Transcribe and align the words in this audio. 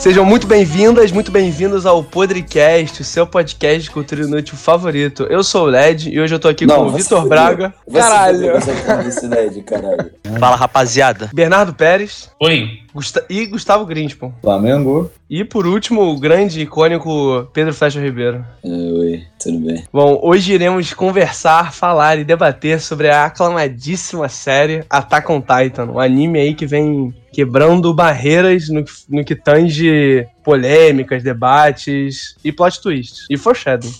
Sejam 0.00 0.24
muito 0.24 0.46
bem-vindas, 0.46 1.12
muito 1.12 1.30
bem-vindos 1.30 1.84
ao 1.84 2.02
Podcast, 2.02 3.02
o 3.02 3.04
seu 3.04 3.26
podcast 3.26 3.82
de 3.82 3.90
cultura 3.90 4.22
inútil 4.22 4.56
favorito. 4.56 5.24
Eu 5.24 5.44
sou 5.44 5.64
o 5.64 5.66
Led 5.66 6.08
e 6.08 6.18
hoje 6.18 6.34
eu 6.34 6.38
tô 6.38 6.48
aqui 6.48 6.64
Não, 6.64 6.76
com 6.76 6.82
o 6.86 6.90
Vitor. 6.92 7.28
Braga. 7.28 7.74
Caralho. 7.92 8.52
tá 8.86 9.28
LED, 9.28 9.60
caralho. 9.60 10.10
Fala, 10.38 10.56
rapaziada. 10.56 11.28
Bernardo 11.34 11.74
Pérez 11.74 12.30
Oi. 12.40 12.78
Gusta- 12.94 13.26
e 13.28 13.44
Gustavo 13.44 13.84
Grinspoon. 13.84 14.32
Flamengo? 14.40 15.10
E 15.28 15.44
por 15.44 15.66
último, 15.66 16.00
o 16.02 16.18
grande 16.18 16.60
e 16.60 16.62
icônico 16.62 17.46
Pedro 17.52 17.74
Flecha 17.74 18.00
Ribeiro. 18.00 18.42
É, 18.64 18.68
oi, 18.68 19.22
tudo 19.38 19.58
bem. 19.60 19.84
Bom, 19.92 20.18
hoje 20.22 20.54
iremos 20.54 20.94
conversar, 20.94 21.74
falar 21.74 22.18
e 22.18 22.24
debater 22.24 22.80
sobre 22.80 23.10
a 23.10 23.26
aclamadíssima 23.26 24.30
série 24.30 24.82
Attack 24.88 25.30
on 25.30 25.42
Titan, 25.42 25.86
um 25.92 26.00
anime 26.00 26.40
aí 26.40 26.54
que 26.54 26.66
vem 26.66 27.14
quebrando 27.32 27.94
barreiras 27.94 28.68
no, 28.68 28.84
que- 28.84 28.92
no 29.08 29.24
que 29.24 29.34
tange 29.34 30.26
polêmicas, 30.44 31.22
debates 31.22 32.34
e 32.44 32.52
plot 32.52 32.80
twists. 32.82 33.26
E 33.30 33.36
foreshadowing. 33.36 33.94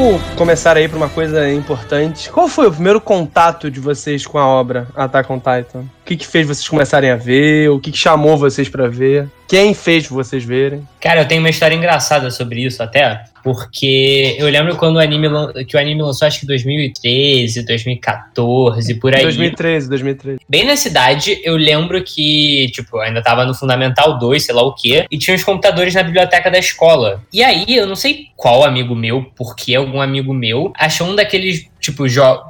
Vamos 0.00 0.22
começar 0.34 0.78
aí 0.78 0.88
por 0.88 0.96
uma 0.96 1.10
coisa 1.10 1.50
importante. 1.52 2.30
Qual 2.30 2.48
foi 2.48 2.66
o 2.66 2.72
primeiro 2.72 3.02
contato 3.02 3.70
de 3.70 3.78
vocês 3.78 4.26
com 4.26 4.38
a 4.38 4.46
obra 4.46 4.88
Attack 4.96 5.30
on 5.30 5.36
Titan? 5.38 5.80
O 5.80 6.04
que, 6.06 6.16
que 6.16 6.26
fez 6.26 6.46
vocês 6.46 6.66
começarem 6.66 7.10
a 7.10 7.16
ver? 7.16 7.68
O 7.68 7.78
que, 7.78 7.92
que 7.92 7.98
chamou 7.98 8.38
vocês 8.38 8.66
pra 8.66 8.88
ver? 8.88 9.28
Quem 9.46 9.74
fez 9.74 10.06
vocês 10.06 10.42
verem? 10.42 10.88
Cara, 10.98 11.20
eu 11.20 11.28
tenho 11.28 11.42
uma 11.42 11.50
história 11.50 11.74
engraçada 11.74 12.30
sobre 12.30 12.64
isso 12.64 12.82
até, 12.82 13.24
porque 13.42 14.36
eu 14.38 14.48
lembro 14.48 14.76
quando 14.76 14.96
o 14.96 14.98
anime 14.98 15.28
que 15.66 15.76
o 15.76 15.80
anime 15.80 16.02
lançou, 16.02 16.26
acho 16.26 16.40
que 16.40 16.46
2013, 16.46 17.64
2014, 17.64 18.94
por 18.94 19.14
aí. 19.14 19.22
2013, 19.22 19.88
2013. 19.88 20.40
Bem 20.48 20.64
na 20.64 20.76
cidade, 20.76 21.40
eu 21.44 21.56
lembro 21.56 22.02
que, 22.02 22.70
tipo, 22.72 22.96
eu 22.96 23.02
ainda 23.02 23.22
tava 23.22 23.44
no 23.44 23.54
Fundamental 23.54 24.18
2, 24.18 24.44
sei 24.44 24.54
lá 24.54 24.62
o 24.62 24.74
quê, 24.74 25.06
e 25.10 25.18
tinha 25.18 25.36
os 25.36 25.44
computadores 25.44 25.94
na 25.94 26.02
biblioteca 26.02 26.50
da 26.50 26.58
escola. 26.58 27.22
E 27.32 27.42
aí, 27.42 27.64
eu 27.68 27.86
não 27.86 27.96
sei 27.96 28.26
qual 28.36 28.64
amigo 28.64 28.94
meu, 28.94 29.30
porque 29.36 29.74
algum 29.74 30.00
amigo 30.00 30.32
meu, 30.32 30.72
achou 30.76 31.06
um 31.06 31.14
daqueles, 31.14 31.66
tipo, 31.80 32.04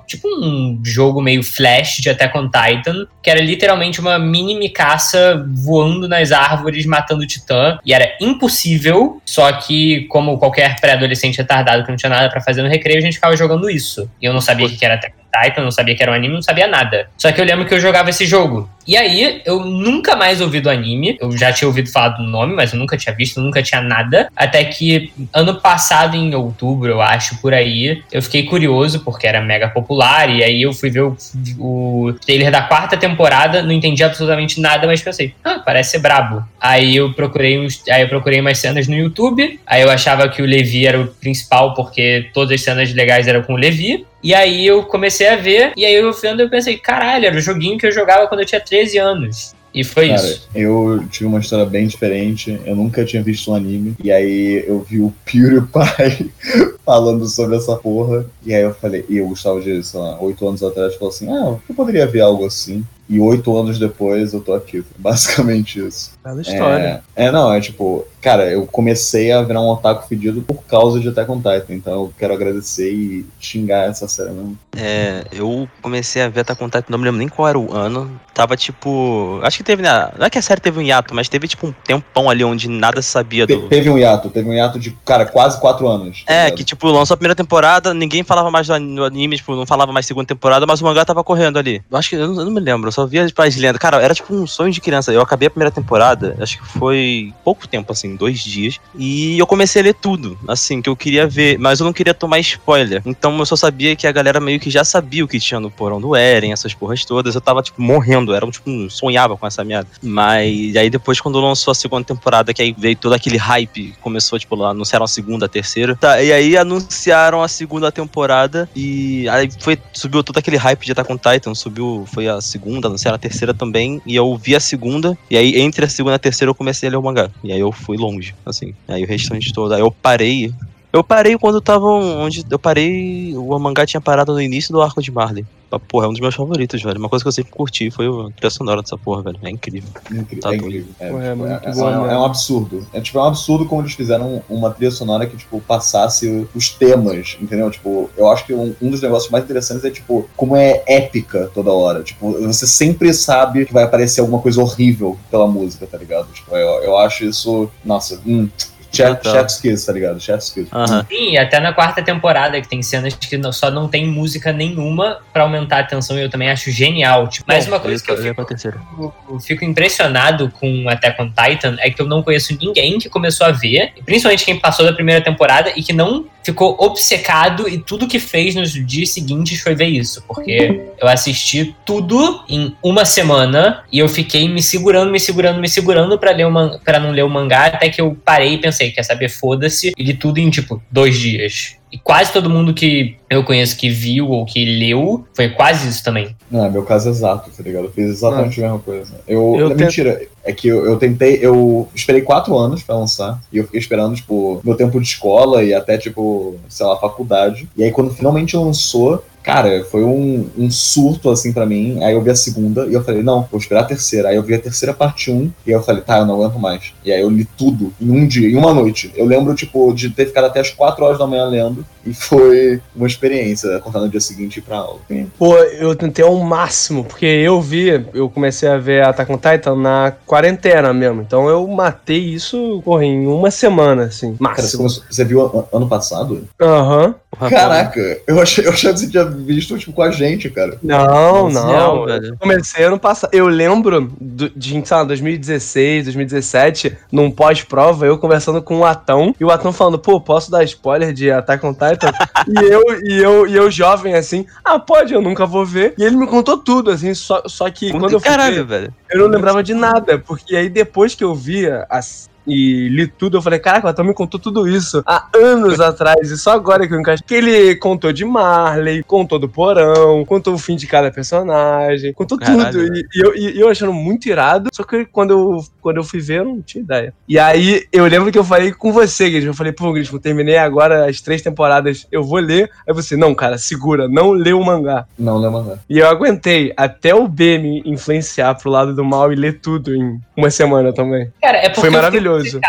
tipo 0.06 0.28
um 0.28 0.81
jogo 0.84 1.23
meio 1.23 1.42
flash 1.42 1.98
de 1.98 2.11
Attack 2.11 2.36
on 2.36 2.50
Titan, 2.50 3.06
que 3.23 3.31
era 3.31 3.41
literalmente 3.41 4.00
uma 4.00 4.19
mini 4.19 4.55
micaça 4.56 5.47
voando 5.55 6.09
nas 6.09 6.33
árvores, 6.33 6.84
matando 6.84 7.23
o 7.23 7.27
titã, 7.27 7.78
e 7.84 7.95
era 7.95 8.17
impossível, 8.20 9.20
só 9.25 9.51
que, 9.53 10.06
como 10.08 10.39
qualquer 10.39 10.78
pré-adolescente 10.81 11.39
retardado 11.39 11.84
que 11.84 11.91
não 11.91 11.97
tinha 11.97 12.11
nada 12.11 12.28
pra 12.28 12.41
fazer 12.41 12.62
no 12.62 12.69
recreio, 12.69 12.98
a 12.98 13.03
gente 13.03 13.14
ficava 13.14 13.36
jogando 13.36 13.70
isso. 13.70 14.11
E 14.20 14.27
eu 14.27 14.33
não 14.33 14.41
sabia 14.41 14.67
o 14.67 14.70
que 14.70 14.84
era 14.84 14.95
Attack 14.95 15.20
Titan, 15.31 15.62
não 15.62 15.70
sabia 15.70 15.95
que 15.95 16.03
era 16.03 16.12
um 16.12 16.14
anime, 16.14 16.34
não 16.34 16.42
sabia 16.42 16.67
nada. 16.67 17.09
Só 17.17 17.31
que 17.33 17.41
eu 17.41 17.45
lembro 17.45 17.67
que 17.67 17.75
eu 17.75 17.81
jogava 17.81 18.11
esse 18.11 18.27
jogo. 18.27 18.69
E 18.86 18.97
aí, 18.97 19.42
eu 19.45 19.64
nunca 19.64 20.17
mais 20.17 20.41
ouvi 20.41 20.61
do 20.61 20.68
anime. 20.68 21.17
Eu 21.20 21.30
já 21.36 21.52
tinha 21.52 21.68
ouvido 21.68 21.91
falar 21.91 22.08
do 22.11 22.24
nome, 22.24 22.55
mas 22.55 22.73
eu 22.73 22.79
nunca 22.79 22.96
tinha 22.96 23.14
visto, 23.14 23.41
nunca 23.41 23.63
tinha 23.63 23.80
nada. 23.80 24.29
Até 24.35 24.64
que 24.64 25.13
ano 25.33 25.61
passado, 25.61 26.17
em 26.17 26.35
outubro, 26.35 26.91
eu 26.91 27.01
acho, 27.01 27.41
por 27.41 27.55
aí, 27.55 28.02
eu 28.11 28.20
fiquei 28.20 28.45
curioso, 28.45 29.05
porque 29.05 29.27
era 29.27 29.41
mega 29.41 29.68
popular. 29.68 30.29
E 30.29 30.42
aí 30.42 30.63
eu 30.63 30.73
fui 30.73 30.91
ver 30.91 31.02
o, 31.02 31.17
o 31.58 32.12
trailer 32.14 32.51
da 32.51 32.62
quarta 32.62 32.97
temporada, 32.97 33.62
não 33.62 33.73
entendi 33.73 34.02
absolutamente 34.02 34.61
nada, 34.61 34.86
mas 34.86 35.01
pensei, 35.01 35.35
ah, 35.45 35.61
parece 35.64 35.92
ser 35.92 35.98
brabo. 36.01 36.42
Aí 36.61 36.97
eu 36.97 37.12
procurei 37.12 37.58
uns, 37.58 37.83
aí 37.89 38.02
eu 38.02 38.08
procurei 38.08 38.41
umas 38.41 38.58
cenas 38.58 38.89
no 38.89 38.97
YouTube. 38.97 39.61
Aí 39.67 39.83
eu 39.83 39.91
achava 39.91 40.29
que 40.29 40.42
o 40.42 40.47
Levi 40.47 40.86
era 40.86 41.01
o 41.01 41.07
principal, 41.07 41.74
porque 41.74 42.29
todas 42.35 42.52
as 42.52 42.62
cenas 42.62 42.92
legais 42.92 43.29
eram 43.29 43.42
com 43.42 43.55
o 43.55 43.57
Levi. 43.57 44.05
E 44.23 44.35
aí 44.35 44.67
eu 44.67 44.83
comecei 44.85 45.29
a 45.29 45.36
ver, 45.36 45.73
e 45.77 45.85
aí 45.85 45.95
eu 45.95 46.13
vendo 46.13 46.41
eu 46.42 46.51
pensei, 46.51 46.77
caralho, 46.77 47.27
era 47.27 47.36
o 47.36 47.41
joguinho 47.41 47.79
que 47.79 47.86
eu 47.86 47.92
jogava 47.92 48.27
quando 48.27 48.41
eu 48.41 48.47
tinha 48.47 48.61
13 48.61 48.98
anos. 48.98 49.55
E 49.73 49.85
foi 49.85 50.08
Cara, 50.08 50.20
isso. 50.20 50.48
eu 50.55 51.05
tive 51.08 51.27
uma 51.27 51.39
história 51.39 51.64
bem 51.64 51.86
diferente. 51.86 52.61
Eu 52.64 52.75
nunca 52.75 53.05
tinha 53.05 53.23
visto 53.23 53.51
um 53.51 53.55
anime. 53.55 53.95
E 54.03 54.11
aí 54.11 54.64
eu 54.67 54.80
vi 54.80 55.01
o 55.01 55.14
PewDiePie 55.25 56.33
falando 56.85 57.27
sobre 57.29 57.57
essa 57.57 57.77
porra. 57.77 58.27
E 58.45 58.53
aí 58.53 58.63
eu 58.63 58.75
falei, 58.75 59.05
e 59.09 59.20
o 59.20 59.29
Gustavo 59.29 59.61
de, 59.61 59.83
sei 59.83 60.01
lá, 60.01 60.20
oito 60.20 60.47
anos 60.47 60.63
atrás 60.63 60.95
falou 60.97 61.11
assim: 61.11 61.29
ah, 61.30 61.57
eu 61.69 61.75
poderia 61.75 62.07
ver 62.07 62.20
algo 62.20 62.45
assim. 62.45 62.85
E 63.09 63.19
oito 63.19 63.57
anos 63.57 63.79
depois 63.79 64.33
eu 64.33 64.41
tô 64.41 64.55
aqui. 64.55 64.85
Basicamente 64.97 65.85
isso. 65.85 66.13
Bela 66.23 66.41
história. 66.41 67.03
É, 67.14 67.27
é, 67.27 67.33
não, 67.33 67.53
é 67.53 67.61
tipo, 67.61 68.07
cara, 68.20 68.51
eu 68.51 68.67
comecei 68.67 69.33
a 69.33 69.42
virar 69.42 69.61
um 69.61 69.69
otaku 69.69 70.07
fedido 70.08 70.42
por 70.42 70.63
causa 70.64 71.01
de 71.01 71.08
Attack 71.08 71.31
on 71.31 71.36
Titan. 71.36 71.64
Então 71.75 71.92
eu 71.92 72.13
quero 72.19 72.35
agradecer 72.35 72.92
e 72.92 73.27
xingar 73.41 73.89
essa 73.89 74.07
série 74.08 74.31
mesmo. 74.31 74.58
É, 74.77 75.25
eu 75.33 75.69
comecei 75.83 76.23
a 76.23 76.29
ver 76.29 76.41
Attack 76.41 76.63
on 76.63 76.67
Titan, 76.69 76.85
não 76.89 76.98
me 76.98 77.05
lembro 77.05 77.19
nem 77.19 77.29
qual 77.29 77.48
era 77.48 77.59
o 77.59 77.75
ano. 77.75 78.20
Tava 78.35 78.57
tipo. 78.57 79.41
Acho 79.42 79.59
que 79.59 79.64
teve. 79.64 79.83
na- 79.83 80.13
Não 80.19 80.27
é 80.27 80.30
que 80.30 80.39
a 80.39 80.42
série 80.42 80.61
teve 80.61 80.79
um 80.79 80.83
hiato, 80.83 81.14
mas 81.14 81.29
teve 81.29 81.47
tipo 81.48 81.67
um 81.67 81.73
tempão 81.73 82.30
ali 82.30 82.42
onde 82.45 82.69
nada 82.69 83.03
se 83.03 83.09
sabia 83.09 83.47
Te- 83.47 83.55
do. 83.57 83.69
teve 83.69 83.91
um 83.91 83.98
hiato, 83.98 84.30
teve 84.30 84.48
um 84.48 84.53
hiato 84.55 84.79
de, 84.79 84.91
cara, 85.05 85.27
quase 85.27 85.61
quatro 85.61 85.89
anos. 85.89 86.25
tá 86.25 86.33
É, 86.33 86.45
ligado? 86.45 86.57
que 86.57 86.64
tipo, 86.64 86.86
lançou 86.89 87.14
a 87.14 87.17
primeira 87.17 87.35
temporada, 87.35 87.92
ninguém 87.92 88.23
falava 88.23 88.51
mais 88.51 88.67
do 88.67 88.73
anime, 89.05 89.36
tipo, 89.36 89.55
não 89.55 89.67
falava 89.67 89.92
mais 89.92 90.07
segunda 90.07 90.27
temporada, 90.27 90.64
mas 90.67 90.80
o 90.80 90.85
mangá 90.85 91.05
tava 91.05 91.23
correndo 91.25 91.59
ali. 91.59 91.83
Eu 91.91 91.98
acho 91.98 92.11
que, 92.11 92.17
eu 92.17 92.29
não, 92.29 92.39
eu 92.39 92.45
não 92.47 92.53
me 92.53 92.61
lembro, 92.61 92.89
eu 92.89 92.92
só 92.92 93.05
via 93.07 93.25
as 93.25 93.57
lendas. 93.57 93.79
Cara, 93.79 94.01
era 94.01 94.14
tipo 94.14 94.33
um 94.35 94.47
sonho 94.47 94.73
de 94.73 94.80
criança. 94.80 95.13
Eu 95.13 95.20
acabei 95.20 95.48
a 95.48 95.51
primeira 95.51 95.70
temporada, 95.70 96.36
acho 96.41 96.59
que 96.59 96.67
foi 96.67 97.33
pouco 97.45 97.67
tempo, 97.69 97.92
assim, 97.92 98.10
dois 98.17 98.41
dias, 98.41 98.79
e 98.97 99.39
eu 99.39 99.47
comecei 99.47 99.83
a 99.83 99.85
ler 99.85 99.95
tudo, 99.95 100.39
assim, 100.47 100.81
que 100.81 100.89
eu 100.89 100.97
queria 100.97 101.27
ver, 101.27 101.59
mas 101.59 101.81
eu 101.81 101.87
não 101.87 101.93
queria 101.93 102.15
tomar 102.15 102.39
spoiler. 102.41 103.03
Então 103.05 103.37
eu 103.39 103.47
só 103.47 103.57
sabia 103.57 103.95
que 103.97 104.07
a 104.07 104.13
galera 104.13 104.41
meio 104.41 104.61
que 104.61 104.71
já 104.71 104.85
sabia 104.85 105.25
o 105.25 105.29
que 105.29 105.39
tinha 105.39 105.61
no 105.61 105.71
porão 105.71 106.01
do 106.01 106.15
Eren, 106.15 106.53
essas 106.53 106.75
porras 106.75 107.05
todas. 107.05 107.35
Eu 107.35 107.41
tava, 107.41 107.63
tipo, 107.63 107.81
morrendo, 107.81 108.35
era 108.35 108.45
um, 108.45 108.51
tipo, 108.51 108.71
sonhava 108.91 109.37
com 109.37 109.47
essa 109.47 109.65
merda. 109.65 109.91
Mas 110.03 110.77
aí 110.77 110.91
depois, 110.91 111.21
quando 111.21 111.41
lançou 111.41 111.73
a 111.73 111.75
segunda 111.75 112.05
temporada, 112.05 112.53
que 112.53 112.63
aí 112.63 112.75
veio 112.77 112.97
todo 112.97 113.13
aquele 113.13 113.37
hype, 113.37 113.95
começou, 114.01 114.39
tipo, 114.39 114.55
lá, 114.57 114.71
anunciaram 114.71 115.05
a 115.05 115.09
segunda, 115.09 115.47
a 115.47 115.48
terceira. 115.48 115.97
Tá, 115.97 116.23
e 116.23 116.33
aí 116.33 116.57
anunciaram 116.57 117.42
a 117.42 117.48
segunda 117.48 117.91
temporada 117.91 118.69
e 118.75 119.29
aí 119.29 119.48
foi, 119.59 119.79
subiu 119.92 120.23
todo 120.23 120.39
aquele 120.39 120.57
hype 120.57 120.85
de 120.85 120.92
Attack 120.92 121.13
on 121.13 121.17
Titan, 121.17 121.55
subiu, 121.55 122.05
foi 122.13 122.29
a 122.29 122.41
segunda, 122.41 122.89
anunciaram 122.89 123.17
a 123.17 123.19
terceira 123.19 123.53
também, 123.53 124.01
e 124.07 124.17
eu 124.17 124.37
vi 124.37 124.55
a 124.55 124.61
segunda, 124.61 125.17
e 125.31 125.37
aí 125.37 125.61
entre 125.61 125.85
a 125.85 125.89
segunda 125.89 126.15
e 126.15 126.17
a 126.17 126.19
terceira 126.19 126.51
eu 126.51 126.55
comecei 126.55 126.89
a 126.89 126.92
ler 126.92 126.97
o 126.97 127.03
mangá. 127.03 127.31
E 127.42 127.53
aí 127.53 127.61
eu 127.61 127.73
fui 127.73 127.97
longe, 128.00 128.34
assim. 128.44 128.75
Aí 128.88 129.05
o 129.05 129.06
restante 129.06 129.52
todo, 129.52 129.72
aí 129.75 129.81
eu 129.81 129.90
parei. 129.90 130.52
Eu 130.93 131.05
parei 131.05 131.38
quando 131.38 131.61
tava 131.61 131.87
onde 131.87 132.44
eu 132.50 132.58
parei, 132.58 133.37
o 133.37 133.58
mangá 133.58 133.87
tinha 133.87 134.00
parado 134.00 134.32
no 134.32 134.43
início 134.43 134.73
do 134.73 134.82
arco 134.82 135.00
de 135.00 135.12
Marley. 135.12 135.46
Ah, 135.70 135.78
Porra, 135.78 136.06
é 136.06 136.08
um 136.08 136.12
dos 136.12 136.20
meus 136.20 136.34
favoritos, 136.34 136.82
velho. 136.82 136.99
Uma 136.99 137.08
coisa 137.08 137.25
que 137.25 137.28
eu 137.28 137.32
sempre 137.32 137.52
curti 137.52 137.93
foi 137.93 138.06
a 138.08 138.32
trilha 138.32 138.50
sonora 138.50 138.82
dessa 138.82 138.99
porra, 138.99 139.23
velho. 139.23 139.38
É 139.40 139.50
incrível. 139.50 139.88
Incrível, 140.11 140.40
Tá 140.40 140.52
é 140.52 140.56
incrível. 140.56 140.93
É, 140.99 141.11
Pô, 141.11 141.20
é 141.20 141.31
tipo, 141.31 141.46
é- 141.46 141.73
bom 141.75 142.20
um 142.20 142.25
absurdo. 142.25 142.87
É 142.93 143.00
tipo, 143.00 143.19
é 143.19 143.23
um 143.23 143.26
absurdo 143.26 143.67
como 143.67 143.82
eles 143.82 143.93
fizeram 143.93 144.43
uma 144.49 144.70
trilha 144.73 144.90
sonora 144.90 145.26
que, 145.26 145.37
tipo, 145.37 145.61
passasse 145.61 146.49
os 146.56 146.70
temas, 146.70 147.37
entendeu? 147.41 147.70
Tipo, 147.70 148.11
eu 148.17 148.29
acho 148.29 148.44
que 148.44 148.53
um, 148.53 148.75
um 148.82 148.91
dos 148.91 149.00
negócios 149.00 149.31
mais 149.31 149.44
interessantes 149.44 149.85
é, 149.85 149.91
tipo, 149.91 150.29
como 150.37 150.56
é 150.56 150.82
épica 150.88 151.49
toda 151.55 151.73
hora. 151.73 152.03
Tipo, 152.03 152.32
você 152.32 152.67
sempre 152.67 153.15
sabe 153.15 153.65
que 153.65 153.73
vai 153.73 153.85
aparecer 153.85 154.23
alguma 154.23 154.41
coisa 154.43 154.61
horrível 154.61 155.17
pela 155.31 155.47
música, 155.47 155.87
tá 155.87 155.97
ligado? 155.97 156.32
Tipo, 156.32 156.56
eu, 156.56 156.82
eu 156.82 156.99
acho 156.99 157.25
isso. 157.25 157.70
Nossa, 157.85 158.20
hum. 158.26 158.49
Chef's 158.93 159.61
kiss, 159.61 159.87
tá 159.87 159.93
ligado? 159.93 160.21
Chef's 160.21 160.51
kiss. 160.51 160.69
Aham. 160.73 161.07
Sim, 161.09 161.31
e 161.33 161.39
até 161.39 161.61
na 161.61 161.73
quarta 161.73 162.03
temporada, 162.03 162.61
que 162.61 162.69
tem 162.69 162.83
cenas 162.83 163.15
que 163.15 163.37
não- 163.37 163.53
só 163.53 163.71
não 163.71 163.89
tem 163.89 164.07
música 164.07 164.53
nenhuma 164.53 165.19
pra 165.33 165.43
aumentar 165.43 165.81
a 165.81 165.85
tensão, 165.85 166.19
e 166.19 166.23
eu 166.23 166.31
também 166.31 166.51
acho 166.51 166.71
genial. 166.71 167.29
Tipo, 167.29 167.47
mais 167.49 167.67
uma 167.67 167.79
coisa 167.81 168.03
que 168.03 168.11
eu 168.11 168.17
ia 168.25 168.35
fico 168.35 169.15
eu 169.31 169.41
fico 169.41 169.65
impressionado 169.65 170.51
com 170.51 170.89
Attack 170.89 171.21
on 171.23 171.31
Titan 171.31 171.77
é 171.81 171.91
que 171.91 172.01
eu 172.01 172.07
não 172.07 172.23
conheço 172.23 172.57
ninguém 172.61 172.99
que 172.99 173.09
começou 173.09 173.47
a 173.47 173.51
ver, 173.53 173.93
principalmente 174.05 174.45
quem 174.45 174.59
passou 174.59 174.85
da 174.85 174.93
primeira 174.93 175.23
temporada 175.23 175.73
e 175.77 175.83
que 175.83 175.93
não 175.93 176.27
ficou 176.43 176.75
obcecado 176.81 177.69
e 177.69 177.79
tudo 177.79 178.09
que 178.09 178.19
fez 178.19 178.55
nos 178.55 178.73
dias 178.73 179.11
seguintes 179.11 179.61
foi 179.61 179.75
ver 179.75 179.87
isso, 179.87 180.23
porque 180.27 180.81
eu 181.01 181.07
assisti 181.07 181.75
tudo 181.85 182.43
em 182.49 182.75
uma 182.83 183.05
semana 183.05 183.85
e 183.93 183.99
eu 183.99 184.09
fiquei 184.09 184.49
me 184.49 184.63
segurando, 184.63 185.11
me 185.11 185.21
segurando, 185.21 185.61
me 185.61 185.69
segurando 185.69 186.19
pra 186.19 186.33
ler 186.33 186.47
para 186.85 186.99
não 186.99 187.11
ler 187.11 187.23
o 187.25 187.29
mangá 187.29 187.67
até 187.67 187.89
que 187.91 188.01
eu 188.01 188.17
parei 188.25 188.59
pensei, 188.81 188.91
quer 188.91 189.03
saber, 189.03 189.29
foda-se, 189.29 189.93
e 189.97 190.03
li 190.03 190.15
tudo 190.15 190.38
em 190.38 190.49
tipo 190.50 190.82
dois 190.91 191.19
dias. 191.19 191.77
E 191.93 191.99
quase 191.99 192.32
todo 192.32 192.49
mundo 192.49 192.73
que 192.73 193.17
eu 193.29 193.43
conheço 193.43 193.77
que 193.77 193.91
viu 193.91 194.29
ou 194.29 194.47
que 194.47 194.65
leu 194.65 195.25
foi 195.35 195.49
quase 195.50 195.88
isso 195.88 196.05
também. 196.05 196.37
Não, 196.50 196.65
é 196.65 196.71
meu 196.71 196.85
caso 196.85 197.09
exato, 197.11 197.50
tá 197.50 197.62
ligado? 197.65 197.87
Eu 197.87 197.93
fiz 197.93 198.06
exatamente 198.11 198.61
a 198.61 198.62
mesma 198.65 198.79
coisa. 198.79 199.21
Eu, 199.27 199.56
Eu 199.59 199.67
é 199.67 199.69
tento- 199.71 199.81
mentira, 199.81 200.23
é 200.44 200.53
que 200.53 200.69
eu, 200.69 200.85
eu 200.87 200.97
tentei, 200.99 201.38
eu 201.43 201.88
esperei 201.94 202.21
quatro 202.23 202.56
anos 202.56 202.82
pra 202.82 202.97
lançar, 202.97 203.41
e 203.53 203.59
eu 203.59 203.65
fiquei 203.65 203.81
esperando, 203.81 204.15
tipo, 204.15 204.61
meu 204.65 204.77
tempo 204.77 205.00
de 205.00 205.06
escola 205.09 205.65
e 205.65 205.75
até, 205.75 205.99
tipo, 205.99 206.56
sei 206.69 206.87
lá, 206.87 206.97
faculdade. 206.97 207.69
E 207.77 207.82
aí 207.82 207.91
quando 207.91 208.15
finalmente 208.15 208.56
lançou, 208.56 209.25
cara, 209.43 209.85
foi 209.91 210.05
um, 210.05 210.49
um 210.57 210.71
surto, 210.71 211.31
assim, 211.31 211.53
pra 211.53 211.67
mim. 211.67 212.03
Aí 212.03 212.15
eu 212.15 212.23
vi 212.23 212.31
a 212.31 212.35
segunda 212.35 212.87
e 212.87 212.95
eu 212.95 213.03
falei, 213.05 213.23
não, 213.23 213.47
vou 213.51 213.59
esperar 213.61 213.83
a 213.83 213.87
terceira. 213.87 214.29
Aí 214.29 214.37
eu 214.37 214.43
vi 214.43 214.55
a 214.55 214.59
terceira 214.61 214.93
parte 214.95 215.31
1 215.31 215.51
e 215.67 215.71
aí 215.71 215.73
eu 215.79 215.83
falei, 215.83 216.03
tá, 216.03 216.19
eu 216.19 216.27
não 216.27 216.35
aguento 216.35 216.59
mais. 216.59 216.93
E 217.05 217.13
aí 217.13 217.21
eu 217.21 217.31
li 217.31 217.45
tudo 217.45 217.93
em 218.01 218.11
um 218.11 218.27
dia, 218.27 218.49
em 218.49 218.57
uma 218.57 218.73
noite. 218.75 219.13
Eu 219.17 219.27
lembro, 219.27 219.55
tipo, 219.55 219.93
de 219.93 220.11
ter 220.11 220.27
ficado 220.27 220.45
até 220.47 220.61
as 220.61 220.71
quatro 220.71 221.05
horas 221.05 221.19
da 221.19 221.27
manhã 221.27 221.47
lendo, 221.47 221.85
e 222.05 222.15
foi 222.15 222.81
uma 222.97 223.07
experiência, 223.07 223.79
contar 223.81 224.01
no 224.01 224.09
dia 224.09 224.21
seguinte 224.21 224.59
ir 224.59 224.63
pra 224.63 224.79
aula. 224.79 225.01
Pô, 225.39 225.55
eu 225.57 225.95
tentei 225.95 226.25
ao 226.25 226.37
máximo, 226.37 227.05
porque 227.05 227.27
eu 227.27 227.61
vi, 227.61 228.05
eu 228.15 228.29
comecei 228.31 228.69
a 228.69 228.79
ver 228.79 229.05
Attack 229.05 229.31
on 229.31 229.37
Titan 229.37 229.77
na 229.77 230.13
quarentena 230.27 230.93
mesmo. 230.93 231.21
Então 231.21 231.49
eu 231.49 231.67
matei 231.67 232.19
isso, 232.19 232.81
porra, 232.85 233.05
em 233.05 233.27
uma 233.27 233.51
semana, 233.51 234.05
assim. 234.05 234.35
Cara, 234.37 234.63
você, 234.63 234.77
Máximo. 234.77 235.05
você 235.11 235.25
viu 235.25 235.43
an- 235.45 235.65
ano 235.73 235.89
passado? 235.89 236.49
Aham. 236.61 237.15
Caraca, 237.38 238.21
eu 238.27 238.41
achei, 238.41 238.67
eu 238.67 238.71
achei 238.73 238.93
que 238.93 238.99
você 238.99 239.09
tinha 239.09 239.25
visto, 239.25 239.79
tipo, 239.79 239.93
com 239.93 240.03
a 240.03 240.11
gente, 240.11 240.50
cara. 240.50 240.77
Não, 240.82 241.49
não. 241.49 241.69
real, 241.69 242.06
velho. 242.06 242.37
Comecei 242.38 242.85
ano 242.85 242.99
passado. 242.99 243.31
Eu 243.32 243.47
lembro 243.47 244.12
do- 244.21 244.50
de, 244.50 244.71
sei 244.85 244.97
lá, 244.97 245.05
2016, 245.05 246.05
2017, 246.05 246.97
num 247.11 247.31
pós-prova, 247.31 248.05
eu 248.06 248.19
conversando 248.19 248.61
com 248.62 248.79
o 248.81 248.85
Atão, 248.85 249.35
e 249.38 249.44
o 249.44 249.50
Atão 249.50 249.73
falando, 249.73 249.99
pô, 249.99 250.21
posso 250.21 250.50
dar 250.50 250.65
spoiler 250.65 251.12
de 251.12 251.31
Attack 251.31 251.65
on 251.65 251.73
Titan? 251.73 252.12
e, 252.49 252.65
eu, 252.73 252.82
e, 253.05 253.23
eu, 253.23 253.47
e 253.47 253.56
eu 253.56 253.71
jovem, 253.71 254.15
assim, 254.15 254.44
ah, 254.65 254.79
pode, 254.79 255.15
eu 255.15 255.23
nunca 255.23 255.47
vou 255.47 255.65
ver. 255.65 255.94
E 255.99 256.05
ele 256.05 256.17
me 256.17 256.27
contou 256.27 256.59
tudo, 256.59 256.91
assim, 256.91 257.15
só, 257.15 257.43
só 257.47 257.71
que 257.71 257.91
quando 257.91 258.12
eu 258.12 258.21
fui 258.21 258.29
Caralho, 258.29 258.67
ver, 258.67 258.81
velho. 258.81 258.94
eu 259.11 259.21
não 259.21 259.27
lembrava 259.29 259.62
de 259.62 259.73
nada, 259.75 260.19
porque 260.19 260.56
aí 260.56 260.69
depois 260.69 261.15
que 261.15 261.25
eu 261.25 261.35
via 261.35 261.87
as- 261.88 262.29
e 262.47 262.89
li 262.89 263.07
tudo, 263.07 263.39
eu 263.39 263.43
falei, 263.43 263.59
caraca, 263.59 263.87
o 263.87 263.91
Atão 263.91 264.05
me 264.05 264.15
contou 264.15 264.41
tudo 264.41 264.69
isso 264.69 265.03
há 265.07 265.27
anos 265.35 265.79
atrás, 265.81 266.31
e 266.31 266.39
só 266.39 266.53
agora 266.53 266.87
que 266.87 266.95
eu 266.95 267.01
encaixei. 267.01 267.25
Que 267.27 267.35
ele 267.35 267.77
contou 267.77 268.13
de 268.13 268.25
Marley, 268.25 269.03
contou 269.03 269.39
do 269.39 269.49
porão, 269.49 270.25
contou 270.25 270.55
o 270.55 270.59
fim 270.59 270.77
de 270.77 270.87
cada 270.87 271.11
personagem, 271.11 272.13
contou 272.13 272.39
Caralho, 272.39 272.73
tudo. 272.73 272.97
E, 272.97 273.07
e 273.15 273.21
eu, 273.21 273.37
e 273.37 273.61
eu 273.61 273.69
achando 273.69 273.93
muito 273.93 274.29
irado, 274.29 274.71
só 274.73 274.83
que 274.83 275.05
quando 275.05 275.31
eu, 275.31 275.65
quando 275.81 275.99
eu 275.99 276.05
fui 276.05 276.21
ver, 276.21 276.41
eu 276.41 276.45
não 276.45 276.63
tinha 276.63 276.83
ideia. 276.83 277.15
E 277.29 277.39
aí, 277.39 277.85
eu 277.93 278.07
lembro 278.07 278.33
que 278.33 278.39
eu 278.39 278.45
falei 278.45 278.73
com 278.73 278.93
você, 278.93 279.31
Grismo, 279.31 279.51
eu 279.51 279.55
falei, 279.55 279.73
pô, 279.73 279.93
Grismo, 279.93 280.19
terminei 280.19 280.57
agora 280.57 281.09
as 281.09 281.21
três 281.21 281.43
temporadas, 281.43 282.07
eu 282.11 282.23
vou 282.23 282.39
ler. 282.39 282.71
Aí 282.87 282.95
você, 282.95 283.17
não, 283.17 283.35
cara, 283.35 283.59
segura, 283.59 284.09
não 284.09 284.33
lê 284.33 284.53
o 284.53 284.65
mangá. 284.65 285.07
Não, 285.19 285.39
não 285.39 285.49
é 285.49 285.51
mangá. 285.51 285.79
E 285.89 285.99
eu 285.99 286.09
aguentei 286.09 286.73
até 286.77 287.15
o 287.15 287.29
B 287.29 287.59
me 287.59 287.83
influenciar 287.85 288.55
pro 288.55 288.71
lado 288.71 288.95
do 288.95 289.05
mal 289.05 289.33
e 289.33 289.37
ler 289.37 289.61
tudo 289.61 289.95
em 289.95 290.21
uma 290.37 290.51
semana 290.51 290.93
também. 290.93 291.31
Cara, 291.41 291.59
é 291.59 291.69
porque 291.69 291.81
Foi 291.81 291.91
fiquei 291.91 292.21
maravilhoso. 292.31 292.61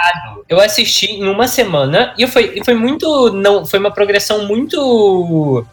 Eu 0.48 0.60
assisti 0.60 1.08
em 1.08 1.28
uma 1.28 1.48
semana 1.48 2.13
e 2.18 2.28
foi, 2.28 2.62
foi 2.63 2.74
muito. 2.74 3.31
não 3.34 3.66
Foi 3.66 3.80
uma 3.80 3.92
progressão 3.92 4.46
muito 4.46 5.66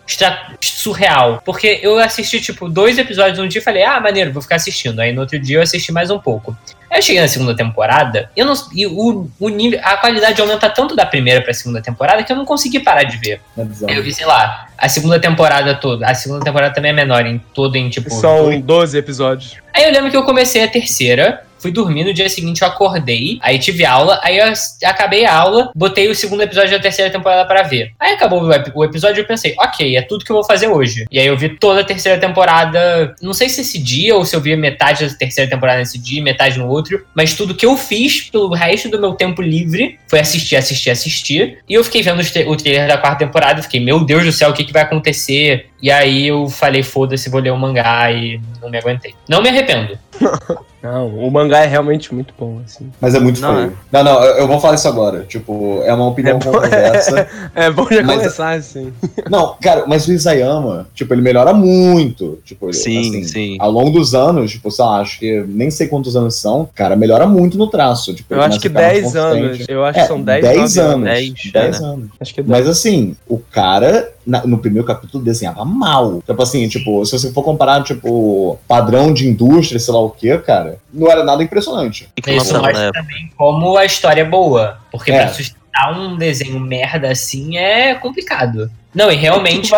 surreal. 0.61 1.43
Porque 1.45 1.81
eu 1.83 1.99
assisti, 1.99 2.41
tipo, 2.41 2.69
dois 2.69 2.99
episódios 2.99 3.39
um 3.39 3.49
dia 3.49 3.61
e 3.61 3.65
falei, 3.65 3.83
ah, 3.85 4.01
maneiro, 4.01 4.33
vou 4.33 4.43
ficar 4.43 4.57
assistindo. 4.57 5.01
Aí 5.01 5.13
no 5.13 5.23
outro 5.23 5.39
dia 5.39 5.59
eu 5.59 5.63
assisti 5.63 5.93
mais 5.93 6.11
um 6.11 6.19
pouco. 6.19 6.57
Aí 6.91 6.99
eu 6.99 7.03
cheguei 7.03 7.21
na 7.21 7.29
segunda 7.29 7.55
temporada 7.55 8.31
e, 8.35 8.41
eu 8.41 8.47
não, 8.47 8.55
e 8.75 8.87
o, 8.87 9.29
o 9.39 9.49
nível, 9.51 9.79
a 9.83 9.99
qualidade 9.99 10.41
aumenta 10.41 10.71
tanto 10.71 10.97
da 10.97 11.05
primeira 11.05 11.43
pra 11.43 11.53
segunda 11.53 11.83
temporada 11.83 12.23
que 12.23 12.33
eu 12.33 12.37
não 12.37 12.47
consegui 12.47 12.81
parar 12.81 13.03
de 13.03 13.19
ver. 13.19 13.43
É 13.59 13.99
eu 13.99 14.03
vi, 14.03 14.13
sei 14.13 14.25
lá, 14.25 14.69
a 14.77 14.89
segunda 14.89 15.21
temporada 15.21 15.75
toda. 15.75 16.07
A 16.07 16.15
segunda 16.15 16.43
temporada 16.43 16.73
também 16.73 16.91
é 16.91 16.95
menor 16.95 17.27
em 17.27 17.39
todo, 17.53 17.77
em 17.77 17.91
tipo. 17.91 18.11
São 18.11 18.59
12 18.59 18.97
episódios. 18.97 19.57
Aí 19.75 19.85
eu 19.85 19.93
lembro 19.93 20.11
que 20.11 20.17
eu 20.17 20.23
comecei 20.23 20.65
a 20.65 20.69
terceira, 20.69 21.45
fui 21.59 21.71
dormir, 21.71 22.05
no 22.05 22.13
dia 22.15 22.29
seguinte 22.29 22.63
eu 22.63 22.69
acordei, 22.69 23.39
aí 23.43 23.59
tive 23.59 23.85
aula, 23.85 24.21
aí 24.23 24.39
eu 24.39 24.53
acabei 24.85 25.25
a 25.25 25.35
aula, 25.35 25.71
botei 25.75 26.09
o 26.09 26.15
segundo 26.15 26.43
episódio 26.43 26.71
da 26.73 26.79
terceira 26.79 27.11
temporada 27.11 27.47
pra 27.47 27.63
ver. 27.63 27.93
Aí 27.99 28.13
acabou 28.15 28.43
o 28.43 28.53
ep- 28.53 28.73
o 28.75 28.85
episódio 28.85 29.21
e 29.21 29.23
eu 29.23 29.27
pensei, 29.27 29.55
ok, 29.59 29.97
é 29.97 30.03
tudo 30.03 30.25
que 30.25 30.31
eu 30.31 30.37
vou 30.37 30.45
fazer 30.45 30.69
hoje. 30.69 31.07
E 31.11 31.19
aí 31.19 31.27
eu 31.27 31.37
vi 31.37 31.51
toda 31.51 31.81
a 31.81 31.85
terceira 31.85 32.19
temporada, 32.19 33.15
não 33.21 33.33
sei 33.33 33.49
se 33.49 33.61
esse 33.61 33.79
dia 33.79 34.15
ou 34.17 34.25
se 34.25 34.35
eu 34.35 34.41
vi 34.41 34.57
metade 34.57 35.07
da 35.07 35.15
terceira 35.15 35.51
temporada 35.51 35.79
nesse 35.79 35.99
dia, 35.99 36.23
metade 36.23 36.59
no 36.59 36.67
outro, 36.69 37.05
mas 37.15 37.35
tudo 37.35 37.55
que 37.55 37.67
eu 37.67 37.77
fiz 37.77 38.23
pelo 38.31 38.53
resto 38.55 38.89
do 38.89 39.01
meu 39.01 39.13
tempo 39.15 39.43
livre 39.43 39.99
foi 40.09 40.21
assistir, 40.21 40.57
assistir, 40.57 40.91
assistir. 40.91 41.59
E 41.69 41.75
eu 41.75 41.85
fiquei 41.85 42.03
vendo 42.03 42.21
o 42.47 42.57
trailer 42.57 42.89
da 42.89 42.97
quarta 42.99 43.19
temporada 43.25 43.61
e 43.61 43.63
fiquei, 43.63 43.81
meu 43.81 44.01
Deus 44.05 44.25
do 44.25 44.33
céu, 44.33 44.51
o 44.51 44.53
que, 44.53 44.65
que 44.65 44.73
vai 44.73 44.83
acontecer? 44.83 45.67
E 45.81 45.91
aí 45.91 46.27
eu 46.27 46.49
falei, 46.49 46.83
foda-se, 46.83 47.31
vou 47.31 47.41
ler 47.41 47.53
o 47.53 47.57
mangá 47.57 48.11
e 48.11 48.41
não 48.61 48.69
me 48.71 48.79
aguentei. 48.79 49.15
Não 49.29 49.41
me 49.43 49.49
arrependo. 49.49 49.97
Não, 50.81 51.09
o 51.09 51.29
mangá 51.29 51.65
é 51.65 51.67
realmente 51.67 52.15
muito 52.15 52.33
bom, 52.39 52.61
assim. 52.65 52.89
Mas 53.01 53.13
é 53.13 53.19
muito 53.19 53.41
Não, 53.41 53.53
feio. 53.53 53.79
Não, 53.91 54.05
não, 54.05 54.23
eu, 54.23 54.37
eu 54.39 54.47
vou 54.47 54.61
falar 54.61 54.77
isso 54.77 54.87
agora. 54.87 55.25
Tipo, 55.25 55.83
é 55.85 55.93
uma 55.93 56.07
opinião 56.07 56.37
É 56.37 56.41
bom- 56.41 56.53
controversa. 56.53 57.29
É 57.53 57.69
bom 57.69 57.89
já 57.91 58.01
Mas- 58.05 58.17
começar, 58.19 58.51
assim. 58.53 58.93
não, 59.29 59.57
cara, 59.61 59.87
mas 59.89 60.07
o 60.07 60.13
Isayama, 60.13 60.87
tipo, 60.95 61.13
ele 61.13 61.21
melhora 61.21 61.53
muito. 61.53 62.39
Tipo, 62.45 62.67
ele, 62.67 62.75
Sim, 62.75 63.01
assim, 63.01 63.25
sim. 63.25 63.57
Ao 63.59 63.73
longo 63.73 63.91
dos 63.91 64.15
anos, 64.15 64.53
tipo, 64.53 64.71
sei 64.71 64.85
lá, 64.85 65.01
acho 65.01 65.19
que 65.19 65.45
nem 65.49 65.69
sei 65.69 65.89
quantos 65.89 66.15
anos 66.15 66.37
são, 66.37 66.69
cara, 66.73 66.95
melhora 66.95 67.27
muito 67.27 67.59
no 67.59 67.67
traço. 67.67 68.15
Tipo, 68.15 68.35
Eu 68.35 68.41
acho 68.43 68.61
que 68.61 68.69
a 68.69 68.71
ficar 68.71 68.81
mais 68.83 69.03
10 69.03 69.17
anos. 69.17 69.65
Eu 69.69 69.85
acho 69.85 69.99
É, 69.99 70.03
que 70.03 70.09
são 70.09 70.23
10, 70.23 70.43
10 70.45 70.77
9 70.77 70.81
anos. 70.81 71.05
10, 71.05 71.53
10 71.53 71.81
né? 71.81 71.87
anos. 71.89 72.09
Acho 72.21 72.35
que 72.35 72.41
é 72.41 72.43
10. 72.45 72.57
Mas 72.57 72.69
assim, 72.69 73.17
o 73.29 73.39
cara, 73.39 74.13
na- 74.29 74.47
no 74.47 74.59
primeiro 74.59 74.87
capítulo, 74.87 75.25
desenhava 75.25 75.65
mal. 75.65 76.23
Tipo 76.25 76.43
assim, 76.43 76.69
tipo, 76.69 77.05
se 77.07 77.19
você 77.19 77.33
for 77.33 77.43
comparar, 77.43 77.83
tipo, 77.83 78.59
padrão 78.69 79.13
de 79.13 79.27
indústria, 79.27 79.81
sei 79.81 79.93
lá 79.95 80.01
o 80.01 80.11
que, 80.11 80.37
cara, 80.39 80.79
não 80.93 81.11
era 81.11 81.25
nada 81.25 81.43
impressionante. 81.43 82.09
E 82.17 82.21
Isso 82.37 82.53
lançava 82.53 82.67
mostra 82.73 82.93
também 82.93 83.31
como 83.37 83.77
a 83.79 83.85
história 83.85 84.21
é 84.21 84.25
boa. 84.25 84.79
Porque 84.93 85.11
É. 85.11 85.25
pra 85.25 85.33
sustentar 85.33 85.99
um 85.99 86.17
desenho 86.17 86.61
merda 86.61 87.11
assim 87.11 87.57
é 87.57 87.95
complicado. 87.95 88.71
Não, 88.95 89.11
e 89.11 89.15
realmente. 89.17 89.71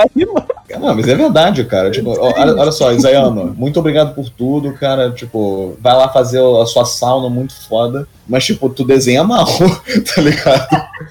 Não, 0.78 0.94
mas 0.94 1.08
é 1.08 1.14
verdade, 1.16 1.64
cara. 1.64 1.90
Tipo, 1.90 2.10
ó, 2.18 2.32
olha, 2.40 2.54
olha 2.56 2.72
só, 2.72 2.92
Isayama, 2.92 3.46
muito 3.56 3.80
obrigado 3.80 4.14
por 4.14 4.28
tudo, 4.30 4.72
cara. 4.74 5.10
Tipo, 5.10 5.76
vai 5.80 5.94
lá 5.96 6.08
fazer 6.08 6.40
a 6.40 6.64
sua 6.66 6.84
sauna 6.84 7.28
muito 7.28 7.52
foda. 7.68 8.06
Mas, 8.28 8.44
tipo, 8.46 8.68
tu 8.70 8.84
desenha 8.84 9.24
mal, 9.24 9.44
tá 10.14 10.22
ligado? 10.22 10.68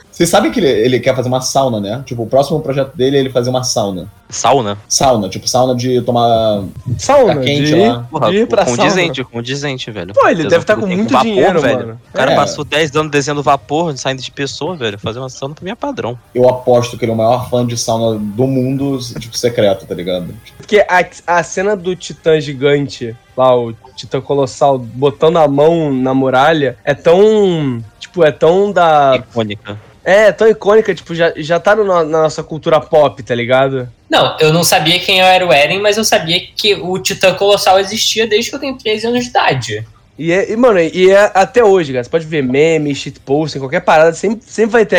Vocês 0.09 0.29
sabem 0.29 0.49
que 0.53 0.59
ele, 0.61 0.69
ele 0.69 0.99
quer 1.01 1.13
fazer 1.13 1.27
uma 1.27 1.41
sauna, 1.41 1.77
né? 1.81 2.01
Tipo, 2.05 2.23
o 2.23 2.27
próximo 2.27 2.61
projeto 2.61 2.95
dele 2.95 3.17
é 3.17 3.19
ele 3.19 3.29
fazer 3.29 3.49
uma 3.49 3.61
sauna. 3.63 4.07
Sauna. 4.29 4.77
Sauna, 4.87 5.27
tipo, 5.27 5.45
sauna 5.45 5.75
de 5.75 6.01
tomar. 6.01 6.63
Sauna, 6.97 7.35
Tá 7.35 7.41
quente 7.41 7.65
de, 7.65 7.75
lá. 7.75 8.05
Porra, 8.09 8.29
de 8.29 8.37
ir 8.37 8.47
pra 8.47 8.63
sauna. 8.63 8.77
condizente, 8.83 9.23
condizente, 9.25 9.91
velho. 9.91 10.13
Pô, 10.13 10.25
ele 10.27 10.43
Deus, 10.43 10.49
deve 10.49 10.63
estar 10.63 10.75
com 10.77 10.87
tem 10.87 10.95
muito 10.95 11.11
vapor, 11.11 11.27
dinheiro, 11.27 11.59
velho. 11.61 11.79
mano. 11.79 11.99
O 12.09 12.13
cara 12.17 12.31
É. 12.31 12.35
passou 12.35 12.63
10 12.63 12.95
anos 12.95 13.11
desenhando 13.11 13.43
vapor, 13.43 13.97
saindo 13.97 14.21
de 14.21 14.31
pessoa, 14.31 14.77
velho. 14.77 14.97
Fazer 14.97 15.19
uma 15.19 15.29
sauna 15.29 15.53
pra 15.55 15.65
mim 15.65 15.71
é 15.71 15.75
padrão. 15.75 16.17
Eu 16.33 16.47
aposto 16.47 16.97
que 16.97 17.03
ele 17.03 17.11
é 17.11 17.15
o 17.15 17.17
maior 17.17 17.49
fã 17.49 17.65
de 17.65 17.75
sauna 17.77 17.88
do 17.97 18.45
mundo, 18.47 18.99
tipo, 19.19 19.37
secreto, 19.37 19.85
tá 19.85 19.95
ligado? 19.95 20.33
Porque 20.57 20.85
a, 20.87 21.05
a 21.39 21.43
cena 21.43 21.75
do 21.75 21.95
titã 21.95 22.39
gigante, 22.39 23.15
lá, 23.35 23.55
o 23.57 23.73
titã 23.95 24.19
colossal, 24.21 24.77
botando 24.77 25.37
a 25.37 25.47
mão 25.47 25.93
na 25.93 26.13
muralha, 26.13 26.77
é 26.83 26.93
tão. 26.93 27.83
Tipo, 27.99 28.23
é 28.23 28.31
tão 28.31 28.71
da. 28.71 29.15
Icônica. 29.17 29.79
É, 30.03 30.31
tão 30.31 30.47
icônica, 30.47 30.95
tipo, 30.95 31.13
já, 31.13 31.33
já 31.35 31.59
tá 31.59 31.75
no- 31.75 31.83
na 31.85 32.03
nossa 32.23 32.41
cultura 32.41 32.79
pop, 32.79 33.21
tá 33.21 33.35
ligado? 33.35 33.87
Não, 34.09 34.37
eu 34.39 34.51
não 34.51 34.63
sabia 34.63 34.99
quem 34.99 35.21
era 35.21 35.45
o 35.45 35.51
Eren, 35.53 35.79
mas 35.81 35.97
eu 35.97 36.03
sabia 36.05 36.39
que 36.55 36.73
o 36.75 36.97
Titã 36.97 37.35
Colossal 37.35 37.79
existia 37.79 38.25
desde 38.25 38.49
que 38.49 38.55
eu 38.55 38.59
tenho 38.59 38.77
13 38.77 39.07
anos 39.07 39.23
de 39.25 39.29
idade. 39.29 39.85
E, 40.17 40.31
é, 40.31 40.51
e 40.51 40.55
mano, 40.57 40.79
e 40.79 41.11
é 41.11 41.31
até 41.33 41.63
hoje, 41.63 41.91
cara. 41.93 42.03
Você 42.03 42.09
pode 42.09 42.25
ver 42.25 42.41
meme, 42.41 42.95
shitposting, 42.95 43.59
qualquer 43.59 43.81
parada, 43.81 44.11
sempre, 44.13 44.43
sempre 44.45 44.71
vai 44.71 44.85
ter 44.85 44.97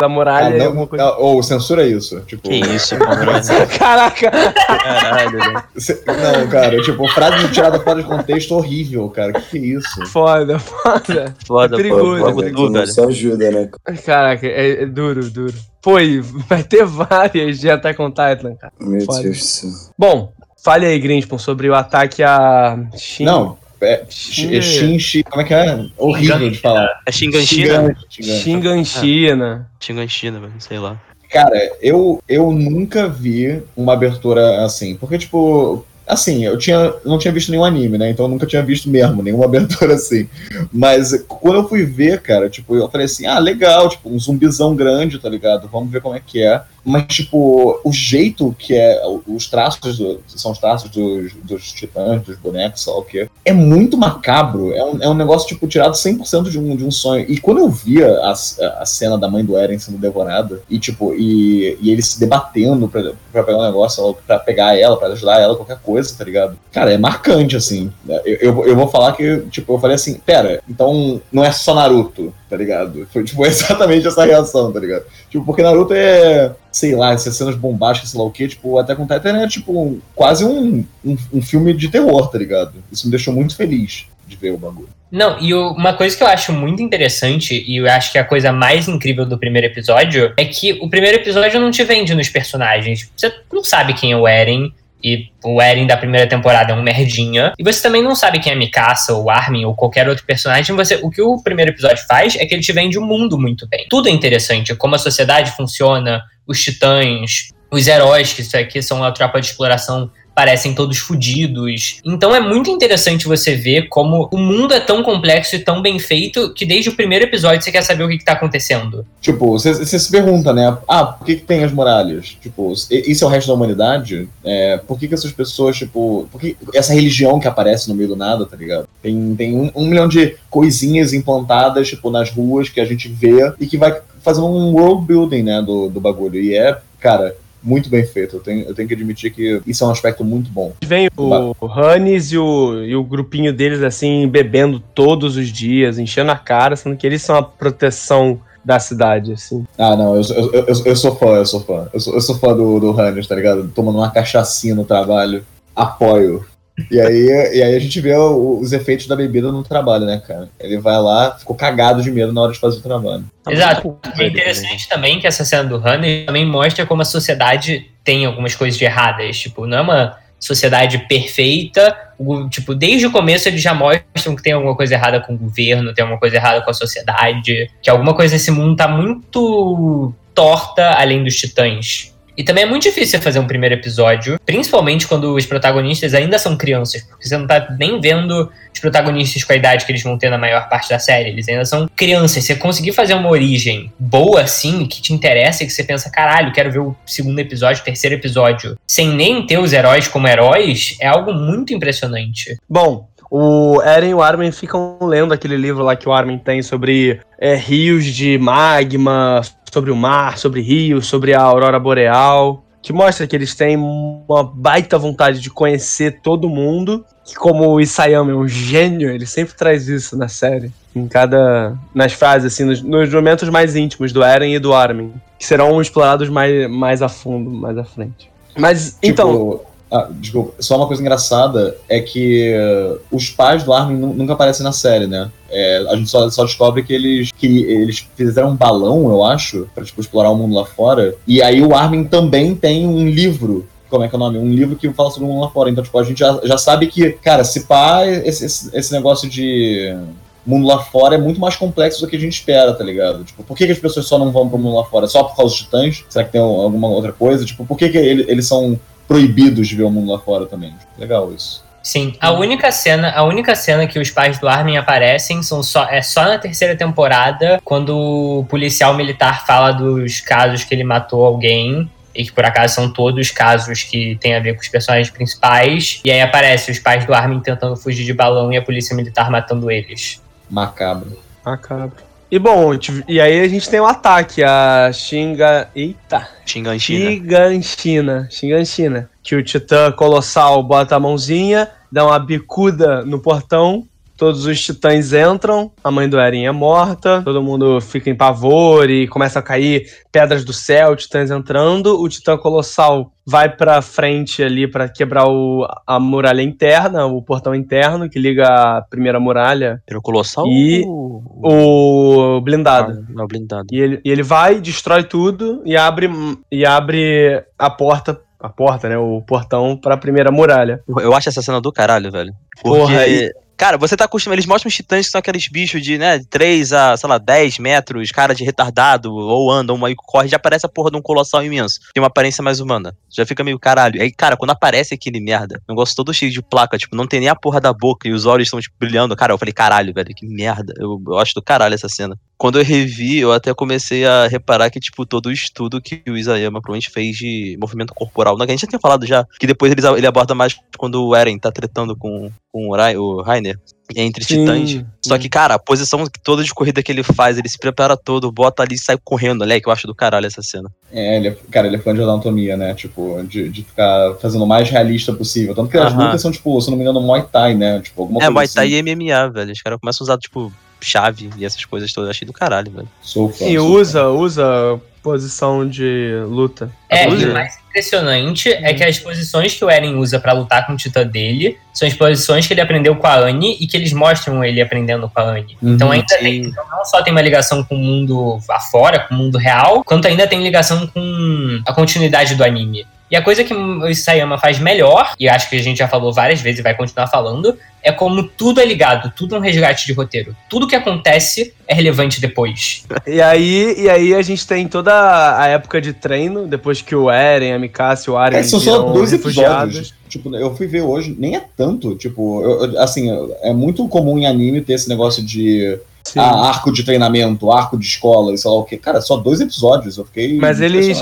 da 0.00 0.06
Ah, 0.06 0.08
muralha 0.08 0.54
e 0.54 0.58
não, 0.58 0.66
alguma 0.66 0.86
coisa. 0.86 1.04
ah, 1.04 1.16
ou 1.18 1.42
censura 1.42 1.86
isso. 1.86 2.20
Tipo, 2.26 2.48
Que 2.48 2.54
isso, 2.56 2.96
mano. 2.98 3.32
Caraca! 3.78 4.30
Caralho, 4.30 5.30
velho. 5.32 5.62
Cê- 5.76 6.02
Não, 6.06 6.48
cara, 6.48 6.80
tipo, 6.82 7.08
frase 7.08 7.48
tirada 7.50 7.80
fora 7.80 8.02
de 8.02 8.08
contexto 8.08 8.54
horrível, 8.54 9.08
cara. 9.10 9.32
Que 9.32 9.40
que 9.42 9.58
é 9.58 9.60
isso? 9.60 10.06
Foda, 10.06 10.58
foda. 10.58 11.34
Foda, 11.46 11.74
É 11.74 11.76
perigoso, 11.76 12.04
pô. 12.04 12.16
é 12.16 12.20
Logo 12.20 12.40
perigoso. 12.40 12.66
tu, 12.66 12.72
não 12.72 12.80
velho. 12.80 12.92
só 12.92 13.04
ajuda, 13.08 13.50
né? 13.50 13.68
Caraca, 14.04 14.46
é, 14.46 14.82
é 14.82 14.86
duro, 14.86 15.28
duro. 15.30 15.54
Foi, 15.82 16.20
vai 16.48 16.62
ter 16.62 16.84
várias 16.86 17.58
de 17.58 17.70
Attack 17.70 18.00
on 18.00 18.10
Titan, 18.10 18.54
cara. 18.56 18.72
Meu 18.80 19.00
Foda. 19.02 19.22
Deus 19.22 19.38
do 19.38 19.42
céu. 19.44 19.70
Bom, 19.98 20.32
fale 20.62 20.86
aí, 20.86 20.98
Grinspon, 20.98 21.38
sobre 21.38 21.68
o 21.68 21.74
ataque 21.74 22.22
a 22.22 22.78
Shin. 22.96 23.24
Não, 23.24 23.56
é, 23.80 24.04
Shin- 24.08 24.56
é 24.56 24.60
Shinshi, 24.62 25.22
como 25.24 25.42
é 25.42 25.44
que 25.44 25.54
é? 25.54 25.86
Horrível 25.96 26.50
de 26.50 26.58
falar. 26.58 27.00
É 27.06 27.12
Shinganshina? 27.12 27.96
Shingan. 28.08 28.34
Shinganshina. 28.40 29.70
Shinganshina, 29.80 30.40
velho. 30.40 30.52
Sei 30.58 30.78
lá. 30.78 31.00
Cara, 31.30 31.58
eu, 31.82 32.22
eu 32.28 32.50
nunca 32.52 33.08
vi 33.08 33.62
uma 33.76 33.92
abertura 33.92 34.64
assim. 34.64 34.96
Porque, 34.96 35.18
tipo, 35.18 35.84
assim, 36.08 36.44
eu 36.44 36.56
tinha, 36.56 36.92
não 37.04 37.18
tinha 37.18 37.32
visto 37.32 37.50
nenhum 37.50 37.64
anime, 37.64 37.98
né? 37.98 38.10
Então 38.10 38.26
eu 38.26 38.30
nunca 38.30 38.46
tinha 38.46 38.62
visto 38.62 38.88
mesmo, 38.88 39.22
nenhuma 39.22 39.44
abertura 39.46 39.94
assim. 39.94 40.28
Mas 40.72 41.12
quando 41.28 41.56
eu 41.56 41.68
fui 41.68 41.84
ver, 41.84 42.20
cara, 42.20 42.48
tipo, 42.48 42.74
eu 42.74 42.88
falei 42.88 43.06
assim, 43.06 43.26
ah, 43.26 43.38
legal, 43.38 43.88
tipo, 43.88 44.08
um 44.08 44.18
zumbizão 44.18 44.74
grande, 44.74 45.18
tá 45.18 45.28
ligado? 45.28 45.68
Vamos 45.68 45.90
ver 45.90 46.00
como 46.00 46.16
é 46.16 46.20
que 46.24 46.42
é. 46.42 46.62
Mas, 46.88 47.06
tipo, 47.08 47.78
o 47.84 47.92
jeito 47.92 48.54
que 48.58 48.74
é, 48.74 49.02
os 49.26 49.46
traços, 49.46 49.98
do, 49.98 50.22
são 50.26 50.52
os 50.52 50.58
traços 50.58 50.90
dos, 50.90 51.34
dos 51.34 51.70
titãs, 51.70 52.22
dos 52.22 52.38
bonecos, 52.38 52.82
sei 52.82 52.92
lá 52.92 52.98
o 52.98 53.04
quê, 53.04 53.28
é 53.44 53.52
muito 53.52 53.98
macabro. 53.98 54.72
É 54.72 54.82
um, 54.82 55.02
é 55.02 55.08
um 55.08 55.14
negócio, 55.14 55.46
tipo, 55.46 55.68
tirado 55.68 55.92
100% 55.92 56.48
de 56.48 56.58
um, 56.58 56.74
de 56.74 56.84
um 56.84 56.90
sonho. 56.90 57.26
E 57.28 57.38
quando 57.38 57.58
eu 57.58 57.68
via 57.68 58.08
a, 58.20 58.32
a 58.80 58.86
cena 58.86 59.18
da 59.18 59.28
mãe 59.28 59.44
do 59.44 59.56
Eren 59.56 59.78
sendo 59.78 59.98
devorada, 59.98 60.62
e, 60.70 60.78
tipo, 60.78 61.14
e, 61.14 61.76
e 61.78 61.90
ele 61.90 62.00
se 62.00 62.18
debatendo 62.18 62.88
pra, 62.88 63.12
pra 63.32 63.42
pegar 63.42 63.58
um 63.58 63.66
negócio, 63.66 64.16
pra 64.26 64.38
pegar 64.38 64.78
ela, 64.78 64.96
pra 64.96 65.08
ajudar 65.08 65.40
ela, 65.40 65.56
qualquer 65.56 65.78
coisa, 65.80 65.97
tá 66.06 66.24
ligado? 66.24 66.58
Cara, 66.72 66.92
é 66.92 66.98
marcante, 66.98 67.56
assim. 67.56 67.92
Eu, 68.08 68.38
eu, 68.40 68.66
eu 68.68 68.76
vou 68.76 68.88
falar 68.88 69.12
que, 69.12 69.42
tipo, 69.50 69.74
eu 69.74 69.78
falei 69.78 69.96
assim, 69.96 70.14
pera, 70.14 70.62
então 70.68 71.20
não 71.32 71.44
é 71.44 71.50
só 71.52 71.74
Naruto, 71.74 72.32
tá 72.48 72.56
ligado? 72.56 73.06
Foi, 73.12 73.24
tipo, 73.24 73.44
exatamente 73.46 74.06
essa 74.06 74.24
reação, 74.24 74.72
tá 74.72 74.80
ligado? 74.80 75.04
Tipo, 75.30 75.44
porque 75.44 75.62
Naruto 75.62 75.94
é, 75.94 76.54
sei 76.70 76.94
lá, 76.94 77.12
essas 77.12 77.36
cenas 77.36 77.56
bombásticas, 77.56 78.10
sei 78.10 78.20
lá 78.20 78.26
o 78.26 78.30
quê, 78.30 78.46
tipo, 78.48 78.78
até 78.78 78.94
com 78.94 79.06
Titan 79.06 79.38
é, 79.38 79.48
tipo, 79.48 79.98
quase 80.14 80.44
um, 80.44 80.84
um, 81.04 81.16
um 81.34 81.42
filme 81.42 81.74
de 81.74 81.88
terror, 81.88 82.28
tá 82.28 82.38
ligado? 82.38 82.74
Isso 82.90 83.06
me 83.06 83.10
deixou 83.10 83.34
muito 83.34 83.56
feliz 83.56 84.06
de 84.26 84.36
ver 84.36 84.52
o 84.52 84.58
bagulho. 84.58 84.88
Não, 85.10 85.40
e 85.40 85.54
uma 85.54 85.94
coisa 85.94 86.16
que 86.16 86.22
eu 86.22 86.26
acho 86.26 86.52
muito 86.52 86.82
interessante, 86.82 87.64
e 87.66 87.78
eu 87.78 87.90
acho 87.90 88.12
que 88.12 88.18
é 88.18 88.20
a 88.20 88.24
coisa 88.24 88.52
mais 88.52 88.86
incrível 88.86 89.24
do 89.24 89.38
primeiro 89.38 89.66
episódio, 89.66 90.34
é 90.36 90.44
que 90.44 90.74
o 90.82 90.88
primeiro 90.90 91.16
episódio 91.16 91.58
não 91.58 91.70
te 91.70 91.82
vende 91.82 92.14
nos 92.14 92.28
personagens. 92.28 93.10
Você 93.16 93.32
não 93.50 93.64
sabe 93.64 93.94
quem 93.94 94.12
é 94.12 94.16
o 94.16 94.28
Eren, 94.28 94.70
e 95.02 95.28
o 95.44 95.60
Eren 95.62 95.86
da 95.86 95.96
primeira 95.96 96.28
temporada 96.28 96.72
é 96.72 96.74
um 96.74 96.82
merdinha. 96.82 97.52
E 97.58 97.62
você 97.62 97.82
também 97.82 98.02
não 98.02 98.14
sabe 98.14 98.40
quem 98.40 98.52
é 98.52 98.56
Mikasa, 98.56 99.14
ou 99.14 99.30
Armin, 99.30 99.64
ou 99.64 99.74
qualquer 99.74 100.08
outro 100.08 100.24
personagem. 100.24 100.74
Você, 100.74 100.96
o 101.02 101.10
que 101.10 101.22
o 101.22 101.42
primeiro 101.42 101.70
episódio 101.70 102.04
faz 102.06 102.36
é 102.36 102.44
que 102.44 102.54
ele 102.54 102.62
te 102.62 102.72
vende 102.72 102.98
o 102.98 103.02
mundo 103.02 103.38
muito 103.38 103.68
bem. 103.68 103.86
Tudo 103.88 104.08
é 104.08 104.12
interessante, 104.12 104.74
como 104.74 104.94
a 104.94 104.98
sociedade 104.98 105.52
funciona, 105.52 106.22
os 106.46 106.62
titãs, 106.62 107.48
os 107.70 107.86
heróis, 107.86 108.32
que 108.32 108.40
isso 108.40 108.56
aqui 108.56 108.82
são 108.82 109.04
a 109.04 109.12
tropa 109.12 109.40
de 109.40 109.46
exploração, 109.46 110.10
parecem 110.38 110.72
todos 110.72 110.98
fodidos. 110.98 112.00
Então 112.04 112.32
é 112.32 112.38
muito 112.38 112.70
interessante 112.70 113.26
você 113.26 113.56
ver 113.56 113.88
como 113.88 114.28
o 114.30 114.38
mundo 114.38 114.72
é 114.72 114.78
tão 114.78 115.02
complexo 115.02 115.56
e 115.56 115.58
tão 115.58 115.82
bem 115.82 115.98
feito 115.98 116.54
que 116.54 116.64
desde 116.64 116.90
o 116.90 116.94
primeiro 116.94 117.24
episódio 117.24 117.60
você 117.60 117.72
quer 117.72 117.82
saber 117.82 118.04
o 118.04 118.08
que, 118.08 118.18
que 118.18 118.24
tá 118.24 118.34
acontecendo. 118.34 119.04
Tipo, 119.20 119.58
você 119.58 119.84
se 119.84 120.10
pergunta, 120.12 120.52
né? 120.52 120.78
Ah, 120.86 121.06
por 121.06 121.26
que, 121.26 121.34
que 121.34 121.44
tem 121.44 121.64
as 121.64 121.72
muralhas? 121.72 122.36
Tipo, 122.40 122.72
isso 122.88 123.24
é 123.24 123.26
o 123.26 123.30
resto 123.30 123.48
da 123.48 123.54
humanidade? 123.54 124.28
É, 124.44 124.76
por 124.76 124.96
que, 124.96 125.08
que 125.08 125.14
essas 125.14 125.32
pessoas, 125.32 125.76
tipo. 125.76 126.28
Por 126.30 126.40
que 126.40 126.56
essa 126.72 126.94
religião 126.94 127.40
que 127.40 127.48
aparece 127.48 127.88
no 127.88 127.96
meio 127.96 128.10
do 128.10 128.16
nada, 128.16 128.46
tá 128.46 128.56
ligado? 128.56 128.88
Tem, 129.02 129.34
tem 129.34 129.56
um, 129.56 129.72
um 129.74 129.88
milhão 129.88 130.06
de 130.06 130.36
coisinhas 130.48 131.12
implantadas, 131.12 131.88
tipo, 131.88 132.12
nas 132.12 132.30
ruas 132.30 132.68
que 132.68 132.80
a 132.80 132.84
gente 132.84 133.08
vê 133.08 133.52
e 133.58 133.66
que 133.66 133.76
vai 133.76 134.00
fazendo 134.22 134.46
um 134.46 134.72
world 134.72 135.04
building, 135.04 135.42
né, 135.42 135.60
do, 135.60 135.88
do 135.88 136.00
bagulho. 136.00 136.40
E 136.40 136.54
é, 136.56 136.78
cara, 137.00 137.34
muito 137.68 137.90
bem 137.90 138.04
feito. 138.04 138.36
Eu 138.36 138.40
tenho, 138.40 138.64
eu 138.64 138.74
tenho 138.74 138.88
que 138.88 138.94
admitir 138.94 139.30
que 139.30 139.60
isso 139.66 139.84
é 139.84 139.86
um 139.86 139.90
aspecto 139.90 140.24
muito 140.24 140.50
bom. 140.50 140.72
Vem 140.82 141.08
o 141.16 141.54
Hannes 141.66 142.32
e 142.32 142.38
o, 142.38 142.82
e 142.82 142.96
o 142.96 143.04
grupinho 143.04 143.52
deles, 143.52 143.82
assim, 143.82 144.26
bebendo 144.26 144.80
todos 144.80 145.36
os 145.36 145.48
dias, 145.48 145.98
enchendo 145.98 146.30
a 146.30 146.36
cara, 146.36 146.74
sendo 146.74 146.96
que 146.96 147.06
eles 147.06 147.22
são 147.22 147.36
a 147.36 147.42
proteção 147.42 148.40
da 148.64 148.78
cidade, 148.78 149.32
assim. 149.32 149.64
Ah, 149.76 149.96
não, 149.96 150.16
eu, 150.16 150.22
eu, 150.22 150.52
eu, 150.52 150.84
eu 150.84 150.96
sou 150.96 151.14
fã, 151.14 151.36
eu 151.36 151.46
sou 151.46 151.60
fã. 151.60 151.88
Eu 151.92 152.00
sou, 152.00 152.14
eu 152.14 152.20
sou 152.20 152.38
fã 152.38 152.56
do, 152.56 152.80
do 152.80 152.90
Hannes, 152.98 153.26
tá 153.26 153.34
ligado? 153.34 153.68
Tomando 153.74 153.98
uma 153.98 154.10
cachaçinha 154.10 154.74
no 154.74 154.84
trabalho. 154.84 155.44
Apoio. 155.76 156.44
E 156.90 157.00
aí, 157.00 157.26
e 157.54 157.62
aí 157.62 157.74
a 157.74 157.78
gente 157.78 158.00
vê 158.00 158.16
os 158.16 158.72
efeitos 158.72 159.06
da 159.06 159.16
bebida 159.16 159.50
no 159.50 159.62
trabalho, 159.62 160.06
né, 160.06 160.22
cara? 160.26 160.48
Ele 160.60 160.78
vai 160.78 160.98
lá, 161.00 161.36
ficou 161.36 161.56
cagado 161.56 162.02
de 162.02 162.10
medo 162.10 162.32
na 162.32 162.42
hora 162.42 162.52
de 162.52 162.58
fazer 162.58 162.78
o 162.78 162.82
trabalho. 162.82 163.24
Tá 163.42 163.52
Exato. 163.52 163.98
É 164.04 164.16
velho 164.16 164.30
interessante 164.30 164.88
também 164.88 165.18
que 165.18 165.26
essa 165.26 165.44
cena 165.44 165.64
do 165.64 165.76
Hunter 165.76 166.26
também 166.26 166.46
mostra 166.46 166.86
como 166.86 167.02
a 167.02 167.04
sociedade 167.04 167.90
tem 168.04 168.24
algumas 168.24 168.54
coisas 168.54 168.78
de 168.78 168.84
erradas. 168.84 169.38
Tipo, 169.38 169.66
não 169.66 169.78
é 169.78 169.80
uma 169.80 170.16
sociedade 170.38 170.98
perfeita. 171.08 171.96
O- 172.18 172.48
tipo, 172.48 172.74
desde 172.74 173.06
o 173.06 173.10
começo 173.10 173.48
eles 173.48 173.60
já 173.60 173.74
mostram 173.74 174.36
que 174.36 174.42
tem 174.42 174.52
alguma 174.52 174.76
coisa 174.76 174.94
errada 174.94 175.20
com 175.20 175.34
o 175.34 175.38
governo, 175.38 175.92
tem 175.92 176.02
alguma 176.02 176.20
coisa 176.20 176.36
errada 176.36 176.60
com 176.62 176.70
a 176.70 176.74
sociedade, 176.74 177.70
que 177.82 177.90
alguma 177.90 178.14
coisa 178.14 178.34
nesse 178.34 178.50
mundo 178.50 178.76
tá 178.76 178.86
muito 178.86 180.14
torta 180.34 180.90
além 180.92 181.24
dos 181.24 181.34
titãs. 181.36 182.14
E 182.38 182.44
também 182.44 182.62
é 182.62 182.66
muito 182.68 182.84
difícil 182.84 183.20
fazer 183.20 183.40
um 183.40 183.48
primeiro 183.48 183.74
episódio, 183.74 184.38
principalmente 184.46 185.08
quando 185.08 185.34
os 185.34 185.44
protagonistas 185.44 186.14
ainda 186.14 186.38
são 186.38 186.56
crianças, 186.56 187.02
porque 187.02 187.26
você 187.26 187.36
não 187.36 187.48
tá 187.48 187.74
nem 187.76 188.00
vendo 188.00 188.48
os 188.72 188.80
protagonistas 188.80 189.42
com 189.42 189.52
a 189.52 189.56
idade 189.56 189.84
que 189.84 189.90
eles 189.90 190.04
vão 190.04 190.16
ter 190.16 190.30
na 190.30 190.38
maior 190.38 190.68
parte 190.68 190.88
da 190.88 191.00
série, 191.00 191.30
eles 191.30 191.48
ainda 191.48 191.64
são 191.64 191.90
crianças. 191.96 192.44
Você 192.44 192.54
conseguir 192.54 192.92
fazer 192.92 193.14
uma 193.14 193.28
origem 193.28 193.92
boa 193.98 194.42
assim, 194.42 194.86
que 194.86 195.02
te 195.02 195.12
interessa 195.12 195.64
e 195.64 195.66
que 195.66 195.72
você 195.72 195.82
pensa, 195.82 196.08
caralho, 196.10 196.52
quero 196.52 196.70
ver 196.70 196.78
o 196.78 196.94
segundo 197.04 197.40
episódio, 197.40 197.82
terceiro 197.82 198.14
episódio, 198.14 198.78
sem 198.86 199.08
nem 199.08 199.44
ter 199.44 199.58
os 199.58 199.72
heróis 199.72 200.06
como 200.06 200.28
heróis, 200.28 200.96
é 201.00 201.08
algo 201.08 201.34
muito 201.34 201.74
impressionante. 201.74 202.56
Bom, 202.68 203.08
o 203.30 203.82
Eren 203.82 204.10
e 204.10 204.14
o 204.14 204.22
Armin 204.22 204.50
ficam 204.50 204.98
lendo 205.02 205.34
aquele 205.34 205.56
livro 205.56 205.84
lá 205.84 205.94
que 205.94 206.08
o 206.08 206.12
Armin 206.12 206.38
tem 206.38 206.62
sobre 206.62 207.20
é, 207.38 207.54
rios 207.54 208.04
de 208.04 208.38
magma, 208.38 209.42
sobre 209.72 209.90
o 209.90 209.96
mar, 209.96 210.38
sobre 210.38 210.60
rios, 210.60 211.06
sobre 211.06 211.34
a 211.34 211.42
aurora 211.42 211.78
boreal, 211.78 212.64
que 212.80 212.92
mostra 212.92 213.26
que 213.26 213.36
eles 213.36 213.54
têm 213.54 213.76
uma 213.76 214.42
baita 214.42 214.98
vontade 214.98 215.40
de 215.40 215.50
conhecer 215.50 216.20
todo 216.22 216.48
mundo. 216.48 217.04
Que 217.24 217.34
como 217.34 217.68
o 217.68 217.80
Isayama 217.80 218.30
é 218.30 218.34
um 218.34 218.48
gênio, 218.48 219.10
ele 219.10 219.26
sempre 219.26 219.54
traz 219.54 219.88
isso 219.88 220.16
na 220.16 220.28
série. 220.28 220.72
Em 220.96 221.06
cada. 221.06 221.76
nas 221.94 222.14
frases, 222.14 222.52
assim, 222.54 222.64
nos, 222.64 222.80
nos 222.80 223.12
momentos 223.12 223.48
mais 223.50 223.76
íntimos 223.76 224.10
do 224.12 224.22
Eren 224.22 224.54
e 224.54 224.58
do 224.58 224.72
Armin. 224.72 225.12
Que 225.38 225.44
serão 225.44 225.80
explorados 225.82 226.30
mais, 226.30 226.70
mais 226.70 227.02
a 227.02 227.08
fundo, 227.08 227.50
mais 227.50 227.76
à 227.76 227.84
frente. 227.84 228.30
Mas, 228.56 228.96
então. 229.02 229.60
Ah, 229.90 230.06
desculpa, 230.10 230.52
só 230.60 230.76
uma 230.76 230.86
coisa 230.86 231.00
engraçada 231.00 231.74
é 231.88 231.98
que 232.00 232.52
uh, 232.54 232.98
os 233.10 233.30
pais 233.30 233.64
do 233.64 233.72
Armin 233.72 233.96
nu- 233.96 234.12
nunca 234.12 234.34
aparecem 234.34 234.62
na 234.62 234.72
série, 234.72 235.06
né? 235.06 235.30
É, 235.50 235.78
a 235.88 235.96
gente 235.96 236.10
só, 236.10 236.28
só 236.28 236.44
descobre 236.44 236.82
que 236.82 236.92
eles, 236.92 237.30
que 237.32 237.62
eles 237.62 238.06
fizeram 238.14 238.50
um 238.50 238.54
balão, 238.54 239.08
eu 239.10 239.24
acho, 239.24 239.66
pra 239.74 239.82
tipo, 239.82 239.98
explorar 240.00 240.28
o 240.30 240.36
mundo 240.36 240.54
lá 240.54 240.66
fora. 240.66 241.14
E 241.26 241.40
aí 241.42 241.62
o 241.62 241.74
Armin 241.74 242.04
também 242.04 242.54
tem 242.54 242.86
um 242.86 243.08
livro. 243.08 243.66
Como 243.88 244.04
é 244.04 244.08
que 244.08 244.14
é 244.14 244.18
o 244.18 244.20
nome? 244.20 244.36
Um 244.38 244.52
livro 244.52 244.76
que 244.76 244.92
fala 244.92 245.10
sobre 245.10 245.24
o 245.26 245.32
mundo 245.32 245.40
lá 245.40 245.48
fora. 245.50 245.70
Então, 245.70 245.82
tipo, 245.82 245.98
a 245.98 246.04
gente 246.04 246.18
já, 246.18 246.38
já 246.44 246.58
sabe 246.58 246.88
que, 246.88 247.12
cara, 247.12 247.42
se 247.42 247.60
pá, 247.64 248.06
esse, 248.06 248.44
esse, 248.44 248.76
esse 248.76 248.92
negócio 248.92 249.26
de 249.26 249.96
mundo 250.44 250.66
lá 250.66 250.80
fora 250.80 251.14
é 251.14 251.18
muito 251.18 251.40
mais 251.40 251.56
complexo 251.56 252.02
do 252.02 252.06
que 252.08 252.16
a 252.16 252.20
gente 252.20 252.34
espera, 252.34 252.74
tá 252.74 252.84
ligado? 252.84 253.24
Tipo, 253.24 253.42
por 253.42 253.56
que, 253.56 253.64
que 253.64 253.72
as 253.72 253.78
pessoas 253.78 254.04
só 254.06 254.18
não 254.18 254.30
vão 254.30 254.46
pro 254.50 254.58
mundo 254.58 254.76
lá 254.76 254.84
fora? 254.84 255.06
Só 255.06 255.22
por 255.24 255.34
causa 255.34 255.54
dos 255.54 255.62
titãs? 255.64 256.04
Será 256.10 256.26
que 256.26 256.32
tem 256.32 256.40
alguma 256.42 256.88
outra 256.88 257.12
coisa? 257.12 257.46
Tipo, 257.46 257.64
por 257.64 257.78
que, 257.78 257.88
que 257.88 257.96
ele- 257.96 258.26
eles 258.28 258.46
são 258.46 258.78
proibidos 259.08 259.66
de 259.66 259.74
ver 259.74 259.84
o 259.84 259.90
mundo 259.90 260.12
lá 260.12 260.18
fora 260.18 260.46
também? 260.46 260.74
Legal 260.98 261.32
isso. 261.32 261.66
Sim, 261.82 262.14
a 262.20 262.32
única 262.32 262.70
cena, 262.70 263.12
a 263.12 263.24
única 263.24 263.54
cena 263.54 263.86
que 263.86 263.98
os 263.98 264.10
pais 264.10 264.38
do 264.38 264.46
Armin 264.46 264.76
aparecem 264.76 265.42
são 265.42 265.62
só, 265.62 265.88
é 265.88 266.02
só 266.02 266.24
na 266.24 266.38
terceira 266.38 266.76
temporada, 266.76 267.58
quando 267.64 267.96
o 267.96 268.44
policial 268.44 268.94
militar 268.94 269.46
fala 269.46 269.72
dos 269.72 270.20
casos 270.20 270.64
que 270.64 270.74
ele 270.74 270.84
matou 270.84 271.24
alguém. 271.24 271.90
E 272.14 272.24
que 272.24 272.32
por 272.32 272.44
acaso 272.44 272.74
são 272.74 272.92
todos 272.92 273.30
casos 273.30 273.84
que 273.84 274.16
tem 274.20 274.34
a 274.34 274.40
ver 274.40 274.54
com 274.54 274.60
os 274.60 274.66
personagens 274.66 275.08
principais. 275.08 276.00
E 276.04 276.10
aí 276.10 276.20
aparece 276.20 276.68
os 276.68 276.80
pais 276.80 277.06
do 277.06 277.14
Armin 277.14 277.38
tentando 277.38 277.76
fugir 277.76 278.04
de 278.04 278.12
balão 278.12 278.52
e 278.52 278.56
a 278.56 278.62
polícia 278.62 278.96
militar 278.96 279.30
matando 279.30 279.70
eles. 279.70 280.20
Macabro. 280.50 281.16
Macabro. 281.44 282.07
E 282.30 282.38
bom, 282.38 282.72
e 283.08 283.20
aí 283.22 283.40
a 283.40 283.48
gente 283.48 283.70
tem 283.70 283.80
o 283.80 283.86
ataque, 283.86 284.44
a 284.44 284.90
Xinga. 284.92 285.70
Eita! 285.74 286.28
Xinganchina. 286.44 287.10
Gigantina. 287.10 288.28
Gigantina. 288.30 289.10
Que 289.22 289.34
o 289.34 289.42
Titã 289.42 289.90
Colossal 289.90 290.62
bota 290.62 290.96
a 290.96 291.00
mãozinha, 291.00 291.70
dá 291.90 292.04
uma 292.04 292.18
bicuda 292.18 293.02
no 293.02 293.18
portão. 293.18 293.86
Todos 294.18 294.44
os 294.46 294.60
titãs 294.60 295.12
entram, 295.12 295.70
a 295.82 295.92
mãe 295.92 296.08
do 296.08 296.18
Eren 296.18 296.44
é 296.44 296.50
morta, 296.50 297.22
todo 297.24 297.40
mundo 297.40 297.80
fica 297.80 298.10
em 298.10 298.16
pavor 298.16 298.90
e 298.90 299.06
começa 299.06 299.38
a 299.38 299.42
cair 299.42 299.86
pedras 300.10 300.44
do 300.44 300.52
céu, 300.52 300.96
titãs 300.96 301.30
entrando. 301.30 302.00
O 302.02 302.08
titã 302.08 302.36
colossal 302.36 303.12
vai 303.24 303.48
pra 303.48 303.80
frente 303.80 304.42
ali 304.42 304.66
pra 304.66 304.88
quebrar 304.88 305.26
o- 305.28 305.64
a 305.86 306.00
muralha 306.00 306.42
interna, 306.42 307.06
o 307.06 307.22
portão 307.22 307.54
interno 307.54 308.10
que 308.10 308.18
liga 308.18 308.44
a 308.48 308.82
primeira 308.82 309.20
muralha, 309.20 309.80
Era 309.88 309.98
o 309.98 310.02
Colossal 310.02 310.46
E 310.48 310.82
ou 310.84 312.36
o 312.38 312.40
blindado. 312.40 313.04
Ah, 313.08 313.12
não, 313.14 313.26
blindado. 313.26 313.66
E 313.70 313.80
ele, 313.80 314.00
e 314.04 314.10
ele 314.10 314.22
vai, 314.24 314.60
destrói 314.60 315.04
tudo 315.04 315.62
e 315.64 315.76
abre, 315.76 316.10
e 316.50 316.66
abre 316.66 317.44
a 317.58 317.70
porta, 317.70 318.20
a 318.40 318.48
porta, 318.48 318.88
né? 318.88 318.98
O 318.98 319.22
portão 319.22 319.76
pra 319.76 319.96
primeira 319.96 320.32
muralha. 320.32 320.80
Eu- 320.88 320.98
Eu 321.00 321.14
acho 321.14 321.28
essa 321.28 321.42
cena 321.42 321.60
do 321.60 321.70
caralho, 321.72 322.10
velho. 322.10 322.32
Porque 322.62 322.78
Porra, 322.80 323.06
e- 323.06 323.30
Cara, 323.58 323.76
você 323.76 323.96
tá 323.96 324.04
acostumado. 324.04 324.36
Eles 324.36 324.46
mostram 324.46 324.68
os 324.68 324.74
titãs 324.74 325.06
que 325.06 325.10
são 325.10 325.18
aqueles 325.18 325.48
bichos 325.48 325.82
de, 325.82 325.98
né, 325.98 326.20
3 326.30 326.72
a, 326.72 326.96
sei 326.96 327.08
lá, 327.08 327.18
10 327.18 327.58
metros, 327.58 328.12
cara 328.12 328.32
de 328.32 328.44
retardado, 328.44 329.12
ou 329.12 329.50
andam, 329.50 329.84
aí 329.84 329.96
corre, 329.96 330.28
já 330.28 330.36
aparece 330.36 330.64
a 330.64 330.68
porra 330.68 330.92
de 330.92 330.96
um 330.96 331.02
colossal 331.02 331.44
imenso. 331.44 331.80
Tem 331.92 332.00
uma 332.00 332.06
aparência 332.06 332.40
mais 332.40 332.60
humana. 332.60 332.96
Já 333.10 333.26
fica 333.26 333.42
meio 333.42 333.58
caralho. 333.58 334.00
Aí, 334.00 334.12
cara, 334.12 334.36
quando 334.36 334.52
aparece 334.52 334.94
aquele 334.94 335.20
merda, 335.20 335.60
negócio 335.68 335.96
todo 335.96 336.14
cheio 336.14 336.30
de 336.30 336.40
placa, 336.40 336.78
tipo, 336.78 336.94
não 336.94 337.08
tem 337.08 337.18
nem 337.18 337.28
a 337.28 337.34
porra 337.34 337.60
da 337.60 337.72
boca 337.72 338.06
e 338.06 338.12
os 338.12 338.26
olhos 338.26 338.46
estão, 338.46 338.60
tipo, 338.60 338.76
brilhando. 338.78 339.16
Cara, 339.16 339.32
eu 339.32 339.38
falei, 339.38 339.52
caralho, 339.52 339.92
velho, 339.92 340.14
que 340.14 340.24
merda. 340.24 340.72
Eu, 340.78 341.02
eu 341.04 341.18
acho 341.18 341.34
do 341.34 341.42
caralho 341.42 341.74
essa 341.74 341.88
cena. 341.88 342.16
Quando 342.36 342.60
eu 342.60 342.64
revi, 342.64 343.18
eu 343.18 343.32
até 343.32 343.52
comecei 343.52 344.06
a 344.06 344.28
reparar 344.28 344.70
que, 344.70 344.78
tipo, 344.78 345.04
todo 345.04 345.26
o 345.26 345.32
estudo 345.32 345.82
que 345.82 346.00
o 346.06 346.16
Isayama 346.16 346.60
provavelmente 346.60 346.90
fez 346.90 347.16
de 347.16 347.58
movimento 347.60 347.92
corporal, 347.92 348.38
né, 348.38 348.44
a 348.46 348.50
gente 348.50 348.60
já 348.60 348.68
tinha 348.68 348.78
falado 348.78 349.04
já, 349.04 349.26
que 349.40 349.46
depois 349.46 349.72
ele, 349.72 349.84
ele 349.96 350.06
aborda 350.06 350.36
mais 350.36 350.56
quando 350.76 351.04
o 351.04 351.16
Eren 351.16 351.36
tá 351.36 351.50
tretando 351.50 351.96
com, 351.96 352.30
com 352.52 352.68
o, 352.68 352.76
Rai, 352.76 352.96
o 352.96 353.22
Rainer, 353.22 353.58
entre 353.96 354.24
Sim, 354.24 354.40
titãs. 354.40 354.70
sim. 354.70 354.86
Só 355.02 355.18
que, 355.18 355.28
cara, 355.28 355.54
a 355.54 355.58
posição 355.58 356.04
toda 356.22 356.42
de 356.42 356.52
corrida 356.52 356.82
que 356.82 356.92
ele 356.92 357.02
faz, 357.02 357.38
ele 357.38 357.48
se 357.48 357.58
prepara 357.58 357.96
todo, 357.96 358.30
bota 358.30 358.62
ali 358.62 358.74
e 358.74 358.78
sai 358.78 358.98
correndo, 359.02 359.44
né? 359.46 359.60
Que 359.60 359.68
eu 359.68 359.72
acho 359.72 359.86
do 359.86 359.94
caralho 359.94 360.26
essa 360.26 360.42
cena. 360.42 360.70
É, 360.92 361.16
ele 361.16 361.28
é, 361.28 361.36
cara, 361.50 361.66
ele 361.66 361.76
é 361.76 361.78
fã 361.78 361.94
de 361.94 362.02
anatomia, 362.02 362.56
né? 362.56 362.74
Tipo, 362.74 363.22
de, 363.24 363.48
de 363.48 363.64
ficar 363.64 364.14
fazendo 364.20 364.44
o 364.44 364.46
mais 364.46 364.68
realista 364.68 365.12
possível. 365.12 365.54
Tanto 365.54 365.70
que 365.70 365.78
as 365.78 365.92
Aham. 365.92 366.04
lutas 366.04 366.20
são, 366.20 366.30
tipo, 366.30 366.60
se 366.60 366.70
não 366.70 366.76
me 366.76 366.82
engano, 366.82 367.00
Muay 367.00 367.24
Thai, 367.30 367.54
né? 367.54 367.80
Tipo, 367.80 368.02
alguma 368.02 368.18
é, 368.18 368.22
coisa 368.22 368.32
Muay 368.32 368.44
assim. 368.44 368.54
Thai 368.54 368.72
e 368.72 368.82
MMA, 368.82 369.30
velho. 369.30 369.52
Os 369.52 369.62
caras 369.62 369.78
começam 369.80 370.04
a 370.04 370.06
usar, 370.06 370.18
tipo, 370.18 370.52
chave 370.80 371.30
e 371.36 371.44
essas 371.44 371.64
coisas 371.64 371.92
todas. 371.92 372.08
Eu 372.08 372.10
achei 372.10 372.26
do 372.26 372.32
caralho, 372.32 372.70
velho. 372.70 372.88
Sou 373.00 373.30
fã. 373.30 373.46
E 373.46 373.56
sou 373.56 373.70
usa, 373.70 374.08
usa 374.08 374.80
posição 375.08 375.66
de 375.66 376.22
luta. 376.26 376.70
É, 376.88 377.08
e 377.08 377.24
o 377.24 377.32
mais 377.32 377.58
impressionante 377.68 378.50
é 378.50 378.74
que 378.74 378.84
as 378.84 378.98
posições 378.98 379.54
que 379.54 379.64
o 379.64 379.70
Eren 379.70 379.94
usa 379.94 380.20
pra 380.20 380.32
lutar 380.32 380.66
com 380.66 380.74
o 380.74 380.76
Titã 380.76 381.06
dele 381.06 381.56
são 381.72 381.88
as 381.88 381.94
posições 381.94 382.46
que 382.46 382.52
ele 382.52 382.60
aprendeu 382.60 382.94
com 382.94 383.06
a 383.06 383.16
Anne 383.16 383.56
e 383.58 383.66
que 383.66 383.76
eles 383.76 383.92
mostram 383.92 384.44
ele 384.44 384.60
aprendendo 384.60 385.08
com 385.08 385.20
a 385.20 385.24
Anne. 385.24 385.56
Uhum, 385.62 385.74
então 385.74 385.90
ainda 385.90 386.08
sim. 386.08 386.22
tem, 386.22 386.36
então 386.42 386.64
não 386.70 386.84
só 386.84 387.02
tem 387.02 387.10
uma 387.10 387.22
ligação 387.22 387.64
com 387.64 387.74
o 387.74 387.78
mundo 387.78 388.38
afora, 388.50 389.00
com 389.00 389.14
o 389.14 389.16
mundo 389.16 389.38
real, 389.38 389.82
quanto 389.82 390.06
ainda 390.06 390.26
tem 390.26 390.42
ligação 390.42 390.86
com 390.86 391.62
a 391.66 391.72
continuidade 391.72 392.34
do 392.34 392.44
anime. 392.44 392.86
E 393.10 393.16
a 393.16 393.22
coisa 393.22 393.42
que 393.42 393.54
o 393.54 393.88
Isayama 393.88 394.36
faz 394.38 394.58
melhor, 394.58 395.12
e 395.18 395.28
acho 395.28 395.48
que 395.48 395.56
a 395.56 395.62
gente 395.62 395.78
já 395.78 395.88
falou 395.88 396.12
várias 396.12 396.40
vezes 396.40 396.60
e 396.60 396.62
vai 396.62 396.74
continuar 396.74 397.06
falando, 397.06 397.56
é 397.82 397.90
como 397.90 398.22
tudo 398.22 398.60
é 398.60 398.64
ligado, 398.66 399.10
tudo 399.16 399.34
é 399.34 399.38
um 399.38 399.40
resgate 399.40 399.86
de 399.86 399.92
roteiro. 399.94 400.36
Tudo 400.50 400.66
que 400.66 400.74
acontece 400.76 401.54
é 401.66 401.74
relevante 401.74 402.20
depois. 402.20 402.84
E 403.06 403.22
aí, 403.22 403.74
e 403.78 403.88
aí 403.88 404.14
a 404.14 404.20
gente 404.20 404.46
tem 404.46 404.68
toda 404.68 404.92
a 405.40 405.46
época 405.46 405.80
de 405.80 405.92
treino, 405.94 406.46
depois 406.46 406.82
que 406.82 406.94
o 406.94 407.10
Eren, 407.10 407.52
a 407.54 407.58
Mikasa 407.58 408.04
e 408.06 408.10
o 408.10 408.16
Aren 408.18 408.36
É, 408.36 408.42
são 408.42 408.60
só 408.60 408.82
dois 408.82 409.12
refugiados. 409.12 409.76
episódios. 409.76 409.94
Tipo, 410.08 410.34
eu 410.36 410.54
fui 410.54 410.66
ver 410.66 410.82
hoje, 410.82 411.16
nem 411.18 411.36
é 411.36 411.42
tanto. 411.56 411.94
Tipo, 411.96 412.42
eu- 412.42 412.64
eu- 412.72 412.80
assim, 412.82 413.08
é 413.42 413.52
muito 413.54 413.88
comum 413.88 414.18
em 414.18 414.26
anime 414.26 414.60
ter 414.60 414.74
esse 414.74 414.88
negócio 414.88 415.22
de 415.24 415.78
ah, 416.16 416.48
arco 416.48 416.72
de 416.72 416.82
treinamento, 416.84 417.50
arco 417.50 417.78
de 417.78 417.86
escola 417.86 418.32
e 418.34 418.38
sei 418.38 418.50
lá 418.50 418.56
o 418.58 418.64
quê. 418.64 418.76
Cara, 418.76 419.00
só 419.00 419.16
dois 419.16 419.40
episódios. 419.40 419.96
Eu 419.98 420.04
fiquei. 420.04 420.36
Mas 420.38 420.60
eles-. 420.60 420.98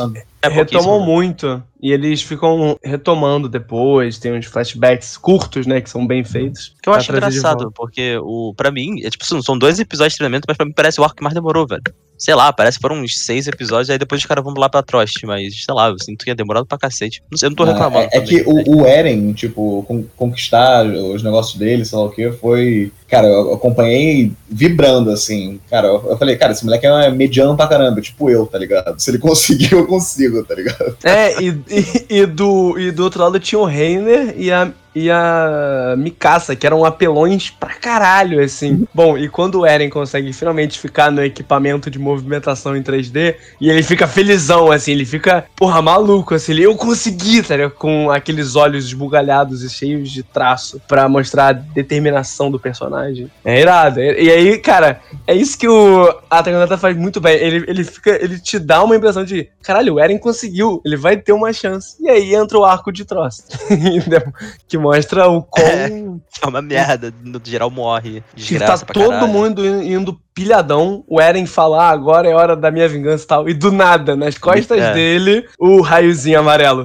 É 0.46 0.48
retomam 0.48 1.00
né? 1.00 1.06
muito. 1.06 1.62
E 1.80 1.92
eles 1.92 2.22
ficam 2.22 2.78
retomando 2.82 3.48
depois. 3.48 4.18
Tem 4.18 4.32
uns 4.32 4.46
flashbacks 4.46 5.16
curtos, 5.16 5.66
né? 5.66 5.80
Que 5.80 5.90
são 5.90 6.06
bem 6.06 6.24
feitos. 6.24 6.74
Que 6.82 6.88
eu 6.88 6.94
acho 6.94 7.12
engraçado, 7.12 7.70
porque 7.72 8.16
o, 8.22 8.54
pra 8.54 8.70
mim, 8.70 9.00
é, 9.02 9.10
tipo, 9.10 9.24
são 9.24 9.42
são 9.42 9.58
dois 9.58 9.78
episódios 9.78 10.14
de 10.14 10.18
treinamento, 10.18 10.46
mas 10.48 10.56
pra 10.56 10.66
mim 10.66 10.72
parece 10.72 11.00
o 11.00 11.04
arco 11.04 11.16
que 11.16 11.22
mais 11.22 11.34
demorou, 11.34 11.66
velho. 11.66 11.82
Sei 12.18 12.34
lá, 12.34 12.52
parece 12.52 12.78
que 12.78 12.82
foram 12.82 12.96
uns 13.00 13.18
seis 13.18 13.46
episódios, 13.46 13.90
aí 13.90 13.98
depois 13.98 14.20
os 14.20 14.26
caras 14.26 14.42
vão 14.44 14.54
lá 14.56 14.68
pra 14.68 14.82
Trost, 14.82 15.22
mas 15.24 15.64
sei 15.64 15.74
lá, 15.74 15.88
eu 15.88 15.98
sinto 15.98 16.24
que 16.24 16.30
é 16.30 16.34
demorado 16.34 16.66
pra 16.66 16.78
cacete. 16.78 17.22
Não 17.30 17.36
sei, 17.38 17.46
eu 17.46 17.50
não 17.50 17.56
tô 17.56 17.64
Não, 17.66 17.72
reclamando. 17.72 18.08
É, 18.12 18.18
é 18.18 18.20
que 18.20 18.42
o, 18.46 18.76
o 18.78 18.86
Eren, 18.86 19.32
tipo, 19.32 19.84
con- 19.86 20.04
conquistar 20.16 20.86
os 20.86 21.22
negócios 21.22 21.58
dele, 21.58 21.84
sei 21.84 21.98
lá 21.98 22.04
o 22.04 22.10
que, 22.10 22.30
foi. 22.32 22.92
Cara, 23.08 23.26
eu 23.28 23.54
acompanhei 23.54 24.32
vibrando, 24.48 25.10
assim. 25.10 25.60
Cara, 25.70 25.88
eu, 25.88 26.04
eu 26.10 26.16
falei, 26.18 26.36
cara, 26.36 26.52
esse 26.52 26.64
moleque 26.64 26.86
é 26.86 27.10
mediano 27.10 27.56
pra 27.56 27.68
caramba, 27.68 28.00
tipo 28.00 28.30
eu, 28.30 28.46
tá 28.46 28.58
ligado? 28.58 28.98
Se 28.98 29.10
ele 29.10 29.18
conseguir, 29.20 29.72
eu 29.72 29.86
consigo, 29.86 30.42
tá 30.44 30.54
ligado? 30.54 30.96
É, 31.04 31.40
e, 31.42 31.48
e, 31.68 32.20
e 32.20 32.26
do, 32.26 32.78
e 32.78 32.90
do 32.90 33.04
outro 33.04 33.22
lado 33.22 33.38
tinha 33.38 33.58
o 33.58 33.64
Reiner 33.64 34.34
e 34.36 34.50
a, 34.50 34.72
e 34.96 35.10
a 35.10 35.94
Mikasa, 35.96 36.54
que 36.54 36.66
eram 36.66 36.84
apelões 36.84 37.50
pra 37.50 37.74
caralho, 37.74 38.42
assim. 38.42 38.86
Bom, 38.92 39.16
e 39.16 39.28
quando 39.28 39.60
o 39.60 39.66
Eren 39.66 39.88
consegue 39.88 40.32
finalmente 40.32 40.78
ficar 40.78 41.10
no 41.10 41.22
equipamento 41.22 41.90
de 41.90 41.98
movimentação 41.98 42.76
em 42.76 42.82
3D, 42.82 43.36
e 43.60 43.70
ele 43.70 43.82
fica 43.82 44.06
felizão, 44.06 44.70
assim, 44.70 44.92
ele 44.92 45.04
fica, 45.04 45.44
porra, 45.56 45.80
maluco, 45.80 46.34
assim, 46.34 46.52
ele, 46.52 46.64
eu 46.64 46.74
consegui, 46.76 47.42
tá 47.42 47.56
ligado? 47.56 47.72
Com 47.72 48.10
aqueles 48.10 48.56
olhos 48.56 48.86
esbugalhados 48.86 49.62
e 49.62 49.70
cheios 49.70 50.10
de 50.10 50.22
traço 50.22 50.80
pra 50.88 51.08
mostrar 51.08 51.48
a 51.48 51.52
determinação 51.52 52.50
do 52.50 52.58
personagem. 52.58 53.30
É 53.44 53.60
irado. 53.60 54.00
E 54.00 54.26
e 54.26 54.30
aí, 54.30 54.58
cara, 54.58 55.00
é 55.24 55.34
isso 55.34 55.56
que 55.56 55.68
o 55.68 56.08
Attack 56.28 56.80
faz 56.80 56.96
muito 56.96 57.20
bem. 57.20 57.36
Ele, 57.36 57.64
ele 57.68 57.84
fica, 57.84 58.10
ele 58.22 58.40
te 58.40 58.58
dá 58.58 58.82
uma 58.82 58.96
impressão 58.96 59.24
de, 59.24 59.48
caralho, 59.62 59.94
o 59.94 60.00
Eren 60.00 60.18
conseguiu, 60.18 60.80
ele 60.84 60.96
vai 60.96 61.16
ter 61.16 61.32
uma 61.32 61.52
chance. 61.52 61.96
E 62.00 62.08
aí 62.08 62.34
entra 62.34 62.58
o 62.58 62.64
arco 62.64 62.90
de 62.90 63.04
Trost, 63.04 63.44
que 64.66 64.76
mostra 64.86 65.28
o 65.28 65.42
quão 65.42 66.20
É 66.42 66.46
uma 66.46 66.60
merda, 66.62 67.12
no 67.22 67.40
geral 67.42 67.70
morre, 67.70 68.22
desgraça 68.34 68.84
tá 68.84 68.92
todo 68.92 69.10
caralho. 69.10 69.28
mundo 69.32 69.64
in- 69.66 69.92
indo 69.94 70.20
pilhadão, 70.34 71.02
o 71.08 71.20
Eren 71.20 71.46
fala, 71.46 71.84
ah, 71.84 71.90
agora 71.90 72.28
é 72.28 72.34
hora 72.34 72.54
da 72.54 72.70
minha 72.70 72.88
vingança 72.88 73.24
e 73.24 73.26
tal. 73.26 73.48
E 73.48 73.54
do 73.54 73.72
nada, 73.72 74.14
nas 74.14 74.36
costas 74.36 74.78
É. 74.78 74.92
dele, 74.92 75.46
o 75.58 75.80
raiozinho 75.80 76.38
amarelo. 76.40 76.84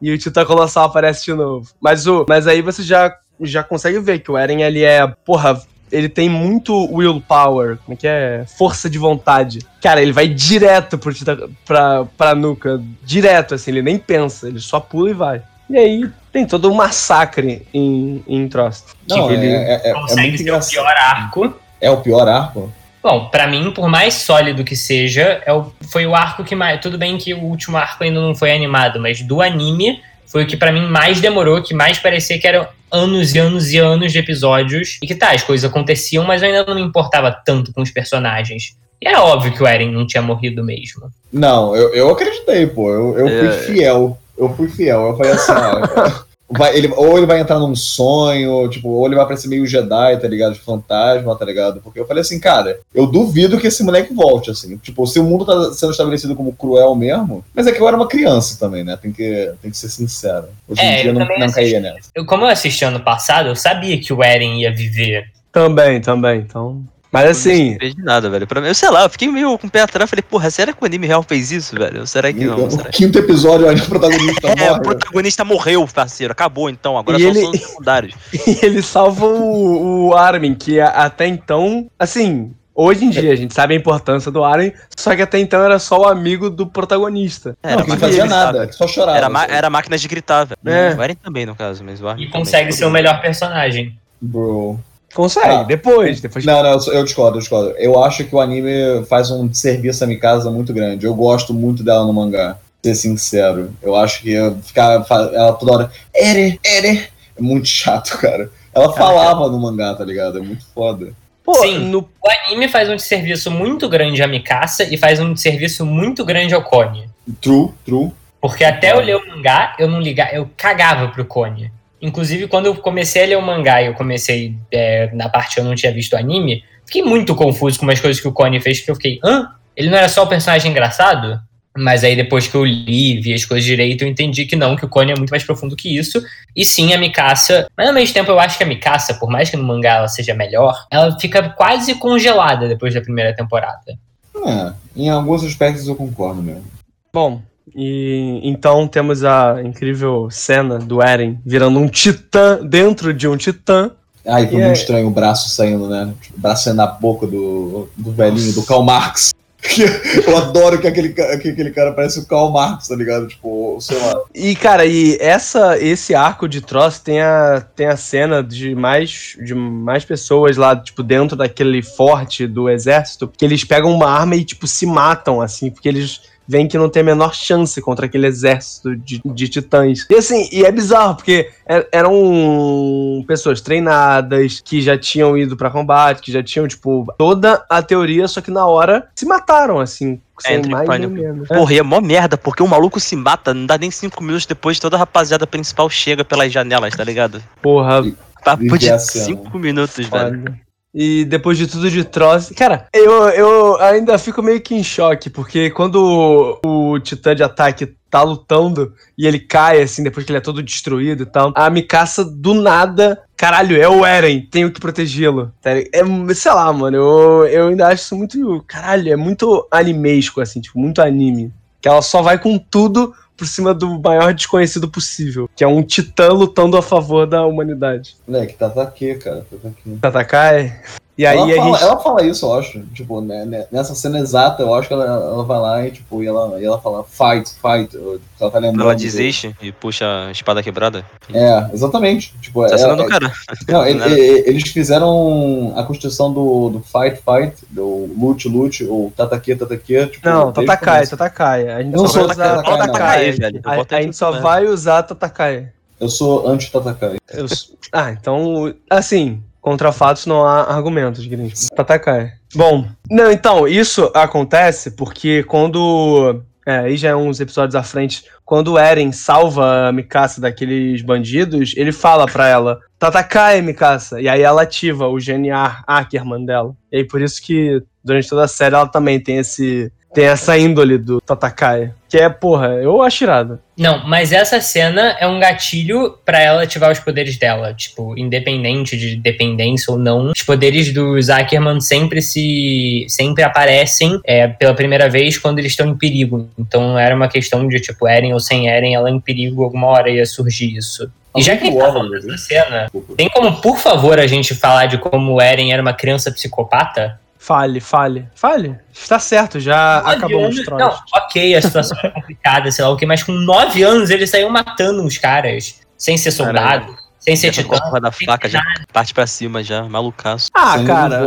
E 0.00 0.12
o 0.12 0.18
Titã 0.18 0.44
Colossal 0.44 0.84
aparece 0.86 1.24
de 1.24 1.32
novo. 1.34 1.68
Mas, 1.80 2.06
o, 2.06 2.26
mas 2.28 2.46
aí 2.46 2.60
você 2.60 2.82
já, 2.82 3.14
já 3.40 3.62
consegue 3.62 3.98
ver 4.00 4.18
que 4.18 4.30
o 4.30 4.36
Eren, 4.36 4.60
ele 4.62 4.82
é, 4.84 5.06
porra, 5.06 5.60
ele 5.90 6.08
tem 6.08 6.28
muito 6.28 6.74
willpower, 6.92 7.78
como 7.84 7.94
é 7.94 7.96
que 7.96 8.06
é? 8.08 8.44
Força 8.58 8.90
de 8.90 8.98
vontade. 8.98 9.60
Cara, 9.80 10.02
ele 10.02 10.12
vai 10.12 10.26
direto 10.28 10.98
pro 10.98 11.14
Titã, 11.14 11.38
pra, 11.64 12.04
pra 12.18 12.34
nuca, 12.34 12.82
direto, 13.02 13.54
assim, 13.54 13.70
ele 13.70 13.82
nem 13.82 13.96
pensa, 13.98 14.48
ele 14.48 14.58
só 14.60 14.78
pula 14.80 15.10
e 15.10 15.14
vai. 15.14 15.42
E 15.72 15.78
aí 15.78 16.10
tem 16.30 16.46
todo 16.46 16.70
um 16.70 16.74
massacre 16.74 17.66
em, 17.72 18.22
em 18.28 18.46
Trost. 18.48 18.84
Não, 19.08 19.26
Que 19.28 19.34
é, 19.34 19.36
ele- 19.36 19.46
é, 19.46 19.80
é- 19.84 19.90
é 19.90 19.92
Consegue 19.94 20.20
muito 20.28 20.36
ser 20.36 20.42
o 20.42 20.46
engraçado. 20.48 20.70
pior 20.70 20.94
arco. 20.96 21.56
É 21.80 21.90
o 21.90 21.96
pior 21.96 22.28
arco? 22.28 22.72
Bom, 23.02 23.28
pra 23.30 23.46
mim, 23.48 23.72
por 23.72 23.88
mais 23.88 24.14
sólido 24.14 24.62
que 24.62 24.76
seja, 24.76 25.42
é 25.44 25.52
o- 25.52 25.72
foi 25.90 26.06
o 26.06 26.14
arco 26.14 26.44
que 26.44 26.54
mais. 26.54 26.80
Tudo 26.80 26.98
bem 26.98 27.16
que 27.18 27.32
o 27.34 27.40
último 27.42 27.76
arco 27.78 28.04
ainda 28.04 28.20
não 28.20 28.34
foi 28.34 28.52
animado, 28.52 29.00
mas 29.00 29.22
do 29.22 29.40
anime 29.40 30.00
foi 30.26 30.44
o 30.44 30.46
que 30.46 30.56
pra 30.56 30.70
mim 30.70 30.86
mais 30.86 31.20
demorou, 31.20 31.62
que 31.62 31.74
mais 31.74 31.98
parecia 31.98 32.38
que 32.38 32.46
eram 32.46 32.66
anos 32.90 33.34
e 33.34 33.38
anos 33.38 33.72
e 33.72 33.78
anos 33.78 34.12
de 34.12 34.18
episódios. 34.18 34.98
E 35.02 35.06
que 35.06 35.14
tá, 35.14 35.32
as 35.32 35.42
coisas 35.42 35.68
aconteciam, 35.68 36.22
mas 36.24 36.42
eu 36.42 36.48
ainda 36.48 36.64
não 36.66 36.74
me 36.74 36.82
importava 36.82 37.32
tanto 37.32 37.72
com 37.72 37.80
os 37.82 37.90
personagens. 37.90 38.76
E 39.00 39.08
era 39.08 39.20
óbvio 39.22 39.52
que 39.52 39.62
o 39.62 39.66
Eren 39.66 39.90
não 39.90 40.06
tinha 40.06 40.22
morrido 40.22 40.62
mesmo. 40.62 41.10
Não, 41.32 41.74
eu, 41.74 41.92
eu 41.94 42.10
acreditei, 42.10 42.66
pô. 42.68 42.88
Eu, 42.92 43.18
eu 43.18 43.28
fui 43.28 43.48
É. 43.48 43.52
fiel. 43.66 44.18
Eu 44.42 44.54
fui 44.54 44.68
fiel. 44.68 45.08
Eu 45.08 45.16
falei 45.16 45.32
assim, 45.32 45.52
ó. 45.52 46.32
vai- 46.50 46.76
ele, 46.76 46.92
ou 46.96 47.16
ele 47.16 47.26
vai 47.26 47.40
entrar 47.40 47.58
num 47.58 47.74
sonho, 47.74 48.68
tipo, 48.68 48.88
ou 48.88 49.06
ele 49.06 49.16
vai 49.16 49.24
parecer 49.24 49.48
meio 49.48 49.66
Jedi, 49.66 50.16
tá 50.18 50.28
ligado? 50.28 50.52
De 50.54 50.60
fantasma, 50.60 51.34
tá 51.34 51.44
ligado? 51.44 51.80
Porque 51.80 51.98
eu 51.98 52.06
falei 52.06 52.20
assim, 52.20 52.38
cara, 52.38 52.78
eu 52.94 53.06
duvido 53.06 53.58
que 53.58 53.66
esse 53.66 53.82
moleque 53.82 54.12
volte, 54.12 54.50
assim. 54.50 54.76
Tipo, 54.76 55.06
se 55.06 55.18
o 55.18 55.24
mundo 55.24 55.44
tá 55.44 55.72
sendo 55.72 55.92
estabelecido 55.92 56.36
como 56.36 56.52
cruel 56.52 56.94
mesmo. 56.94 57.44
Mas 57.54 57.66
é 57.66 57.72
que 57.72 57.80
eu 57.80 57.88
era 57.88 57.96
uma 57.96 58.08
criança 58.08 58.58
também, 58.58 58.84
né? 58.84 58.98
Tem 59.00 59.12
que, 59.12 59.52
tem 59.62 59.70
que 59.70 59.76
ser 59.76 59.88
sincero. 59.88 60.46
Hoje 60.68 60.80
em 60.80 60.84
É, 60.84 61.02
dia 61.02 61.10
eu 61.10 61.14
não, 61.14 61.26
não 61.26 61.50
caía 61.50 61.80
nessa. 61.80 62.10
Eu, 62.14 62.26
como 62.26 62.44
eu 62.44 62.48
assisti 62.48 62.84
ano 62.84 63.00
passado, 63.00 63.48
eu 63.48 63.56
sabia 63.56 63.98
que 64.00 64.12
o 64.12 64.22
Eren 64.22 64.60
ia 64.60 64.74
viver. 64.74 65.24
Também, 65.50 66.00
também, 66.00 66.40
então... 66.40 66.82
Mas 67.12 67.28
assim, 67.30 67.72
Não 67.72 67.78
fez 67.78 67.94
de 67.94 68.02
nada, 68.02 68.30
velho. 68.30 68.46
Pra 68.46 68.58
mim, 68.60 68.68
eu 68.68 68.74
sei 68.74 68.88
lá, 68.88 69.02
eu 69.02 69.10
fiquei 69.10 69.28
meio 69.28 69.58
com 69.58 69.66
o 69.66 69.70
pé 69.70 69.82
atrás. 69.82 70.08
Falei, 70.08 70.22
porra, 70.22 70.50
será 70.50 70.72
que 70.72 70.82
o 70.82 70.86
anime 70.86 71.06
real 71.06 71.22
fez 71.22 71.52
isso, 71.52 71.76
velho? 71.76 72.06
Será 72.06 72.32
que 72.32 72.42
não? 72.44 72.64
o 72.64 72.70
Será 72.70 72.88
quinto 72.88 73.18
episódio, 73.18 73.66
olha, 73.66 73.82
o 73.82 73.86
protagonista 73.86 74.48
É, 74.48 74.72
o 74.72 74.80
protagonista 74.80 75.44
morreu, 75.44 75.86
parceiro. 75.86 76.32
Acabou 76.32 76.70
então. 76.70 76.96
Agora 76.96 77.18
E 77.18 77.22
só 77.22 77.28
ele- 77.28 77.40
são 77.42 77.50
os 77.50 77.60
secundários. 77.60 78.14
E 78.46 78.64
ele 78.64 78.80
salva 78.82 79.26
o, 79.26 80.08
o 80.08 80.14
Armin, 80.16 80.54
que 80.54 80.80
até 80.80 81.26
então, 81.26 81.86
assim, 81.98 82.50
hoje 82.74 83.04
em 83.04 83.10
dia 83.10 83.30
a 83.30 83.36
gente 83.36 83.52
sabe 83.52 83.74
a 83.74 83.76
importância 83.76 84.30
do 84.30 84.42
Armin, 84.42 84.72
só 84.96 85.14
que 85.14 85.20
até 85.20 85.38
então 85.38 85.62
era 85.62 85.78
só 85.78 86.00
o 86.00 86.08
amigo 86.08 86.48
do 86.48 86.66
protagonista. 86.66 87.54
Era, 87.62 87.76
não, 87.76 87.84
que 87.84 87.90
não 87.90 87.98
fazia 87.98 88.22
gritar, 88.22 88.44
nada, 88.46 88.66
que 88.66 88.74
só 88.74 88.88
chorava. 88.88 89.18
Era, 89.18 89.28
ma- 89.28 89.44
era 89.44 89.68
máquina 89.68 89.98
de 89.98 90.08
gritar, 90.08 90.44
velho. 90.46 90.58
É. 90.64 90.94
O 90.96 91.02
Eren 91.02 91.14
também, 91.16 91.44
no 91.44 91.54
caso, 91.54 91.84
mas 91.84 92.00
o 92.00 92.08
Armin 92.08 92.22
E 92.22 92.26
também. 92.28 92.40
consegue 92.40 92.72
ser 92.72 92.86
o 92.86 92.90
melhor 92.90 93.20
personagem. 93.20 93.94
Bro. 94.18 94.80
Consegue, 95.14 95.46
Ah. 95.46 95.62
depois, 95.62 96.20
depois 96.20 96.44
Não, 96.44 96.62
não, 96.62 96.70
eu 96.72 96.92
eu 96.94 97.04
discordo, 97.04 97.36
eu 97.36 97.40
discordo. 97.40 97.70
Eu 97.78 98.02
acho 98.02 98.24
que 98.24 98.34
o 98.34 98.40
anime 98.40 99.04
faz 99.08 99.30
um 99.30 99.52
serviço 99.52 100.02
a 100.02 100.06
Mikasa 100.06 100.50
muito 100.50 100.72
grande. 100.72 101.04
Eu 101.06 101.14
gosto 101.14 101.52
muito 101.52 101.82
dela 101.84 102.06
no 102.06 102.12
mangá, 102.12 102.56
ser 102.82 102.94
sincero. 102.94 103.72
Eu 103.82 103.94
acho 103.94 104.22
que 104.22 104.34
ficar 104.62 105.04
ela 105.10 105.52
toda 105.52 105.72
hora. 105.72 105.90
Ere, 106.14 106.58
Ere. 106.64 107.08
É 107.36 107.42
muito 107.42 107.68
chato, 107.68 108.16
cara. 108.20 108.50
Ela 108.74 108.92
falava 108.92 109.48
no 109.48 109.58
mangá, 109.60 109.94
tá 109.94 110.04
ligado? 110.04 110.38
É 110.38 110.40
muito 110.40 110.64
foda. 110.74 111.12
Pô, 111.44 111.54
Sim. 111.56 111.78
no, 111.90 111.98
O 112.22 112.30
anime 112.46 112.68
faz 112.68 112.88
um 112.88 112.98
serviço 112.98 113.50
muito 113.50 113.88
grande 113.88 114.22
a 114.22 114.26
Mikasa 114.28 114.84
e 114.84 114.96
faz 114.96 115.18
um 115.20 115.34
serviço 115.36 115.84
muito 115.84 116.24
grande 116.24 116.54
ao 116.54 116.62
Kone. 116.62 117.10
True, 117.40 117.70
true. 117.84 118.12
Porque 118.40 118.64
até 118.64 118.92
eu 118.92 119.00
ler 119.00 119.16
o 119.16 119.28
mangá, 119.28 119.74
eu 119.78 119.88
não 119.88 120.00
ligava, 120.00 120.30
eu 120.32 120.48
cagava 120.56 121.08
pro 121.08 121.24
Kone. 121.24 121.70
Inclusive, 122.02 122.48
quando 122.48 122.66
eu 122.66 122.74
comecei 122.74 123.22
a 123.22 123.26
ler 123.26 123.38
o 123.38 123.42
mangá 123.42 123.80
e 123.80 123.86
eu 123.86 123.94
comecei 123.94 124.56
é, 124.72 125.08
na 125.14 125.28
parte 125.28 125.54
que 125.54 125.60
eu 125.60 125.64
não 125.64 125.76
tinha 125.76 125.92
visto 125.92 126.14
o 126.14 126.18
anime, 126.18 126.64
fiquei 126.84 127.00
muito 127.00 127.32
confuso 127.36 127.78
com 127.78 127.86
umas 127.86 128.00
coisas 128.00 128.20
que 128.20 128.26
o 128.26 128.32
Connie 128.32 128.60
fez, 128.60 128.80
que 128.80 128.90
eu 128.90 128.96
fiquei, 128.96 129.20
hã? 129.24 129.48
Ele 129.76 129.88
não 129.88 129.96
era 129.96 130.08
só 130.08 130.24
o 130.24 130.26
personagem 130.26 130.72
engraçado? 130.72 131.40
Mas 131.74 132.04
aí 132.04 132.14
depois 132.14 132.46
que 132.46 132.54
eu 132.54 132.64
li, 132.64 133.20
vi 133.20 133.32
as 133.32 133.44
coisas 133.44 133.64
direito, 133.64 134.02
eu 134.02 134.08
entendi 134.08 134.44
que 134.44 134.56
não, 134.56 134.76
que 134.76 134.84
o 134.84 134.88
Connie 134.88 135.12
é 135.12 135.16
muito 135.16 135.30
mais 135.30 135.44
profundo 135.44 135.76
que 135.76 135.96
isso. 135.96 136.22
E 136.54 136.64
sim, 136.64 136.92
a 136.92 136.98
Mikasa. 136.98 137.68
Mas 137.76 137.88
ao 137.88 137.94
mesmo 137.94 138.12
tempo 138.12 138.30
eu 138.30 138.38
acho 138.38 138.58
que 138.58 138.64
a 138.64 138.66
Mikasa, 138.66 139.14
por 139.14 139.30
mais 139.30 139.48
que 139.48 139.56
no 139.56 139.62
mangá 139.62 139.94
ela 139.94 140.08
seja 140.08 140.34
melhor, 140.34 140.86
ela 140.90 141.18
fica 141.18 141.50
quase 141.50 141.94
congelada 141.94 142.68
depois 142.68 142.92
da 142.92 143.00
primeira 143.00 143.34
temporada. 143.34 143.96
É, 144.44 144.72
em 144.96 145.08
alguns 145.08 145.44
aspectos 145.44 145.86
eu 145.86 145.94
concordo 145.94 146.42
mesmo. 146.42 146.64
Bom, 147.12 147.40
e 147.74 148.40
então 148.42 148.86
temos 148.86 149.24
a 149.24 149.62
incrível 149.64 150.28
cena 150.30 150.78
do 150.78 151.02
Eren 151.02 151.38
virando 151.44 151.78
um 151.78 151.88
titã 151.88 152.58
dentro 152.62 153.12
de 153.12 153.26
um 153.28 153.36
titã. 153.36 153.90
Ai, 154.26 154.46
foi 154.46 154.54
E 154.54 154.58
muito 154.58 154.68
é- 154.68 154.72
estranho 154.72 155.08
o 155.08 155.10
braço 155.10 155.48
saindo, 155.50 155.88
né? 155.88 156.12
Tipo, 156.20 156.36
o 156.36 156.40
braço 156.40 156.64
saindo 156.64 156.76
na 156.76 156.86
boca 156.86 157.26
do, 157.26 157.88
do 157.96 158.12
velhinho, 158.12 158.52
do 158.52 158.62
Karl 158.62 158.82
Marx. 158.82 159.32
Eu 160.26 160.36
adoro 160.36 160.80
que 160.80 160.88
aquele, 160.88 161.10
que 161.10 161.20
aquele 161.20 161.70
cara 161.70 161.92
parece 161.92 162.18
o 162.18 162.26
Karl 162.26 162.50
Marx, 162.50 162.88
tá 162.88 162.96
ligado? 162.96 163.28
Tipo, 163.28 163.78
sei 163.80 163.96
lá. 163.98 164.20
E, 164.34 164.56
cara, 164.56 164.84
e 164.84 165.16
essa, 165.20 165.78
esse 165.78 166.14
arco 166.14 166.48
de 166.48 166.60
Tross 166.60 166.98
tem 166.98 167.20
a, 167.20 167.64
tem 167.74 167.86
a 167.86 167.96
cena 167.96 168.42
de 168.42 168.74
mais, 168.74 169.36
de 169.40 169.54
mais 169.54 170.04
pessoas 170.04 170.56
lá, 170.56 170.74
tipo, 170.74 171.02
dentro 171.02 171.36
daquele 171.36 171.80
forte 171.80 172.46
do 172.46 172.68
exército, 172.68 173.30
que 173.36 173.44
eles 173.44 173.62
pegam 173.62 173.92
uma 173.92 174.08
arma 174.10 174.34
e, 174.34 174.44
tipo, 174.44 174.66
se 174.66 174.84
matam, 174.84 175.40
assim, 175.40 175.70
porque 175.70 175.88
eles 175.88 176.22
veem 176.46 176.66
que 176.68 176.76
não 176.78 176.88
tem 176.88 177.02
a 177.02 177.04
menor 177.04 177.34
chance 177.34 177.80
contra 177.80 178.06
aquele 178.06 178.26
exército 178.26 178.94
de, 178.96 179.20
de 179.24 179.48
titãs. 179.48 180.06
E 180.10 180.14
assim, 180.14 180.48
e 180.52 180.64
é 180.64 180.72
bizarro, 180.72 181.16
porque 181.16 181.50
er- 181.66 181.88
eram 181.92 183.24
pessoas 183.26 183.60
treinadas, 183.60 184.60
que 184.64 184.80
já 184.82 184.96
tinham 184.98 185.36
ido 185.36 185.56
pra 185.56 185.70
combate, 185.70 186.20
que 186.22 186.32
já 186.32 186.42
tinham, 186.42 186.66
tipo, 186.68 187.06
toda 187.18 187.64
a 187.68 187.82
teoria, 187.82 188.26
só 188.28 188.40
que 188.40 188.50
na 188.50 188.66
hora 188.66 189.08
se 189.14 189.26
mataram, 189.26 189.78
assim, 189.80 190.20
sem 190.40 190.56
Entre 190.56 190.70
mais 190.72 190.86
pânico. 190.86 191.12
menos. 191.12 191.48
Porra, 191.48 191.74
e 191.74 191.78
é 191.78 191.82
mó 191.82 192.00
merda, 192.00 192.36
porque 192.36 192.62
o 192.62 192.68
maluco 192.68 192.98
se 192.98 193.14
mata, 193.16 193.54
não 193.54 193.66
dá 193.66 193.78
nem 193.78 193.90
cinco 193.90 194.22
minutos 194.22 194.46
depois, 194.46 194.78
toda 194.78 194.96
a 194.96 194.98
rapaziada 194.98 195.46
principal 195.46 195.88
chega 195.88 196.24
pelas 196.24 196.52
janelas, 196.52 196.94
tá 196.94 197.04
ligado? 197.04 197.42
Porra, 197.60 198.02
Papo 198.44 198.76
de 198.76 198.98
cinco 198.98 199.56
minutos, 199.56 200.04
velho. 200.08 200.52
E 200.94 201.24
depois 201.24 201.56
de 201.56 201.66
tudo 201.66 201.90
de 201.90 202.04
Tross. 202.04 202.50
Cara, 202.50 202.86
eu, 202.92 203.28
eu 203.30 203.80
ainda 203.80 204.18
fico 204.18 204.42
meio 204.42 204.60
que 204.60 204.74
em 204.74 204.84
choque, 204.84 205.30
porque 205.30 205.70
quando 205.70 206.60
o, 206.64 206.92
o 206.92 207.00
titã 207.00 207.34
de 207.34 207.42
ataque 207.42 207.96
tá 208.10 208.22
lutando 208.22 208.92
e 209.16 209.26
ele 209.26 209.40
cai, 209.40 209.80
assim, 209.80 210.02
depois 210.02 210.26
que 210.26 210.30
ele 210.30 210.36
é 210.36 210.42
todo 210.42 210.62
destruído 210.62 211.22
e 211.22 211.26
tal, 211.26 211.50
a 211.56 211.70
Mikasa 211.70 212.22
do 212.22 212.52
nada. 212.52 213.22
Caralho, 213.34 213.80
é 213.80 213.88
o 213.88 214.04
Eren, 214.04 214.46
tenho 214.50 214.70
que 214.70 214.78
protegê-lo. 214.78 215.50
tá? 215.62 215.70
É, 215.70 216.34
sei 216.34 216.52
lá, 216.52 216.70
mano, 216.72 216.96
eu, 216.98 217.46
eu 217.46 217.68
ainda 217.68 217.88
acho 217.88 218.04
isso 218.04 218.16
muito. 218.16 218.62
Caralho, 218.68 219.10
é 219.10 219.16
muito 219.16 219.66
animesco, 219.70 220.42
assim, 220.42 220.60
tipo, 220.60 220.78
muito 220.78 221.00
anime. 221.00 221.50
Que 221.80 221.88
ela 221.88 222.02
só 222.02 222.20
vai 222.20 222.38
com 222.38 222.58
tudo 222.58 223.14
por 223.42 223.48
cima 223.48 223.74
do 223.74 224.00
maior 224.00 224.32
desconhecido 224.32 224.88
possível, 224.88 225.50
que 225.56 225.64
é 225.64 225.66
um 225.66 225.82
titã 225.82 226.28
lutando 226.28 226.76
a 226.76 226.82
favor 226.82 227.26
da 227.26 227.44
humanidade. 227.44 228.16
Moleque, 228.24 228.54
tá 228.54 228.68
aqui, 228.80 229.16
cara. 229.16 229.44
Tá 229.50 229.68
aqui. 229.68 229.98
Tatakai. 230.00 230.80
E 231.16 231.26
aí 231.26 231.36
ela, 231.36 231.46
a 231.46 231.56
fala, 231.56 231.72
gente. 231.76 231.82
ela 231.82 231.96
fala 232.00 232.22
isso, 232.24 232.46
eu 232.46 232.54
acho. 232.54 232.80
Tipo, 232.94 233.20
né, 233.20 233.44
né, 233.44 233.66
nessa 233.70 233.94
cena 233.94 234.18
exata, 234.18 234.62
eu 234.62 234.74
acho 234.74 234.88
que 234.88 234.94
ela, 234.94 235.04
ela 235.04 235.44
vai 235.44 235.60
lá 235.60 235.86
e, 235.86 235.90
tipo, 235.90 236.22
e 236.22 236.26
ela, 236.26 236.58
e 236.58 236.64
ela 236.64 236.80
fala 236.80 237.04
fight, 237.04 237.50
fight. 237.50 237.94
Ela 238.40 238.50
tá 238.50 238.58
lembrando. 238.58 238.82
Ela 238.88 238.94
desiste 238.94 239.54
e 239.60 239.70
puxa 239.70 240.26
a 240.28 240.30
espada 240.30 240.62
quebrada. 240.62 241.04
É, 241.32 241.68
exatamente. 241.74 242.34
Tipo, 242.40 242.66
Tá 242.66 242.74
é- 242.74 242.78
sendo 242.78 242.96
do 242.96 243.02
é- 243.02 243.08
cara. 243.08 243.32
Não, 243.68 243.84
ele- 243.86 244.42
eles 244.46 244.62
fizeram 244.70 245.74
a 245.76 245.84
construção 245.84 246.32
do, 246.32 246.70
do 246.70 246.80
fight, 246.80 247.20
fight, 247.22 247.56
do 247.68 248.10
lute, 248.18 248.48
lute, 248.48 248.84
ou 248.84 249.12
tataki, 249.14 249.54
tataki. 249.54 250.06
Tipo, 250.06 250.28
Não, 250.28 250.50
Tatakai. 250.50 251.06
Tatakai. 251.06 251.68
A 251.68 251.82
gente 251.82 251.94
Eu 251.94 252.02
não 252.02 252.08
só 252.08 252.20
sou 252.20 252.26
vai 252.28 252.34
usar 252.34 252.62
Tatakai, 252.62 253.32
velho. 253.32 253.60
Eu 253.62 253.70
A, 253.98 254.02
gente 254.02 254.16
só 254.16 254.40
vai 254.40 254.64
usar 254.66 255.02
Tatakai. 255.02 255.68
Eu 256.00 256.08
sou 256.08 256.48
anti-tatakai. 256.48 257.18
Eu 257.32 257.46
ah, 257.92 258.10
então, 258.10 258.74
assim, 258.90 259.40
contra 259.62 259.92
fatos 259.92 260.26
não 260.26 260.44
há 260.44 260.64
argumentos, 260.64 261.24
Grinch. 261.24 261.68
Tatakai. 261.74 262.32
Bom, 262.54 262.86
não, 263.10 263.32
então, 263.32 263.66
isso 263.66 264.10
acontece 264.12 264.90
porque 264.90 265.42
quando. 265.44 266.42
É, 266.66 266.78
aí 266.78 266.96
já 266.96 267.08
é 267.10 267.16
uns 267.16 267.40
episódios 267.40 267.74
à 267.74 267.82
frente. 267.82 268.24
Quando 268.44 268.72
o 268.72 268.78
Eren 268.78 269.10
salva 269.10 269.88
a 269.88 269.92
Mikasa 269.92 270.40
daqueles 270.40 271.00
bandidos, 271.00 271.74
ele 271.76 271.92
fala 271.92 272.26
pra 272.26 272.46
ela: 272.46 272.80
Tatakai, 272.98 273.62
Mikasa. 273.62 274.20
E 274.20 274.28
aí 274.28 274.42
ela 274.42 274.62
ativa 274.62 275.08
o 275.08 275.16
GNA 275.16 275.82
Ackerman 275.86 276.44
dela. 276.44 276.74
E 276.90 276.98
aí 276.98 277.04
por 277.04 277.22
isso 277.22 277.40
que 277.40 277.82
durante 278.04 278.28
toda 278.28 278.44
a 278.44 278.48
série 278.48 278.74
ela 278.74 278.86
também 278.86 279.18
tem 279.18 279.38
esse. 279.38 279.90
Tem 280.14 280.26
essa 280.26 280.58
índole 280.58 280.98
do 280.98 281.20
Tatakai. 281.20 281.92
Que 282.08 282.18
é, 282.18 282.28
porra, 282.28 282.68
eu 282.74 283.00
acho 283.00 283.24
irado. 283.24 283.58
Não, 283.78 284.06
mas 284.06 284.32
essa 284.32 284.60
cena 284.60 285.16
é 285.18 285.26
um 285.26 285.40
gatilho 285.40 286.18
pra 286.24 286.38
ela 286.38 286.62
ativar 286.62 286.92
os 286.92 287.00
poderes 287.00 287.38
dela. 287.38 287.72
Tipo, 287.72 288.16
independente 288.18 288.98
de 288.98 289.16
dependência 289.16 289.90
ou 289.90 289.98
não, 289.98 290.30
os 290.30 290.42
poderes 290.42 290.92
dos 290.92 291.30
Ackerman 291.30 291.80
sempre 291.80 292.20
se. 292.20 293.06
sempre 293.08 293.42
aparecem 293.42 294.20
é, 294.26 294.46
pela 294.46 294.74
primeira 294.74 295.08
vez 295.08 295.38
quando 295.38 295.58
eles 295.58 295.72
estão 295.72 295.88
em 295.88 295.96
perigo. 295.96 296.50
Então 296.58 296.98
era 296.98 297.16
uma 297.16 297.28
questão 297.28 297.66
de, 297.66 297.80
tipo, 297.80 298.06
Eren 298.06 298.34
ou 298.34 298.40
sem 298.40 298.68
Eren, 298.68 298.94
ela 298.94 299.10
em 299.10 299.18
perigo 299.18 299.64
alguma 299.64 299.86
hora 299.86 300.10
ia 300.10 300.26
surgir 300.26 300.76
isso. 300.76 301.10
E 301.34 301.42
já 301.42 301.56
que 301.56 301.62
a 301.62 301.66
gente 301.66 301.78
tá 301.78 301.86
falando 301.86 302.10
dessa 302.10 302.36
cena, 302.36 302.90
tem 303.16 303.28
como, 303.30 303.60
por 303.62 303.78
favor, 303.78 304.20
a 304.20 304.26
gente 304.26 304.54
falar 304.54 304.84
de 304.84 304.98
como 304.98 305.32
o 305.32 305.40
Eren 305.40 305.72
era 305.72 305.80
uma 305.80 305.94
criança 305.94 306.30
psicopata? 306.30 307.18
Fale, 307.44 307.80
fale, 307.80 308.28
fale. 308.36 308.78
Está 308.92 309.18
certo, 309.18 309.58
já 309.58 310.00
Nove 310.04 310.14
acabou 310.16 310.38
os 310.48 310.54
anos- 310.54 310.64
trolls. 310.64 310.84
Não, 311.12 311.20
ok, 311.24 311.54
a 311.56 311.60
situação 311.62 311.98
é 312.04 312.08
complicada, 312.10 312.70
sei 312.70 312.84
lá 312.84 312.90
o 312.92 312.96
que, 312.96 313.04
mas 313.04 313.24
com 313.24 313.32
nove 313.32 313.82
anos 313.82 314.10
ele 314.10 314.28
saiu 314.28 314.48
matando 314.48 315.02
uns 315.02 315.18
caras, 315.18 315.80
sem 315.98 316.16
ser 316.16 316.30
soldado, 316.30 316.94
sem 317.18 317.34
ser 317.34 317.52
Já 317.52 317.64
com 317.64 317.72
a 317.72 317.74
titã. 317.78 317.86
porra 317.88 318.00
da 318.00 318.12
faca, 318.12 318.48
já 318.48 318.62
parte 318.92 319.12
pra 319.12 319.26
cima 319.26 319.60
já, 319.60 319.82
malucaço. 319.82 320.50
Ah, 320.54 320.76
cara, 320.86 321.26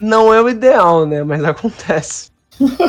não 0.00 0.32
é 0.32 0.40
o 0.40 0.48
ideal, 0.48 1.04
né? 1.04 1.22
Mas 1.22 1.44
acontece. 1.44 2.29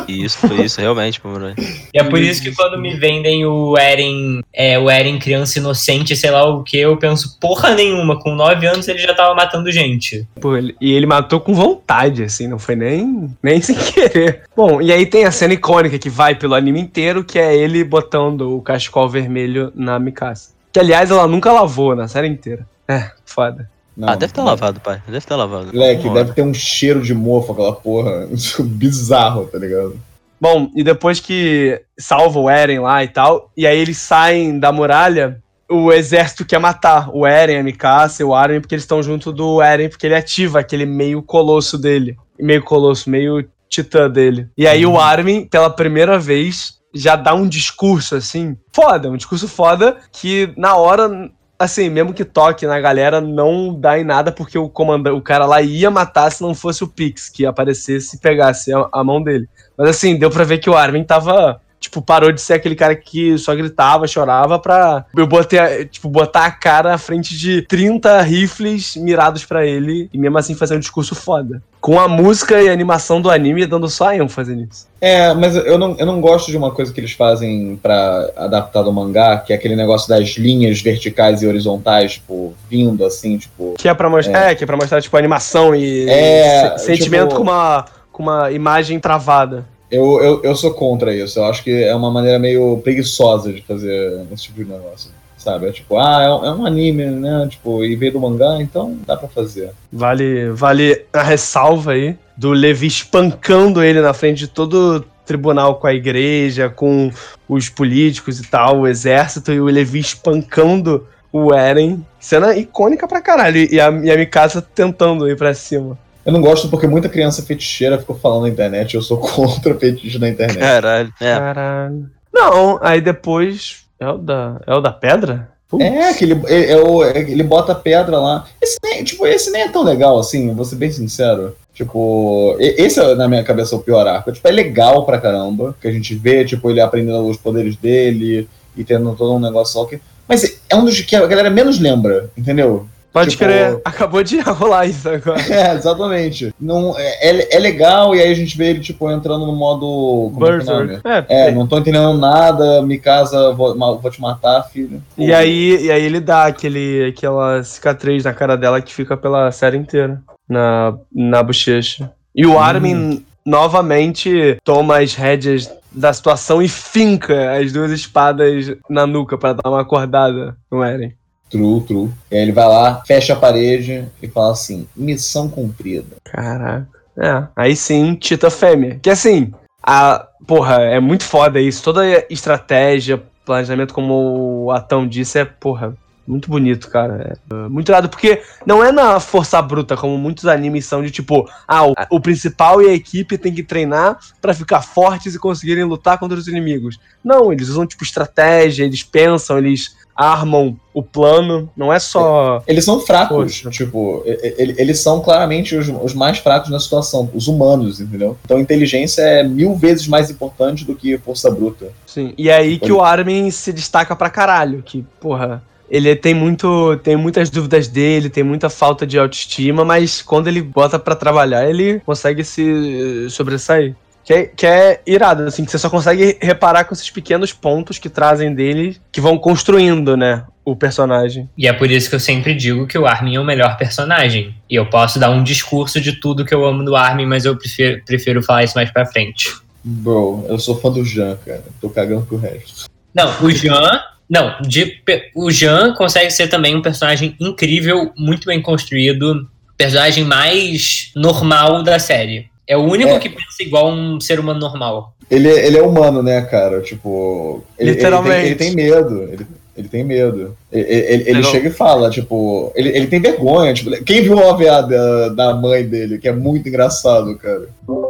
E 0.07 0.23
isso 0.23 0.37
foi 0.39 0.65
isso, 0.65 0.79
realmente, 0.81 1.19
mano. 1.23 1.53
E 1.93 1.97
é 1.99 2.03
por 2.03 2.19
isso 2.19 2.41
que 2.41 2.53
quando 2.53 2.77
me 2.79 2.95
vendem 2.95 3.45
o 3.45 3.77
Eren, 3.77 4.41
é, 4.53 4.77
o 4.77 4.89
Eren 4.89 5.17
criança 5.19 5.59
inocente, 5.59 6.15
sei 6.15 6.31
lá 6.31 6.43
o 6.45 6.63
que, 6.63 6.77
eu 6.77 6.97
penso, 6.97 7.37
porra 7.39 7.73
nenhuma, 7.73 8.19
com 8.19 8.35
nove 8.35 8.65
anos 8.67 8.87
ele 8.87 8.99
já 8.99 9.13
tava 9.13 9.33
matando 9.33 9.71
gente. 9.71 10.27
Pô, 10.39 10.55
ele- 10.57 10.75
e 10.81 10.91
ele 10.91 11.05
matou 11.05 11.39
com 11.39 11.53
vontade, 11.53 12.23
assim, 12.23 12.47
não 12.47 12.59
foi 12.59 12.75
nem, 12.75 13.29
nem 13.41 13.59
sem 13.61 13.75
querer. 13.75 14.43
Bom, 14.55 14.81
e 14.81 14.91
aí 14.91 15.05
tem 15.05 15.25
a 15.25 15.31
cena 15.31 15.53
icônica 15.53 15.97
que 15.97 16.09
vai 16.09 16.35
pelo 16.35 16.53
anime 16.55 16.79
inteiro, 16.79 17.23
que 17.23 17.39
é 17.39 17.55
ele 17.55 17.83
botando 17.83 18.55
o 18.55 18.61
cachecol 18.61 19.07
vermelho 19.09 19.71
na 19.75 19.97
Mikasa. 19.99 20.49
Que, 20.73 20.79
aliás, 20.79 21.11
ela 21.11 21.27
nunca 21.27 21.51
lavou 21.51 21.95
na 21.95 22.07
série 22.07 22.27
inteira. 22.27 22.65
É, 22.87 23.11
foda. 23.25 23.69
Não, 23.95 24.09
Ah, 24.09 24.15
deve 24.15 24.31
estar 24.31 24.43
lavado, 24.43 24.79
pai. 24.79 25.01
Deve 25.05 25.17
estar 25.17 25.35
lavado. 25.35 25.67
Moleque, 25.73 26.03
Vamos 26.03 26.13
deve 26.15 26.29
lá. 26.29 26.35
ter 26.35 26.41
um 26.43 26.53
cheiro 26.53 27.01
de 27.01 27.13
mofo 27.13 27.51
aquela 27.51 27.73
porra. 27.73 28.27
Bizarro, 28.59 29.47
tá 29.47 29.57
ligado? 29.57 29.99
Bom, 30.39 30.71
e 30.75 30.83
depois 30.83 31.19
que 31.19 31.81
salva 31.99 32.39
o 32.39 32.49
Eren 32.49 32.79
lá 32.79 33.03
e 33.03 33.07
tal, 33.07 33.51
e 33.55 33.67
aí 33.67 33.77
eles 33.77 33.97
saem 33.99 34.57
da 34.57 34.71
muralha, 34.71 35.39
o 35.69 35.91
exército 35.93 36.43
quer 36.43 36.59
matar 36.59 37.09
o 37.13 37.27
Eren, 37.27 37.59
a 37.59 37.63
Mikasa 37.63 38.23
e 38.23 38.25
o 38.25 38.33
Armin, 38.33 38.59
porque 38.59 38.73
eles 38.73 38.83
estão 38.83 39.03
junto 39.03 39.31
do 39.31 39.61
Eren, 39.61 39.87
porque 39.89 40.07
ele 40.07 40.15
ativa 40.15 40.59
aquele 40.59 40.85
meio 40.85 41.21
colosso 41.21 41.77
dele. 41.77 42.17
Meio 42.39 42.63
colosso, 42.63 43.07
meio 43.09 43.47
titã 43.69 44.09
dele. 44.09 44.49
E 44.57 44.67
aí 44.67 44.83
o 44.85 44.99
Armin, 44.99 45.45
pela 45.45 45.69
primeira 45.69 46.17
vez, 46.17 46.73
já 46.93 47.15
dá 47.15 47.33
um 47.35 47.47
discurso 47.47 48.15
assim, 48.15 48.57
foda, 48.73 49.09
um 49.11 49.15
discurso 49.17 49.47
foda, 49.47 49.97
que 50.11 50.51
na 50.57 50.75
hora. 50.75 51.29
Assim, 51.63 51.89
mesmo 51.89 52.11
que 52.11 52.25
toque 52.25 52.65
na 52.65 52.79
galera, 52.79 53.21
não 53.21 53.79
dá 53.79 53.99
em 53.99 54.03
nada, 54.03 54.31
porque 54.31 54.57
o 54.57 54.67
comandante, 54.67 55.15
o 55.15 55.21
cara 55.21 55.45
lá 55.45 55.61
ia 55.61 55.91
matar 55.91 56.31
se 56.31 56.41
não 56.41 56.55
fosse 56.55 56.83
o 56.83 56.87
Pix 56.87 57.29
que 57.29 57.45
aparecesse 57.45 58.15
e 58.15 58.19
pegasse 58.19 58.73
a- 58.73 58.89
a 58.91 59.03
mão 59.03 59.21
dele. 59.21 59.47
Mas 59.77 59.89
assim, 59.89 60.17
deu 60.17 60.31
pra 60.31 60.43
ver 60.43 60.57
que 60.57 60.69
o 60.69 60.75
Armin 60.75 61.03
tava. 61.03 61.61
Tipo, 61.79 62.01
parou 62.01 62.31
de 62.31 62.41
ser 62.41 62.53
aquele 62.53 62.75
cara 62.75 62.95
que 62.95 63.37
só 63.37 63.55
gritava, 63.55 64.07
chorava 64.07 64.57
pra. 64.57 65.05
Eu 65.15 65.27
botei, 65.27 65.85
tipo, 65.85 66.09
botar 66.09 66.45
a 66.45 66.51
cara 66.51 66.95
à 66.95 66.97
frente 66.97 67.37
de 67.37 67.61
30 67.63 68.21
rifles 68.21 68.95
mirados 68.95 69.45
pra 69.45 69.63
ele 69.65 70.09
e 70.11 70.17
mesmo 70.17 70.37
assim 70.39 70.55
fazer 70.55 70.75
um 70.75 70.79
discurso 70.79 71.13
foda. 71.13 71.61
Com 71.81 71.99
a 71.99 72.07
música 72.07 72.61
e 72.61 72.69
a 72.69 72.71
animação 72.71 73.19
do 73.19 73.27
anime 73.29 73.65
dando 73.65 73.89
só 73.89 74.13
ênfase 74.13 74.55
nisso. 74.55 74.85
É, 75.01 75.33
mas 75.33 75.55
eu 75.55 75.79
não, 75.79 75.95
eu 75.97 76.05
não 76.05 76.21
gosto 76.21 76.51
de 76.51 76.55
uma 76.55 76.69
coisa 76.69 76.93
que 76.93 76.99
eles 76.99 77.13
fazem 77.13 77.75
pra 77.81 78.29
adaptar 78.35 78.83
do 78.83 78.93
mangá, 78.93 79.37
que 79.39 79.51
é 79.51 79.55
aquele 79.55 79.75
negócio 79.75 80.07
das 80.07 80.29
linhas 80.37 80.79
verticais 80.79 81.41
e 81.41 81.47
horizontais, 81.47 82.13
tipo, 82.13 82.53
vindo 82.69 83.03
assim, 83.03 83.35
tipo. 83.39 83.73
Que 83.79 83.89
é 83.89 83.93
pra 83.95 84.07
mostrar. 84.11 84.51
É, 84.51 84.55
que 84.55 84.63
é 84.63 84.67
pra 84.67 84.77
mostrar, 84.77 85.01
tipo, 85.01 85.17
animação 85.17 85.75
e 85.75 86.07
É, 86.07 86.77
se- 86.77 86.85
sentimento 86.85 87.29
tipo- 87.29 87.37
com, 87.37 87.43
uma, 87.43 87.85
com 88.11 88.21
uma 88.21 88.51
imagem 88.51 88.99
travada. 88.99 89.65
Eu, 89.89 90.21
eu, 90.21 90.41
eu 90.43 90.55
sou 90.55 90.71
contra 90.75 91.13
isso. 91.15 91.39
Eu 91.39 91.45
acho 91.45 91.63
que 91.63 91.83
é 91.83 91.95
uma 91.95 92.11
maneira 92.11 92.37
meio 92.37 92.77
preguiçosa 92.83 93.51
de 93.51 93.61
fazer 93.63 94.21
esse 94.31 94.43
tipo 94.43 94.63
de 94.63 94.69
negócio. 94.69 95.09
Sabe? 95.41 95.67
É 95.67 95.71
tipo, 95.71 95.97
ah, 95.97 96.21
é 96.23 96.33
um, 96.33 96.45
é 96.45 96.53
um 96.53 96.65
anime, 96.65 97.05
né? 97.05 97.47
Tipo, 97.49 97.83
e 97.83 97.95
veio 97.95 98.13
do 98.13 98.19
mangá, 98.19 98.57
então 98.59 98.97
dá 99.05 99.17
pra 99.17 99.27
fazer. 99.27 99.71
Vale, 99.91 100.49
vale 100.51 101.05
a 101.11 101.23
ressalva 101.23 101.93
aí 101.93 102.17
do 102.37 102.51
Levi 102.51 102.87
espancando 102.87 103.83
ele 103.83 104.01
na 104.01 104.13
frente 104.13 104.39
de 104.39 104.47
todo 104.47 104.97
o 104.97 104.99
tribunal 105.25 105.75
com 105.75 105.87
a 105.87 105.93
igreja, 105.93 106.69
com 106.69 107.11
os 107.47 107.69
políticos 107.69 108.39
e 108.39 108.43
tal, 108.43 108.79
o 108.79 108.87
exército, 108.87 109.51
e 109.51 109.59
o 109.59 109.65
Levi 109.65 109.99
espancando 109.99 111.07
o 111.31 111.53
Eren. 111.53 112.05
Cena 112.19 112.55
icônica 112.55 113.07
pra 113.07 113.21
caralho. 113.21 113.57
E 113.71 113.79
a, 113.79 113.89
e 113.89 114.11
a 114.11 114.17
Mikasa 114.17 114.61
tentando 114.61 115.29
ir 115.29 115.37
pra 115.37 115.53
cima. 115.53 115.97
Eu 116.25 116.31
não 116.31 116.41
gosto 116.41 116.69
porque 116.69 116.85
muita 116.85 117.09
criança 117.09 117.41
feticheira 117.41 117.97
ficou 117.97 118.15
falando 118.15 118.43
na 118.43 118.49
internet, 118.49 118.93
eu 118.93 119.01
sou 119.01 119.17
contra 119.21 119.73
fetiche 119.75 120.19
na 120.19 120.29
internet. 120.29 120.59
Caralho. 120.59 121.13
É. 121.19 121.35
Caralho. 121.35 122.09
Não, 122.33 122.79
aí 122.81 123.01
depois. 123.01 123.81
É 124.01 124.09
o 124.09 124.17
da, 124.17 124.59
é 124.65 124.73
o 124.73 124.81
da 124.81 124.91
pedra? 124.91 125.49
É, 125.79 126.13
que 126.13 126.25
ele, 126.25 126.41
é, 126.47 126.71
é 126.73 126.77
o- 126.77 127.01
é 127.03 127.17
ele 127.19 127.43
bota 127.43 127.73
pedra 127.73 128.17
lá. 128.19 128.45
Esse 128.61 128.77
nem, 128.83 129.03
tipo, 129.05 129.25
esse 129.25 129.49
nem 129.51 129.61
é 129.61 129.69
tão 129.69 129.83
legal 129.83 130.19
assim, 130.19 130.53
vou 130.53 130.65
ser 130.65 130.75
bem 130.75 130.91
sincero. 130.91 131.55
Tipo, 131.73 132.57
esse 132.59 132.99
é, 132.99 133.15
na 133.15 133.27
minha 133.29 133.43
cabeça, 133.43 133.75
o 133.75 133.79
pior 133.79 134.05
arco. 134.05 134.31
Tipo, 134.33 134.45
é 134.47 134.51
legal 134.51 135.05
pra 135.05 135.17
caramba, 135.21 135.73
que 135.79 135.87
a 135.87 135.91
gente 135.91 136.13
vê, 136.15 136.43
tipo, 136.43 136.69
ele 136.69 136.81
aprendendo 136.81 137.25
os 137.25 137.37
poderes 137.37 137.77
dele 137.77 138.49
e 138.75 138.83
tendo 138.83 139.15
todo 139.15 139.33
um 139.33 139.39
negócio 139.39 139.73
só 139.73 139.85
que. 139.85 140.01
Mas 140.27 140.59
é 140.69 140.75
um 140.75 140.83
dos 140.83 140.99
que 141.01 141.15
a 141.15 141.25
galera 141.25 141.49
menos 141.49 141.79
lembra, 141.79 142.29
entendeu? 142.37 142.87
Pode 143.13 143.31
tipo- 143.31 143.43
crer. 143.43 143.79
Acabou 143.85 144.23
de 144.23 144.39
rolar 144.39 144.85
isso 144.85 145.09
agora. 145.09 145.41
É, 145.51 145.73
exatamente. 145.73 146.53
Não, 146.59 146.97
é, 146.97 147.29
é- 147.29 147.55
é 147.55 147.59
legal, 147.59 148.15
e 148.15 148.21
aí 148.21 148.31
a 148.31 148.35
gente 148.35 148.57
vê 148.57 148.69
ele, 148.69 148.79
tipo, 148.79 149.09
entrando 149.11 149.45
no 149.45 149.53
modo. 149.55 150.31
É, 150.33 150.37
é? 150.37 150.39
Berserk. 150.57 151.01
É, 151.29 151.47
É, 151.47 151.51
não 151.51 151.67
tô 151.67 151.77
entendendo 151.77 152.13
nada, 152.17 152.81
Mikasa, 152.81 153.51
vou, 153.53 153.75
ma- 153.75 153.93
vou 153.93 154.11
te 154.11 154.21
matar, 154.21 154.63
filho. 154.63 155.01
E 155.17 155.33
aí, 155.33 155.85
e 155.85 155.91
aí 155.91 156.03
ele 156.03 156.19
dá 156.19 156.45
aquele, 156.45 157.13
aquela 157.15 157.63
cicatriz 157.63 158.23
na 158.23 158.33
cara 158.33 158.55
dela 158.55 158.81
que 158.81 158.93
fica 158.93 159.15
pela 159.17 159.51
série 159.51 159.77
inteira. 159.77 160.21
Na, 160.49 160.93
na 161.13 161.41
bochecha. 161.41 162.11
E 162.35 162.45
o 162.45 162.59
Armin 162.59 163.23
novamente 163.45 164.57
toma 164.63 164.99
as 164.99 165.15
rédeas 165.15 165.71
da 165.91 166.11
situação 166.13 166.61
e 166.61 166.67
finca 166.67 167.53
as 167.53 167.71
duas 167.71 167.91
espadas 167.91 168.73
na 168.89 169.05
nuca 169.07 169.37
pra 169.37 169.53
dar 169.53 169.69
uma 169.69 169.81
acordada 169.81 170.55
no 170.71 170.83
Eren. 170.83 171.13
True, 171.51 171.81
true. 171.81 172.09
E 172.31 172.35
aí 172.37 172.41
ele 172.41 172.53
vai 172.53 172.65
lá, 172.65 173.03
fecha 173.05 173.33
a 173.33 173.35
parede 173.35 174.07
e 174.21 174.27
fala 174.29 174.53
assim: 174.53 174.87
missão 174.95 175.49
cumprida. 175.49 176.15
Caraca. 176.23 176.87
É, 177.17 177.43
aí 177.55 177.75
sim, 177.75 178.15
Tita 178.15 178.49
Fêmea. 178.49 178.97
Que 179.01 179.09
assim, 179.09 179.51
a. 179.83 180.27
Porra, 180.47 180.81
é 180.81 180.99
muito 180.99 181.23
foda 181.23 181.59
isso. 181.59 181.83
Toda 181.83 182.25
estratégia, 182.29 183.21
planejamento, 183.45 183.93
como 183.93 184.63
o 184.65 184.71
Atão 184.71 185.07
disse, 185.07 185.37
é, 185.37 185.45
porra, 185.45 185.95
muito 186.27 186.49
bonito, 186.49 186.89
cara. 186.89 187.37
É, 187.51 187.55
muito 187.67 187.89
irado, 187.89 188.09
porque 188.09 188.41
não 188.65 188.83
é 188.83 188.91
na 188.91 189.19
força 189.19 189.61
bruta, 189.61 189.97
como 189.97 190.17
muitos 190.17 190.45
animes 190.45 190.85
são, 190.85 191.01
de 191.01 191.11
tipo, 191.11 191.49
ah, 191.67 191.87
o, 191.87 191.93
o 192.09 192.19
principal 192.19 192.81
e 192.81 192.89
a 192.89 192.93
equipe 192.93 193.37
tem 193.37 193.53
que 193.53 193.63
treinar 193.63 194.19
pra 194.41 194.53
ficar 194.53 194.81
fortes 194.81 195.35
e 195.35 195.39
conseguirem 195.39 195.83
lutar 195.83 196.17
contra 196.17 196.37
os 196.37 196.47
inimigos. 196.47 196.99
Não, 197.23 197.51
eles 197.51 197.69
usam, 197.69 197.85
tipo, 197.85 198.03
estratégia, 198.03 198.83
eles 198.83 199.03
pensam, 199.03 199.57
eles 199.57 199.95
armam 200.15 200.77
o 200.93 201.01
plano. 201.01 201.69
Não 201.75 201.91
é 201.91 201.99
só. 201.99 202.63
Eles 202.67 202.85
são 202.85 202.99
fracos, 202.99 203.61
Poxa. 203.61 203.69
tipo, 203.69 204.23
eles 204.25 204.99
são 204.99 205.21
claramente 205.21 205.75
os, 205.75 205.87
os 205.89 206.13
mais 206.13 206.37
fracos 206.37 206.69
na 206.69 206.79
situação, 206.79 207.29
os 207.33 207.47
humanos, 207.47 207.99
entendeu? 207.99 208.37
Então 208.45 208.59
inteligência 208.59 209.21
é 209.21 209.43
mil 209.43 209.75
vezes 209.75 210.07
mais 210.07 210.29
importante 210.29 210.85
do 210.85 210.95
que 210.95 211.17
força 211.17 211.49
bruta. 211.49 211.91
Sim, 212.05 212.33
e 212.37 212.49
é 212.49 212.55
aí 212.55 212.77
que 212.77 212.91
o 212.91 213.01
Armin 213.01 213.49
se 213.51 213.73
destaca 213.73 214.15
pra 214.15 214.29
caralho, 214.29 214.83
que, 214.83 215.03
porra, 215.19 215.63
ele 215.91 216.15
tem 216.15 216.33
muito, 216.33 216.95
tem 217.03 217.17
muitas 217.17 217.49
dúvidas 217.49 217.89
dele, 217.89 218.29
tem 218.29 218.45
muita 218.45 218.69
falta 218.69 219.05
de 219.05 219.19
autoestima, 219.19 219.83
mas 219.83 220.21
quando 220.21 220.47
ele 220.47 220.61
bota 220.61 220.97
pra 220.97 221.17
trabalhar, 221.17 221.69
ele 221.69 221.99
consegue 222.05 222.45
se 222.45 223.29
sobressair. 223.29 223.93
Que 224.23 224.33
é, 224.33 224.45
que 224.45 224.65
é 224.65 225.01
irado, 225.05 225.43
assim, 225.43 225.65
que 225.65 225.71
você 225.71 225.79
só 225.79 225.89
consegue 225.89 226.37
reparar 226.41 226.85
com 226.85 226.93
esses 226.93 227.09
pequenos 227.09 227.51
pontos 227.51 227.97
que 227.97 228.07
trazem 228.07 228.53
dele, 228.53 229.01
que 229.11 229.19
vão 229.19 229.37
construindo, 229.37 230.15
né, 230.15 230.45
o 230.63 230.75
personagem. 230.75 231.49
E 231.57 231.67
é 231.67 231.73
por 231.73 231.91
isso 231.91 232.07
que 232.07 232.15
eu 232.15 232.19
sempre 232.19 232.53
digo 232.53 232.87
que 232.87 232.97
o 232.97 233.05
Armin 233.05 233.35
é 233.35 233.39
o 233.39 233.43
melhor 233.43 233.75
personagem. 233.77 234.55
E 234.69 234.75
eu 234.75 234.85
posso 234.85 235.19
dar 235.19 235.31
um 235.31 235.43
discurso 235.43 235.99
de 235.99 236.13
tudo 236.21 236.45
que 236.45 236.53
eu 236.53 236.63
amo 236.63 236.85
do 236.85 236.95
Armin, 236.95 237.25
mas 237.25 237.43
eu 237.43 237.57
prefiro, 237.57 238.01
prefiro 238.05 238.43
falar 238.43 238.63
isso 238.63 238.75
mais 238.75 238.91
pra 238.91 239.05
frente. 239.07 239.49
Bro, 239.83 240.45
eu 240.47 240.59
sou 240.59 240.79
fã 240.79 240.89
do 240.91 241.03
Jean, 241.03 241.35
cara. 241.43 241.65
Tô 241.81 241.89
cagando 241.89 242.25
pro 242.25 242.37
resto. 242.37 242.85
Não, 243.13 243.43
o 243.43 243.51
Jean. 243.51 243.99
Não, 244.31 244.55
de, 244.61 244.95
o 245.35 245.51
Jean 245.51 245.93
consegue 245.93 246.31
ser 246.31 246.47
também 246.47 246.73
um 246.73 246.81
personagem 246.81 247.35
incrível, 247.37 248.13
muito 248.17 248.45
bem 248.45 248.61
construído, 248.61 249.45
personagem 249.77 250.23
mais 250.23 251.11
normal 251.13 251.83
da 251.83 251.99
série. 251.99 252.45
É 252.65 252.77
o 252.77 252.83
único 252.83 253.09
É. 253.11 253.19
que 253.19 253.27
pensa 253.27 253.61
igual 253.61 253.91
um 253.91 254.21
ser 254.21 254.39
humano 254.39 254.57
normal. 254.61 255.13
Ele, 255.29 255.49
ele 255.49 255.77
é 255.77 255.81
humano, 255.81 256.23
né, 256.23 256.41
cara? 256.43 256.79
Tipo. 256.81 257.61
Ele, 257.77 257.91
Literalmente. 257.91 258.45
Ele 258.47 258.55
tem, 258.55 258.67
ele 258.69 258.75
tem 258.77 258.85
medo. 258.85 259.23
Ele, 259.23 259.47
ele 259.75 259.87
tem 259.89 260.03
medo. 260.05 260.57
Ele, 260.71 261.29
ele- 261.29 261.43
chega 261.43 261.67
e 261.67 261.71
fala, 261.71 262.09
tipo. 262.09 262.71
Ele, 262.73 262.87
ele 262.89 263.07
tem 263.07 263.19
vergonha. 263.19 263.73
Tipo, 263.73 264.01
quem 264.05 264.21
viu 264.21 264.35
o 264.37 264.39
OVA 264.39 264.81
da, 264.83 265.29
da 265.29 265.53
mãe 265.55 265.83
dele, 265.85 266.17
que 266.19 266.27
é 266.29 266.31
muito 266.31 266.69
engraçado, 266.69 267.35
cara. 267.37 267.67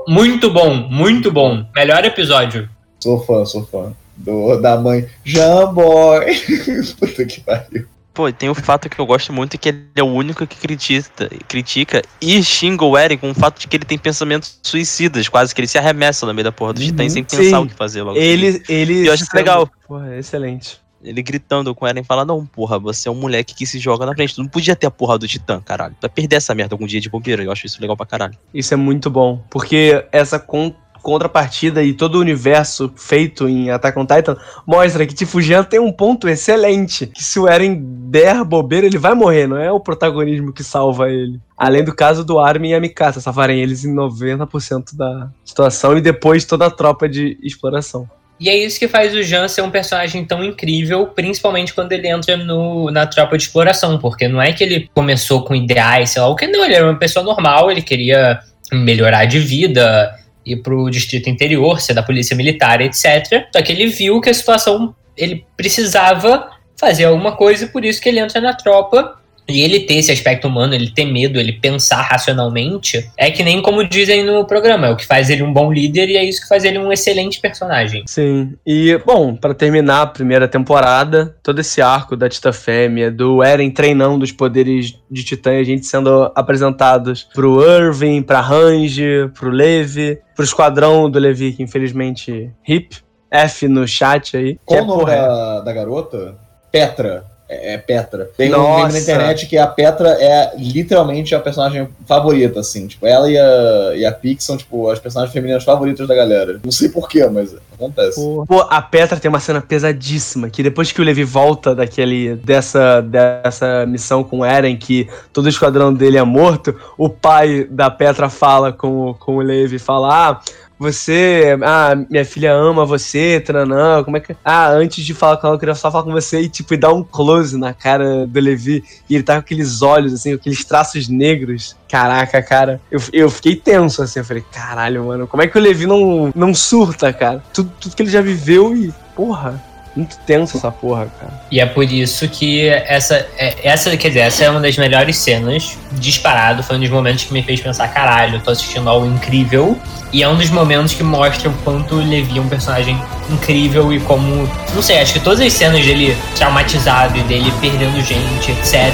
Muito 0.08 0.52
bom, 0.52 0.76
muito 0.76 1.32
bom. 1.32 1.66
Melhor 1.76 2.06
episódio. 2.06 2.70
Sou 3.00 3.20
fã, 3.24 3.44
sou 3.46 3.66
fã. 3.66 3.94
Do, 4.24 4.58
da 4.62 4.78
mãe. 4.78 5.08
Jean 5.26 5.74
Boy. 5.74 6.26
Puta 7.00 7.26
que 7.26 7.42
pariu. 7.42 7.86
Pô, 8.14 8.28
e 8.28 8.34
tem 8.34 8.50
o 8.50 8.56
fato 8.56 8.90
que 8.90 9.00
eu 9.00 9.06
gosto 9.06 9.32
muito 9.32 9.58
que 9.58 9.70
ele 9.70 9.86
é 9.96 10.04
o 10.04 10.08
único 10.08 10.46
que 10.46 10.58
critica, 10.58 11.30
critica 11.48 12.02
e 12.20 12.44
xinga 12.44 12.84
o 12.84 12.98
Eren 12.98 13.18
com 13.18 13.32
o 13.32 13.34
fato 13.34 13.58
de 13.60 13.68
que 13.70 13.78
ele 13.78 13.86
tem 13.86 13.98
pensamentos 13.98 14.60
suicidas, 14.62 15.30
quase 15.30 15.56
que 15.56 15.62
ele 15.62 15.68
se 15.68 15.78
arremessa 15.78 16.26
no 16.26 16.34
meio 16.34 16.44
da 16.44 16.52
porra 16.52 16.74
dos 16.74 16.84
Uhum. 16.84 16.90
titãs 16.90 17.14
sem 17.14 17.26
Sim. 17.26 17.38
pensar 17.38 17.62
o 17.62 17.68
que 17.68 17.74
fazer 17.74 18.02
logo. 18.04 18.18
Ele, 18.18 18.62
ele... 18.68 19.04
E 19.04 19.08
eu 19.08 19.14
acho 19.14 19.24
isso 19.24 19.34
legal. 19.36 19.70
Porra, 19.88 20.18
excelente. 20.18 20.78
Ele 21.04 21.24
gritando 21.24 21.74
com 21.74 21.86
o 21.86 21.88
Eren 21.88 22.04
fala: 22.04 22.24
Não, 22.24 22.46
porra, 22.46 22.78
você 22.78 23.08
é 23.08 23.12
um 23.12 23.16
moleque 23.16 23.56
que 23.56 23.66
se 23.66 23.80
joga 23.80 24.06
na 24.06 24.14
frente. 24.14 24.36
Tu 24.36 24.42
não 24.42 24.48
podia 24.50 24.76
ter 24.76 24.86
a 24.86 24.92
porra 24.92 25.18
do 25.18 25.28
titã, 25.28 25.60
caralho. 25.60 25.96
Tu 25.96 26.02
vai 26.02 26.10
perder 26.12 26.36
essa 26.36 26.54
merda 26.54 26.76
algum 26.76 26.86
dia 26.86 27.02
de 27.02 27.10
bobeira. 27.10 27.42
Eu 27.44 27.52
acho 27.52 27.66
isso 27.66 27.82
legal 27.82 27.98
pra 27.98 28.06
caralho. 28.06 28.36
Isso 28.54 28.72
é 28.74 28.78
muito 28.78 29.10
bom, 29.10 29.42
porque 29.50 30.06
essa 30.12 30.38
con- 30.38 30.76
contrapartida 31.02 31.84
e 31.84 31.94
todo 31.94 32.16
o 32.16 32.20
universo 32.20 32.92
feito 32.96 33.48
em 33.48 33.70
Attack 33.70 33.98
on 33.98 34.06
Titan 34.06 34.38
mostra 34.66 35.06
que 35.06 35.14
Tifujian 35.14 35.64
tem 35.64 35.80
um 35.80 35.92
ponto 35.92 36.28
excelente, 36.30 37.08
que 37.08 37.24
se 37.24 37.40
o 37.40 37.48
Eren 37.48 37.80
der 37.82 38.44
bobeira, 38.44 38.86
ele 38.86 38.98
vai 38.98 39.14
morrer, 39.14 39.48
não 39.48 39.58
é 39.58 39.72
o 39.72 39.80
protagonismo 39.80 40.54
que 40.54 40.64
salva 40.64 41.10
ele. 41.10 41.40
Além 41.58 41.84
do 41.84 41.94
caso 41.94 42.24
do 42.24 42.40
Armin 42.40 42.70
e 42.70 42.74
a 42.76 42.80
Mikasa, 42.80 43.22
salvarem 43.22 43.60
eles 43.60 43.86
em 43.86 43.94
90% 43.94 44.96
da 44.96 45.30
situação 45.44 45.98
e 45.98 46.02
depois 46.02 46.46
toda 46.46 46.66
a 46.66 46.72
tropa 46.72 47.08
de 47.08 47.38
exploração. 47.42 48.08
E 48.42 48.50
é 48.50 48.58
isso 48.58 48.80
que 48.80 48.88
faz 48.88 49.14
o 49.14 49.22
Jean 49.22 49.48
ser 49.48 49.62
um 49.62 49.70
personagem 49.70 50.26
tão 50.26 50.44
incrível, 50.44 51.06
principalmente 51.06 51.76
quando 51.76 51.92
ele 51.92 52.08
entra 52.08 52.36
no, 52.36 52.90
na 52.90 53.06
tropa 53.06 53.38
de 53.38 53.44
exploração, 53.44 54.00
porque 54.00 54.28
não 54.28 54.42
é 54.42 54.52
que 54.52 54.64
ele 54.64 54.90
começou 54.96 55.44
com 55.44 55.54
ideais, 55.54 56.10
sei 56.10 56.24
lá 56.24 56.28
o 56.28 56.36
que, 56.36 56.48
não, 56.48 56.66
ele 56.66 56.74
era 56.74 56.86
uma 56.86 56.98
pessoa 56.98 57.24
normal, 57.24 57.70
ele 57.70 57.84
queria 57.84 58.40
melhorar 58.72 59.26
de 59.26 59.38
vida, 59.38 60.16
ir 60.46 60.58
pro 60.58 60.90
distrito 60.90 61.30
interior, 61.30 61.82
ser 61.82 61.94
da 61.94 62.04
polícia 62.04 62.36
militar, 62.36 62.82
etc. 62.82 63.48
Só 63.54 63.62
que 63.62 63.72
ele 63.72 63.88
viu 63.88 64.20
que 64.22 64.30
a 64.30 64.34
situação, 64.34 64.96
ele 65.16 65.46
precisava 65.56 66.50
fazer 66.80 67.06
alguma 67.06 67.36
coisa, 67.36 67.68
por 67.68 67.86
isso 67.86 68.02
que 68.02 68.10
ele 68.10 68.20
entra 68.20 68.42
na 68.42 68.54
tropa. 68.54 69.21
E 69.48 69.62
ele 69.62 69.82
ter 69.82 69.96
esse 69.96 70.12
aspecto 70.12 70.48
humano, 70.48 70.74
ele 70.74 70.92
ter 70.92 71.06
medo, 71.06 71.40
ele 71.40 71.54
pensar 71.54 72.02
racionalmente, 72.02 73.10
é 73.18 73.30
que 73.30 73.44
nem 73.44 73.62
como 73.62 73.84
dizem 73.84 74.24
no 74.24 74.46
programa, 74.46 74.88
é 74.88 74.90
o 74.92 74.96
que 74.96 75.06
faz 75.06 75.30
ele 75.30 75.44
um 75.44 75.52
bom 75.52 75.72
líder 75.72 76.10
e 76.10 76.18
é 76.18 76.24
isso 76.24 76.42
que 76.42 76.48
faz 76.48 76.64
ele 76.64 76.78
um 76.78 76.92
excelente 76.92 77.40
personagem. 77.40 78.04
Sim. 78.08 78.54
E, 78.66 78.98
bom, 79.06 79.36
pra 79.36 79.54
terminar 79.54 80.04
a 80.04 80.08
primeira 80.08 80.48
temporada, 80.48 81.36
todo 81.44 81.60
esse 81.60 81.82
arco 81.82 82.16
da 82.16 82.30
Tita 82.30 82.54
Fêmea, 82.54 83.12
do 83.12 83.44
Eren 83.44 83.72
treinando 83.72 84.24
os 84.24 84.32
poderes 84.32 84.98
de 85.10 85.24
Titã, 85.24 85.54
e 85.54 85.60
a 85.60 85.64
gente 85.64 85.86
sendo 85.86 86.32
apresentados 86.36 87.28
pro 87.34 87.62
Irving, 87.64 88.22
pra 88.22 88.42
Range, 88.42 89.30
pro 89.34 89.50
Levi, 89.50 90.18
pro 90.36 90.46
esquadrão 90.46 91.10
do 91.10 91.20
Levi, 91.20 91.54
que 91.54 91.64
infelizmente 91.64 92.50
hip, 92.68 92.98
F 93.30 93.68
no 93.68 93.88
chat 93.88 94.36
aí. 94.36 94.60
Qual 94.66 94.80
é, 94.80 94.84
o 94.84 94.86
nome 94.86 95.00
porra, 95.02 95.16
da, 95.16 95.62
da 95.62 95.74
garota? 95.74 96.36
Petra. 96.72 97.31
É, 97.54 97.74
é 97.74 97.78
Petra. 97.78 98.30
Tem 98.38 98.48
um 98.54 98.58
Nossa. 98.58 98.80
meme 98.88 98.94
na 98.94 99.00
internet 99.00 99.46
que 99.46 99.58
a 99.58 99.68
Petra 99.68 100.10
é 100.20 100.54
literalmente 100.58 101.36
a 101.36 101.40
personagem 101.40 101.86
favorita, 102.08 102.62
assim. 102.62 102.88
Tipo, 102.88 103.06
ela 103.06 103.30
e 103.30 103.38
a, 103.38 103.92
e 103.98 104.06
a 104.06 104.12
Pix 104.14 104.46
são, 104.46 104.56
tipo, 104.56 104.90
as 104.90 105.00
personagens 105.00 105.34
femininas 105.34 105.64
favoritas 105.66 106.08
da 106.08 106.16
galera. 106.16 106.60
Não 106.64 106.72
sei 106.72 106.88
porquê, 106.88 107.26
mas 107.28 107.54
acontece. 107.74 108.16
Pô, 108.16 108.46
Pô, 108.48 108.62
a 108.70 108.82
Petra 108.82 109.20
tem 109.20 109.28
uma 109.28 109.40
cena 109.42 109.60
pesadíssima, 109.60 110.50
que 110.50 110.64
depois 110.64 110.92
que 110.94 111.02
o 111.02 111.04
Levi 111.04 111.26
volta 111.26 111.76
daquele 111.76 112.36
dessa, 112.36 113.02
dessa 113.02 113.86
missão 113.86 114.24
com 114.24 114.40
o 114.40 114.46
Eren, 114.46 114.78
que 114.78 115.10
todo 115.34 115.46
o 115.46 115.50
esquadrão 115.50 115.94
dele 115.94 116.18
é 116.18 116.24
morto, 116.24 116.74
o 116.98 117.10
pai 117.10 117.68
da 117.70 117.90
Petra 117.92 118.30
fala 118.30 118.72
com, 118.72 119.10
o- 119.10 119.14
com 119.16 119.36
o 119.36 119.42
Levi, 119.42 119.78
fala, 119.78 120.30
ah, 120.30 120.40
você. 120.82 121.58
Ah, 121.62 121.96
minha 122.10 122.26
filha 122.26 122.52
ama 122.52 122.86
você, 122.86 123.40
tranã. 123.40 124.04
Como 124.04 124.18
é 124.18 124.20
que. 124.20 124.36
Ah, 124.44 124.70
antes 124.70 125.06
de 125.06 125.14
falar 125.14 125.38
com 125.38 125.48
ela, 125.48 125.56
eu 125.56 125.60
queria 125.60 125.76
só 125.76 125.92
falar 125.92 126.04
com 126.04 126.12
você 126.12 126.42
e, 126.42 126.50
tipo, 126.50 126.74
e 126.74 126.78
dar 126.78 126.92
um 126.92 127.04
close 127.04 127.58
na 127.58 127.74
cara 127.74 128.26
do 128.26 128.40
Levi. 128.40 128.84
E 129.08 129.16
ele 129.16 129.24
tá 129.24 129.34
com 129.36 129.40
aqueles 129.42 129.82
olhos, 129.82 130.14
assim, 130.14 130.34
aqueles 130.34 130.66
traços 130.66 131.08
negros. 131.08 131.76
Caraca, 131.88 132.42
cara. 132.42 132.82
Eu, 132.90 133.00
eu 133.14 133.30
fiquei 133.30 133.56
tenso, 133.56 134.02
assim. 134.02 134.20
Eu 134.20 134.26
falei, 134.26 134.44
caralho, 134.52 135.06
mano, 135.06 135.28
como 135.28 135.44
é 135.44 135.48
que 135.48 135.58
o 135.58 135.62
Levi 135.62 135.86
não, 135.86 136.32
não 136.36 136.54
surta, 136.54 137.14
cara? 137.14 137.44
Tudo, 137.54 137.72
tudo 137.80 137.96
que 137.96 138.02
ele 138.02 138.10
já 138.10 138.22
viveu 138.22 138.76
e. 138.76 138.92
Porra. 139.16 139.71
Muito 139.96 140.18
tenso 140.26 140.58
essa 140.58 140.72
porra, 140.72 141.08
cara. 141.20 141.34
E 141.52 141.60
é 141.60 141.66
por 141.66 141.84
isso 141.84 142.28
que 142.30 142.68
essa, 142.70 143.28
é- 143.38 143.56
essa, 143.64 143.96
quer 143.98 144.08
dizer, 144.08 144.22
essa 144.22 144.46
é 144.46 144.50
uma 144.50 144.62
das 144.62 144.78
melhores 144.78 145.18
cenas, 145.18 145.78
disparado, 145.94 146.64
foi 146.64 146.78
um 146.78 146.80
dos 146.80 146.90
momentos 146.90 147.26
que 147.26 147.34
me 147.34 147.44
fez 147.44 147.60
pensar, 147.60 147.88
caralho, 147.90 148.36
eu 148.36 148.42
tô 148.42 148.52
assistindo 148.52 148.90
algo 148.90 149.06
incrível. 149.06 149.78
E 150.14 150.24
é 150.24 150.28
um 150.28 150.36
dos 150.36 150.50
momentos 150.50 150.94
que 150.94 151.04
mostra 151.04 151.50
o 151.50 151.54
quanto 151.64 151.96
Levi 151.96 152.38
é 152.38 152.42
um 152.42 152.48
personagem 152.48 153.02
incrível 153.30 153.94
e 153.94 154.00
como, 154.02 154.50
não 154.74 154.82
sei, 154.82 155.00
acho 155.00 155.14
que 155.14 155.20
todas 155.22 155.40
as 155.40 155.54
cenas 155.54 155.86
dele 155.86 156.16
traumatizado 156.36 157.18
e 157.18 157.22
dele 157.24 157.52
perdendo 157.62 158.02
gente, 158.02 158.52
etc, 158.52 158.92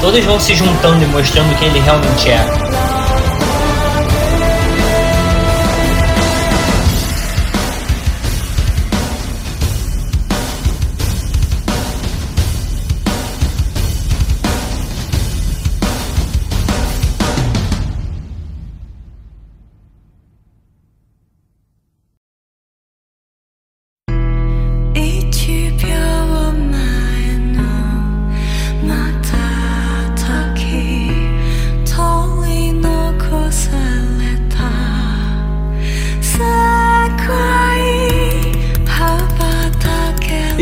todas 0.00 0.24
vão 0.24 0.40
se 0.40 0.54
juntando 0.54 1.02
e 1.02 1.06
mostrando 1.08 1.58
quem 1.58 1.68
ele 1.68 1.80
realmente 1.80 2.30
é. 2.30 2.95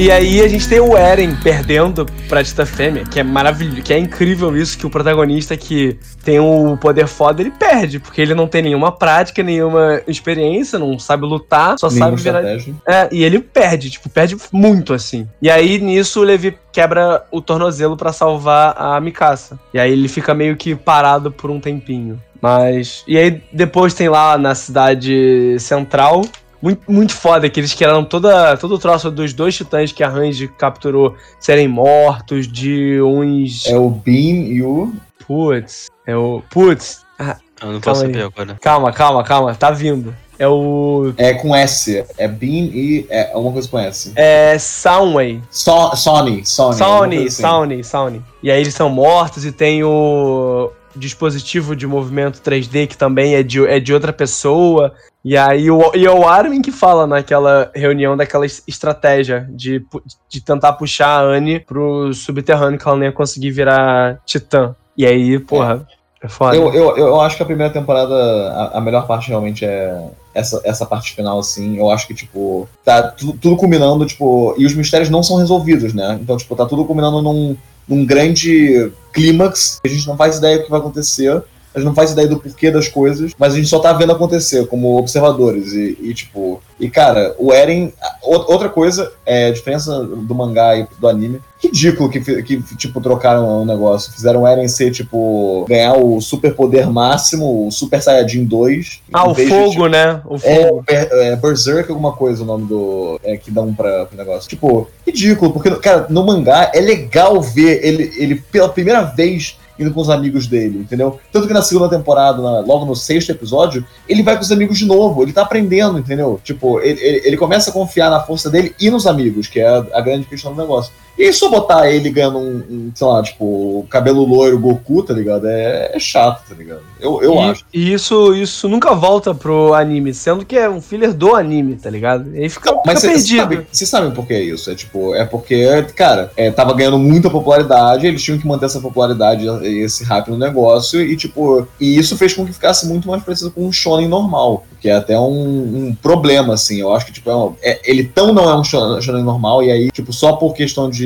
E 0.05 0.11
aí 0.11 0.43
a 0.43 0.49
gente 0.49 0.69
tem 0.69 0.81
o 0.81 0.99
Eren 0.99 1.35
perdendo 1.35 2.05
pra 2.29 2.45
Tita 2.45 2.67
Fêmea, 2.67 3.05
que 3.05 3.19
é 3.19 3.23
maravilhoso, 3.23 3.81
que 3.81 3.91
é 3.91 3.99
incrível 3.99 4.55
isso, 4.55 4.77
que 4.77 4.85
o 4.85 4.91
protagonista 4.91 5.57
que 5.57 5.99
tem 6.23 6.39
o 6.39 6.77
poder 6.77 7.07
foda, 7.07 7.41
ele 7.41 7.51
perde, 7.51 7.99
porque 7.99 8.21
ele 8.21 8.35
não 8.35 8.47
tem 8.47 8.61
nenhuma 8.61 8.93
prática, 8.93 9.43
nenhuma 9.43 10.03
experiência, 10.07 10.79
não 10.79 10.99
sabe 10.99 11.25
lutar, 11.25 11.79
só 11.79 11.89
Nenhuma 11.89 12.19
sabe 12.19 12.23
virar. 12.23 12.45
É, 12.87 13.09
e 13.11 13.25
ele 13.25 13.41
perde, 13.41 13.89
tipo, 13.89 14.11
perde 14.11 14.37
muito 14.53 14.93
assim. 14.93 15.27
E 15.41 15.51
aí 15.51 15.79
nisso 15.79 16.21
o 16.21 16.23
Levi 16.23 16.55
quebra 16.71 17.25
o 17.31 17.41
tornozelo 17.41 17.97
pra 17.97 18.13
salvar 18.13 18.75
a 18.77 19.01
Mikasa. 19.01 19.59
E 19.73 19.79
aí 19.79 19.91
ele 19.91 20.09
fica 20.09 20.35
meio 20.35 20.55
que 20.55 20.75
parado 20.75 21.33
por 21.33 21.51
um 21.51 21.59
tempinho. 21.59 22.21
Mas. 22.43 23.03
E 23.09 23.17
aí 23.17 23.43
depois 23.51 23.95
tem 23.95 24.11
lá 24.11 24.37
na 24.37 24.55
cidade 24.55 25.57
central. 25.59 26.27
Muito, 26.65 26.91
muito 26.91 27.13
foda 27.13 27.47
que 27.51 27.61
eles 27.61 27.75
queriam 27.75 28.03
toda, 28.03 28.57
todo 28.57 28.77
o 28.77 28.79
troço 28.79 29.11
dos 29.11 29.35
dois 29.35 29.55
titãs 29.55 29.93
que 29.93 30.03
a 30.03 30.09
Range 30.09 30.49
capturou 30.49 31.15
serem 31.39 31.69
mortos, 31.69 32.49
de 32.51 33.03
uns. 33.03 33.67
É 33.67 33.77
o 33.77 33.91
Bean 33.91 34.47
e 34.47 34.63
o. 34.63 34.91
Putz. 35.27 35.91
É 36.07 36.17
o. 36.17 36.43
Putz. 36.51 37.03
Ah, 37.19 37.37
Eu 37.61 37.73
não 37.73 37.81
Calma 37.81 37.81
posso 37.83 38.05
aí. 38.07 38.13
saber 38.15 38.25
agora. 38.25 38.59
calma, 38.63 38.93
calma, 38.95 39.23
calma. 39.23 39.55
Tá 39.55 39.71
vindo. 39.71 40.15
É 40.39 40.49
o. 40.49 41.13
É 41.19 41.35
com 41.35 41.55
S. 41.55 42.03
É 42.17 42.27
Bean 42.27 42.71
e. 42.73 43.07
É 43.11 43.31
alguma 43.35 43.53
coisa 43.53 43.69
com 43.69 43.79
S. 43.79 44.13
É. 44.17 44.57
Soundway. 44.59 45.43
So, 45.51 45.95
Sony. 45.95 46.47
Sony. 46.47 46.79
Sony, 46.79 47.17
assim. 47.27 47.43
Sony, 47.43 47.85
Sony. 47.85 48.23
E 48.43 48.51
aí 48.51 48.63
eles 48.63 48.73
são 48.73 48.89
mortos 48.89 49.45
e 49.45 49.53
tem 49.53 49.85
o 49.85 50.73
dispositivo 50.97 51.77
de 51.77 51.87
movimento 51.87 52.41
3D 52.41 52.87
que 52.87 52.97
também 52.97 53.35
é 53.35 53.43
de, 53.43 53.67
é 53.67 53.79
de 53.79 53.93
outra 53.93 54.15
pessoa. 54.15 54.95
E 55.25 55.39
aí 55.39 55.71
o, 55.71 55.91
e 55.95 56.05
é 56.05 56.11
o 56.11 56.29
Armin 56.29 56.61
que 56.61 56.71
fala 56.71 57.07
naquela 57.07 57.71
reunião 57.75 58.15
daquela 58.15 58.45
es- 58.45 58.63
estratégia 58.67 59.49
de, 59.51 59.83
de 60.29 60.41
tentar 60.43 60.75
puxar 60.75 61.21
a 61.21 61.23
Anne 61.23 61.61
pro 61.61 62.13
subterrâneo 62.13 62.79
que 62.79 62.87
ela 62.87 62.97
não 62.97 63.05
ia 63.05 63.13
conseguir 63.13 63.51
virar 63.51 64.21
titã. 64.27 64.75
E 64.97 65.07
aí, 65.07 65.39
porra, 65.39 65.87
é, 66.23 66.29
foda. 66.29 66.55
Eu, 66.55 66.73
eu, 66.75 66.97
eu 66.99 67.21
acho 67.23 67.37
que 67.39 67.43
a 67.43 67.47
primeira 67.47 67.73
temporada, 67.73 68.15
a, 68.15 68.79
a 68.79 68.81
melhor 68.81 69.07
parte 69.07 69.29
realmente 69.29 69.65
é 69.65 69.99
essa, 70.35 70.61
essa 70.63 70.85
parte 70.85 71.15
final, 71.15 71.39
assim. 71.39 71.79
Eu 71.79 71.91
acho 71.91 72.07
que, 72.07 72.15
tipo, 72.15 72.69
tá 72.85 73.03
tudo, 73.05 73.33
tudo 73.33 73.57
culminando, 73.57 74.05
tipo. 74.05 74.55
E 74.59 74.67
os 74.67 74.75
mistérios 74.75 75.09
não 75.09 75.23
são 75.23 75.37
resolvidos, 75.39 75.95
né? 75.95 76.19
Então, 76.21 76.37
tipo, 76.37 76.55
tá 76.55 76.67
tudo 76.67 76.85
culminando 76.85 77.23
num, 77.23 77.57
num 77.89 78.05
grande 78.05 78.93
clímax. 79.13 79.81
A 79.85 79.89
gente 79.89 80.07
não 80.07 80.17
faz 80.17 80.37
ideia 80.39 80.59
do 80.59 80.65
que 80.65 80.71
vai 80.71 80.81
acontecer. 80.81 81.43
A 81.75 81.79
gente 81.79 81.87
não 81.87 81.95
faz 81.95 82.13
ideia 82.13 82.29
do 82.29 82.39
porquê 82.39 82.71
das 82.71 82.87
coisas, 82.87 83.33
mas 83.37 83.53
a 83.53 83.57
gente 83.57 83.69
só 83.69 83.81
tá 83.81 83.93
vendo 83.93 84.13
acontecer 84.13 84.67
como 84.67 84.97
observadores. 84.97 85.73
E, 85.73 85.99
e, 86.01 86.15
tipo. 86.15 86.63
E, 86.79 86.89
cara, 86.89 87.35
o 87.39 87.53
Eren. 87.53 87.93
Outra 88.23 88.69
coisa, 88.69 89.13
é 89.27 89.47
a 89.47 89.53
diferença 89.53 90.05
do 90.05 90.35
mangá 90.35 90.77
e 90.77 90.87
do 90.99 91.09
anime. 91.09 91.41
Ridículo 91.63 92.11
que, 92.11 92.21
que 92.43 92.63
tipo, 92.77 93.01
trocaram 93.01 93.63
o 93.63 93.65
negócio. 93.65 94.13
Fizeram 94.13 94.43
o 94.43 94.47
Eren 94.47 94.69
ser, 94.69 94.91
tipo, 94.91 95.65
ganhar 95.69 95.95
o 95.95 96.21
superpoder 96.21 96.91
máximo, 96.91 97.67
o 97.67 97.71
Super 97.71 98.03
Saiyajin 98.03 98.45
2. 98.45 99.03
ah, 99.13 99.29
o 99.29 99.35
vez 99.35 99.49
de, 99.49 99.55
fogo, 99.55 99.87
né? 99.89 100.21
O 100.27 100.37
tipo, 100.37 100.49
é, 100.49 100.69
fogo. 100.69 100.85
Ber- 100.87 101.09
é, 101.13 101.37
Berserk, 101.37 101.91
alguma 101.91 102.13
coisa, 102.13 102.43
o 102.43 102.47
nome 102.47 102.67
do. 102.67 103.19
É, 103.25 103.37
que 103.37 103.51
dão 103.51 103.73
pra, 103.75 104.07
pro 104.07 104.17
negócio. 104.17 104.49
Tipo, 104.49 104.89
ridículo, 105.07 105.53
porque, 105.53 105.71
cara, 105.77 106.07
no 106.09 106.25
mangá 106.25 106.71
é 106.75 106.81
legal 106.81 107.41
ver 107.41 107.85
ele, 107.85 108.13
ele 108.17 108.37
pela 108.37 108.69
primeira 108.69 109.03
vez 109.03 109.59
indo 109.79 109.93
com 109.93 110.01
os 110.01 110.11
amigos 110.11 110.47
dele, 110.47 110.79
entendeu? 110.79 111.19
Tanto 111.33 111.47
que 111.47 111.53
na 111.53 111.63
segunda 111.63 111.89
temporada, 111.89 112.41
na- 112.41 112.61
logo 112.61 112.85
no 112.85 112.95
sexto 112.95 113.31
episódio, 113.31 113.85
ele 114.09 114.23
vai 114.23 114.37
com 114.37 114.43
os 114.43 114.53
amigos 114.53 114.79
de 114.79 114.87
novo, 114.87 115.23
ele 115.23 115.33
tá 115.33 115.43
aprendendo, 115.43 115.99
entendeu? 115.99 116.41
Tipo, 116.45 116.81
ele, 116.81 117.01
ele, 117.01 117.23
ele 117.25 117.37
começa 117.37 117.71
a 117.71 117.73
confiar 117.73 118.11
na 118.11 118.21
força 118.21 118.49
dele 118.51 118.75
e 118.81 118.91
nos 118.91 119.07
amigos, 119.07 119.47
que 119.49 119.61
é 119.61 119.67
a, 119.67 119.85
a 119.95 120.01
grande 120.01 120.27
questão 120.27 120.55
do 120.55 120.61
negócio. 120.61 120.93
E 121.19 121.33
só 121.33 121.49
botar 121.49 121.91
ele 121.91 122.11
ganhando 122.11 122.39
um, 122.39 122.57
um, 122.71 122.93
sei 122.95 123.07
lá, 123.07 123.23
tipo, 123.23 123.87
cabelo 123.89 124.25
loiro 124.25 124.59
Goku, 124.59 125.03
tá 125.03 125.15
ligado? 125.15 125.47
É, 125.47 125.93
é 125.95 125.99
chato, 125.99 126.49
tá 126.49 126.55
ligado? 126.55 126.81
Eu, 127.01 127.23
eu 127.23 127.35
e, 127.35 127.39
acho. 127.39 127.65
e 127.73 127.93
isso, 127.93 128.35
isso 128.35 128.69
nunca 128.69 128.95
volta 128.95 129.33
pro 129.35 129.75
anime, 129.75 130.13
sendo 130.13 130.45
que 130.45 130.57
é 130.57 130.69
um 130.69 130.81
filler 130.81 131.13
do 131.15 131.35
anime, 131.37 131.77
tá 131.77 131.89
ligado? 131.91 132.35
E 132.35 132.43
aí 132.43 132.49
fica, 132.49 132.73
Mas 132.85 133.01
fica 133.01 133.13
vocês 133.15 133.29
perdido. 133.31 133.67
vocês 133.71 133.89
sabem 133.89 134.11
por 134.11 134.27
que 134.27 134.35
é 134.35 134.43
isso? 134.43 134.71
É 134.71 134.75
tipo, 134.75 135.15
é 135.15 135.25
porque, 135.25 135.83
cara, 135.95 136.33
é, 136.37 136.51
tava 136.51 136.75
ganhando 136.75 136.99
muita 136.99 137.31
popularidade, 137.31 138.07
eles 138.07 138.23
tinham 138.23 138.39
que 138.39 138.47
manter 138.47 138.67
essa 138.67 138.81
popularidade, 138.81 139.47
esse 139.67 140.03
hype 140.05 140.29
no 140.29 140.37
negócio, 140.39 141.01
e 141.01 141.17
tipo, 141.17 141.67
e 141.81 141.97
isso 141.97 142.17
fez 142.17 142.33
com 142.35 142.45
que 142.45 142.53
ficasse 142.53 142.87
muito 142.89 143.07
mais 143.09 143.23
parecido 143.23 143.51
com 143.51 143.65
um 143.67 143.73
shonen 143.73 144.09
normal, 144.09 144.65
que 144.81 144.89
é 144.89 144.95
até 144.97 145.19
um, 145.19 145.89
um 145.89 145.95
problema, 145.95 146.55
assim. 146.55 146.81
Eu 146.81 146.95
acho 146.95 147.07
que, 147.07 147.13
tipo, 147.13 147.31
é 147.31 147.37
um- 147.37 147.55
é- 147.63 147.81
ele 147.85 148.05
tão 148.05 148.33
não 148.33 148.49
é 148.51 148.57
um 148.57 148.65
shonen 148.65 149.23
normal, 149.23 149.63
e 149.63 149.71
aí, 149.71 149.91
tipo, 149.91 150.13
só 150.13 150.33
por 150.35 150.55
questão 150.55 150.91
de 150.91 151.04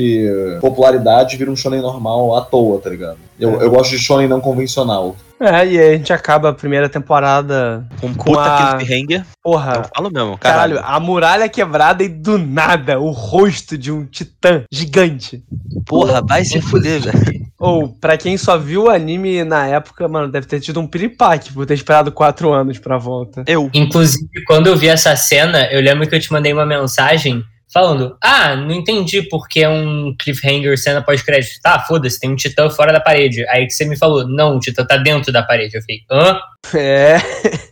popularidade 0.60 1.36
vira 1.36 1.50
um 1.50 1.56
shonen 1.56 1.80
normal 1.80 2.36
à 2.36 2.40
toa, 2.40 2.80
tá 2.80 2.90
ligado? 2.90 3.18
Eu, 3.38 3.60
É. 3.60 3.64
eu 3.64 3.70
gosto 3.70 3.90
de 3.90 3.98
shonen 3.98 4.28
não 4.28 4.40
convencional. 4.40 5.16
É, 5.40 5.64
e 5.66 5.78
aí 5.78 5.94
a 5.94 5.96
gente 5.96 6.12
acaba 6.12 6.48
a 6.48 6.52
primeira 6.52 6.88
temporada. 6.88 7.86
Com 8.00 8.12
Com 8.12 8.24
puta 8.32 8.42
a- 8.42 8.74
cliffhanger. 8.76 9.20
Eu 9.20 9.24
Porra. 9.42 9.88
falo 9.94 10.10
mesmo, 10.10 10.36
Caralho, 10.36 10.76
caralho. 10.76 10.96
a 10.96 11.00
muralha 11.00 11.48
quebrada 11.48 12.02
e 12.02 12.08
do 12.08 12.36
nada 12.38 12.98
o 12.98 13.10
rosto 13.12 13.78
de 13.78 13.92
um 13.92 14.04
titã 14.04 14.64
gigante. 14.72 15.42
Porra, 15.86 16.20
vai 16.26 16.44
se 16.44 16.60
fuder, 16.60 17.00
velho. 17.00 17.38
Ou, 17.60 17.88
pra 17.88 18.16
quem 18.16 18.36
só 18.36 18.56
viu 18.58 18.84
o 18.84 18.90
anime 18.90 19.42
na 19.44 19.66
época, 19.66 20.06
mano, 20.08 20.30
deve 20.30 20.46
ter 20.46 20.60
tido 20.60 20.78
um 20.80 20.86
piripaque 20.86 21.52
por 21.52 21.66
ter 21.66 21.74
esperado 21.74 22.10
quatro 22.12 22.52
anos 22.52 22.78
pra 22.78 22.98
volta. 22.98 23.42
Eu. 23.46 23.68
Inclusive, 23.74 24.28
quando 24.46 24.66
eu 24.68 24.76
vi 24.76 24.88
essa 24.88 25.14
cena, 25.16 25.66
eu 25.72 25.80
lembro 25.80 26.06
que 26.08 26.14
eu 26.14 26.20
te 26.20 26.32
mandei 26.32 26.52
uma 26.52 26.66
mensagem 26.66 27.42
falando: 27.72 28.16
Ah, 28.22 28.56
não 28.56 28.72
entendi 28.72 29.22
porque 29.22 29.60
é 29.60 29.68
um 29.68 30.14
cliffhanger 30.18 30.78
cena 30.78 31.02
pós-crédito. 31.02 31.60
Tá, 31.62 31.78
foda-se, 31.80 32.20
tem 32.20 32.30
um 32.30 32.36
titã 32.36 32.68
fora 32.70 32.92
da 32.92 33.00
parede. 33.00 33.46
Aí 33.48 33.66
que 33.66 33.72
você 33.72 33.84
me 33.84 33.96
falou: 33.96 34.26
Não, 34.26 34.56
o 34.56 34.60
titã 34.60 34.84
tá 34.84 34.96
dentro 34.96 35.32
da 35.32 35.42
parede. 35.42 35.76
Eu 35.76 35.82
falei: 35.82 36.00
Hã? 36.10 36.40
É. 36.74 37.16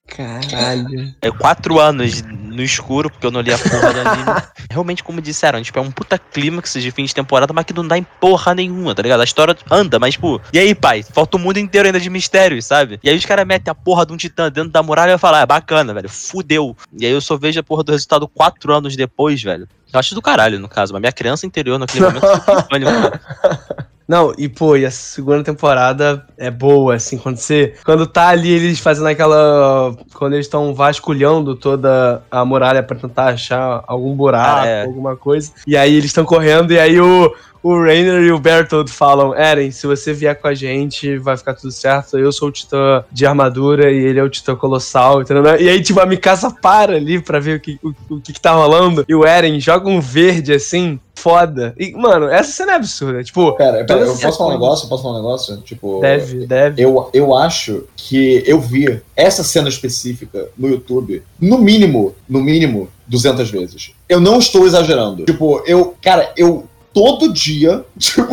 Caralho. 0.06 1.14
É 1.20 1.30
quatro 1.30 1.80
anos 1.80 2.22
no 2.22 2.62
escuro, 2.62 3.10
porque 3.10 3.26
eu 3.26 3.30
não 3.30 3.40
li 3.40 3.52
a 3.52 3.58
porra 3.58 3.92
do 3.92 4.00
anime. 4.00 4.42
Realmente, 4.70 5.04
como 5.04 5.20
disseram, 5.20 5.60
tipo, 5.62 5.78
é 5.78 5.82
um 5.82 5.90
puta 5.90 6.18
clímax 6.18 6.72
de 6.74 6.90
fim 6.90 7.04
de 7.04 7.14
temporada, 7.14 7.52
mas 7.52 7.64
que 7.64 7.74
não 7.74 7.86
dá 7.86 7.98
em 7.98 8.06
porra 8.18 8.54
nenhuma, 8.54 8.94
tá 8.94 9.02
ligado? 9.02 9.20
A 9.20 9.24
história 9.24 9.56
anda, 9.70 9.98
mas, 9.98 10.14
tipo, 10.14 10.40
e 10.52 10.58
aí, 10.58 10.74
pai? 10.74 11.02
Falta 11.02 11.36
o 11.36 11.40
mundo 11.40 11.58
inteiro 11.58 11.86
ainda 11.86 12.00
de 12.00 12.08
mistérios, 12.08 12.64
sabe? 12.64 12.98
E 13.02 13.10
aí 13.10 13.16
os 13.16 13.24
caras 13.26 13.46
metem 13.46 13.70
a 13.70 13.74
porra 13.74 14.06
de 14.06 14.12
um 14.12 14.16
titã 14.16 14.50
dentro 14.50 14.70
da 14.70 14.82
muralha 14.82 15.10
e 15.10 15.14
eu 15.14 15.18
falo, 15.18 15.36
ah, 15.36 15.40
é 15.40 15.46
bacana, 15.46 15.92
velho, 15.92 16.08
fudeu. 16.08 16.76
E 16.98 17.04
aí 17.04 17.12
eu 17.12 17.20
só 17.20 17.36
vejo 17.36 17.60
a 17.60 17.62
porra 17.62 17.82
do 17.82 17.92
resultado 17.92 18.26
quatro 18.28 18.72
anos 18.72 18.96
depois, 18.96 19.42
velho. 19.42 19.68
Eu 19.92 20.00
acho 20.00 20.14
do 20.14 20.22
caralho, 20.22 20.58
no 20.58 20.68
caso, 20.68 20.92
mas 20.92 21.00
minha 21.00 21.12
criança 21.12 21.46
interior 21.46 21.78
naquele 21.78 22.06
momento. 22.06 22.26
Não, 24.08 24.32
e 24.38 24.48
pô, 24.48 24.76
e 24.76 24.86
a 24.86 24.90
segunda 24.90 25.42
temporada 25.42 26.24
é 26.38 26.48
boa, 26.50 26.94
assim, 26.94 27.18
quando 27.18 27.38
você. 27.38 27.74
Quando 27.84 28.06
tá 28.06 28.28
ali 28.28 28.50
eles 28.52 28.78
fazendo 28.78 29.08
aquela. 29.08 29.96
Quando 30.14 30.34
eles 30.34 30.46
estão 30.46 30.72
vasculhando 30.74 31.56
toda 31.56 32.22
a 32.30 32.44
muralha 32.44 32.82
pra 32.82 32.96
tentar 32.96 33.26
achar 33.30 33.82
algum 33.86 34.14
buraco, 34.14 34.60
Ah, 34.62 34.66
é. 34.66 34.84
alguma 34.84 35.16
coisa. 35.16 35.50
E 35.66 35.76
aí 35.76 35.92
eles 35.94 36.06
estão 36.06 36.24
correndo, 36.24 36.72
e 36.72 36.78
aí 36.78 37.00
o. 37.00 37.34
O 37.62 37.82
Rainer 37.82 38.22
e 38.22 38.30
o 38.30 38.38
Bertold 38.38 38.88
falam: 38.92 39.34
Eren, 39.34 39.72
se 39.72 39.88
você 39.88 40.12
vier 40.12 40.40
com 40.40 40.46
a 40.46 40.54
gente, 40.54 41.18
vai 41.18 41.36
ficar 41.36 41.52
tudo 41.54 41.72
certo. 41.72 42.16
Eu 42.16 42.30
sou 42.30 42.46
o 42.48 42.52
Titã 42.52 43.02
de 43.10 43.26
armadura 43.26 43.90
e 43.90 43.96
ele 44.04 44.20
é 44.20 44.22
o 44.22 44.30
Titã 44.30 44.54
colossal, 44.54 45.20
entendeu? 45.22 45.42
E 45.58 45.68
aí, 45.68 45.82
tipo, 45.82 45.98
a 45.98 46.06
Mikasa 46.06 46.48
para 46.62 46.94
ali 46.94 47.20
pra 47.20 47.40
ver 47.40 47.56
o 47.56 47.60
que, 47.60 47.76
o, 47.82 47.92
o 48.14 48.20
que, 48.20 48.32
que 48.34 48.40
tá 48.40 48.52
rolando. 48.52 49.04
E 49.08 49.12
o 49.16 49.26
Eren 49.26 49.58
joga 49.58 49.88
um 49.88 50.00
verde 50.00 50.52
assim, 50.52 51.00
foda. 51.26 51.74
E, 51.76 51.90
mano, 51.92 52.28
essa 52.28 52.52
cena 52.52 52.72
é 52.72 52.74
absurda. 52.76 53.24
Tipo, 53.24 53.52
Pera, 53.56 53.84
pera, 53.84 54.00
eu 54.00 54.16
posso 54.16 54.38
falar 54.38 54.50
um 54.50 54.52
negócio? 54.52 54.88
Posso 54.88 55.02
falar 55.02 55.14
um 55.14 55.18
negócio? 55.18 55.56
Tipo. 55.62 56.00
deve, 56.00 56.46
deve. 56.46 56.80
Eu, 56.82 57.10
eu 57.12 57.34
acho 57.34 57.84
que 57.96 58.44
eu 58.46 58.60
vi 58.60 59.00
essa 59.16 59.42
cena 59.42 59.68
específica 59.68 60.48
no 60.56 60.68
YouTube, 60.68 61.22
no 61.40 61.58
mínimo, 61.58 62.14
no 62.28 62.40
mínimo, 62.40 62.88
200 63.08 63.50
vezes. 63.50 63.90
Eu 64.08 64.20
não 64.20 64.38
estou 64.38 64.64
exagerando. 64.66 65.24
Tipo, 65.24 65.62
eu, 65.66 65.96
cara, 66.00 66.32
eu 66.36 66.68
todo 66.94 67.32
dia, 67.32 67.84
tipo, 67.98 68.28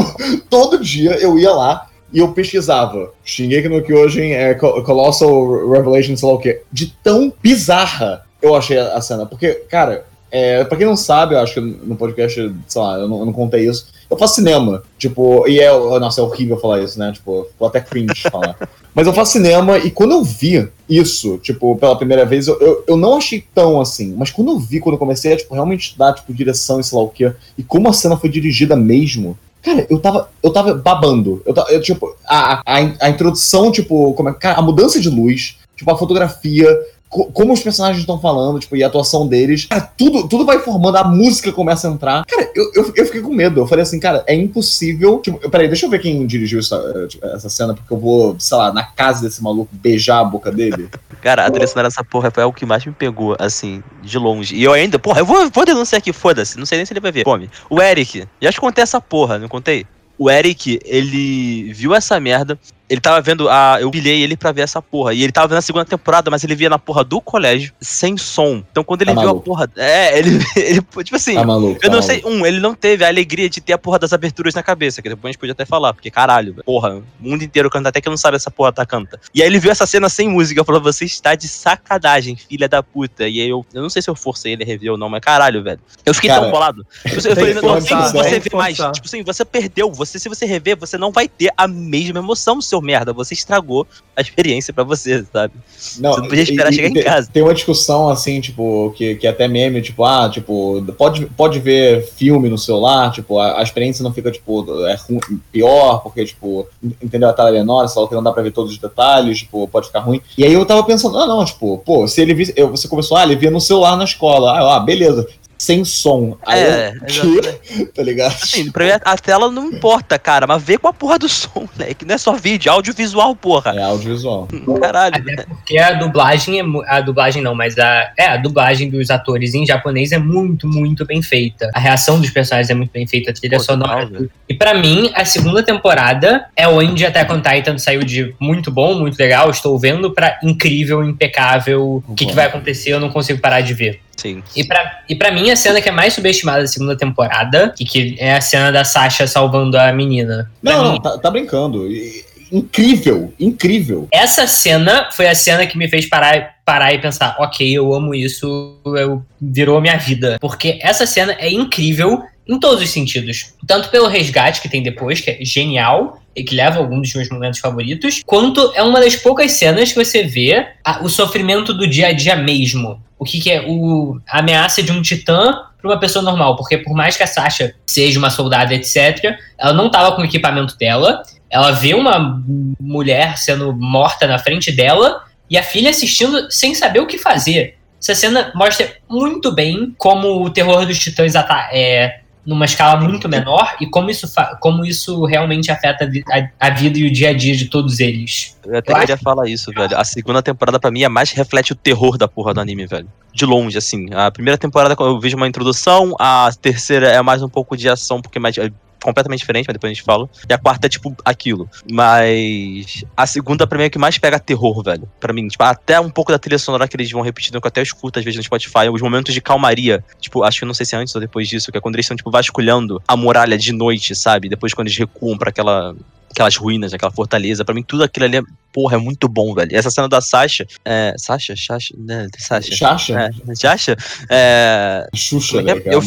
todo 0.50 0.78
dia 0.78 1.16
eu 1.16 1.38
ia 1.40 1.52
lá 1.52 1.88
e 2.14 2.20
eu 2.20 2.32
pesquisava. 2.32 3.12
Shingeki 3.26 3.70
no 3.70 3.82
Kyojin 3.82 4.32
é 4.34 4.54
Co- 4.54 4.84
Colossal 4.84 5.68
Revelation, 5.72 6.16
sei 6.16 6.28
lá 6.30 6.36
o 6.36 6.40
quê. 6.40 6.62
De 6.72 6.88
tão 7.04 7.34
bizarra 7.42 8.24
eu 8.40 8.56
achei 8.56 8.78
a 8.78 9.02
cena. 9.02 9.26
Porque, 9.26 9.52
cara, 9.70 10.06
é, 10.36 10.64
pra 10.64 10.76
quem 10.76 10.88
não 10.88 10.96
sabe, 10.96 11.36
eu 11.36 11.40
acho 11.40 11.54
que 11.54 11.60
no 11.60 11.96
podcast, 11.96 12.56
sei 12.68 12.82
lá, 12.82 12.98
eu 12.98 13.08
não, 13.08 13.20
eu 13.20 13.26
não 13.28 13.34
contei 13.34 13.70
isso. 13.70 13.86
Eu 14.10 14.18
faço 14.18 14.34
cinema, 14.34 14.82
tipo, 14.98 15.48
e 15.48 15.60
é. 15.60 15.72
Nossa, 16.00 16.22
é 16.22 16.24
horrível 16.24 16.60
falar 16.60 16.82
isso, 16.82 16.98
né? 16.98 17.12
Tipo, 17.12 17.46
ficou 17.52 17.68
até 17.68 17.80
cringe 17.80 18.24
falar. 18.32 18.58
Mas 18.96 19.06
eu 19.06 19.14
faço 19.14 19.34
cinema 19.34 19.78
e 19.78 19.92
quando 19.92 20.14
eu 20.14 20.24
vi 20.24 20.68
isso, 20.90 21.38
tipo, 21.38 21.76
pela 21.76 21.96
primeira 21.96 22.26
vez, 22.26 22.48
eu, 22.48 22.60
eu, 22.60 22.84
eu 22.88 22.98
não 22.98 23.16
achei 23.16 23.46
tão 23.54 23.80
assim. 23.80 24.16
Mas 24.18 24.32
quando 24.32 24.50
eu 24.50 24.58
vi, 24.58 24.80
quando 24.80 24.96
eu 24.96 25.00
comecei 25.00 25.34
a, 25.34 25.38
tipo, 25.38 25.54
realmente 25.54 25.90
estudar, 25.90 26.14
tipo, 26.14 26.34
direção 26.34 26.80
e 26.80 26.84
sei 26.84 26.98
lá 26.98 27.04
o 27.04 27.10
quê, 27.10 27.32
e 27.56 27.62
como 27.62 27.88
a 27.88 27.94
cena 27.94 28.18
foi 28.18 28.28
dirigida 28.28 28.76
mesmo, 28.76 29.38
cara, 29.62 29.86
eu 29.88 30.00
tava, 30.00 30.32
eu 30.42 30.52
tava 30.52 30.74
babando. 30.74 31.44
Eu, 31.46 31.54
tava, 31.54 31.72
eu, 31.72 31.80
tipo, 31.80 32.16
a, 32.28 32.56
a, 32.66 32.78
a 33.02 33.10
introdução, 33.12 33.72
tipo, 33.72 34.16
como 34.16 34.30
é, 34.30 34.34
cara, 34.34 34.58
a 34.58 34.64
mudança 34.64 35.00
de 35.00 35.10
luz, 35.10 35.60
tipo, 35.76 35.92
a 35.92 35.98
fotografia, 35.98 36.68
co- 37.14 37.26
como 37.32 37.54
os 37.54 37.62
personagens 37.62 38.00
estão 38.02 38.20
falando, 38.20 38.60
tipo, 38.60 38.76
e 38.76 38.84
a 38.84 38.88
atuação 38.88 39.28
deles. 39.28 39.66
Cara, 39.68 39.82
tudo, 39.98 40.28
tudo 40.28 40.46
vai 40.46 40.60
formando, 40.60 40.98
a 40.98 41.04
música 41.04 41.52
começa 41.52 41.88
a 41.88 41.92
entrar. 41.92 42.26
Cara, 42.26 42.50
eu, 42.56 42.72
eu, 42.74 42.94
eu 42.96 43.06
fiquei 43.06 43.22
com 43.22 43.32
medo. 43.34 43.62
Eu 43.62 43.68
falei 43.68 43.84
assim, 43.84 44.00
cara, 44.00 44.24
é 44.28 44.34
impossível. 44.36 45.20
Tipo, 45.20 45.50
peraí, 45.50 45.68
deixa 45.68 45.86
eu 45.86 45.90
ver 45.90 46.00
quem 46.00 46.26
dirigiu 46.26 46.60
essa, 46.60 47.08
essa 47.36 47.50
cena, 47.50 47.74
porque 47.74 47.94
eu 47.94 47.98
vou, 47.98 48.36
sei 48.40 48.58
lá, 48.58 48.74
na 48.74 48.84
casa 48.84 49.22
desse 49.22 49.42
maluco 49.42 49.70
beijar 49.72 50.20
a 50.20 50.24
boca 50.26 50.52
dele. 50.52 50.90
Cara, 51.22 51.46
a 51.48 51.68
sonora 51.68 51.88
dessa 51.88 52.04
porra 52.04 52.30
foi 52.32 52.44
o 52.44 52.52
que 52.52 52.66
mais 52.66 52.86
me 52.86 52.92
pegou, 52.92 53.36
assim, 53.40 53.82
de 54.02 54.18
longe. 54.18 54.56
E 54.56 54.64
eu 54.64 54.74
ainda, 54.74 55.00
porra, 55.00 55.22
eu 55.22 55.26
vou, 55.26 55.50
vou 55.50 55.66
denunciar 55.66 56.00
aqui, 56.00 56.12
foda-se. 56.12 56.58
Não 56.58 56.66
sei 56.66 56.78
nem 56.78 56.86
se 56.86 56.92
ele 56.92 57.00
vai 57.00 57.14
ver. 57.14 57.24
Come. 57.24 57.50
O 57.70 57.82
Eric, 57.82 58.28
já 58.42 58.52
te 58.52 58.60
contei 58.60 58.82
essa 58.82 59.00
porra, 59.00 59.40
não 59.40 59.48
contei? 59.48 59.86
O 60.18 60.30
Eric, 60.30 60.80
ele 60.86 61.72
viu 61.74 61.96
essa 61.96 62.20
merda. 62.20 62.60
Ele 62.90 63.00
tava 63.02 63.22
vendo 63.22 63.50
a. 63.50 63.78
Eu 63.80 63.90
pilhei 63.90 64.22
ele 64.22 64.36
pra 64.38 64.52
ver 64.52 64.62
essa 64.62 64.82
porra. 64.82 65.14
E 65.14 65.24
ele 65.24 65.32
tava 65.32 65.48
vendo 65.48 65.58
a 65.58 65.62
segunda 65.62 65.86
temporada, 65.86 66.30
mas 66.30 66.44
ele 66.44 66.54
via 66.56 66.70
na 66.70 66.78
porra 66.78 67.04
do 67.04 67.20
colégio, 67.22 67.74
sem 67.80 68.18
som. 68.18 68.64
Então 68.72 68.84
quando 68.84 69.02
ele 69.02 69.14
Tá 69.14 69.22
viu 69.22 69.30
a 69.30 69.34
maluco. 69.34 69.46
porra. 69.46 69.70
É, 69.78 70.18
ele. 70.20 70.40
ele 70.56 70.82
tipo 71.04 71.16
assim. 71.16 71.36
Tá 71.36 71.46
maluco. 71.46 71.80
Eu 71.82 71.90
tá 71.90 71.96
não 71.96 72.02
sei, 72.02 72.22
maluco. 72.22 72.42
um, 72.42 72.46
ele 72.46 72.60
não 72.60 72.76
teve 72.76 73.04
a 73.04 73.08
alegria 73.08 73.50
de 73.50 73.62
ter 73.62 73.74
a 73.74 73.78
porra 73.78 73.98
das 74.00 74.12
aberturas 74.14 74.54
na 74.54 74.62
cabeça, 74.62 75.02
que 75.02 75.10
depois 75.10 75.30
a 75.30 75.32
gente 75.32 75.40
podia 75.40 75.54
até 75.54 75.66
falar, 75.66 75.94
porque 75.94 76.12
caralho, 76.12 76.52
velho, 76.54 76.64
porra, 76.64 76.98
o 76.98 77.04
mundo 77.20 77.44
inteiro 77.44 77.70
canta, 77.70 77.90
até 77.90 78.02
que 78.02 78.10
não 78.10 78.18
sabe 78.18 78.36
essa 78.38 78.52
porra 78.52 78.72
tá 78.74 78.86
canta. 78.86 79.20
E 79.34 79.42
aí 79.42 79.48
ele 79.48 79.60
viu 79.60 79.72
essa 79.72 79.86
cena 79.88 80.10
sem 80.10 80.28
música 80.30 80.62
e 80.62 80.66
falou: 80.66 80.82
Você 80.82 81.06
está 81.06 81.36
de 81.36 81.48
sacanagem, 81.48 82.36
filha 82.36 82.68
da 82.68 82.84
puta. 82.84 83.28
E 83.28 83.42
aí 83.42 83.50
eu, 83.50 83.66
eu 83.74 83.82
não 83.82 83.90
sei 83.90 84.02
se 84.02 84.10
eu 84.10 84.16
forcei 84.16 84.54
ele 84.54 84.64
a 84.64 84.66
rever 84.66 84.92
ou 84.92 84.98
não, 84.98 85.10
mas 85.10 85.22
caralho, 85.22 85.64
velho. 85.64 85.80
Eu 86.06 86.14
fiquei 86.14 86.30
Cara, 86.30 86.42
tão 86.42 86.52
bolado. 86.52 86.86
Eu 87.06 87.22
tem 87.22 87.36
falei, 87.36 87.54
não, 87.56 87.82
tem 87.82 87.98
como 87.98 88.10
você 88.10 88.40
ver 88.40 88.56
mais. 88.56 88.78
Tipo 88.78 89.06
assim, 89.06 89.24
você 89.24 89.46
perdeu. 89.46 89.92
Você, 89.92 90.20
se 90.20 90.28
você 90.30 90.46
rever, 90.46 90.78
você 90.78 90.98
não 90.98 91.12
vai 91.12 91.28
ter 91.28 91.52
a 91.58 91.68
mesma 91.68 92.20
emoção, 92.20 92.62
seu 92.62 92.73
merda. 92.82 93.14
Você 93.14 93.34
estragou 93.34 93.88
a 94.16 94.22
experiência 94.22 94.74
pra 94.74 94.84
você, 94.84 95.26
sabe? 95.32 95.54
Não, 96.00 96.14
Você 96.14 96.22
não 96.22 96.28
podia 96.28 96.44
esperar 96.44 96.74
chegar 96.74 96.88
em 96.90 96.94
tem- 96.94 97.04
casa. 97.04 97.30
Tem 97.32 97.44
uma 97.44 97.54
discussão 97.54 98.10
assim, 98.10 98.40
tipo, 98.40 98.94
que, 98.96 99.16
que 99.16 99.28
até 99.28 99.48
meme, 99.48 99.82
tipo, 99.82 100.04
ah, 100.04 100.30
tipo, 100.30 100.84
pode, 100.98 101.26
pode 101.28 101.60
ver 101.60 102.06
filme 102.16 102.50
no 102.50 102.58
celular, 102.58 103.12
tipo, 103.12 103.40
a, 103.40 103.60
a 103.60 103.64
experiência 103.64 104.04
não 104.04 104.14
fica, 104.14 104.32
tipo, 104.32 104.66
é 104.86 104.96
ru- 104.96 105.40
pior, 105.52 106.00
porque, 106.02 106.26
tipo, 106.26 106.68
entendeu? 107.02 107.30
A 107.30 107.34
tela 107.34 107.50
é 107.50 107.54
menor, 107.54 107.88
só 107.88 108.06
que 108.08 108.16
não 108.16 108.24
dá 108.24 108.32
pra 108.32 108.44
ver 108.44 108.52
todos 108.52 108.72
os 108.72 108.78
detalhes, 108.78 109.40
tipo, 109.40 109.68
pode 109.68 109.88
ficar 109.88 110.00
ruim. 110.00 110.22
E 110.38 110.44
aí 110.46 110.54
eu 110.54 110.66
tava 110.66 110.84
pensando, 110.84 111.18
ah, 111.18 111.26
não, 111.26 111.44
tipo, 111.44 111.78
pô, 111.80 112.08
se 112.08 112.22
ele 112.22 112.34
visse, 112.34 112.54
eu, 112.56 112.70
você 112.70 112.88
começou, 112.88 113.18
ah, 113.18 113.24
ele 113.24 113.36
via 113.36 113.52
no 113.52 113.60
celular 113.62 113.96
na 113.98 114.04
escola, 114.04 114.52
ah, 114.52 114.76
ah 114.78 114.80
beleza, 114.80 115.28
sem 115.64 115.84
som. 115.86 116.38
Aí 116.46 116.60
É, 116.60 116.94
eu? 117.24 117.88
Tá 117.94 118.04
ligado? 118.04 118.34
Assim, 118.34 118.72
pra 118.72 118.86
mim 118.86 118.92
a- 118.92 119.02
a 119.04 119.18
tela 119.18 119.50
não 119.52 119.68
importa, 119.70 120.18
cara, 120.20 120.46
mas 120.48 120.62
vê 120.62 120.78
com 120.78 120.88
a 120.88 120.94
porra 120.94 121.18
do 121.20 121.30
som, 121.30 121.68
né? 121.78 121.94
Que 121.94 122.06
não 122.06 122.16
é 122.16 122.18
só 122.18 122.34
vídeo, 122.34 122.70
é 122.70 122.74
audiovisual, 122.74 123.36
porra. 123.36 123.72
É 123.76 123.84
audiovisual. 123.84 124.48
Caralho. 124.82 125.16
Até 125.16 125.44
porque 125.46 125.78
a 125.78 125.94
dublagem 125.94 126.60
é. 126.60 126.64
A 126.88 127.02
dublagem 127.02 127.42
não, 127.42 127.56
mas 127.56 127.78
a. 127.78 128.12
É, 128.18 128.26
a 128.28 128.38
dublagem 128.38 128.90
dos 128.90 129.10
atores 129.10 129.54
em 129.54 129.66
japonês 129.66 130.12
é 130.12 130.18
muito, 130.18 130.68
muito 130.68 131.06
bem 131.06 131.22
feita. 131.22 131.70
A 131.74 131.80
reação 131.80 132.20
dos 132.20 132.30
personagens 132.30 132.70
é 132.70 132.74
muito 132.74 132.92
bem 132.92 133.08
feita, 133.08 133.32
a 133.32 133.34
trilha 133.34 133.58
Pô, 133.58 133.64
sonora. 133.64 134.06
velho. 134.06 134.30
E 134.50 134.54
pra 134.54 134.74
mim, 134.74 135.12
a 135.16 135.24
segunda 135.26 135.64
temporada 135.64 136.46
é 136.56 136.68
onde 136.68 137.06
Attack 137.06 137.32
on 137.32 137.42
Titan 137.42 137.78
saiu 137.78 138.02
de 138.04 138.36
muito 138.40 138.70
bom, 138.72 138.96
muito 139.00 139.18
legal, 139.18 139.50
estou 139.50 139.78
vendo, 139.80 140.12
pra 140.12 140.40
incrível, 140.44 141.04
impecável. 141.04 142.04
O 142.08 142.14
que, 142.16 142.26
que 142.26 142.34
vai 142.34 142.46
acontecer, 142.46 142.92
eu 142.92 143.00
não 143.00 143.10
consigo 143.10 143.40
parar 143.40 143.62
de 143.62 143.74
ver. 143.74 144.02
Sim. 144.18 144.44
E 144.56 144.64
pra, 144.64 145.02
e 145.10 145.16
pra 145.16 145.32
mim, 145.32 145.50
a 145.52 145.56
cena 145.56 145.82
que 145.82 145.90
é 145.90 145.92
mais 145.92 146.14
subestimada 146.14 146.62
da 146.62 146.68
segunda 146.68 146.96
temporada, 146.96 147.74
e 147.80 147.84
que 147.86 148.16
é 148.20 148.34
a 148.36 148.42
cena 148.42 148.72
da 148.72 148.84
Sasha 148.84 149.26
salvando 149.28 149.78
a 149.78 149.92
menina. 149.92 150.50
Pra 150.64 150.74
Não, 150.74 150.84
mim, 150.84 150.90
não, 150.94 151.00
tá, 151.02 151.18
tá 151.18 151.32
brincando. 151.32 151.90
E- 151.92 152.24
Incrível, 152.52 153.34
incrível. 153.40 154.08
essa 154.14 154.46
cena 154.46 155.10
foi 155.12 155.28
a 155.28 155.34
cena 155.34 155.66
que 155.66 155.76
me 155.76 155.88
fez 155.88 156.08
parar, 156.08 156.54
parar 156.64 156.94
e 156.94 157.00
pensar, 157.00 157.36
ok, 157.40 157.68
eu 157.76 157.92
amo 157.92 158.14
isso, 158.14 158.78
eu, 158.86 159.26
virou 159.42 159.82
minha 159.82 159.98
vida. 159.98 160.38
Porque 160.40 160.78
essa 160.84 161.08
cena 161.08 161.36
é 161.40 161.50
incrível 161.52 162.22
em 162.48 162.60
todos 162.60 162.84
os 162.84 162.92
sentidos. 162.92 163.54
Tanto 163.66 163.90
pelo 163.90 164.08
resgate 164.08 164.62
que 164.62 164.70
tem 164.70 164.84
depois, 164.84 165.20
que 165.20 165.32
é 165.32 165.38
genial, 165.44 166.22
e 166.36 166.44
que 166.44 166.56
leva 166.56 166.80
algum 166.80 167.00
dos 167.02 167.14
meus 167.14 167.30
momentos 167.30 167.60
favoritos, 167.60 168.22
quanto 168.26 168.72
é 168.76 168.84
uma 168.84 169.00
das 169.00 169.16
poucas 169.16 169.52
cenas 169.54 169.92
que 169.92 170.04
você 170.04 170.24
vê 170.24 170.68
a- 170.84 171.02
o 171.04 171.10
sofrimento 171.10 171.74
do 171.74 171.88
dia 171.88 172.08
a 172.08 172.12
dia 172.14 172.36
mesmo. 172.36 173.02
O 173.20 173.26
que, 173.26 173.40
que 173.40 173.52
é 173.52 173.64
o, 173.68 174.20
a 174.28 174.40
ameaça 174.40 174.82
de 174.84 174.92
um 174.92 175.02
titã 175.02 175.54
para 175.84 175.92
uma 175.92 176.00
pessoa 176.00 176.24
normal. 176.24 176.56
Porque 176.56 176.78
por 176.78 176.96
mais 176.96 177.18
que 177.18 177.24
a 177.24 177.28
Sasha 177.28 177.76
seja 177.86 178.18
uma 178.18 178.30
soldada, 178.30 178.74
etc., 178.74 179.38
ela 179.58 179.74
não 179.74 179.92
tava 179.92 180.16
com 180.16 180.22
o 180.22 180.26
equipamento 180.26 180.78
dela, 180.78 181.22
ela 181.50 181.72
vê 181.72 181.94
uma 181.94 182.42
mulher 182.80 183.38
sendo 183.38 183.74
morta 183.74 184.26
na 184.26 184.40
frente 184.40 184.72
dela 184.72 185.24
e 185.50 185.58
a 185.58 185.62
filha 185.64 185.90
assistindo 185.90 186.50
sem 186.50 186.74
saber 186.74 187.02
o 187.02 187.06
que 187.06 187.18
fazer. 187.18 187.78
Essa 188.02 188.16
cena 188.16 188.52
mostra 188.56 188.92
muito 189.10 189.52
bem 189.52 189.94
como 189.98 190.44
o 190.44 190.50
terror 190.50 190.86
dos 190.86 190.98
titãs 191.00 191.36
é 191.72 192.22
numa 192.46 192.66
escala 192.66 193.00
muito 193.00 193.30
menor 193.30 193.76
e 193.80 193.88
como 193.88 194.10
isso, 194.10 194.28
como 194.60 194.86
isso 194.86 195.24
realmente 195.26 195.72
afeta 195.72 196.10
a 196.30 196.68
a, 196.68 196.70
vida 196.70 196.98
e 196.98 197.08
o 197.08 197.12
dia 197.12 197.30
a 197.30 197.34
dia 197.34 197.56
de 197.56 197.66
todos 197.66 198.00
eles. 198.00 198.58
Eu 198.66 198.78
até 198.78 198.92
Eu 198.92 199.00
queria 199.00 199.18
falar 199.18 199.48
isso, 199.48 199.72
velho. 199.72 199.98
A 199.98 200.04
segunda 200.04 200.42
temporada, 200.42 200.80
pra 200.80 200.92
mim, 200.92 201.04
é 201.04 201.10
mais 201.10 201.32
reflete 201.32 201.72
o 201.72 201.76
terror 201.76 202.18
da 202.18 202.28
porra 202.28 202.54
do 202.54 202.60
anime, 202.60 202.86
velho. 202.86 203.08
De 203.34 203.46
longe, 203.46 203.78
assim. 203.78 204.08
A 204.14 204.30
primeira 204.30 204.58
temporada 204.58 204.96
eu 205.00 205.20
vejo 205.20 205.38
uma 205.38 205.48
introdução, 205.48 206.16
a 206.20 206.50
terceira 206.62 207.08
é 207.08 207.22
mais 207.22 207.42
um 207.42 207.50
pouco 207.50 207.76
de 207.76 207.90
ação, 207.90 208.22
porque 208.22 208.38
é 208.38 208.42
mais. 208.42 208.56
Completamente 209.04 209.40
diferente, 209.40 209.66
mas 209.68 209.74
depois 209.74 209.92
a 209.92 209.94
gente 209.94 210.04
fala. 210.04 210.30
E 210.50 210.54
a 210.54 210.58
quarta 210.58 210.88
é 210.88 210.90
tipo 210.90 211.14
aquilo. 211.26 211.70
Mas 211.92 213.04
a 213.18 213.28
segunda, 213.28 213.68
pra 213.68 213.78
mim, 213.78 213.84
é 213.84 213.90
que 213.90 214.00
mais 214.00 214.18
pega 214.18 214.40
terror, 214.40 214.82
velho. 214.82 215.10
Pra 215.20 215.34
mim, 215.34 215.46
tipo, 215.48 215.62
até 215.64 216.00
um 216.00 216.10
pouco 216.10 216.32
da 216.32 216.40
trilha 216.40 216.58
sonora 216.58 216.88
que 216.88 216.96
eles 216.96 217.12
vão 217.12 217.22
repetindo, 217.22 217.60
que 217.60 217.68
eu 217.68 217.70
até 217.70 217.82
escuto 217.82 218.20
às 218.20 218.24
vezes 218.24 218.38
no 218.38 218.44
Spotify, 218.44 218.90
os 218.92 219.02
momentos 219.02 219.34
de 219.34 219.42
calmaria. 219.42 220.04
Tipo, 220.22 220.44
acho 220.44 220.60
que 220.60 220.66
não 220.66 220.74
sei 220.74 220.86
se 220.86 220.96
é 220.96 220.98
antes 220.98 221.14
ou 221.14 221.20
depois 221.20 221.50
disso, 221.50 221.70
que 221.72 221.78
é 221.78 221.82
quando 221.82 221.96
eles 221.96 222.06
estão, 222.06 222.16
tipo, 222.16 222.32
vasculhando 222.32 223.02
a 223.06 223.18
muralha 223.18 223.58
de 223.58 223.74
noite, 223.74 224.16
sabe? 224.16 224.48
Depois 224.48 224.74
quando 224.74 224.88
eles 224.88 224.98
recuam 224.98 225.38
pra 225.38 225.50
aquela 225.50 225.94
aquelas 226.34 226.56
ruínas, 226.58 226.94
aquela 226.94 227.12
fortaleza. 227.12 227.64
Pra 227.64 227.74
mim, 227.74 227.84
tudo 227.84 228.04
aquilo 228.04 228.26
ali 228.26 228.38
é, 228.38 228.42
porra, 228.74 228.96
é 228.96 229.00
muito 229.00 229.30
bom, 229.30 229.54
velho. 229.54 229.72
E 229.72 229.76
essa 229.76 229.90
cena 229.90 230.10
da 230.10 230.20
Sasha. 230.20 230.66
É, 230.84 231.14
Sasha? 231.18 231.54
Sasha? 231.56 231.94
Né? 231.98 232.28
Sasha. 232.38 232.76
Chacha? 232.76 233.14
É, 233.48 233.56
Sasha? 233.56 233.98
É, 234.30 235.08
Xuxa, 235.16 235.58
é 235.58 235.62
é? 235.62 235.76
velho. 235.76 235.84
Eu 235.94 236.00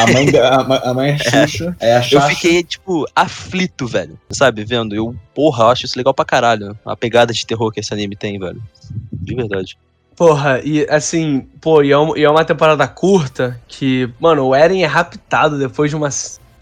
a, 0.00 0.06
mãe 0.12 0.30
da- 0.32 0.48
a, 0.56 0.90
a 0.90 0.94
mãe 0.94 1.10
é 1.32 1.46
Xuxa. 1.46 1.76
É, 1.78 1.94
a 1.94 1.98
eu 1.98 2.02
Chacha. 2.02 2.28
fiquei, 2.34 2.64
tipo, 2.64 3.04
aflito, 3.14 3.86
velho. 3.86 4.18
Sabe, 4.30 4.64
vendo? 4.64 4.94
Eu, 4.94 5.14
porra, 5.34 5.64
eu 5.64 5.68
acho 5.68 5.84
isso 5.86 5.98
legal 5.98 6.14
pra 6.14 6.24
caralho. 6.24 6.76
A 6.84 6.96
pegada 6.96 7.32
de 7.32 7.46
terror 7.46 7.70
que 7.70 7.80
esse 7.80 7.92
anime 7.92 8.16
tem, 8.16 8.38
velho. 8.38 8.62
De 9.12 9.34
verdade. 9.34 9.76
Porra, 10.16 10.60
e 10.64 10.86
assim, 10.88 11.40
pô, 11.60 11.82
e 11.82 11.90
é, 11.90 11.98
um- 11.98 12.16
e 12.16 12.22
é 12.22 12.30
uma 12.30 12.44
temporada 12.44 12.86
curta 12.86 13.60
que, 13.66 14.08
mano, 14.20 14.44
o 14.46 14.54
Eren 14.54 14.82
é 14.82 14.86
raptado 14.86 15.58
depois 15.58 15.90
de 15.90 15.96
uma. 15.96 16.08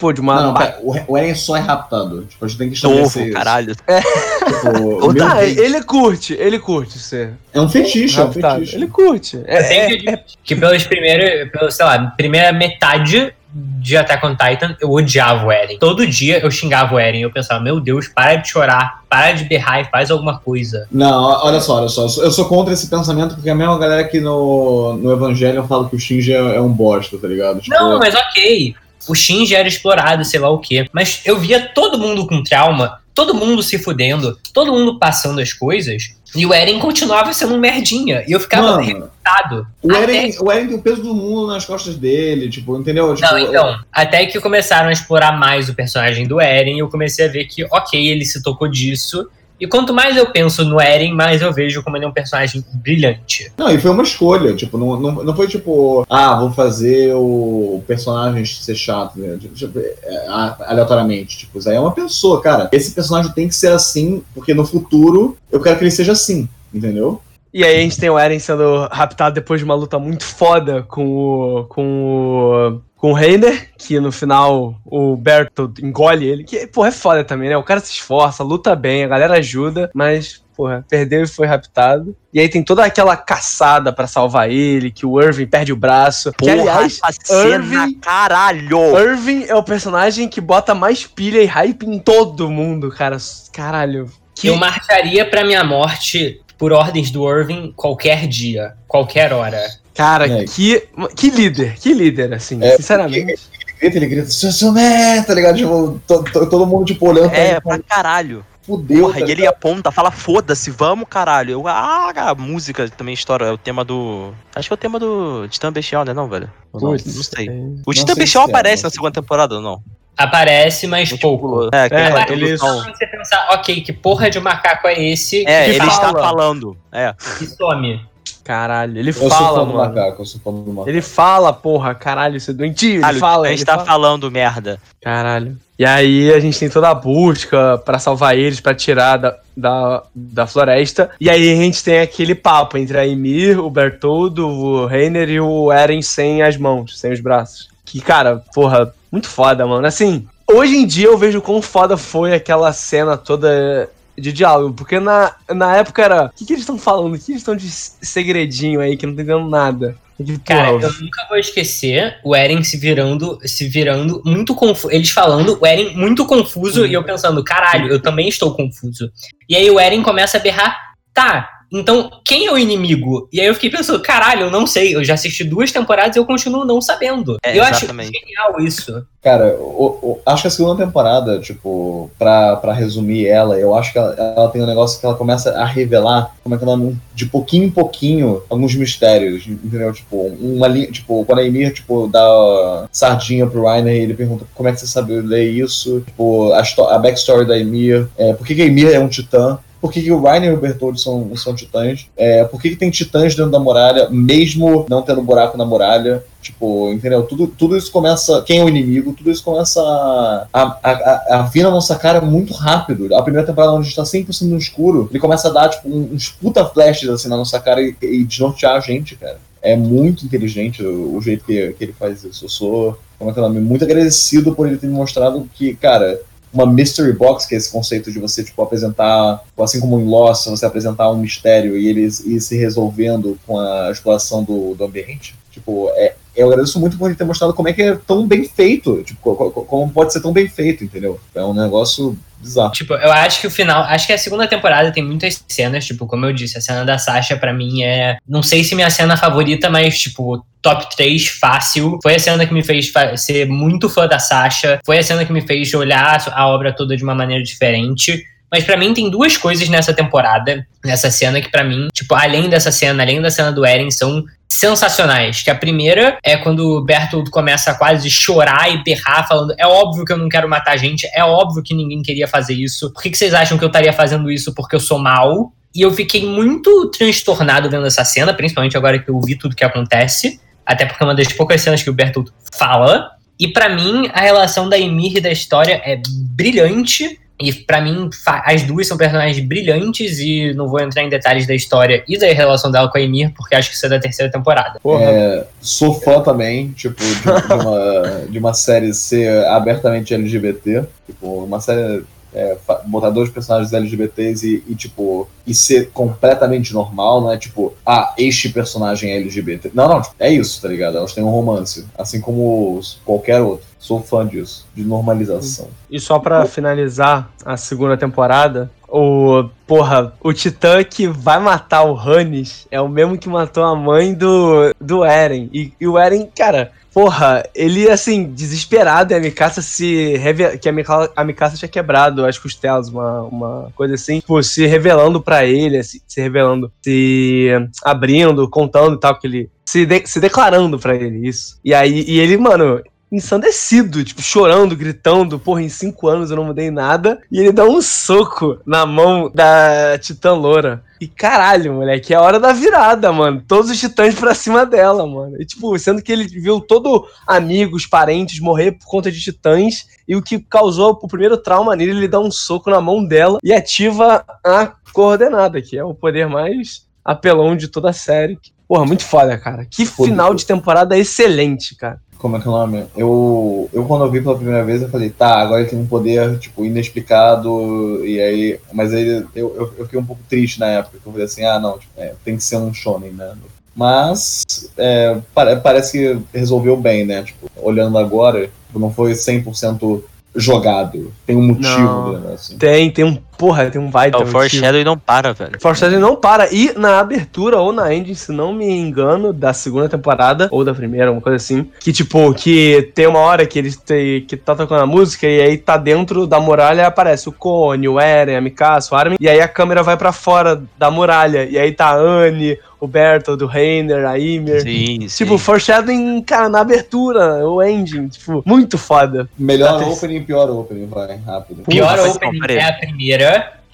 Pô, 0.03 0.11
de 0.11 0.19
uma. 0.19 0.41
Não, 0.41 0.53
ba- 0.53 0.75
o, 0.81 0.93
o 1.13 1.17
Eren 1.17 1.33
só 1.33 1.55
é 1.55 1.61
raptado. 1.61 2.25
Tipo, 2.25 2.43
a 2.43 2.47
gente 2.49 2.57
tem 2.57 2.69
que 2.69 2.75
estabelecer 2.75 3.27
isso. 3.27 3.33
caralho. 3.37 3.73
Tipo, 3.73 5.07
meu 5.13 5.15
Tá, 5.15 5.35
Deus. 5.35 5.57
ele 5.57 5.81
curte, 5.83 6.33
ele 6.33 6.59
curte 6.59 6.99
ser 6.99 7.33
É 7.53 7.61
um 7.61 7.69
fetiche, 7.69 8.19
é 8.19 8.23
um 8.25 8.31
fetiche. 8.33 8.75
Ele 8.75 8.87
curte. 8.87 9.41
É, 9.45 9.63
tenho 9.63 10.09
é- 10.09 10.23
que 10.43 10.55
pelos 10.57 10.83
primeiros, 10.85 11.49
pelo, 11.51 11.71
sei 11.71 11.85
lá, 11.85 11.99
primeira 12.17 12.51
metade 12.51 13.33
de 13.55 13.95
Attack 13.95 14.25
on 14.25 14.35
Titan, 14.35 14.75
eu 14.81 14.89
odiava 14.89 15.45
o 15.45 15.51
Eren. 15.51 15.77
Todo 15.77 16.07
dia 16.07 16.39
eu 16.39 16.49
xingava 16.49 16.95
o 16.95 16.99
Eren. 16.99 17.21
Eu 17.21 17.31
pensava, 17.31 17.63
meu 17.63 17.79
Deus, 17.79 18.07
para 18.07 18.35
de 18.37 18.49
chorar, 18.49 19.01
para 19.07 19.31
de 19.33 19.43
berrar 19.43 19.79
e 19.81 19.85
faz 19.85 20.09
alguma 20.09 20.39
coisa. 20.39 20.87
Não, 20.91 21.23
olha 21.43 21.61
só, 21.61 21.77
olha 21.77 21.87
só. 21.87 22.01
Eu 22.03 22.09
sou- 22.09 22.23
Eu 22.23 22.31
sou 22.31 22.45
contra 22.45 22.73
esse 22.73 22.87
pensamento 22.87 23.35
porque 23.35 23.49
a 23.51 23.55
mesma 23.55 23.77
galera 23.77 24.03
que 24.05 24.19
no, 24.19 24.93
no 24.97 25.11
Evangelho 25.11 25.63
fala 25.67 25.87
que 25.87 25.95
o 25.95 25.99
Shinji 25.99 26.33
é, 26.33 26.55
é 26.55 26.59
um 26.61 26.69
bosta, 26.69 27.15
tá 27.19 27.27
ligado? 27.27 27.61
Tipo, 27.61 27.75
Não, 27.75 27.99
mas 27.99 28.15
ok. 28.15 28.75
O 29.07 29.15
Shinji 29.15 29.55
era 29.55 29.67
explorado, 29.67 30.23
sei 30.25 30.39
lá 30.39 30.49
o 30.49 30.59
quê. 30.59 30.87
Mas 30.91 31.21
eu 31.25 31.39
via 31.39 31.69
todo 31.73 31.97
mundo 31.97 32.27
com 32.27 32.43
trauma, 32.43 32.99
todo 33.13 33.33
mundo 33.33 33.61
se 33.61 33.77
fudendo, 33.77 34.37
todo 34.53 34.71
mundo 34.71 34.97
passando 34.97 35.39
as 35.39 35.53
coisas. 35.53 36.15
E 36.35 36.45
o 36.45 36.53
Eren 36.53 36.79
continuava 36.79 37.31
sendo 37.31 37.53
um 37.53 37.59
merdinha. 37.59 38.23
E 38.27 38.31
eu 38.31 38.39
ficava 38.39 38.81
irritado. 38.81 39.67
o 39.83 39.91
Eren, 39.91 40.35
o 40.39 40.51
Eren 40.51 40.67
tem 40.67 40.75
o 40.75 40.81
peso 40.81 41.03
do 41.03 41.13
mundo 41.13 41.47
nas 41.47 41.63
costas 41.63 41.95
dele, 41.95 42.49
tipo, 42.49 42.75
entendeu? 42.75 43.13
Tipo, 43.13 43.31
Não, 43.31 43.37
então, 43.37 43.79
até 43.91 44.25
que 44.25 44.39
começaram 44.39 44.89
a 44.89 44.91
explorar 44.91 45.37
mais 45.37 45.69
o 45.69 45.75
personagem 45.75 46.27
do 46.27 46.41
Eren, 46.41 46.79
eu 46.79 46.89
comecei 46.89 47.27
a 47.27 47.31
ver 47.31 47.45
que, 47.45 47.63
ok, 47.65 48.07
ele 48.07 48.25
se 48.25 48.41
tocou 48.41 48.67
disso. 48.67 49.29
E 49.59 49.67
quanto 49.67 49.93
mais 49.93 50.17
eu 50.17 50.29
penso 50.31 50.65
no 50.65 50.81
Eren, 50.81 51.13
mais 51.13 51.41
eu 51.41 51.53
vejo 51.53 51.83
como 51.83 51.95
ele 51.95 52.05
é 52.05 52.07
um 52.07 52.11
personagem 52.11 52.63
brilhante. 52.73 53.51
Não, 53.57 53.69
e 53.69 53.77
foi 53.77 53.91
uma 53.91 54.03
escolha, 54.03 54.53
tipo, 54.55 54.77
não, 54.77 54.99
não, 54.99 55.23
não 55.23 55.35
foi 55.35 55.47
tipo, 55.47 56.05
ah, 56.09 56.39
vou 56.39 56.51
fazer 56.51 57.13
o 57.15 57.83
personagem 57.87 58.45
ser 58.45 58.75
chato, 58.75 59.17
né? 59.17 59.37
Tipo, 59.53 59.79
é, 59.79 60.25
ah, 60.27 60.57
aleatoriamente. 60.67 61.37
Tipo, 61.37 61.59
isso 61.59 61.69
aí 61.69 61.75
é 61.75 61.79
uma 61.79 61.91
pessoa, 61.91 62.41
cara. 62.41 62.69
Esse 62.71 62.91
personagem 62.91 63.31
tem 63.31 63.47
que 63.47 63.55
ser 63.55 63.71
assim, 63.71 64.23
porque 64.33 64.53
no 64.53 64.65
futuro 64.65 65.37
eu 65.51 65.61
quero 65.61 65.77
que 65.77 65.83
ele 65.83 65.91
seja 65.91 66.11
assim, 66.11 66.49
entendeu? 66.73 67.21
E 67.53 67.63
aí 67.63 67.77
a 67.77 67.81
gente 67.81 67.99
tem 67.99 68.09
o 68.09 68.17
Eren 68.17 68.39
sendo 68.39 68.87
raptado 68.91 69.35
depois 69.35 69.59
de 69.59 69.65
uma 69.65 69.75
luta 69.75 69.99
muito 69.99 70.23
foda 70.23 70.81
com 70.83 71.05
o. 71.05 71.65
com 71.65 72.03
o. 72.05 72.81
com 72.97 73.11
o 73.11 73.13
Reiner, 73.13 73.69
que 73.77 73.99
no 73.99 74.11
final 74.11 74.75
o 74.83 75.15
Bertold 75.15 75.85
engole 75.85 76.25
ele. 76.27 76.43
Que, 76.43 76.65
porra, 76.65 76.87
é 76.87 76.91
foda 76.91 77.23
também, 77.23 77.49
né? 77.49 77.57
O 77.57 77.63
cara 77.63 77.79
se 77.79 77.91
esforça, 77.91 78.43
luta 78.43 78.75
bem, 78.75 79.03
a 79.03 79.07
galera 79.07 79.35
ajuda, 79.35 79.91
mas, 79.93 80.41
porra, 80.57 80.83
perdeu 80.89 81.21
e 81.21 81.27
foi 81.27 81.45
raptado. 81.45 82.15
E 82.33 82.39
aí 82.39 82.49
tem 82.49 82.63
toda 82.63 82.83
aquela 82.83 83.15
caçada 83.15 83.93
pra 83.93 84.07
salvar 84.07 84.49
ele, 84.49 84.89
que 84.89 85.05
o 85.05 85.21
Irving 85.21 85.45
perde 85.45 85.71
o 85.71 85.75
braço. 85.77 86.31
que, 86.31 86.37
Porra, 86.37 86.53
aliás, 86.53 86.99
essa 87.07 87.11
cena, 87.23 87.55
Irving- 87.55 87.99
caralho. 87.99 88.97
Irving 88.97 89.43
é 89.47 89.53
o 89.55 89.61
personagem 89.63 90.27
que 90.27 90.41
bota 90.41 90.73
mais 90.73 91.05
pilha 91.05 91.39
e 91.39 91.45
hype 91.45 91.83
em 91.85 91.99
todo 91.99 92.49
mundo, 92.49 92.89
cara. 92.89 93.17
Caralho. 93.51 94.09
Que... 94.35 94.47
Eu 94.47 94.55
marcharia 94.55 95.23
pra 95.29 95.43
minha 95.45 95.63
morte 95.63 96.41
por 96.57 96.71
ordens 96.71 97.11
do 97.11 97.29
Irving 97.29 97.73
qualquer 97.75 98.27
dia, 98.27 98.73
qualquer 98.87 99.33
hora. 99.33 99.59
Cara, 99.95 100.27
É. 100.27 100.45
que, 100.45 100.87
que 101.15 101.29
líder, 101.29 101.75
que 101.75 101.93
líder, 101.93 102.33
assim, 102.33 102.57
É, 102.63 102.75
sinceramente. 102.77 103.17
Ele 103.19 103.37
grita, 103.79 103.97
ele 103.97 104.07
grita, 104.07 104.31
seu 104.31 104.51
Sumé, 104.51 105.21
tá 105.23 105.33
ligado? 105.33 105.57
Tipo, 105.57 106.01
to- 106.07 106.23
to- 106.23 106.49
todo 106.49 106.65
mundo, 106.65 106.85
tipo, 106.85 107.07
olhando 107.09 107.29
pra 107.29 107.37
É, 107.37 107.51
ele, 107.51 107.61
pra 107.61 107.79
caralho. 107.79 108.45
fudeu, 108.65 109.01
Porra, 109.07 109.19
tá 109.19 109.25
e 109.27 109.31
ele 109.31 109.45
aponta, 109.45 109.91
fala, 109.91 110.09
foda-se, 110.09 110.71
vamos, 110.71 111.05
caralho. 111.09 111.51
Eu, 111.51 111.67
ah, 111.67 112.11
a 112.15 112.33
música 112.33 112.89
também 112.89 113.13
estoura, 113.13 113.45
é 113.47 113.51
o 113.51 113.57
tema 113.57 113.83
do... 113.83 114.33
Acho 114.55 114.69
que 114.69 114.73
é 114.73 114.75
o 114.75 114.77
tema 114.77 114.97
do 114.97 115.47
Titã 115.49 115.71
Bestial, 115.71 116.05
né 116.05 116.13
não, 116.13 116.29
velho? 116.29 116.49
Ou 116.71 116.79
Não, 116.81 116.91
não 116.91 116.97
sei. 116.97 117.49
é. 117.49 117.51
O 117.85 117.93
sei 117.93 118.15
Bestial 118.15 118.45
se 118.45 118.49
é, 118.49 118.53
aparece 118.53 118.83
não 118.83 118.87
na 118.87 118.91
segunda 118.91 119.11
temporada 119.11 119.55
ou 119.55 119.61
não? 119.61 119.83
Aparece, 120.17 120.85
mas 120.87 121.11
pouco. 121.13 121.69
É, 121.73 121.83
aquela 121.85 122.19
É, 122.19 122.21
introdução. 122.23 122.37
ele- 122.47 122.57
Só 122.57 122.83
pra 122.83 122.93
você 122.95 123.07
pensar, 123.07 123.47
ok, 123.51 123.81
que 123.81 123.91
porra 123.93 124.29
de 124.29 124.39
macaco 124.39 124.87
é 124.87 125.01
esse 125.09 125.45
É, 125.47 125.65
que 125.65 125.69
ele 125.71 125.87
está 125.87 126.09
fala 126.09 126.19
falando. 126.19 126.77
É. 126.91 127.13
e 127.41 127.45
some? 127.47 128.01
Caralho, 128.43 128.97
ele 128.99 129.09
Eu 129.09 129.13
sou 129.13 129.29
fala, 129.29 129.59
fã 129.59 129.65
do 129.65 129.73
mano. 129.73 129.95
macaco, 129.95 130.21
eu 130.21 130.25
sou 130.25 130.41
fã 130.41 130.51
do 130.51 130.71
macaco. 130.71 130.89
Ele 130.89 131.01
fala, 131.01 131.53
porra, 131.53 131.95
caralho, 131.95 132.39
você 132.39 132.51
é 132.51 132.53
doentio. 132.53 132.99
Caralho, 133.01 133.13
ele 133.15 133.19
fala, 133.19 133.47
a 133.47 133.49
gente 133.49 133.59
ele 133.59 133.65
tá 133.65 133.73
fala. 133.75 133.85
falando 133.85 134.29
merda. 134.29 134.79
Caralho. 135.01 135.57
E 135.79 135.85
aí 135.85 136.31
a 136.33 136.39
gente 136.39 136.59
tem 136.59 136.69
toda 136.69 136.89
a 136.89 136.93
busca 136.93 137.77
pra 137.79 137.97
salvar 137.99 138.37
eles, 138.37 138.59
pra 138.59 138.75
tirar 138.75 139.17
da, 139.17 139.35
da, 139.55 140.03
da 140.13 140.45
floresta. 140.45 141.09
E 141.19 141.29
aí 141.29 141.51
a 141.53 141.55
gente 141.55 141.83
tem 141.83 142.01
aquele 142.01 142.35
papo 142.35 142.77
entre 142.77 142.97
a 142.97 143.07
Emir, 143.07 143.59
o 143.59 143.69
Bertoldo, 143.69 144.47
o 144.47 144.85
Reiner 144.85 145.29
e 145.29 145.39
o 145.39 145.71
Eren 145.71 146.01
sem 146.01 146.41
as 146.43 146.57
mãos, 146.57 146.99
sem 146.99 147.11
os 147.13 147.19
braços. 147.21 147.69
Que, 147.85 147.99
cara, 148.01 148.43
porra, 148.53 148.93
muito 149.13 149.29
foda, 149.29 149.67
mano. 149.67 149.85
Assim, 149.85 150.27
hoje 150.51 150.75
em 150.75 150.87
dia 150.87 151.05
eu 151.05 151.17
vejo 151.19 151.39
quão 151.39 151.61
foda 151.61 151.95
foi 151.95 152.33
aquela 152.33 152.73
cena 152.73 153.15
toda 153.15 153.87
de 154.17 154.33
diálogo, 154.33 154.73
porque 154.73 154.99
na, 154.99 155.35
na 155.49 155.77
época 155.77 156.03
era. 156.03 156.25
O 156.25 156.29
que, 156.29 156.45
que 156.45 156.53
eles 156.53 156.63
estão 156.63 156.79
falando? 156.79 157.13
O 157.13 157.19
que 157.19 157.31
eles 157.31 157.41
estão 157.41 157.55
de 157.55 157.69
segredinho 157.69 158.81
aí 158.81 158.97
que 158.97 159.05
não 159.05 159.15
tá 159.15 159.21
entendendo 159.21 159.47
nada? 159.47 159.95
Que, 160.17 160.39
Cara, 160.39 160.69
eu 160.69 160.93
nunca 161.01 161.27
vou 161.27 161.37
esquecer 161.37 162.19
o 162.23 162.35
Eren 162.35 162.63
se 162.63 162.77
virando, 162.77 163.37
se 163.45 163.67
virando 163.67 164.21
muito 164.25 164.55
confuso. 164.55 164.93
Eles 164.93 165.11
falando, 165.11 165.59
o 165.61 165.65
Eren 165.65 165.95
muito 165.95 166.25
confuso 166.25 166.85
e 166.85 166.93
eu 166.93 167.03
pensando, 167.03 167.43
caralho, 167.43 167.89
eu 167.91 168.01
também 168.01 168.27
estou 168.27 168.55
confuso. 168.55 169.11
E 169.47 169.55
aí 169.55 169.69
o 169.69 169.79
Eren 169.79 170.01
começa 170.01 170.37
a 170.37 170.41
berrar, 170.41 170.75
tá, 171.13 171.49
então 171.73 172.09
quem 172.23 172.45
é 172.47 172.51
o 172.51 172.57
inimigo? 172.57 173.27
E 173.31 173.39
aí 173.41 173.47
eu 173.47 173.53
fiquei 173.53 173.69
pensando, 173.69 173.99
caralho, 174.01 174.43
eu 174.43 174.51
não 174.51 174.65
sei, 174.67 174.95
eu 174.95 175.03
já 175.03 175.13
assisti 175.15 175.43
duas 175.43 175.71
temporadas 175.71 176.15
e 176.15 176.19
eu 176.19 176.25
continuo 176.25 176.65
não 176.65 176.81
sabendo. 176.81 177.37
É, 177.43 177.57
eu 177.57 177.63
acho 177.63 177.79
exatamente. 177.85 178.11
genial 178.17 178.59
isso. 178.61 179.05
Cara, 179.21 179.55
o- 179.57 179.97
o- 180.01 180.19
acho 180.25 180.41
que 180.41 180.47
a 180.49 180.51
segunda 180.51 180.85
temporada, 180.85 181.39
tipo, 181.39 182.11
pra, 182.19 182.57
pra 182.57 182.73
resumir 182.73 183.25
ela, 183.25 183.57
eu 183.57 183.73
acho 183.73 183.93
que 183.93 183.97
ela, 183.97 184.13
ela 184.17 184.49
tem 184.49 184.61
um 184.61 184.65
negócio 184.65 184.99
que 184.99 185.05
ela 185.05 185.15
começa 185.15 185.51
a 185.51 185.63
revelar, 185.65 186.35
como 186.43 186.53
é 186.55 186.57
que 186.57 186.63
ela, 186.65 186.77
de 187.15 187.25
pouquinho 187.27 187.63
em 187.63 187.69
pouquinho, 187.69 188.43
alguns 188.49 188.75
mistérios, 188.75 189.47
entendeu? 189.47 189.93
Tipo, 189.93 190.27
uma 190.39 190.67
linha, 190.67 190.91
tipo, 190.91 191.23
quando 191.25 191.39
a 191.39 191.45
Emir, 191.45 191.73
tipo, 191.73 192.07
dá 192.07 192.85
sardinha 192.91 193.47
pro 193.47 193.63
Reiner, 193.65 193.95
ele 193.95 194.13
pergunta 194.13 194.45
como 194.53 194.67
é 194.67 194.73
que 194.73 194.79
você 194.81 194.87
sabe 194.87 195.13
ler 195.21 195.49
isso, 195.51 196.01
tipo, 196.01 196.51
a, 196.51 196.61
a 196.93 196.99
backstory 196.99 197.45
da 197.45 197.57
Emir, 197.57 198.07
é, 198.17 198.33
por 198.33 198.45
que, 198.45 198.55
que 198.55 198.61
a 198.61 198.65
Emir 198.65 198.89
é 198.93 198.99
um 198.99 199.07
titã, 199.07 199.57
por 199.83 199.91
que, 199.91 200.01
que 200.01 200.13
o 200.13 200.21
Reiner 200.21 200.53
e 200.53 200.53
o 200.53 200.61
Bertold 200.61 200.97
são, 201.01 201.35
são 201.35 201.53
titãs, 201.53 202.07
é, 202.15 202.45
por 202.45 202.61
que, 202.61 202.69
que 202.69 202.77
tem 202.77 202.89
titãs 202.89 203.35
dentro 203.35 203.51
da 203.51 203.59
muralha, 203.59 204.07
mesmo 204.09 204.85
não 204.89 205.01
tendo 205.01 205.21
buraco 205.21 205.57
na 205.57 205.65
muralha, 205.65 206.23
Tipo, 206.41 206.91
entendeu? 206.91 207.23
Tudo, 207.23 207.47
tudo 207.47 207.77
isso 207.77 207.89
começa. 207.89 208.41
Quem 208.41 208.59
é 208.59 208.63
o 208.65 208.67
inimigo? 208.67 209.13
Tudo 209.13 209.31
isso 209.31 209.41
começa 209.41 209.81
a, 209.81 210.47
a, 210.51 210.61
a, 210.83 211.39
a 211.39 211.41
vir 211.43 211.63
na 211.63 211.71
nossa 211.71 211.95
cara 211.95 212.19
muito 212.19 212.53
rápido. 212.53 213.15
A 213.15 213.21
primeira 213.21 213.47
temporada, 213.47 213.71
onde 213.71 213.83
a 213.83 213.85
gente 213.85 213.95
tá 213.95 214.03
100% 214.03 214.41
no 214.49 214.57
escuro, 214.57 215.07
ele 215.09 215.21
começa 215.21 215.47
a 215.47 215.51
dar, 215.51 215.69
tipo, 215.69 215.87
uns 215.87 216.27
puta 216.27 216.65
flashes 216.65 217.07
assim 217.07 217.29
na 217.29 217.37
nossa 217.37 217.61
cara 217.61 217.81
e, 217.81 217.95
e 218.01 218.25
desnortear 218.25 218.75
a 218.75 218.81
gente, 218.81 219.15
cara. 219.15 219.39
É 219.61 219.77
muito 219.77 220.25
inteligente 220.25 220.83
o, 220.83 221.15
o 221.15 221.21
jeito 221.21 221.45
que, 221.45 221.71
que 221.77 221.83
ele 221.85 221.93
faz 221.93 222.25
isso. 222.25 222.43
Eu 222.43 222.49
sou, 222.49 222.99
como 223.17 223.31
é 223.31 223.33
que 223.33 223.39
é 223.39 223.41
o 223.41 223.47
nome? 223.47 223.61
Muito 223.61 223.85
agradecido 223.85 224.53
por 224.53 224.67
ele 224.67 224.75
ter 224.75 224.87
me 224.87 224.93
mostrado 224.93 225.49
que, 225.53 225.73
cara, 225.75 226.19
uma 226.53 226.65
mystery 226.65 227.13
box, 227.13 227.45
que 227.47 227.55
é 227.55 227.57
esse 227.57 227.71
conceito 227.71 228.11
de 228.11 228.19
você, 228.19 228.43
tipo, 228.43 228.61
apresentar, 228.61 229.43
assim 229.57 229.79
como 229.79 229.99
em 229.99 230.05
Lost, 230.05 230.45
você 230.47 230.65
apresentar 230.65 231.09
um 231.11 231.17
mistério 231.17 231.75
e 231.77 231.87
ele 231.87 232.01
ir 232.01 232.39
se 232.41 232.55
resolvendo 232.55 233.37
com 233.47 233.59
a 233.59 233.89
exploração 233.91 234.43
do, 234.43 234.75
do 234.75 234.83
ambiente. 234.85 235.35
Tipo, 235.51 235.89
é, 235.95 236.15
eu 236.35 236.47
agradeço 236.47 236.79
muito 236.79 236.97
por 236.97 237.07
ele 237.07 237.15
ter 237.15 237.23
mostrado 237.23 237.53
como 237.53 237.69
é 237.69 237.73
que 237.73 237.81
é 237.81 237.95
tão 237.95 238.27
bem 238.27 238.43
feito. 238.47 239.03
Tipo, 239.03 239.35
co- 239.35 239.51
co- 239.51 239.63
como 239.65 239.91
pode 239.91 240.13
ser 240.13 240.21
tão 240.21 240.31
bem 240.31 240.47
feito, 240.47 240.83
entendeu? 240.83 241.19
É 241.33 241.43
um 241.43 241.53
negócio 241.53 242.17
bizarro. 242.43 242.71
Tipo, 242.71 242.93
eu 242.93 243.11
acho 243.11 243.41
que 243.41 243.47
o 243.47 243.51
final. 243.51 243.83
Acho 243.83 244.05
que 244.05 244.13
a 244.13 244.17
segunda 244.17 244.47
temporada 244.47 244.91
tem 244.91 245.03
muitas 245.03 245.43
cenas, 245.47 245.85
tipo, 245.85 246.05
como 246.05 246.25
eu 246.25 246.33
disse, 246.33 246.57
a 246.57 246.61
cena 246.61 246.85
da 246.85 246.97
Sasha 246.97 247.35
pra 247.35 247.53
mim 247.53 247.83
é. 247.83 248.17
Não 248.27 248.43
sei 248.43 248.63
se 248.63 248.75
minha 248.75 248.89
cena 248.89 249.17
favorita, 249.17 249.69
mas, 249.69 249.99
tipo, 249.99 250.45
top 250.61 250.95
3 250.95 251.27
fácil. 251.27 251.99
Foi 252.01 252.15
a 252.15 252.19
cena 252.19 252.45
que 252.45 252.53
me 252.53 252.63
fez 252.63 252.91
ser 253.17 253.47
muito 253.47 253.89
fã 253.89 254.07
da 254.07 254.19
Sasha. 254.19 254.79
Foi 254.85 254.97
a 254.97 255.03
cena 255.03 255.25
que 255.25 255.33
me 255.33 255.41
fez 255.41 255.73
olhar 255.73 256.23
a 256.31 256.47
obra 256.47 256.73
toda 256.73 256.95
de 256.95 257.03
uma 257.03 257.15
maneira 257.15 257.43
diferente. 257.43 258.23
Mas 258.53 258.63
pra 258.63 258.77
mim 258.77 258.93
tem 258.93 259.09
duas 259.09 259.35
coisas 259.35 259.67
nessa 259.67 259.91
temporada, 259.95 260.63
nessa 260.85 261.09
cena, 261.09 261.41
que 261.41 261.49
pra 261.49 261.63
mim, 261.63 261.87
tipo, 261.91 262.13
além 262.13 262.47
dessa 262.47 262.71
cena, 262.71 263.01
além 263.01 263.19
da 263.19 263.31
cena 263.31 263.51
do 263.51 263.65
Eren, 263.65 263.89
são 263.89 264.23
sensacionais. 264.47 265.41
Que 265.41 265.49
a 265.49 265.55
primeira 265.55 266.19
é 266.23 266.37
quando 266.37 266.59
o 266.59 266.83
Bertold 266.83 267.31
começa 267.31 267.71
a 267.71 267.75
quase 267.75 268.11
chorar 268.11 268.71
e 268.71 268.83
berrar, 268.83 269.27
falando: 269.27 269.55
é 269.57 269.65
óbvio 269.65 270.05
que 270.05 270.13
eu 270.13 270.17
não 270.17 270.29
quero 270.29 270.47
matar 270.47 270.77
gente, 270.77 271.09
é 271.15 271.23
óbvio 271.23 271.63
que 271.63 271.73
ninguém 271.73 272.03
queria 272.03 272.27
fazer 272.27 272.53
isso. 272.53 272.93
Por 272.93 273.01
que, 273.01 273.09
que 273.09 273.17
vocês 273.17 273.33
acham 273.33 273.57
que 273.57 273.63
eu 273.63 273.69
estaria 273.69 273.91
fazendo 273.91 274.29
isso 274.29 274.53
porque 274.53 274.75
eu 274.75 274.79
sou 274.79 274.99
mal? 274.99 275.51
E 275.73 275.81
eu 275.81 275.91
fiquei 275.91 276.23
muito 276.23 276.91
transtornado 276.91 277.67
vendo 277.71 277.87
essa 277.87 278.05
cena, 278.05 278.35
principalmente 278.35 278.77
agora 278.77 278.99
que 278.99 279.09
eu 279.09 279.19
vi 279.19 279.35
tudo 279.35 279.55
que 279.55 279.63
acontece. 279.63 280.39
Até 280.63 280.85
porque 280.85 281.03
é 281.03 281.07
uma 281.07 281.15
das 281.15 281.33
poucas 281.33 281.59
cenas 281.59 281.81
que 281.81 281.89
o 281.89 281.93
Bertold 281.93 282.29
fala. 282.55 283.09
E 283.39 283.47
pra 283.47 283.67
mim, 283.67 284.07
a 284.13 284.21
relação 284.21 284.69
da 284.69 284.77
Emir 284.77 285.17
e 285.17 285.21
da 285.21 285.31
história 285.31 285.81
é 285.83 285.99
brilhante. 286.35 287.19
E 287.43 287.51
pra 287.51 287.81
mim, 287.81 288.09
as 288.45 288.63
duas 288.63 288.87
são 288.87 288.97
personagens 288.97 289.45
brilhantes 289.45 290.19
e 290.19 290.53
não 290.53 290.67
vou 290.67 290.79
entrar 290.79 291.03
em 291.03 291.09
detalhes 291.09 291.45
da 291.45 291.53
história 291.53 292.03
e 292.07 292.17
da 292.17 292.27
relação 292.27 292.71
dela 292.71 292.89
com 292.89 292.97
a 292.97 293.01
Emir, 293.01 293.31
porque 293.35 293.53
acho 293.53 293.69
que 293.69 293.75
isso 293.75 293.85
é 293.85 293.89
da 293.89 293.99
terceira 293.99 294.31
temporada. 294.31 294.79
Porra. 294.81 295.03
É, 295.03 295.45
sou 295.59 295.93
fã 295.99 296.21
também, 296.21 296.69
tipo, 296.69 296.95
de, 297.03 297.15
de 297.15 297.53
uma, 297.53 298.21
de 298.29 298.39
uma 298.39 298.53
série 298.53 298.93
ser 298.93 299.45
abertamente 299.47 300.13
LGBT. 300.13 300.85
Tipo, 301.05 301.43
uma 301.43 301.59
série. 301.59 302.03
É, 302.33 302.57
botar 302.85 303.09
dois 303.09 303.29
personagens 303.29 303.73
LGBTs 303.73 304.47
e, 304.47 304.71
e, 304.71 304.75
tipo, 304.75 305.27
e 305.45 305.53
ser 305.53 305.91
completamente 305.91 306.73
normal, 306.73 307.21
não 307.21 307.31
é 307.31 307.37
tipo, 307.37 307.73
ah, 307.85 308.13
este 308.17 308.49
personagem 308.49 309.11
é 309.11 309.17
LGBT. 309.17 309.71
Não, 309.73 309.87
não, 309.87 310.01
tipo, 310.01 310.15
é 310.19 310.31
isso, 310.31 310.61
tá 310.61 310.67
ligado? 310.67 310.97
Elas 310.97 311.13
têm 311.13 311.23
um 311.23 311.29
romance, 311.29 311.85
assim 311.97 312.19
como 312.19 312.79
qualquer 313.05 313.41
outro. 313.41 313.73
Sou 313.83 314.01
fã 314.01 314.25
disso, 314.25 314.65
de 314.73 314.81
normalização. 314.81 315.67
E 315.91 315.99
só 315.99 316.17
pra 316.17 316.45
finalizar 316.45 317.29
a 317.45 317.57
segunda 317.57 317.97
temporada, 317.97 318.71
o. 318.87 319.49
Porra, 319.67 320.13
o 320.21 320.31
Titã 320.31 320.81
que 320.83 321.07
vai 321.07 321.37
matar 321.39 321.83
o 321.83 321.93
Hannes 321.93 322.67
é 322.71 322.79
o 322.79 322.87
mesmo 322.87 323.17
que 323.17 323.27
matou 323.27 323.63
a 323.63 323.75
mãe 323.75 324.13
do, 324.13 324.73
do 324.79 325.03
Eren. 325.03 325.49
E, 325.51 325.73
e 325.81 325.87
o 325.87 325.97
Eren, 325.97 326.29
cara, 326.33 326.71
porra, 326.93 327.43
ele 327.55 327.89
assim, 327.89 328.25
desesperado, 328.25 329.13
e 329.13 329.15
a 329.15 329.19
Mikasa 329.19 329.61
se. 329.61 330.15
reve- 330.17 330.57
Que 330.57 330.69
a 330.69 331.23
Mikasa, 331.23 331.57
tinha 331.57 331.67
quebrado 331.69 332.25
as 332.25 332.37
costelas, 332.37 332.89
uma, 332.89 333.21
uma 333.23 333.71
coisa 333.75 333.95
assim, 333.95 334.19
tipo, 334.19 334.41
se 334.43 334.65
revelando 334.65 335.21
pra 335.21 335.43
ele, 335.45 335.77
assim, 335.77 335.99
se 336.07 336.21
revelando, 336.21 336.71
se 336.83 337.49
abrindo, 337.83 338.47
contando 338.49 338.95
e 338.95 338.99
tal, 338.99 339.19
que 339.19 339.27
ele. 339.27 339.49
Se, 339.65 339.85
de- 339.85 340.05
se 340.05 340.19
declarando 340.19 340.77
pra 340.77 340.95
ele, 340.95 341.27
isso. 341.27 341.57
E 341.65 341.73
aí, 341.73 342.05
e 342.07 342.19
ele, 342.19 342.37
mano, 342.37 342.81
ensandecido, 343.13 344.03
tipo, 344.03 344.21
chorando, 344.21 344.75
gritando, 344.75 345.37
porra, 345.37 345.61
em 345.61 345.69
cinco 345.69 346.07
anos 346.07 346.31
eu 346.31 346.35
não 346.35 346.45
mudei 346.45 346.71
nada. 346.71 347.21
E 347.31 347.39
ele 347.39 347.51
dá 347.51 347.63
um 347.63 347.81
soco 347.81 348.59
na 348.65 348.85
mão 348.85 349.31
da 349.33 349.97
Titã 349.99 350.33
Loura. 350.33 350.83
E 350.99 351.07
caralho, 351.07 351.73
moleque, 351.73 352.13
é 352.13 352.17
a 352.17 352.21
hora 352.21 352.39
da 352.39 352.53
virada, 352.53 353.11
mano. 353.11 353.43
Todos 353.47 353.69
os 353.69 353.79
titãs 353.79 354.15
pra 354.15 354.33
cima 354.33 354.65
dela, 354.65 355.05
mano. 355.05 355.35
E 355.39 355.45
tipo, 355.45 355.77
sendo 355.77 356.01
que 356.01 356.11
ele 356.11 356.25
viu 356.25 356.59
todo 356.59 357.07
amigos, 357.27 357.85
parentes 357.85 358.39
morrer 358.39 358.71
por 358.71 358.87
conta 358.87 359.11
de 359.11 359.21
titãs. 359.21 359.85
E 360.07 360.15
o 360.15 360.21
que 360.21 360.39
causou 360.39 360.97
o 361.01 361.07
primeiro 361.07 361.37
trauma 361.37 361.75
nele, 361.75 361.91
ele 361.91 362.07
dá 362.07 362.19
um 362.19 362.31
soco 362.31 362.69
na 362.69 362.81
mão 362.81 363.05
dela 363.05 363.37
e 363.43 363.53
ativa 363.53 364.25
a 364.43 364.73
coordenada, 364.91 365.61
que 365.61 365.77
é 365.77 365.83
o 365.83 365.93
poder 365.93 366.27
mais 366.27 366.87
apelão 367.03 367.55
de 367.55 367.67
toda 367.67 367.89
a 367.89 367.93
série. 367.93 368.39
Porra, 368.67 368.85
muito 368.85 369.03
foda, 369.03 369.37
cara. 369.37 369.65
Que 369.65 369.85
final 369.85 370.33
de 370.33 370.45
temporada 370.45 370.97
excelente, 370.97 371.75
cara. 371.75 372.01
Como 372.23 372.37
é 372.37 372.39
que 372.39 372.47
é 372.47 372.49
o 372.49 372.53
nome? 372.53 372.85
Eu, 372.95 373.69
eu 373.73 373.83
quando 373.83 374.05
eu 374.05 374.09
vi 374.09 374.21
pela 374.21 374.37
primeira 374.37 374.63
vez, 374.63 374.81
eu 374.81 374.87
falei, 374.87 375.09
tá, 375.09 375.41
agora 375.41 375.59
ele 375.59 375.69
tem 375.69 375.77
um 375.77 375.85
poder, 375.85 376.39
tipo, 376.39 376.63
inexplicado, 376.63 377.99
e 378.05 378.17
aí... 378.17 378.59
Mas 378.71 378.93
aí 378.93 379.05
eu, 379.05 379.27
eu, 379.35 379.73
eu 379.77 379.83
fiquei 379.83 379.99
um 379.99 380.05
pouco 380.05 380.21
triste 380.29 380.57
na 380.57 380.67
época, 380.67 380.99
eu 381.05 381.11
falei 381.11 381.25
assim, 381.25 381.43
ah, 381.43 381.59
não, 381.59 381.77
tipo, 381.77 381.91
é, 381.97 382.13
tem 382.23 382.37
que 382.37 382.43
ser 382.45 382.55
um 382.55 382.73
shonen, 382.73 383.11
né? 383.11 383.33
Mas 383.75 384.45
é, 384.77 385.17
pare- 385.35 385.57
parece 385.57 385.91
que 385.91 386.17
resolveu 386.33 386.77
bem, 386.77 387.05
né? 387.05 387.23
Tipo, 387.23 387.51
olhando 387.61 387.97
agora, 387.97 388.49
tipo, 388.67 388.79
não 388.79 388.89
foi 388.89 389.11
100% 389.11 390.01
jogado. 390.33 391.11
Tem 391.25 391.35
um 391.35 391.41
motivo, 391.47 391.77
Não. 391.77 392.19
né? 392.19 392.33
Assim. 392.35 392.57
Tem, 392.57 392.89
tem 392.89 393.03
um. 393.03 393.17
Porra, 393.37 393.69
tem 393.69 393.81
um 393.81 393.89
baita. 393.89 394.17
É, 394.17 394.21
o. 394.21 394.27
Foreshadow 394.27 394.83
não 394.83 394.97
para, 394.97 395.33
velho. 395.33 395.59
Foreshadowing 395.59 395.99
não 395.99 396.15
para. 396.15 396.53
E 396.53 396.73
na 396.77 396.99
abertura 396.99 397.57
ou 397.57 397.71
na 397.71 397.93
ending, 397.93 398.13
se 398.13 398.31
não 398.31 398.53
me 398.53 398.69
engano, 398.69 399.33
da 399.33 399.53
segunda 399.53 399.89
temporada, 399.89 400.47
ou 400.51 400.63
da 400.63 400.73
primeira, 400.73 401.11
uma 401.11 401.21
coisa 401.21 401.37
assim, 401.37 401.69
que 401.79 401.91
tipo, 401.91 402.33
que 402.33 402.91
tem 402.93 403.07
uma 403.07 403.19
hora 403.19 403.45
que 403.45 403.57
eles 403.59 403.75
tem, 403.75 404.21
que 404.21 404.37
tá 404.37 404.55
tocando 404.55 404.81
a 404.81 404.87
música 404.87 405.27
e 405.27 405.41
aí 405.41 405.57
tá 405.57 405.77
dentro 405.77 406.25
da 406.25 406.39
muralha 406.39 406.81
e 406.81 406.85
aparece 406.85 407.29
o 407.29 407.31
Cone, 407.31 407.87
o 407.87 407.99
Eren, 407.99 408.35
a 408.35 408.41
Mikasa, 408.41 408.93
o 408.93 408.97
Armin, 408.97 409.17
e 409.19 409.27
aí 409.27 409.41
a 409.41 409.47
câmera 409.47 409.83
vai 409.83 409.97
pra 409.97 410.11
fora 410.11 410.61
da 410.77 410.89
muralha, 410.89 411.45
e 411.45 411.57
aí 411.57 411.71
tá 411.71 411.87
a 411.87 411.95
Anne, 411.95 412.57
o 412.83 412.87
Bertold, 412.87 413.41
o 413.41 413.47
Reiner, 413.47 414.05
a 414.05 414.15
Ymir. 414.15 414.61
Sim, 414.61 415.07
sim. 415.07 415.23
Tipo, 415.23 415.37
foreshadowing, 415.37 416.21
cara, 416.21 416.49
na 416.49 416.59
abertura, 416.59 417.47
o 417.47 417.63
ending, 417.63 418.09
tipo, 418.09 418.43
muito 418.45 418.77
foda. 418.77 419.29
Melhor 419.39 419.79
Tá, 419.79 419.87
opening 419.87 420.17
e 420.17 420.21
pior 420.21 420.49
opening, 420.49 420.87
vai, 420.87 421.17
rápido. 421.25 421.63
Pior 421.63 421.95
mas 421.97 422.15
opening 422.15 422.53
é 422.55 422.67
a 422.67 422.73
primeira, 422.73 423.22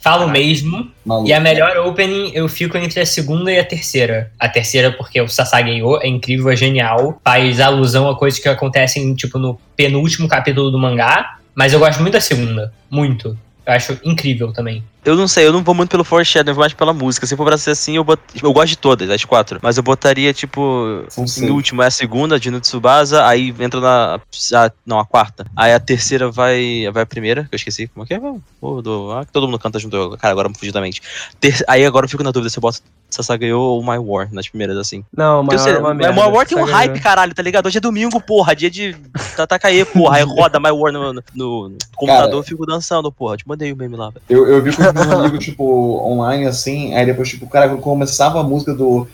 falo 0.02 0.28
mesmo. 0.28 0.92
Maluco. 1.06 1.30
E 1.30 1.34
a 1.34 1.40
melhor 1.40 1.78
opening 1.78 2.32
eu 2.34 2.48
fico 2.48 2.78
entre 2.78 3.00
a 3.00 3.06
segunda 3.06 3.52
e 3.52 3.60
a 3.60 3.66
terceira. 3.66 4.32
A 4.40 4.50
terceira 4.50 4.92
porque 4.92 5.20
o 5.22 5.28
Sasageyo 5.28 5.98
é 6.02 6.08
incrível, 6.08 6.50
é 6.50 6.56
genial, 6.56 7.20
faz 7.24 7.60
alusão 7.60 8.10
a 8.10 8.18
coisas 8.18 8.40
que 8.40 8.50
acontecem 8.50 9.14
tipo 9.16 9.38
no 9.38 9.60
penúltimo 9.76 10.28
capítulo 10.28 10.72
do 10.72 10.80
mangá, 10.80 11.38
mas 11.54 11.74
eu 11.74 11.80
gosto 11.80 12.02
muito 12.02 12.14
da 12.14 12.22
segunda, 12.22 12.74
muito. 12.90 13.38
Eu 13.66 13.74
acho 13.74 14.00
incrível 14.04 14.52
também. 14.52 14.84
Eu 15.10 15.16
não 15.16 15.28
sei, 15.28 15.48
eu 15.48 15.54
não 15.54 15.64
vou 15.64 15.74
muito 15.76 15.90
pelo 15.90 16.04
Foreshadow, 16.04 16.52
eu 16.52 16.56
vou 16.56 16.62
mais 16.62 16.74
pela 16.74 16.94
música. 16.94 17.26
Se 17.26 17.36
for 17.36 17.46
pra 17.46 17.58
ser 17.58 17.72
assim, 17.72 17.96
eu, 17.96 18.04
bot... 18.04 18.20
eu 18.42 18.54
gosto 18.54 18.70
de 18.70 18.78
todas, 18.78 19.10
as 19.10 19.24
quatro. 19.26 19.60
Mas 19.62 19.78
eu 19.78 19.84
botaria, 19.84 20.32
tipo, 20.34 21.04
São 21.10 21.24
em 21.24 21.28
seis. 21.28 21.50
último 21.50 21.82
é 21.82 21.88
a 21.88 21.92
segunda, 21.92 22.40
de 22.40 22.52
no 22.52 22.60
Tsubasa, 22.60 23.26
aí 23.26 23.54
entra 23.60 23.80
na. 23.82 24.20
a- 24.56 24.72
não, 24.86 25.00
a 25.00 25.06
quarta. 25.06 25.46
Aí 25.56 25.74
a 25.74 25.80
terceira 25.80 26.30
vai. 26.30 26.90
Vai 26.94 27.04
a 27.04 27.06
primeira, 27.06 27.44
que 27.44 27.54
eu 27.54 27.58
esqueci. 27.58 27.88
Como 27.88 28.04
é 28.04 28.08
que 28.08 28.14
é? 28.14 28.20
Do, 28.20 29.12
ah, 29.14 29.26
que 29.26 29.32
todo 29.32 29.48
mundo 29.48 29.60
canta 29.60 29.80
junto. 29.80 30.18
Cara, 30.18 30.32
agora 30.32 30.50
me 30.50 30.56
fugiu 30.56 30.74
da 30.74 30.82
mente. 30.82 31.02
Ter- 31.40 31.64
aí 31.68 31.86
agora 31.86 32.06
eu 32.06 32.10
fico 32.10 32.24
na 32.24 32.32
dúvida 32.32 32.50
se 32.50 32.58
eu 32.58 32.62
boto 32.62 32.80
Sasageyo 33.10 33.58
ou 33.60 33.82
My 33.82 33.98
War 33.98 34.28
nas 34.32 34.48
primeiras, 34.48 34.78
assim. 34.78 35.04
Não, 35.16 35.46
eu 35.52 35.58
sei, 35.58 35.74
é 35.74 35.80
uma 35.80 35.94
My 35.94 36.02
merda. 36.04 36.28
War 36.30 36.46
tem 36.46 36.58
um 36.58 36.64
hype, 36.64 37.00
caralho, 37.00 37.34
tá 37.34 37.42
ligado? 37.42 37.66
Hoje 37.66 37.78
é 37.78 37.82
domingo, 37.82 38.22
porra, 38.22 38.56
dia 38.56 38.70
de 38.70 38.96
Tatakae, 39.36 39.84
porra. 39.86 40.18
Aí 40.18 40.24
roda 40.24 40.60
My 40.60 40.70
War 40.72 40.92
no, 40.94 41.14
no- 41.14 41.24
no 41.34 41.78
computador, 41.96 42.40
eu 42.40 42.44
fico 42.44 42.66
dançando, 42.66 43.12
porra. 43.12 43.38
Te 43.38 43.48
mandei 43.48 43.72
o 43.72 43.76
meme 43.76 43.96
lá, 43.96 44.10
velho. 44.12 44.22
Eu, 44.30 44.48
eu 44.48 44.62
vi 44.62 44.72
com 44.76 44.84
meus 45.08 45.20
amigos, 45.20 45.44
tipo, 45.46 45.64
online, 46.06 46.46
assim, 46.46 46.94
aí 46.96 47.06
depois, 47.06 47.30
tipo, 47.30 47.48
cara, 47.48 47.68
quando 47.70 47.82
começava 47.82 48.40
a 48.40 48.44
música 48.44 48.74
do. 48.74 49.08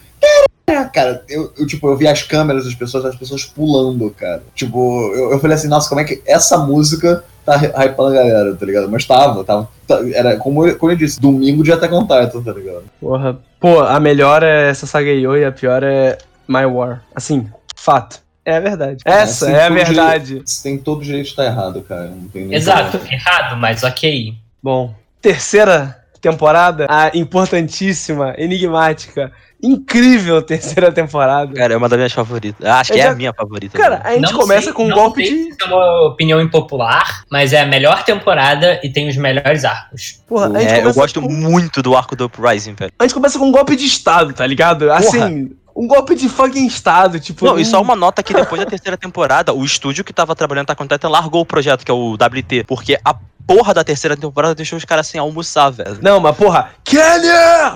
Cara, 0.93 1.23
eu, 1.29 1.53
eu, 1.57 1.67
tipo, 1.67 1.87
eu 1.87 1.95
vi 1.95 2.07
as 2.07 2.23
câmeras 2.23 2.65
das 2.65 2.73
pessoas, 2.73 3.05
as 3.05 3.15
pessoas 3.15 3.45
pulando, 3.45 4.09
cara. 4.11 4.41
Tipo, 4.55 5.11
eu, 5.13 5.31
eu 5.31 5.39
falei 5.39 5.55
assim, 5.55 5.67
nossa, 5.67 5.87
como 5.87 6.01
é 6.01 6.03
que 6.03 6.21
essa 6.25 6.57
música 6.57 7.23
tá 7.45 7.55
hy- 7.55 7.67
hypando 7.67 8.09
a 8.09 8.13
galera, 8.23 8.55
tá 8.55 8.65
ligado? 8.65 8.89
Mas 8.89 9.05
tava, 9.05 9.43
tava. 9.43 9.69
tá- 9.87 9.99
Era, 10.13 10.37
como 10.37 10.65
eu, 10.65 10.75
como 10.77 10.91
eu 10.91 10.95
disse, 10.97 11.19
domingo 11.21 11.63
de 11.63 11.71
Attack 11.71 11.93
on 11.93 12.01
Titan, 12.01 12.41
tá 12.41 12.51
ligado? 12.51 12.83
Porra. 12.99 13.37
Pô, 13.59 13.79
a 13.81 13.99
melhor 13.99 14.41
é 14.43 14.69
essa 14.69 14.87
Sageyo 14.87 15.37
e 15.37 15.45
a 15.45 15.51
pior 15.51 15.83
é 15.83 16.17
My 16.47 16.65
War. 16.65 17.03
Assim, 17.13 17.47
fato. 17.75 18.19
É 18.43 18.57
a 18.57 18.59
verdade. 18.59 19.01
Essa 19.05 19.45
Assim, 19.45 19.55
é 19.55 19.65
a 19.65 19.69
verdade. 19.69 20.41
Você 20.45 20.63
tem 20.63 20.77
todo 20.77 20.99
o 20.99 21.03
direito 21.03 21.25
de 21.25 21.29
estar 21.31 21.45
errado, 21.45 21.81
cara. 21.81 22.05
Não 22.09 22.27
tem 22.27 22.45
nem 22.45 22.55
Exato, 22.57 22.91
problema. 22.97 23.13
errado, 23.13 23.57
mas 23.57 23.83
ok. 23.83 24.33
Bom, 24.61 24.93
terceira 25.29 25.97
temporada, 26.21 26.85
a 26.87 27.09
importantíssima, 27.17 28.35
enigmática, 28.37 29.31
incrível 29.61 30.39
terceira 30.41 30.91
temporada. 30.91 31.51
Cara, 31.55 31.73
é 31.73 31.77
uma 31.77 31.89
das 31.89 31.97
minhas 31.97 32.13
favoritas. 32.13 32.63
Acho 32.67 32.93
que 32.93 32.99
é 32.99 33.07
a 33.07 33.15
minha 33.15 33.33
favorita. 33.33 33.75
Cara, 33.77 34.01
a 34.03 34.11
gente 34.13 34.21
Não 34.31 34.39
começa 34.39 34.65
sei- 34.65 34.73
com 34.73 34.85
um 34.85 34.89
não 34.89 34.95
golpe 34.95 35.25
sei 35.25 35.47
de. 35.49 35.53
se 35.55 35.63
É 35.63 35.65
uma 35.65 36.07
opinião 36.07 36.39
impopular, 36.39 37.23
mas 37.31 37.53
é 37.53 37.61
a 37.61 37.65
melhor 37.65 38.03
temporada 38.03 38.79
e 38.83 38.89
tem 38.89 39.07
os 39.09 39.17
melhores 39.17 39.65
arcos. 39.65 40.21
Porra, 40.27 40.45
a 40.55 40.59
gente 40.61 40.73
É, 40.73 40.85
eu 40.85 40.93
gosto 40.93 41.19
com... 41.21 41.27
muito 41.31 41.81
do 41.81 41.95
arco 41.95 42.15
do 42.15 42.25
Uprising, 42.25 42.75
velho. 42.75 42.91
A 42.99 43.03
gente 43.03 43.13
começa 43.15 43.39
com 43.39 43.45
um 43.47 43.51
golpe 43.51 43.75
de 43.75 43.85
estado, 43.85 44.31
tá 44.33 44.45
ligado? 44.45 44.91
Assim, 44.91 45.51
um 45.75 45.87
golpe 45.87 46.13
de 46.15 46.29
fucking 46.29 46.67
estado, 46.67 47.19
tipo. 47.19 47.45
Não, 47.45 47.57
e 47.59 47.65
só 47.65 47.79
um- 47.79 47.83
uma 47.83 47.95
nota 47.95 48.21
que 48.21 48.33
depois 48.33 48.59
da 48.61 48.67
terceira 48.67 48.95
temporada, 48.97 49.53
o 49.53 49.63
estúdio 49.65 50.03
que 50.03 50.13
tava 50.13 50.35
trabalhando 50.35 50.69
on 50.79 50.87
Titan 50.87 51.09
largou 51.09 51.41
o 51.41 51.45
projeto, 51.45 51.83
que 51.83 51.89
é 51.91 51.93
o 51.93 52.13
WT, 52.13 52.63
porque 52.67 52.97
a 53.03 53.15
porra 53.47 53.73
da 53.73 53.83
terceira 53.83 54.15
temporada 54.17 54.55
deixou 54.55 54.77
os 54.77 54.85
caras 54.85 55.07
sem 55.07 55.19
almoçar, 55.19 55.69
velho. 55.69 55.97
Não, 56.01 56.19
mas 56.19 56.35
porra, 56.35 56.69
Kenny! 56.83 57.27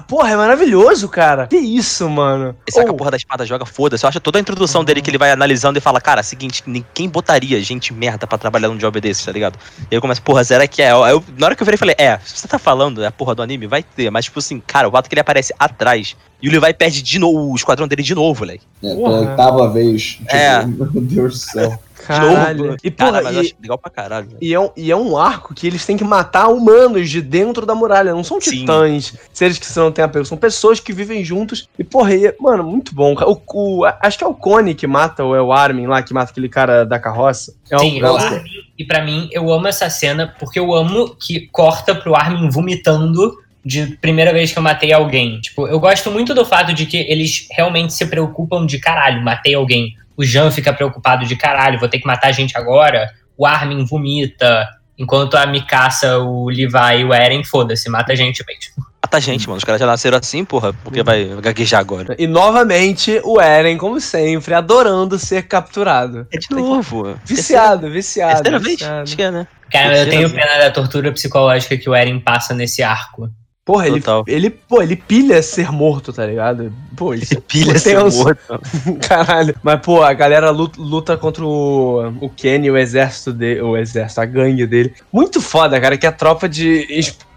Porra, 0.07 0.31
é 0.31 0.35
maravilhoso, 0.35 1.07
cara. 1.07 1.47
Que 1.47 1.57
isso, 1.57 2.09
mano. 2.09 2.55
Esse 2.67 2.75
saca 2.77 2.89
Ou- 2.89 2.95
a 2.95 2.97
porra 2.97 3.11
da 3.11 3.17
espada 3.17 3.45
joga, 3.45 3.65
foda-se. 3.65 4.03
Eu 4.05 4.09
acho 4.09 4.19
toda 4.19 4.37
a 4.39 4.41
introdução 4.41 4.83
dele 4.83 5.01
que 5.01 5.09
ele 5.09 5.17
vai 5.17 5.31
analisando 5.31 5.77
e 5.77 5.81
fala, 5.81 6.01
cara, 6.01 6.23
seguinte, 6.23 6.63
quem 6.93 7.07
botaria 7.09 7.61
gente 7.61 7.93
merda 7.93 8.25
pra 8.25 8.37
trabalhar 8.37 8.67
num 8.69 8.77
job 8.77 8.99
desse, 8.99 9.25
tá 9.25 9.31
ligado? 9.31 9.57
E 9.91 9.95
aí 9.95 10.01
começa, 10.01 10.21
porra, 10.21 10.43
será 10.43 10.67
que 10.67 10.81
é? 10.81 10.91
Aí 10.91 11.11
eu- 11.11 11.23
na 11.37 11.45
hora 11.47 11.55
que 11.55 11.61
eu 11.61 11.65
virei, 11.65 11.77
falei, 11.77 11.95
é, 11.97 12.19
se 12.23 12.37
você 12.37 12.47
tá 12.47 12.57
falando, 12.59 13.03
é 13.03 13.07
a 13.07 13.11
porra 13.11 13.35
do 13.35 13.41
anime, 13.41 13.67
vai 13.67 13.83
ter. 13.83 14.09
Mas, 14.09 14.25
tipo 14.25 14.39
assim, 14.39 14.61
cara, 14.65 14.87
o 14.87 14.91
fato 14.91 15.07
que 15.07 15.13
ele 15.13 15.21
aparece 15.21 15.53
atrás 15.59 16.15
e 16.41 16.47
o 16.47 16.51
Levi 16.51 16.73
perde 16.73 17.01
de 17.01 17.19
novo 17.19 17.51
o 17.51 17.55
esquadrão 17.55 17.87
dele 17.87 18.01
de 18.03 18.15
novo, 18.15 18.39
moleque. 18.41 18.65
É, 18.83 18.95
pela 18.95 19.19
oitava 19.19 19.69
vez. 19.71 20.01
Tipo, 20.03 20.35
É. 20.35 20.65
Meu 20.67 20.89
Deus 21.01 21.33
do 21.33 21.37
céu. 21.39 21.79
De 22.07 22.19
novo. 22.19 22.35
Caralho. 22.35 22.77
E, 22.83 22.91
cara, 22.91 23.19
porra, 23.19 23.31
mas 23.33 23.47
e- 23.47 23.55
legal 23.61 23.77
pra 23.77 23.91
caralho. 23.91 24.25
velho. 24.27 24.37
E 24.41 24.53
é, 24.53 24.59
um, 24.59 24.69
e 24.75 24.91
é 24.91 24.95
um 24.95 25.17
arco 25.17 25.53
que 25.53 25.67
eles 25.67 25.85
têm 25.85 25.97
que 25.97 26.03
matar 26.03 26.47
humanos 26.47 27.09
de 27.09 27.21
dentro 27.21 27.65
da 27.65 27.75
muralha. 27.75 28.13
Não 28.13 28.23
são 28.23 28.39
Sim. 28.41 28.51
titãs, 28.51 29.13
seres 29.33 29.57
que 29.59 29.65
você 29.65 29.79
não 29.79 29.91
tem 29.91 30.03
apego. 30.03 30.25
São 30.25 30.37
pessoas 30.37 30.79
que 30.79 30.93
vivem 30.93 31.23
juntos. 31.23 31.67
E, 31.77 31.83
porra, 31.83 32.15
e, 32.15 32.33
mano, 32.39 32.63
muito 32.63 32.93
bom. 32.95 33.13
O, 33.13 33.41
o- 33.81 33.85
acho 34.01 34.17
que 34.17 34.23
é 34.23 34.27
o 34.27 34.33
Cone 34.33 34.73
que 34.73 34.87
mata, 34.87 35.23
ou 35.23 35.35
é 35.35 35.41
o 35.41 35.51
Armin 35.51 35.87
lá, 35.87 36.01
que 36.01 36.13
mata 36.13 36.31
aquele 36.31 36.49
cara 36.49 36.85
da 36.85 36.97
carroça. 36.99 37.53
É 37.69 37.75
o- 37.75 37.79
Sim, 37.79 37.99
é 38.01 38.09
o 38.09 38.13
o- 38.13 38.17
Armin, 38.17 38.41
e 38.77 38.85
pra 38.85 39.03
mim, 39.03 39.27
eu 39.31 39.51
amo 39.51 39.67
essa 39.67 39.89
cena 39.89 40.33
porque 40.39 40.59
eu 40.59 40.73
amo 40.73 41.15
que 41.15 41.47
corta 41.51 41.93
pro 41.93 42.15
Armin 42.15 42.49
vomitando 42.49 43.37
de 43.65 43.97
primeira 43.97 44.31
vez 44.31 44.51
que 44.53 44.57
eu 44.57 44.63
matei 44.63 44.93
alguém. 44.93 45.39
Tipo, 45.41 45.67
eu 45.67 45.79
gosto 45.79 46.09
muito 46.09 46.33
do 46.33 46.45
fato 46.45 46.73
de 46.73 46.85
que 46.85 46.97
eles 46.97 47.45
realmente 47.51 47.93
se 47.93 48.05
preocupam 48.05 48.65
de 48.65 48.79
caralho, 48.79 49.21
matei 49.21 49.53
alguém. 49.53 49.95
O 50.19 50.23
Jean 50.25 50.51
fica 50.51 50.73
preocupado 50.73 51.25
de 51.25 51.33
caralho, 51.37 51.79
vou 51.79 51.87
ter 51.87 51.97
que 51.97 52.05
matar 52.05 52.33
gente 52.33 52.57
agora. 52.57 53.09
O 53.37 53.45
Armin 53.45 53.85
vomita. 53.85 54.67
Enquanto 54.97 55.35
a 55.35 55.45
Mikasa, 55.45 56.17
o 56.17 56.49
Levi 56.49 56.99
e 56.99 57.05
o 57.05 57.13
Eren, 57.13 57.41
foda-se, 57.45 57.89
mata 57.89 58.11
a 58.11 58.15
gente 58.17 58.43
mesmo. 58.45 58.85
Mata 59.01 59.15
a 59.15 59.19
gente, 59.21 59.47
mano. 59.47 59.59
Os 59.59 59.63
caras 59.63 59.79
já 59.79 59.87
nasceram 59.87 60.17
assim, 60.17 60.43
porra. 60.43 60.73
Porque 60.73 61.01
vai 61.01 61.23
gaguejar 61.41 61.79
agora. 61.79 62.17
E 62.19 62.27
novamente, 62.27 63.21
o 63.23 63.39
Eren, 63.39 63.77
como 63.77 64.01
sempre, 64.01 64.53
adorando 64.53 65.17
ser 65.17 65.43
capturado. 65.43 66.27
É 66.33 66.37
de 66.37 66.51
novo. 66.51 67.17
Viciado, 67.23 67.89
viciado. 67.89 68.43
Terceira 68.43 68.59
vez? 68.59 68.73
viciado. 68.73 69.01
Acho 69.03 69.15
que 69.15 69.23
é, 69.23 69.31
né? 69.31 69.47
Cara, 69.71 69.99
eu 69.99 70.09
tenho 70.09 70.29
pena 70.29 70.57
da 70.57 70.69
tortura 70.69 71.13
psicológica 71.13 71.77
que 71.77 71.89
o 71.89 71.95
Eren 71.95 72.19
passa 72.19 72.53
nesse 72.53 72.83
arco. 72.83 73.29
Porra, 73.69 73.85
ele, 73.85 74.01
Total. 74.01 74.23
ele, 74.25 74.49
pô, 74.49 74.81
ele 74.81 74.95
pilha 74.95 75.43
ser 75.43 75.71
morto, 75.71 76.11
tá 76.11 76.25
ligado? 76.25 76.73
Pô, 76.97 77.13
isso 77.13 77.35
é 77.35 77.39
Pilha 77.39 77.77
ser 77.77 78.03
morto. 78.03 78.41
Caralho. 79.07 79.53
Mas, 79.61 79.79
pô, 79.81 80.01
a 80.01 80.11
galera 80.11 80.49
luta, 80.49 80.81
luta 80.81 81.15
contra 81.15 81.45
o, 81.45 82.07
o 82.19 82.29
Kenny, 82.31 82.71
o 82.71 82.75
exército 82.75 83.31
dele, 83.31 83.61
o 83.61 83.77
exército, 83.77 84.21
a 84.21 84.25
gangue 84.25 84.65
dele. 84.65 84.95
Muito 85.13 85.39
foda, 85.39 85.79
cara, 85.79 85.99
que 85.99 86.07
a 86.07 86.11
tropa 86.11 86.49
de 86.49 86.87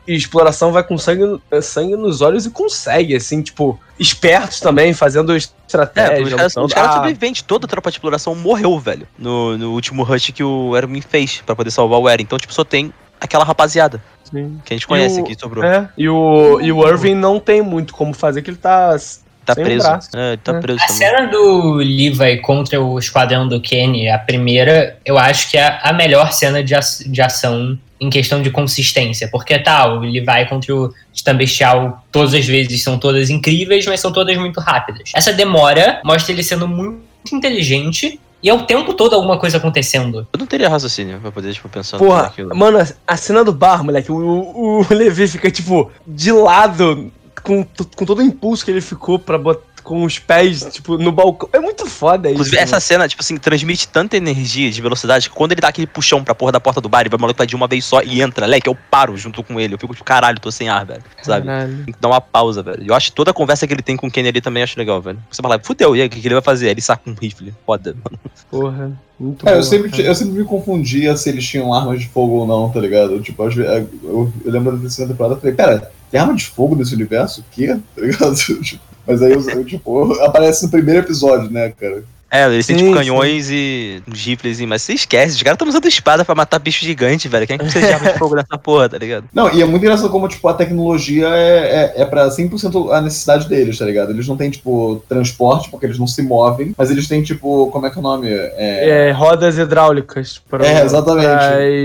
exploração 0.06 0.72
vai 0.72 0.82
com 0.82 0.96
sangue, 0.96 1.38
sangue 1.60 1.96
nos 1.96 2.22
olhos 2.22 2.46
e 2.46 2.50
consegue, 2.50 3.14
assim, 3.14 3.42
tipo, 3.42 3.78
espertos 3.98 4.58
também, 4.58 4.94
fazendo 4.94 5.34
É, 5.34 5.36
estratégia. 5.36 6.24
os 6.24 6.30
caras, 6.30 6.52
lutando. 6.54 6.66
os 6.66 6.72
caras 6.72 6.90
Ah, 6.90 6.94
sobreviventes, 6.94 7.42
toda 7.42 7.66
a 7.66 7.68
tropa 7.68 7.90
de 7.90 7.96
exploração 7.98 8.34
morreu, 8.34 8.78
velho. 8.78 9.06
No, 9.18 9.58
no 9.58 9.72
último 9.72 10.02
rush 10.02 10.30
que 10.30 10.42
o 10.42 10.74
Erwin 10.74 11.02
fez 11.02 11.42
pra 11.44 11.54
poder 11.54 11.70
salvar 11.70 12.00
o 12.00 12.08
Eren. 12.08 12.22
Então, 12.24 12.38
tipo, 12.38 12.54
só 12.54 12.64
tem 12.64 12.90
aquela 13.20 13.44
rapaziada 13.44 14.02
sim. 14.32 14.58
que 14.64 14.72
a 14.74 14.76
gente 14.76 14.86
conhece 14.86 15.20
o- 15.20 15.24
que 15.24 15.38
sobrou. 15.38 15.64
É, 15.64 15.88
e 15.96 16.08
o, 16.08 16.60
e 16.60 16.72
o 16.72 16.88
Irving 16.88 17.14
não 17.14 17.38
tem 17.38 17.62
muito 17.62 17.92
como 17.94 18.12
fazer, 18.14 18.42
que 18.42 18.50
ele 18.50 18.56
tá. 18.56 18.96
tá 19.44 19.54
sem 19.54 19.64
preso. 19.64 19.86
braço. 19.86 20.08
É, 20.16 20.28
ele 20.30 20.36
tá 20.38 20.52
É. 20.56 20.60
preso 20.60 20.78
A 20.82 20.86
também. 20.86 20.96
cena 20.98 21.26
do 21.26 21.74
Levi 21.74 22.38
contra 22.38 22.80
o 22.80 22.98
esquadrão 22.98 23.46
do 23.46 23.60
Kenny, 23.60 24.08
a 24.08 24.18
primeira, 24.18 24.98
eu 25.04 25.18
acho 25.18 25.50
que 25.50 25.56
é 25.58 25.78
a 25.82 25.92
melhor 25.92 26.32
cena 26.32 26.62
de, 26.62 26.74
de 27.06 27.22
ação 27.22 27.78
em 28.00 28.10
questão 28.10 28.42
de 28.42 28.50
consistência. 28.50 29.28
Porque 29.30 29.56
tá, 29.60 29.86
o 29.86 30.00
Levi 30.00 30.26
contra 30.48 30.74
o 30.74 30.92
Titã 31.12 31.36
Bestial 31.36 32.04
todas 32.10 32.34
as 32.34 32.44
vezes 32.44 32.82
são 32.82 32.98
todas 32.98 33.30
incríveis, 33.30 33.86
mas 33.86 34.00
são 34.00 34.10
todas 34.12 34.36
muito 34.36 34.58
rápidas. 34.60 35.12
Essa 35.14 35.32
demora 35.32 36.00
mostra 36.04 36.32
ele 36.32 36.42
sendo 36.42 36.66
muito 36.66 37.00
inteligente 37.32 38.18
e 38.42 38.48
é 38.48 38.54
o 38.54 38.64
tempo 38.64 38.92
todo 38.94 39.14
alguma 39.14 39.38
coisa 39.38 39.58
acontecendo. 39.58 40.26
Eu 40.32 40.38
não 40.38 40.46
teria 40.46 40.68
raciocínio 40.68 41.20
pra 41.20 41.30
poder, 41.30 41.52
tipo, 41.54 41.68
pensar 41.68 41.98
Porra, 41.98 42.22
naquilo. 42.24 42.54
mano, 42.56 42.78
a- 43.06 43.16
cena 43.16 43.44
do 43.44 43.52
bar, 43.52 43.84
moleque, 43.84 44.10
o, 44.10 44.16
o, 44.16 44.80
o 44.80 44.86
Levi 44.94 45.28
fica, 45.28 45.50
tipo, 45.50 45.90
de 46.06 46.32
lado, 46.32 47.10
com, 47.42 47.64
com 47.94 48.04
todo 48.04 48.18
o 48.18 48.22
impulso 48.22 48.64
que 48.64 48.70
ele 48.70 48.80
ficou 48.80 49.18
pra 49.18 49.38
botar. 49.38 49.71
Com 49.82 50.04
os 50.04 50.18
pés, 50.18 50.66
tipo, 50.72 50.96
no 50.96 51.10
balcão. 51.10 51.48
É 51.52 51.58
muito 51.58 51.86
foda 51.86 52.28
isso. 52.28 52.34
Inclusive, 52.36 52.56
essa 52.56 52.78
cena, 52.80 53.08
tipo 53.08 53.20
assim, 53.22 53.36
transmite 53.36 53.88
tanta 53.88 54.16
energia 54.16 54.70
de 54.70 54.80
velocidade 54.80 55.28
que 55.28 55.34
quando 55.34 55.52
ele 55.52 55.60
dá 55.60 55.68
aquele 55.68 55.86
puxão 55.86 56.22
pra 56.22 56.34
porra 56.34 56.52
da 56.52 56.60
porta 56.60 56.80
do 56.80 56.88
bar, 56.88 57.00
ele 57.00 57.08
vai 57.10 57.18
o 57.18 57.20
maluco 57.20 57.38
vai 57.38 57.46
de 57.46 57.56
uma 57.56 57.66
vez 57.66 57.84
só 57.84 58.00
e 58.02 58.22
entra, 58.22 58.46
leque, 58.46 58.68
eu 58.68 58.76
paro 58.90 59.16
junto 59.16 59.42
com 59.42 59.58
ele. 59.60 59.74
Eu 59.74 59.78
fico 59.78 59.92
tipo, 59.92 60.04
caralho, 60.04 60.38
tô 60.40 60.50
sem 60.50 60.68
ar, 60.68 60.86
velho. 60.86 61.02
Sabe? 61.22 61.46
Caralho. 61.46 61.84
Tem 61.84 61.94
que 61.94 62.00
dar 62.00 62.08
uma 62.08 62.20
pausa, 62.20 62.62
velho. 62.62 62.84
Eu 62.86 62.94
acho 62.94 63.10
que 63.10 63.16
toda 63.16 63.30
a 63.32 63.34
conversa 63.34 63.66
que 63.66 63.72
ele 63.74 63.82
tem 63.82 63.96
com 63.96 64.06
o 64.06 64.10
Kenny 64.10 64.28
ali 64.28 64.40
também 64.40 64.62
acho 64.62 64.78
legal, 64.78 65.00
velho. 65.02 65.18
Você 65.30 65.42
fala, 65.42 65.60
fudeu, 65.62 65.96
e 65.96 66.00
aí, 66.02 66.06
o 66.06 66.10
que 66.10 66.26
ele 66.26 66.34
vai 66.34 66.42
fazer? 66.42 66.68
Ele 66.70 66.80
saca 66.80 67.02
um 67.10 67.14
rifle. 67.20 67.52
Foda, 67.66 67.94
mano. 68.04 68.18
Porra. 68.50 68.92
Muito 69.18 69.46
É, 69.46 69.50
boa, 69.50 69.58
eu 69.60 69.62
sempre, 69.62 69.90
cara. 69.90 70.02
eu 70.02 70.14
sempre 70.14 70.34
me 70.34 70.44
confundia 70.44 71.16
se 71.16 71.28
eles 71.28 71.46
tinham 71.46 71.72
armas 71.72 72.00
de 72.00 72.08
fogo 72.08 72.34
ou 72.38 72.46
não, 72.46 72.70
tá 72.70 72.80
ligado? 72.80 73.20
Tipo, 73.20 73.44
às 73.44 73.54
ve- 73.54 73.66
eu, 73.66 74.32
eu 74.44 74.50
lembro 74.50 74.72
da 74.76 74.82
terceira 74.82 75.10
temporada, 75.12 75.34
eu 75.36 75.40
falei, 75.40 75.54
pera, 75.54 75.92
tem 76.10 76.20
arma 76.20 76.34
de 76.34 76.44
fogo 76.46 76.74
nesse 76.74 76.94
universo? 76.94 77.40
O 77.40 77.44
quê? 77.52 77.76
Tá 77.94 78.02
ligado? 78.02 78.34
Tipo, 78.34 78.82
Mas 79.06 79.22
aí, 79.22 79.32
eu, 79.32 79.64
tipo, 79.64 80.12
aparece 80.22 80.64
no 80.64 80.70
primeiro 80.70 81.00
episódio, 81.00 81.50
né, 81.50 81.70
cara? 81.70 82.04
É, 82.34 82.46
eles 82.46 82.66
têm, 82.66 82.78
Sim, 82.78 82.84
tipo, 82.86 82.96
canhões 82.96 83.50
e 83.50 84.02
uns 84.10 84.24
rifles, 84.24 84.58
mas 84.62 84.80
você 84.80 84.94
esquece, 84.94 85.36
os 85.36 85.42
caras 85.42 85.56
estão 85.56 85.68
usando 85.68 85.86
espada 85.86 86.24
pra 86.24 86.34
matar 86.34 86.58
bicho 86.58 86.82
gigante, 86.82 87.28
velho. 87.28 87.46
Quem 87.46 87.56
é 87.56 87.58
que 87.58 87.64
precisa 87.64 87.86
de 87.86 87.92
arma 87.92 88.10
de 88.10 88.18
fogo 88.18 88.34
nessa 88.34 88.56
porra, 88.56 88.88
tá 88.88 88.96
ligado? 88.96 89.26
Não, 89.34 89.52
e 89.52 89.60
é 89.60 89.66
muito 89.66 89.82
engraçado 89.82 90.08
como, 90.08 90.26
tipo, 90.28 90.48
a 90.48 90.54
tecnologia 90.54 91.28
é, 91.28 91.92
é, 91.98 92.02
é 92.02 92.04
pra 92.06 92.28
100% 92.30 92.90
a 92.90 93.02
necessidade 93.02 93.46
deles, 93.48 93.76
tá 93.78 93.84
ligado? 93.84 94.12
Eles 94.12 94.26
não 94.26 94.36
têm, 94.38 94.48
tipo, 94.50 95.04
transporte, 95.06 95.68
porque 95.70 95.84
eles 95.84 95.98
não 95.98 96.06
se 96.06 96.22
movem, 96.22 96.74
mas 96.78 96.90
eles 96.90 97.06
têm, 97.06 97.22
tipo, 97.22 97.66
como 97.70 97.86
é 97.86 97.90
que 97.90 97.96
é 97.98 98.00
o 98.00 98.02
nome? 98.02 98.28
É, 98.30 99.08
É, 99.08 99.10
rodas 99.10 99.58
hidráulicas 99.58 100.40
para 100.48 100.66
É, 100.66 100.82
exatamente. 100.84 101.26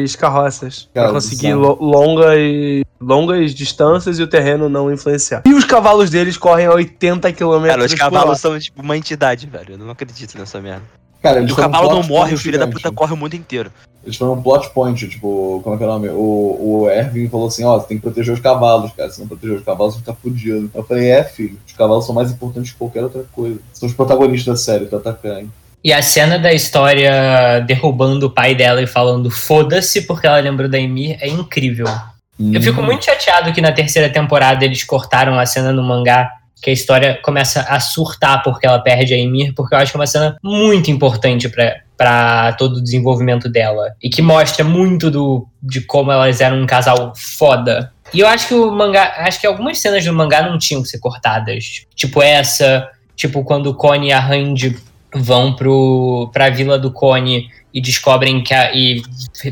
as 0.06 0.16
carroças. 0.16 0.88
Cara, 0.94 1.08
pra 1.08 1.14
conseguir 1.16 1.56
lo- 1.56 1.78
longas, 1.82 2.40
longas 3.02 3.54
distâncias 3.54 4.18
e 4.18 4.24
o 4.24 4.28
terreno 4.28 4.70
não 4.70 4.92
influenciar. 4.92 5.42
E 5.46 5.54
os 5.54 5.66
cavalos 5.66 6.10
deles 6.10 6.38
correm 6.38 6.68
a 6.68 6.74
80 6.74 7.32
km 7.34 7.66
Cara, 7.68 7.84
os 7.86 7.92
por 7.92 8.00
cavalos 8.00 8.30
hora. 8.30 8.36
são, 8.38 8.58
tipo, 8.60 8.82
uma 8.82 8.96
entidade, 8.96 9.46
velho. 9.46 9.74
Eu 9.74 9.78
não 9.78 9.90
acredito 9.92 10.37
nessa 10.38 10.62
merda. 10.62 10.84
cara, 11.22 11.40
E 11.40 11.44
eles 11.44 11.52
o 11.52 11.56
foram 11.56 11.68
um 11.68 11.72
cavalo 11.72 11.94
não 11.94 12.04
morre, 12.04 12.36
o 12.36 12.38
filho 12.38 12.60
da 12.60 12.68
puta 12.68 12.92
corre 12.92 13.14
o 13.14 13.18
mundo 13.18 13.36
inteiro. 13.36 13.72
Eles 14.04 14.16
foram 14.16 14.34
um 14.34 14.42
plot 14.42 14.70
point, 14.70 15.08
tipo, 15.10 15.60
como 15.64 15.76
é 15.76 15.78
que 15.78 15.84
é 15.84 15.88
o 15.88 15.90
nome? 15.90 16.08
O, 16.10 16.84
o 16.84 16.90
Erwin 16.90 17.28
falou 17.28 17.48
assim, 17.48 17.66
ó, 17.66 17.78
você 17.78 17.88
tem 17.88 17.98
que 17.98 18.04
proteger 18.04 18.34
os 18.34 18.40
cavalos, 18.40 18.94
cara. 18.94 19.10
Se 19.10 19.20
não 19.20 19.28
proteger 19.28 19.58
os 19.58 19.64
cavalos, 19.66 19.96
você 19.96 20.00
fica 20.00 20.14
fudido. 20.14 20.72
Eu 20.74 20.84
falei, 20.84 21.10
é, 21.10 21.24
filho, 21.26 21.60
os 21.68 21.74
cavalos 21.74 22.06
são 22.06 22.16
mais 22.16 22.32
importantes 22.32 22.72
que 22.72 22.78
qualquer 22.78 23.04
outra 23.04 23.26
coisa. 23.34 23.60
São 23.74 23.88
os 23.88 23.94
protagonistas 23.94 24.54
da 24.54 24.56
série, 24.56 24.86
tá 24.86 24.96
atacando. 24.96 25.52
E 25.84 25.92
a 25.92 26.02
cena 26.02 26.40
da 26.40 26.54
história 26.54 27.60
derrubando 27.68 28.28
o 28.28 28.30
pai 28.30 28.56
dela 28.56 28.82
e 28.82 28.88
falando 28.88 29.30
foda-se 29.30 30.02
porque 30.04 30.26
ela 30.26 30.40
lembrou 30.40 30.70
da 30.70 30.80
Emir 30.80 31.18
é 31.22 31.28
incrível. 31.28 31.86
Eu 32.40 32.62
fico 32.62 32.82
muito 32.82 33.06
chateado 33.06 33.52
que 33.52 33.62
na 33.62 33.72
terceira 33.72 34.10
temporada 34.10 34.64
eles 34.64 34.84
cortaram 34.84 35.40
a 35.40 35.46
cena 35.46 35.72
no 35.72 35.82
mangá, 35.84 36.32
que 36.62 36.70
a 36.70 36.74
história 36.74 37.20
começa 37.24 37.62
a 37.62 37.80
surtar 37.80 38.42
porque 38.44 38.66
ela 38.66 38.80
perde 38.80 39.14
a 39.14 39.18
Emir, 39.18 39.54
porque 39.54 39.76
eu 39.76 39.80
acho 39.80 39.92
que 39.92 39.98
é 39.98 40.00
uma 40.00 40.08
cena 40.08 40.38
muito 40.44 40.90
importante 40.90 41.50
para 41.98 42.54
todo 42.54 42.78
o 42.78 42.84
desenvolvimento 42.84 43.50
dela. 43.50 43.94
E 44.02 44.10
que 44.10 44.22
mostra 44.22 44.64
muito 44.64 45.12
do, 45.12 45.48
de 45.62 45.82
como 45.82 46.12
elas 46.12 46.42
eram 46.42 46.62
um 46.62 46.66
casal 46.66 47.14
foda. 47.16 47.92
E 48.14 48.20
eu 48.20 48.28
acho 48.28 48.48
que 48.48 48.54
o 48.54 48.72
mangá. 48.72 49.14
Acho 49.18 49.40
que 49.40 49.48
algumas 49.48 49.80
cenas 49.80 50.04
do 50.04 50.14
mangá 50.14 50.42
não 50.42 50.58
tinham 50.58 50.82
que 50.82 50.88
ser 50.88 51.00
cortadas. 51.00 51.86
Tipo 51.96 52.22
essa, 52.22 52.90
tipo 53.16 53.44
quando 53.44 53.68
o 53.68 53.76
Connie 53.76 54.10
e 54.10 54.14
a 54.14 54.20
Randy 54.20 54.78
vão 55.14 55.54
pro, 55.54 56.30
pra 56.34 56.50
vila 56.50 56.78
do 56.78 56.92
Connie 56.92 57.50
e 57.74 57.82
descobrem 57.82 58.42
que 58.42 58.54
a, 58.54 58.74
e 58.74 59.02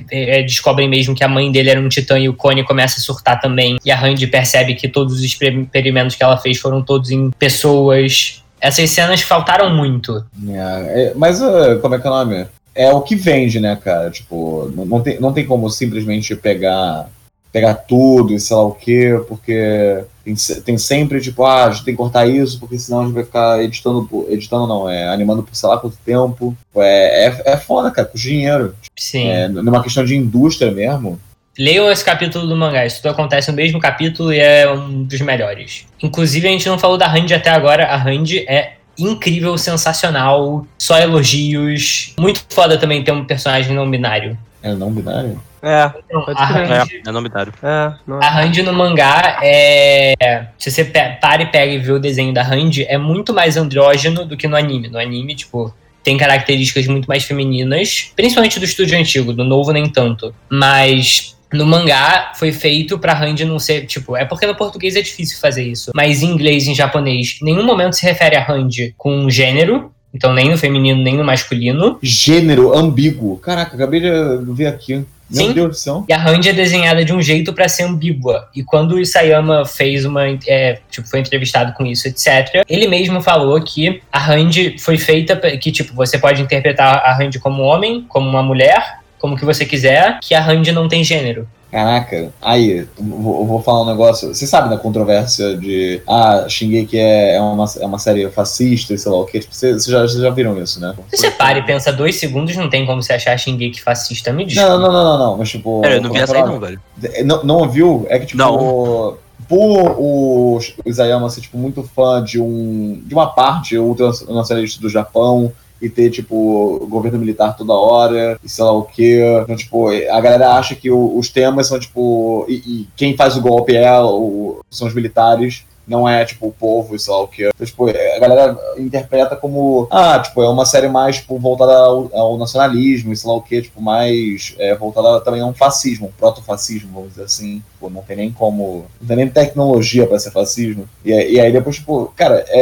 é, 0.10 0.42
descobrem 0.42 0.90
mesmo 0.90 1.14
que 1.14 1.24
a 1.24 1.28
mãe 1.28 1.52
dele 1.52 1.70
era 1.70 1.80
um 1.80 1.88
titã 1.88 2.18
e 2.18 2.28
o 2.28 2.34
Connie 2.34 2.64
começa 2.64 3.00
a 3.00 3.04
surtar 3.04 3.40
também. 3.40 3.78
E 3.86 3.92
a 3.92 3.96
Randy 3.96 4.28
percebe 4.28 4.76
que 4.76 4.88
todos 4.88 5.14
os 5.16 5.24
experimentos 5.24 6.16
que 6.16 6.24
ela 6.24 6.38
fez 6.38 6.58
foram 6.58 6.82
todos 6.82 7.12
em 7.12 7.30
pessoas. 7.32 8.44
Essas 8.60 8.90
cenas 8.90 9.22
faltaram 9.22 9.70
muito. 9.76 10.26
É, 10.50 11.04
é, 11.04 11.14
mas 11.16 11.42
uh, 11.42 11.80
como 11.82 11.96
é 11.96 12.00
que 12.00 12.08
é 12.08 12.10
o 12.10 12.14
nome? 12.14 12.48
É 12.74 12.92
o 12.92 13.02
que 13.02 13.16
vende, 13.16 13.60
né, 13.60 13.76
cara? 13.76 14.10
Tipo, 14.10 14.72
não 14.76 15.02
tem, 15.02 15.20
não 15.20 15.32
tem 15.32 15.46
como 15.46 15.70
simplesmente 15.70 16.36
pegar 16.36 17.08
pegar 17.56 17.74
tudo 17.74 18.34
e 18.34 18.40
sei 18.40 18.54
lá 18.54 18.64
o 18.66 18.74
quê, 18.74 19.18
porque 19.30 20.04
tem, 20.26 20.36
tem 20.36 20.78
sempre, 20.78 21.22
tipo, 21.22 21.46
ah, 21.46 21.68
a 21.68 21.72
gente 21.72 21.86
tem 21.86 21.94
que 21.94 21.98
cortar 21.98 22.28
isso, 22.28 22.60
porque 22.60 22.78
senão 22.78 23.00
a 23.00 23.04
gente 23.06 23.14
vai 23.14 23.24
ficar 23.24 23.64
editando, 23.64 24.26
editando 24.28 24.68
não, 24.68 24.90
é 24.90 25.08
animando 25.08 25.42
por 25.42 25.56
sei 25.56 25.70
lá 25.70 25.78
quanto 25.78 25.96
tempo. 26.04 26.54
É, 26.76 27.28
é, 27.28 27.54
é 27.54 27.58
foda, 27.58 27.90
cara, 27.92 28.10
com 28.10 28.18
dinheiro. 28.18 28.76
Sim. 28.98 29.30
É, 29.30 29.48
numa 29.48 29.82
questão 29.82 30.04
de 30.04 30.18
indústria 30.18 30.70
mesmo. 30.70 31.18
Leiam 31.58 31.90
esse 31.90 32.04
capítulo 32.04 32.46
do 32.46 32.58
mangá. 32.58 32.86
Isso 32.86 33.02
tudo 33.02 33.12
acontece 33.12 33.50
no 33.50 33.56
mesmo 33.56 33.80
capítulo 33.80 34.34
e 34.34 34.40
é 34.40 34.70
um 34.70 35.04
dos 35.04 35.22
melhores. 35.22 35.86
Inclusive, 36.04 36.50
a 36.50 36.52
gente 36.52 36.68
não 36.68 36.78
falou 36.78 36.98
da 36.98 37.08
Randy 37.08 37.34
até 37.34 37.52
agora. 37.52 37.86
A 37.86 37.96
Randy 37.96 38.40
é 38.50 38.74
incrível, 39.00 39.58
sensacional, 39.58 40.68
só 40.78 41.00
elogios. 41.00 42.14
Muito 42.20 42.44
foda 42.50 42.78
também 42.78 43.02
ter 43.02 43.14
um 43.14 43.24
personagem 43.24 43.74
não 43.74 43.90
binário. 43.90 44.38
É 44.62 44.74
não 44.74 44.92
binário? 44.92 45.40
É, 45.66 45.92
Então, 46.06 46.24
a. 46.36 46.46
Randy, 46.46 47.02
É, 47.04 47.10
é 47.10 47.12
novidade. 47.12 47.52
é. 47.64 47.94
Não. 48.06 48.22
a 48.22 48.30
Randy 48.30 48.62
no 48.62 48.72
mangá 48.72 49.40
é. 49.42 50.14
Se 50.60 50.70
você 50.70 50.86
para 50.86 51.42
e 51.42 51.46
pega 51.48 51.74
e 51.74 51.80
vê 51.80 51.92
o 51.92 52.00
desenho 52.00 52.34
da 52.34 52.44
Randy, 52.44 52.86
é 52.88 52.98
muito 52.98 53.34
mais 53.34 53.58
andrógeno 53.58 54.26
do 54.26 54.38
que 54.38 54.48
no 54.48 54.56
anime. 54.56 54.88
No 54.90 55.00
anime, 55.00 55.36
tipo, 55.36 55.74
tem 56.04 56.18
características 56.18 56.86
muito 56.86 57.08
mais 57.08 57.24
femininas, 57.24 58.12
principalmente 58.16 58.60
do 58.60 58.66
estúdio 58.66 58.98
antigo, 58.98 59.34
do 59.34 59.44
novo 59.44 59.72
nem 59.72 59.90
tanto. 59.90 60.34
Mas 60.48 61.36
no 61.52 61.66
mangá 61.66 62.32
foi 62.36 62.52
feito 62.52 63.00
pra 63.00 63.14
Randy 63.14 63.44
não 63.46 63.58
ser, 63.58 63.86
tipo, 63.88 64.16
é 64.16 64.24
porque 64.26 64.46
no 64.46 64.56
português 64.56 64.96
é 64.96 65.02
difícil 65.02 65.40
fazer 65.40 65.64
isso, 65.64 65.92
mas 65.96 66.22
em 66.22 66.28
inglês 66.28 66.68
e 66.68 66.72
em 66.72 66.76
japonês, 66.76 67.40
em 67.42 67.46
nenhum 67.46 67.64
momento 67.66 67.96
se 67.96 68.06
refere 68.06 68.36
a 68.36 68.44
Randy 68.44 68.94
com 68.98 69.16
um 69.16 69.30
gênero, 69.32 69.92
então 70.14 70.34
nem 70.34 70.50
no 70.50 70.58
feminino 70.58 71.02
nem 71.02 71.16
no 71.18 71.24
masculino. 71.24 71.98
Gênero 72.02 72.74
ambíguo. 72.78 73.38
Caraca, 73.38 73.76
acabei 73.76 74.00
de 74.02 74.10
ver 74.54 74.68
aqui. 74.68 75.04
Meu 75.30 75.48
Sim. 75.48 75.54
Deus 75.54 75.70
do 75.70 75.76
céu. 75.76 76.06
E 76.08 76.14
a 76.14 76.18
Randy 76.18 76.50
é 76.50 76.54
desenhada 76.54 77.04
de 77.04 77.14
um 77.14 77.22
jeito 77.22 77.52
pra 77.54 77.68
ser 77.68 77.84
ambígua. 77.84 78.48
E 78.56 78.64
quando 78.64 78.94
o 78.94 79.00
Isayama 79.00 79.66
fez 79.66 80.06
uma. 80.06 80.28
é, 80.48 80.80
tipo, 80.90 81.08
foi 81.08 81.20
entrevistado 81.20 81.74
com 81.74 81.86
isso, 81.86 82.08
etc., 82.08 82.64
ele 82.70 82.88
mesmo 82.88 83.22
falou 83.22 83.60
que 83.62 84.02
a 84.12 84.20
Randy 84.20 84.78
foi 84.78 84.98
feita. 84.98 85.36
que, 85.58 85.72
tipo, 85.72 85.94
você 85.94 86.18
pode 86.18 86.42
interpretar 86.42 86.98
a 87.04 87.14
Randy 87.14 87.40
como 87.40 87.64
homem, 87.64 88.06
como 88.08 88.30
uma 88.30 88.44
mulher, 88.44 89.00
como 89.20 89.38
que 89.38 89.46
você 89.46 89.66
quiser, 89.66 90.20
que 90.22 90.34
a 90.34 90.42
Randy 90.42 90.72
não 90.72 90.88
tem 90.88 91.04
gênero. 91.04 91.48
Caraca, 91.76 92.32
aí, 92.42 92.78
eu 92.78 92.88
vou, 92.98 93.46
vou 93.46 93.62
falar 93.62 93.82
um 93.82 93.86
negócio. 93.86 94.34
Você 94.34 94.48
sabe 94.48 94.70
da 94.70 94.78
controvérsia 94.78 95.58
de. 95.58 96.02
Ah, 96.08 96.46
Shingeki 96.48 96.98
é, 96.98 97.36
é, 97.36 97.42
uma, 97.42 97.66
é 97.82 97.86
uma 97.86 98.00
série 98.00 98.30
fascista 98.30 98.94
e 98.94 98.98
sei 98.98 99.12
lá 99.12 99.18
o 99.20 99.26
que. 99.26 99.42
Tipo, 99.42 99.54
vocês 99.54 99.84
já, 99.84 100.08
já 100.08 100.30
viram 100.30 100.58
isso, 100.62 100.80
né? 100.80 100.96
Se 101.10 101.18
você 101.18 101.32
para 101.32 101.60
e 101.60 101.64
pensa 101.64 101.92
dois 101.92 102.16
segundos, 102.16 102.56
não 102.56 102.70
tem 102.70 102.86
como 102.86 103.04
você 103.04 103.12
achar 103.12 103.38
Shingeki 103.38 103.82
fascista, 103.82 104.32
me 104.32 104.46
diz. 104.46 104.56
Não, 104.56 104.80
não, 104.80 104.90
não, 104.90 105.04
não, 105.04 105.18
não, 105.18 105.38
mas 105.38 105.50
tipo. 105.50 105.82
Pera, 105.82 105.96
eu 105.96 106.02
não 106.02 106.14
vi 106.14 106.20
essa 106.20 106.34
aí 106.34 106.44
não, 106.44 106.60
velho. 106.62 106.80
Não, 107.26 107.44
não 107.44 107.70
viu? 107.70 108.06
É 108.10 108.20
que 108.20 108.28
tipo. 108.28 108.38
Não. 108.38 109.18
Por 109.50 109.96
o 110.00 110.60
Isayama 110.86 111.30
ser 111.30 111.42
tipo, 111.42 111.58
muito 111.58 111.84
fã 111.84 112.24
de, 112.24 112.40
um, 112.42 113.02
de 113.06 113.14
uma 113.14 113.28
parte 113.28 113.78
ultranacionalista 113.78 114.82
do 114.82 114.90
Japão 114.90 115.52
e 115.82 115.90
ter, 115.90 116.10
tipo, 116.10 116.86
governo 116.90 117.20
militar 117.20 117.56
toda 117.56 117.74
hora 117.74 118.40
e 118.44 118.50
sei 118.50 118.64
lá 118.64 118.72
o 118.72 118.84
quê. 118.84 119.22
Então, 119.44 119.56
tipo, 119.56 119.88
a 119.90 120.22
galera 120.22 120.54
acha 120.54 120.74
que 120.76 120.90
o- 120.90 121.18
os 121.18 121.30
temas 121.30 121.68
são, 121.68 121.80
tipo. 121.80 122.46
E, 122.48 122.54
e 122.56 122.88
quem 122.96 123.16
faz 123.16 123.36
o 123.36 123.42
golpe 123.42 123.76
é 123.76 124.00
o, 124.02 124.62
são 124.70 124.88
os 124.88 124.94
militares. 124.94 125.64
Não 125.88 126.08
é, 126.10 126.26
tipo, 126.26 126.48
o 126.48 126.52
povo 126.52 126.96
e 126.96 127.00
sei 127.00 127.14
lá 127.14 127.22
o 127.22 127.28
quê. 127.28 127.50
Então, 127.54 127.66
tipo, 127.66 127.88
a 127.90 128.20
galera 128.20 128.58
interpreta 128.78 129.36
como. 129.36 129.88
Ah, 129.92 130.20
tipo, 130.20 130.42
é 130.42 130.50
uma 130.50 130.66
série 130.66 130.88
mais, 130.88 131.18
tipo, 131.18 131.38
voltada 131.38 131.74
ao, 131.78 132.10
ao 132.14 132.38
nacionalismo 132.38 133.14
e 133.14 133.18
sei 133.18 133.30
lá 133.30 133.36
o 133.38 133.42
quê. 133.42 133.62
Tipo, 133.62 133.82
mais 133.82 134.56
é, 134.58 134.74
voltada 134.76 135.22
também 135.22 135.42
a 135.42 135.46
um 135.46 135.54
fascismo, 135.54 136.08
um 136.08 136.12
proto-fascismo, 136.12 136.90
vamos 136.94 137.10
dizer 137.10 137.24
assim. 137.24 137.62
Tipo, 137.74 137.90
não 137.90 138.02
tem 138.02 138.18
nem 138.18 138.32
como. 138.32 138.86
Não 139.00 139.08
tem 139.08 139.18
nem 139.18 139.30
tecnologia 139.30 140.08
pra 140.08 140.18
ser 140.20 140.32
fascismo. 140.32 140.88
E, 141.04 141.14
aí- 141.14 141.34
e 141.34 141.40
aí 141.40 141.52
depois, 141.52 141.76
tipo, 141.76 142.12
cara, 142.16 142.44
é, 142.48 142.60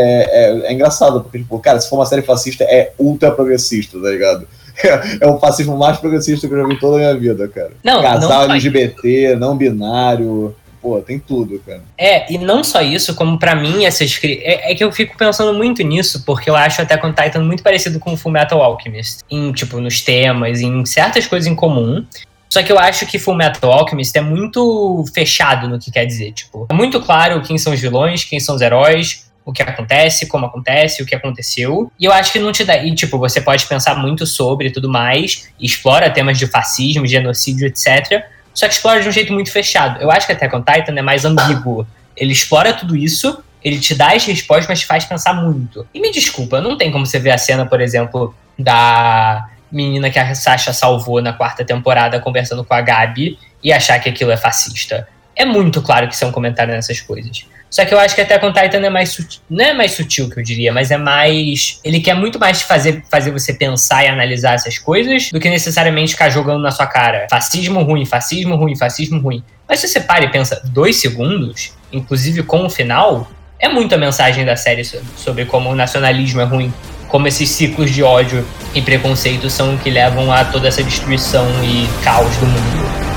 é, 0.65 0.67
é 0.67 0.73
engraçado, 0.73 1.21
porque, 1.21 1.39
tipo, 1.39 1.57
cara, 1.59 1.79
se 1.79 1.89
for 1.89 1.95
uma 1.97 2.05
série 2.05 2.21
fascista, 2.23 2.63
é 2.65 2.91
ultra 2.99 3.31
progressista, 3.31 3.99
tá 4.01 4.09
ligado? 4.09 4.47
É 5.21 5.27
o 5.27 5.37
fascismo 5.39 5.77
mais 5.77 5.97
progressista 5.99 6.47
que 6.47 6.53
eu 6.53 6.57
já 6.57 6.67
vi 6.67 6.73
em 6.73 6.79
toda 6.79 6.95
a 6.95 6.97
minha 6.97 7.15
vida, 7.15 7.47
cara. 7.47 7.71
Não, 7.83 7.97
não 7.97 8.01
Casal 8.01 8.29
só 8.47 8.51
LGBT, 8.53 9.35
não 9.35 9.55
binário. 9.55 10.55
Pô, 10.83 10.99
tem 10.99 11.17
tudo, 11.17 11.57
cara. 11.65 11.81
É, 11.97 12.29
e 12.29 12.37
não 12.37 12.61
só 12.61 12.81
isso, 12.81 13.15
como 13.15 13.39
pra 13.39 13.55
mim 13.55 13.85
essas 13.85 14.19
é, 14.21 14.73
é 14.73 14.75
que 14.75 14.83
eu 14.83 14.91
fico 14.91 15.17
pensando 15.17 15.53
muito 15.53 15.81
nisso, 15.81 16.23
porque 16.25 16.49
eu 16.49 16.57
acho 16.57 16.81
até 16.81 16.97
com 16.97 17.13
Titan 17.13 17.41
muito 17.41 17.63
parecido 17.63 18.01
com 18.01 18.11
o 18.11 18.17
Fullmetal 18.17 18.61
Alchemist, 18.61 19.19
em 19.31 19.53
tipo 19.53 19.79
nos 19.79 20.01
temas, 20.01 20.59
em 20.59 20.85
certas 20.85 21.25
coisas 21.25 21.47
em 21.47 21.55
comum. 21.55 22.05
Só 22.49 22.61
que 22.61 22.69
eu 22.69 22.77
acho 22.77 23.07
que 23.07 23.17
Fullmetal 23.17 23.71
Alchemist 23.71 24.13
é 24.17 24.21
muito 24.21 25.05
fechado 25.15 25.69
no 25.69 25.79
que 25.79 25.89
quer 25.89 26.05
dizer, 26.05 26.33
tipo, 26.33 26.67
é 26.69 26.73
muito 26.73 26.99
claro 26.99 27.41
quem 27.41 27.57
são 27.57 27.71
os 27.71 27.79
vilões, 27.79 28.25
quem 28.25 28.41
são 28.41 28.53
os 28.53 28.61
heróis, 28.61 29.31
o 29.45 29.53
que 29.53 29.61
acontece, 29.61 30.27
como 30.27 30.45
acontece, 30.45 31.01
o 31.01 31.05
que 31.05 31.15
aconteceu. 31.15 31.89
E 31.97 32.03
eu 32.03 32.11
acho 32.11 32.31
que 32.31 32.39
não 32.39 32.51
te 32.51 32.63
dá. 32.65 32.77
E, 32.77 32.93
tipo, 32.93 33.17
você 33.17 33.41
pode 33.41 33.65
pensar 33.65 33.95
muito 33.95 34.25
sobre 34.25 34.69
tudo 34.69 34.89
mais, 34.89 35.49
explora 35.59 36.09
temas 36.09 36.37
de 36.37 36.45
fascismo, 36.45 37.07
genocídio, 37.07 37.67
etc. 37.67 38.25
Só 38.53 38.67
que 38.67 38.73
explora 38.73 39.01
de 39.01 39.09
um 39.09 39.11
jeito 39.11 39.33
muito 39.33 39.51
fechado. 39.51 40.01
Eu 40.01 40.11
acho 40.11 40.27
que 40.27 40.33
até 40.33 40.47
com 40.47 40.61
Titan 40.61 40.93
é 40.95 41.01
mais 41.01 41.25
ambíguo. 41.25 41.87
Ele 42.15 42.31
explora 42.31 42.73
tudo 42.73 42.95
isso, 42.95 43.43
ele 43.63 43.79
te 43.79 43.95
dá 43.95 44.13
as 44.13 44.25
respostas, 44.25 44.67
mas 44.67 44.79
te 44.79 44.85
faz 44.85 45.05
pensar 45.05 45.33
muito. 45.33 45.87
E 45.93 45.99
me 45.99 46.11
desculpa, 46.11 46.61
não 46.61 46.77
tem 46.77 46.91
como 46.91 47.05
você 47.05 47.17
ver 47.17 47.31
a 47.31 47.37
cena, 47.37 47.65
por 47.65 47.81
exemplo, 47.81 48.35
da 48.57 49.49
menina 49.71 50.09
que 50.11 50.19
a 50.19 50.35
Sasha 50.35 50.71
salvou 50.71 51.21
na 51.21 51.33
quarta 51.33 51.65
temporada 51.65 52.19
conversando 52.19 52.63
com 52.63 52.73
a 52.73 52.81
Gabi 52.81 53.39
e 53.63 53.73
achar 53.73 53.99
que 53.99 54.09
aquilo 54.09 54.31
é 54.31 54.37
fascista. 54.37 55.07
É 55.35 55.45
muito 55.45 55.81
claro 55.81 56.07
que 56.07 56.13
isso 56.13 56.23
é 56.23 56.27
um 56.27 56.31
comentário 56.31 56.73
nessas 56.73 57.01
coisas. 57.01 57.47
Só 57.73 57.83
que 57.85 57.91
eu 57.91 57.97
acho 57.99 58.13
que 58.13 58.21
até 58.21 58.37
com 58.37 58.53
Titan 58.53 58.85
é 58.85 58.89
mais 58.91 59.09
sutil, 59.09 59.41
não 59.49 59.65
é 59.65 59.73
mais 59.73 59.93
sutil 59.93 60.29
que 60.29 60.39
eu 60.39 60.43
diria, 60.43 60.71
mas 60.71 60.91
é 60.91 60.97
mais. 60.97 61.79
Ele 61.83 61.99
quer 61.99 62.13
muito 62.13 62.37
mais 62.37 62.61
fazer, 62.61 63.03
fazer 63.09 63.31
você 63.31 63.51
pensar 63.51 64.03
e 64.03 64.07
analisar 64.07 64.53
essas 64.53 64.77
coisas 64.77 65.31
do 65.31 65.39
que 65.39 65.49
necessariamente 65.49 66.11
ficar 66.11 66.29
jogando 66.29 66.61
na 66.61 66.69
sua 66.69 66.85
cara. 66.85 67.25
Fascismo 67.31 67.81
ruim, 67.81 68.05
fascismo 68.05 68.55
ruim, 68.55 68.75
fascismo 68.75 69.19
ruim. 69.19 69.43
Mas 69.67 69.79
se 69.79 69.87
você 69.87 69.99
para 70.01 70.23
e 70.23 70.31
pensa 70.31 70.61
dois 70.65 70.97
segundos, 70.97 71.73
inclusive 71.91 72.43
com 72.43 72.63
o 72.63 72.69
final, 72.69 73.27
é 73.59 73.67
muita 73.67 73.97
mensagem 73.97 74.45
da 74.45 74.55
série 74.55 74.83
so- 74.85 75.01
sobre 75.17 75.45
como 75.45 75.71
o 75.71 75.75
nacionalismo 75.75 76.41
é 76.41 76.43
ruim. 76.43 76.71
Como 77.07 77.27
esses 77.27 77.49
ciclos 77.49 77.89
de 77.89 78.03
ódio 78.03 78.45
e 78.75 78.83
preconceito 78.83 79.49
são 79.49 79.73
o 79.73 79.77
que 79.79 79.89
levam 79.89 80.31
a 80.31 80.45
toda 80.45 80.67
essa 80.67 80.83
destruição 80.83 81.47
e 81.63 81.87
caos 82.03 82.35
do 82.37 82.45
mundo. 82.45 83.12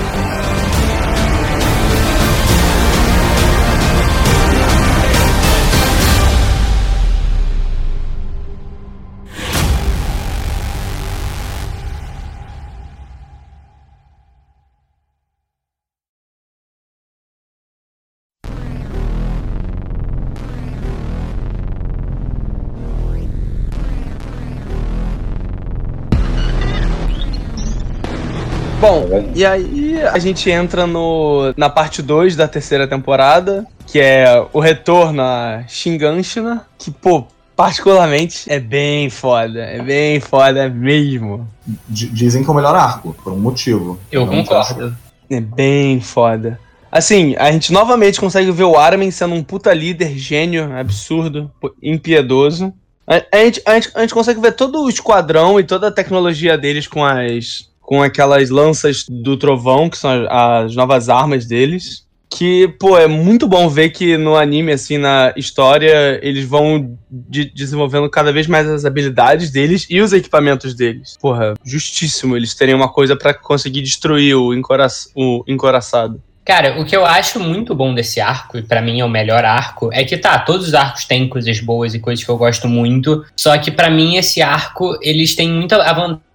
E 29.37 29.45
aí 29.45 30.03
a 30.03 30.19
gente 30.19 30.51
entra 30.51 30.87
no, 30.87 31.53
na 31.57 31.69
parte 31.69 32.01
2 32.03 32.35
da 32.35 32.49
terceira 32.49 32.89
temporada, 32.89 33.67
que 33.87 34.01
é 34.01 34.45
o 34.53 34.59
retorno 34.59 35.23
a 35.23 35.63
Shinganshina, 35.69 36.67
que, 36.79 36.91
pô, 36.91 37.27
particularmente 37.55 38.51
é 38.51 38.59
bem 38.59 39.11
foda, 39.11 39.61
é 39.61 39.83
bem 39.83 40.21
foda 40.21 40.69
mesmo. 40.69 41.49
D- 41.87 42.07
dizem 42.07 42.43
que 42.43 42.49
é 42.49 42.53
o 42.53 42.57
melhor 42.57 42.75
arco, 42.75 43.15
por 43.23 43.33
um 43.33 43.39
motivo. 43.39 43.99
Eu 44.11 44.27
Não 44.27 44.45
concordo. 44.45 44.97
É 45.29 45.41
bem 45.41 46.01
foda. 46.01 46.59
Assim, 46.91 47.35
a 47.37 47.51
gente 47.53 47.73
novamente 47.73 48.19
consegue 48.19 48.51
ver 48.51 48.65
o 48.65 48.77
Armin 48.77 49.11
sendo 49.11 49.35
um 49.35 49.43
puta 49.43 49.75
líder, 49.75 50.17
gênio, 50.17 50.75
absurdo, 50.77 51.51
impiedoso. 51.83 52.73
A, 53.07 53.17
a 53.37 53.45
gente, 53.45 53.63
a, 53.67 53.75
gente, 53.75 53.91
a 53.95 54.01
gente 54.01 54.15
consegue 54.15 54.41
ver 54.41 54.53
todo 54.53 54.83
o 54.83 54.89
esquadrão 54.89 55.61
e 55.61 55.65
toda 55.65 55.89
a 55.89 55.93
tecnologia 55.93 56.57
deles 56.57 56.87
com 56.87 57.05
as. 57.05 57.69
Com 57.87 58.03
aquelas 58.03 58.51
lanças 58.51 59.07
do 59.09 59.37
trovão, 59.37 59.89
que 59.89 59.97
são 59.97 60.11
as, 60.11 60.67
as 60.67 60.75
novas 60.75 61.09
armas 61.09 61.47
deles. 61.47 62.05
Que, 62.29 62.67
pô, 62.81 62.99
é 62.99 63.07
muito 63.07 63.47
bom 63.47 63.69
ver 63.69 63.91
que 63.91 64.17
no 64.19 64.37
anime, 64.37 64.73
assim, 64.73 64.99
na 64.99 65.33
história, 65.37 66.19
eles 66.21 66.45
vão 66.45 66.99
de- 67.09 67.51
desenvolvendo 67.55 68.11
cada 68.11 68.33
vez 68.33 68.49
mais 68.49 68.69
as 68.69 68.85
habilidades 68.85 69.53
deles 69.53 69.87
e 69.89 70.01
os 70.01 70.13
equipamentos 70.13 70.75
deles. 70.75 71.17
Porra, 71.21 71.55
justíssimo 71.65 72.37
eles 72.37 72.53
terem 72.53 72.75
uma 72.75 72.89
coisa 72.89 73.15
pra 73.17 73.33
conseguir 73.33 73.81
destruir 73.83 74.35
o, 74.35 74.53
encora 74.53 74.89
o 75.15 75.45
encoraçado. 75.47 76.21
Cara, 76.45 76.81
o 76.81 76.85
que 76.85 76.97
eu 76.97 77.07
acho 77.07 77.39
muito 77.39 77.75
bom 77.75 77.95
desse 77.95 78.21
arco, 78.21 78.59
e 78.59 78.63
pra 78.63 78.83
mim 78.83 79.01
é 79.01 79.05
o 79.05 79.09
melhor 79.09 79.45
arco, 79.45 79.91
é 79.93 80.05
que 80.05 80.19
tá, 80.19 80.39
todos 80.41 80.69
os 80.69 80.75
arcos 80.75 81.05
têm 81.05 81.29
coisas 81.29 81.61
boas 81.61 81.95
e 81.95 82.01
coisas 82.01 82.25
que 82.25 82.31
eu 82.31 82.37
gosto 82.37 82.69
muito, 82.69 83.25
só 83.37 83.57
que 83.57 83.71
pra 83.71 83.89
mim 83.89 84.17
esse 84.17 84.43
arco, 84.43 84.99
eles 85.01 85.35
têm 85.35 85.51
muita 85.51 85.79
vantagem 85.93 86.27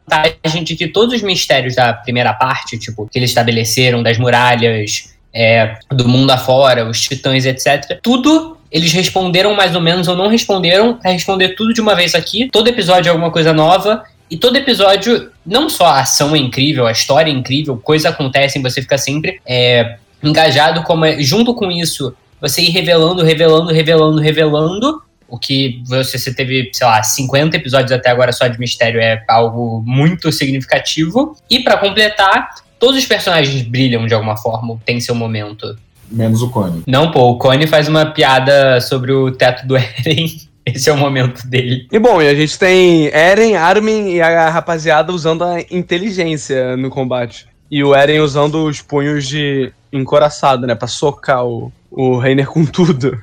de 0.64 0.76
que 0.76 0.88
todos 0.88 1.16
os 1.16 1.22
mistérios 1.22 1.76
da 1.76 1.94
primeira 1.94 2.34
parte, 2.34 2.78
tipo, 2.78 3.08
que 3.08 3.18
eles 3.18 3.32
estabeleceram 3.32 4.04
das 4.04 4.18
muralhas, 4.18 5.14
é, 5.34 5.76
do 5.90 6.08
mundo 6.08 6.32
afora, 6.32 6.88
os 6.88 7.00
titãs, 7.02 7.46
etc, 7.46 8.00
tudo 8.02 8.58
eles 8.72 8.94
responderam 8.94 9.54
mais 9.54 9.76
ou 9.76 9.82
menos 9.82 10.08
ou 10.08 10.16
não 10.16 10.30
responderam, 10.30 10.96
pra 10.96 11.12
responder 11.12 11.50
tudo 11.56 11.74
de 11.74 11.82
uma 11.82 11.94
vez 11.94 12.16
aqui, 12.16 12.50
todo 12.50 12.70
episódio 12.70 13.10
é 13.10 13.12
alguma 13.12 13.30
coisa 13.30 13.52
nova, 13.52 14.04
e 14.30 14.38
todo 14.38 14.56
episódio, 14.56 15.30
não 15.46 15.70
só 15.70 15.88
a 15.88 16.00
ação 16.00 16.34
é 16.34 16.40
incrível, 16.40 16.88
a 16.88 16.92
história 16.92 17.30
é 17.30 17.34
incrível, 17.34 17.78
coisas 17.78 18.10
acontecem, 18.10 18.62
você 18.62 18.82
fica 18.82 18.98
sempre 18.98 19.42
é, 19.46 19.98
engajado, 20.24 20.84
como 20.84 21.04
é, 21.04 21.22
junto 21.22 21.54
com 21.54 21.70
isso, 21.70 22.14
você 22.40 22.62
ir 22.62 22.70
revelando, 22.70 23.24
revelando, 23.24 23.72
revelando, 23.74 24.22
revelando. 24.22 25.02
O 25.32 25.40
que 25.40 25.82
você, 25.86 26.20
você 26.20 26.34
teve, 26.34 26.70
sei 26.74 26.86
lá, 26.86 27.02
50 27.02 27.56
episódios 27.56 27.92
até 27.92 28.10
agora 28.10 28.34
só 28.34 28.48
de 28.48 28.60
mistério 28.60 29.00
é 29.00 29.24
algo 29.30 29.82
muito 29.86 30.32
significativo. 30.32 31.36
E 31.50 31.62
pra 31.62 31.78
completar, 31.78 32.50
todos 32.78 32.98
os 32.98 33.06
personagens 33.06 33.62
brilham 33.62 34.06
de 34.06 34.14
alguma 34.14 34.36
forma, 34.36 34.78
tem 34.86 35.00
seu 35.00 35.16
momento. 35.16 35.78
Menos 36.12 36.42
o 36.42 36.50
Cone. 36.50 36.84
Não, 36.86 37.12
pô, 37.12 37.30
o 37.30 37.38
Cone 37.38 37.66
faz 37.66 37.88
uma 37.88 38.06
piada 38.08 38.82
sobre 38.82 39.14
o 39.14 39.32
teto 39.32 39.66
do 39.66 39.78
Eren. 39.80 40.28
Esse 40.66 40.90
é 40.90 40.94
o 40.94 40.98
momento 40.98 41.48
dele. 41.48 41.88
E 41.92 41.98
bom, 41.98 42.22
e 42.22 42.28
a 42.28 42.36
gente 42.36 42.60
tem 42.60 43.08
Eren, 43.08 43.56
Armin 43.56 44.12
e 44.12 44.22
a 44.22 44.50
rapaziada 44.50 45.12
usando 45.12 45.44
a 45.44 45.62
inteligência 45.72 46.76
no 46.78 46.90
combate. 46.90 47.48
E 47.70 47.84
o 47.84 47.96
Eren 47.96 48.20
usando 48.20 48.66
os 48.66 48.82
punhos 48.82 49.28
de 49.28 49.72
encoraçado, 49.94 50.68
né? 50.68 50.76
Pra 50.76 50.88
socar 50.88 51.46
o, 51.46 51.72
o 51.90 52.18
Reiner 52.18 52.48
com 52.48 52.66
tudo. 52.66 53.18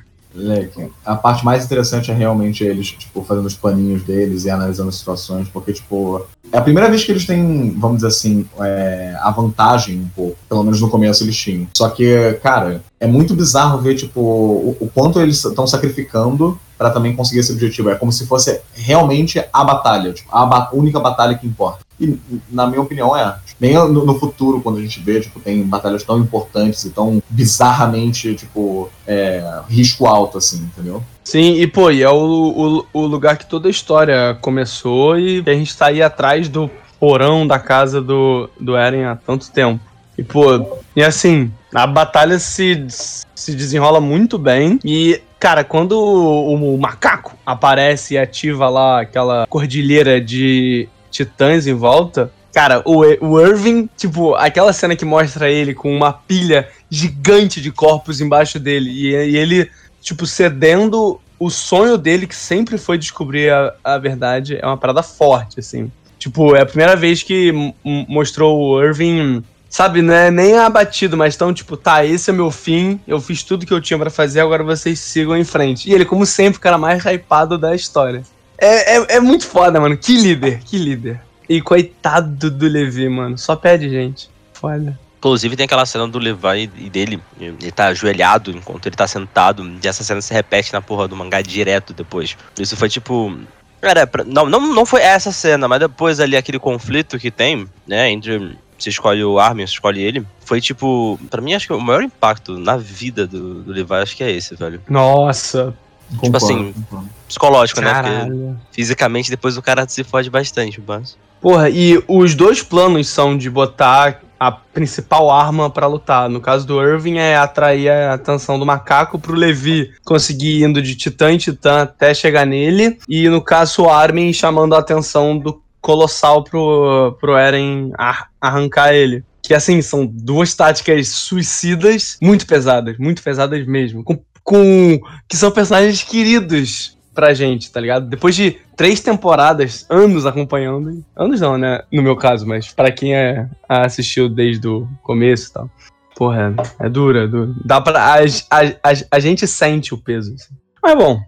A 1.05 1.15
parte 1.15 1.43
mais 1.43 1.65
interessante 1.65 2.11
é 2.11 2.13
realmente 2.13 2.63
eles, 2.63 2.87
tipo, 2.91 3.23
fazendo 3.23 3.45
os 3.45 3.55
planinhos 3.55 4.03
deles 4.03 4.45
e 4.45 4.49
analisando 4.49 4.89
as 4.89 4.95
situações, 4.95 5.47
porque, 5.49 5.73
tipo, 5.73 6.25
é 6.51 6.57
a 6.57 6.61
primeira 6.61 6.89
vez 6.89 7.03
que 7.03 7.11
eles 7.11 7.25
têm, 7.25 7.71
vamos 7.77 7.97
dizer 7.97 8.07
assim, 8.07 8.45
é, 8.59 9.15
a 9.21 9.31
vantagem 9.31 9.99
um 9.99 10.07
pouco. 10.15 10.37
Pelo 10.47 10.63
menos 10.63 10.79
no 10.81 10.89
começo 10.89 11.23
eles 11.23 11.35
tinham. 11.35 11.67
Só 11.75 11.89
que, 11.89 12.33
cara, 12.43 12.83
é 12.99 13.07
muito 13.07 13.35
bizarro 13.35 13.79
ver, 13.79 13.95
tipo, 13.95 14.19
o, 14.21 14.77
o 14.79 14.89
quanto 14.93 15.19
eles 15.19 15.43
estão 15.43 15.65
sacrificando 15.65 16.59
pra 16.77 16.89
também 16.91 17.15
conseguir 17.15 17.39
esse 17.41 17.51
objetivo. 17.51 17.89
É 17.89 17.95
como 17.95 18.11
se 18.11 18.25
fosse 18.25 18.61
realmente 18.73 19.43
a 19.51 19.63
batalha, 19.63 20.13
tipo, 20.13 20.29
a 20.35 20.45
ba- 20.45 20.69
única 20.73 20.99
batalha 20.99 21.37
que 21.37 21.45
importa. 21.47 21.79
E, 21.99 22.17
na 22.49 22.65
minha 22.67 22.81
opinião, 22.81 23.15
é. 23.15 23.37
Nem 23.59 23.73
no, 23.73 24.05
no 24.05 24.17
futuro, 24.17 24.61
quando 24.61 24.77
a 24.77 24.81
gente 24.81 24.99
vê, 25.01 25.19
tipo, 25.19 25.39
tem 25.39 25.63
batalhas 25.63 26.03
tão 26.03 26.19
importantes 26.19 26.85
e 26.85 26.89
tão 26.89 27.21
bizarramente, 27.29 28.35
tipo, 28.35 28.89
é, 29.05 29.61
risco 29.67 30.05
alto, 30.05 30.37
assim, 30.37 30.57
entendeu? 30.57 31.03
Sim, 31.23 31.55
e 31.55 31.67
pô, 31.67 31.91
e 31.91 32.01
é 32.01 32.09
o, 32.09 32.85
o, 32.93 33.01
o 33.01 33.05
lugar 33.05 33.37
que 33.37 33.45
toda 33.45 33.67
a 33.67 33.71
história 33.71 34.37
começou 34.41 35.17
e 35.19 35.43
a 35.45 35.53
gente 35.53 35.77
tá 35.77 35.87
aí 35.87 36.01
atrás 36.01 36.47
do 36.47 36.69
porão 36.99 37.45
da 37.45 37.59
casa 37.59 38.01
do, 38.01 38.49
do 38.59 38.75
Eren 38.75 39.05
há 39.05 39.15
tanto 39.15 39.51
tempo. 39.51 39.79
E 40.17 40.23
pô, 40.23 40.79
e 40.95 41.03
assim, 41.03 41.51
a 41.73 41.87
batalha 41.87 42.39
se, 42.39 42.85
se 42.89 43.55
desenrola 43.55 44.01
muito 44.01 44.37
bem 44.37 44.79
e. 44.83 45.21
Cara, 45.39 45.63
quando 45.63 45.93
o, 45.93 46.73
o 46.73 46.77
macaco 46.77 47.33
aparece 47.45 48.15
e 48.15 48.17
ativa 48.17 48.67
lá 48.67 48.99
aquela 48.99 49.47
cordilheira 49.47 50.19
de 50.19 50.89
titãs 51.09 51.67
em 51.67 51.73
volta, 51.73 52.31
Cara, 52.53 52.81
o, 52.83 53.03
o 53.21 53.39
Irving, 53.39 53.87
tipo, 53.95 54.33
aquela 54.33 54.73
cena 54.73 54.95
que 54.95 55.05
mostra 55.05 55.49
ele 55.49 55.73
com 55.73 55.95
uma 55.95 56.11
pilha 56.11 56.67
gigante 56.89 57.61
de 57.61 57.71
corpos 57.71 58.19
embaixo 58.19 58.59
dele 58.59 58.89
e, 58.89 59.11
e 59.11 59.37
ele, 59.37 59.69
tipo, 60.01 60.25
cedendo 60.25 61.21
o 61.39 61.49
sonho 61.49 61.97
dele, 61.97 62.27
que 62.27 62.35
sempre 62.35 62.77
foi 62.77 62.97
descobrir 62.97 63.51
a, 63.51 63.73
a 63.83 63.97
verdade, 63.97 64.57
é 64.59 64.65
uma 64.65 64.77
parada 64.77 65.03
forte, 65.03 65.59
assim. 65.59 65.91
Tipo, 66.17 66.55
é 66.55 66.61
a 66.61 66.65
primeira 66.65 66.95
vez 66.95 67.23
que 67.23 67.53
mostrou 67.83 68.59
o 68.59 68.83
Irving, 68.83 69.41
sabe, 69.69 70.01
não 70.01 70.13
é 70.13 70.29
nem 70.29 70.57
abatido, 70.57 71.15
mas 71.15 71.37
tão 71.37 71.53
tipo, 71.53 71.77
tá, 71.77 72.03
esse 72.03 72.29
é 72.29 72.33
meu 72.33 72.51
fim, 72.51 72.99
eu 73.07 73.21
fiz 73.21 73.41
tudo 73.41 73.65
que 73.65 73.73
eu 73.73 73.79
tinha 73.79 73.97
pra 73.97 74.09
fazer, 74.09 74.41
agora 74.41 74.63
vocês 74.63 74.99
sigam 74.99 75.37
em 75.37 75.45
frente. 75.45 75.89
E 75.89 75.93
ele, 75.93 76.03
como 76.03 76.25
sempre, 76.25 76.57
o 76.57 76.61
cara 76.61 76.77
mais 76.77 77.05
hypado 77.05 77.57
da 77.57 77.73
história. 77.73 78.23
É, 78.61 78.97
é, 78.97 79.05
é 79.15 79.19
muito 79.19 79.47
foda, 79.47 79.79
mano. 79.79 79.97
Que 79.97 80.15
líder, 80.17 80.59
que 80.63 80.77
líder. 80.77 81.21
E 81.47 81.61
coitado 81.61 82.51
do 82.51 82.67
Levi, 82.67 83.09
mano. 83.09 83.37
Só 83.37 83.55
pede 83.55 83.89
gente. 83.89 84.29
Foda. 84.53 84.97
Inclusive 85.17 85.55
tem 85.57 85.65
aquela 85.65 85.85
cena 85.85 86.07
do 86.07 86.17
Levi 86.17 86.69
e 86.77 86.89
dele, 86.89 87.19
ele 87.39 87.71
tá 87.73 87.87
ajoelhado 87.87 88.51
enquanto 88.51 88.85
ele 88.85 88.95
tá 88.95 89.05
sentado, 89.05 89.69
e 89.83 89.85
essa 89.85 90.01
cena 90.01 90.21
se 90.21 90.33
repete 90.33 90.71
na 90.71 90.81
porra 90.81 91.09
do 91.09 91.15
mangá 91.15 91.41
direto 91.41 91.93
depois. 91.93 92.37
Isso 92.57 92.77
foi 92.77 92.87
tipo. 92.87 93.37
Pra- 93.81 94.23
não, 94.25 94.45
não, 94.45 94.73
não 94.73 94.85
foi 94.85 95.01
essa 95.01 95.31
cena, 95.31 95.67
mas 95.67 95.79
depois 95.79 96.19
ali 96.21 96.37
aquele 96.37 96.59
conflito 96.59 97.19
que 97.19 97.29
tem, 97.31 97.67
né, 97.85 98.09
entre. 98.09 98.57
Você 98.77 98.89
escolhe 98.89 99.21
o 99.21 99.37
Armin, 99.37 99.67
você 99.67 99.73
escolhe 99.73 100.01
ele. 100.01 100.25
Foi 100.45 100.61
tipo. 100.61 101.19
Pra 101.29 101.41
mim, 101.41 101.53
acho 101.53 101.67
que 101.67 101.73
o 101.73 101.81
maior 101.81 102.01
impacto 102.01 102.57
na 102.57 102.77
vida 102.77 103.27
do, 103.27 103.55
do 103.61 103.73
Levi, 103.73 103.93
acho 103.95 104.15
que 104.15 104.23
é 104.23 104.31
esse, 104.31 104.55
velho. 104.55 104.81
Nossa. 104.89 105.73
Concordo, 106.17 106.37
assim, 106.37 106.73
concordo. 106.73 107.09
Psicológico, 107.27 107.81
né? 107.81 107.93
Porque 107.93 108.09
Caralho. 108.09 108.59
fisicamente 108.71 109.29
depois 109.29 109.57
o 109.57 109.61
cara 109.61 109.87
se 109.87 110.03
fode 110.03 110.29
bastante, 110.29 110.81
mas. 110.85 111.17
Porra, 111.41 111.69
e 111.69 112.03
os 112.07 112.35
dois 112.35 112.61
planos 112.61 113.07
são 113.07 113.37
de 113.37 113.49
botar 113.49 114.21
a 114.39 114.51
principal 114.51 115.29
arma 115.31 115.69
pra 115.69 115.85
lutar. 115.87 116.27
No 116.29 116.41
caso 116.41 116.65
do 116.65 116.81
Irving 116.81 117.17
é 117.17 117.35
atrair 117.37 117.89
a 117.89 118.13
atenção 118.13 118.57
do 118.57 118.65
macaco 118.65 119.19
pro 119.19 119.33
Levi 119.35 119.91
conseguir 120.03 120.59
ir 120.59 120.63
indo 120.63 120.81
de 120.81 120.95
titã 120.95 121.31
em 121.31 121.37
titã 121.37 121.83
até 121.83 122.13
chegar 122.13 122.45
nele. 122.45 122.97
E 123.07 123.29
no 123.29 123.41
caso 123.41 123.83
o 123.83 123.89
Armin 123.89 124.33
chamando 124.33 124.75
a 124.75 124.79
atenção 124.79 125.37
do 125.37 125.61
colossal 125.81 126.43
pro, 126.43 127.17
pro 127.21 127.37
Eren 127.37 127.91
ar- 127.97 128.29
arrancar 128.41 128.93
ele. 128.93 129.23
Que 129.41 129.53
assim, 129.53 129.81
são 129.81 130.05
duas 130.05 130.53
táticas 130.53 131.07
suicidas 131.09 132.17
muito 132.21 132.45
pesadas, 132.45 132.97
muito 132.97 133.23
pesadas 133.23 133.65
mesmo. 133.65 134.03
Com, 134.03 134.19
com 134.49 134.99
que 135.27 135.37
são 135.37 135.51
personagens 135.51 136.01
queridos 136.01 136.97
pra 137.13 137.35
gente, 137.35 137.71
tá 137.71 137.79
ligado? 137.79 138.07
Depois 138.07 138.35
de 138.35 138.57
três 138.75 138.99
temporadas, 138.99 139.85
anos 139.87 140.25
acompanhando. 140.25 141.03
Anos 141.15 141.39
não, 141.39 141.55
né? 141.55 141.83
No 141.91 142.01
meu 142.01 142.15
caso, 142.15 142.47
mas 142.47 142.73
pra 142.73 142.91
quem 142.91 143.13
é, 143.15 143.47
assistiu 143.67 144.27
desde 144.27 144.67
o 144.67 144.87
começo 145.03 145.49
e 145.49 145.53
tal. 145.53 145.69
Porra, 146.15 146.55
é, 146.79 146.87
é 146.87 146.89
dura, 146.89 147.25
é 147.25 147.27
dura. 147.27 147.53
Dá 147.63 147.79
pra. 147.79 148.15
A, 148.15 148.17
a, 148.17 148.65
a, 148.83 148.93
a 149.11 149.19
gente 149.19 149.45
sente 149.45 149.93
o 149.93 149.97
peso. 149.99 150.33
assim. 150.33 150.55
Mas 150.81 150.95
bom. 150.95 151.21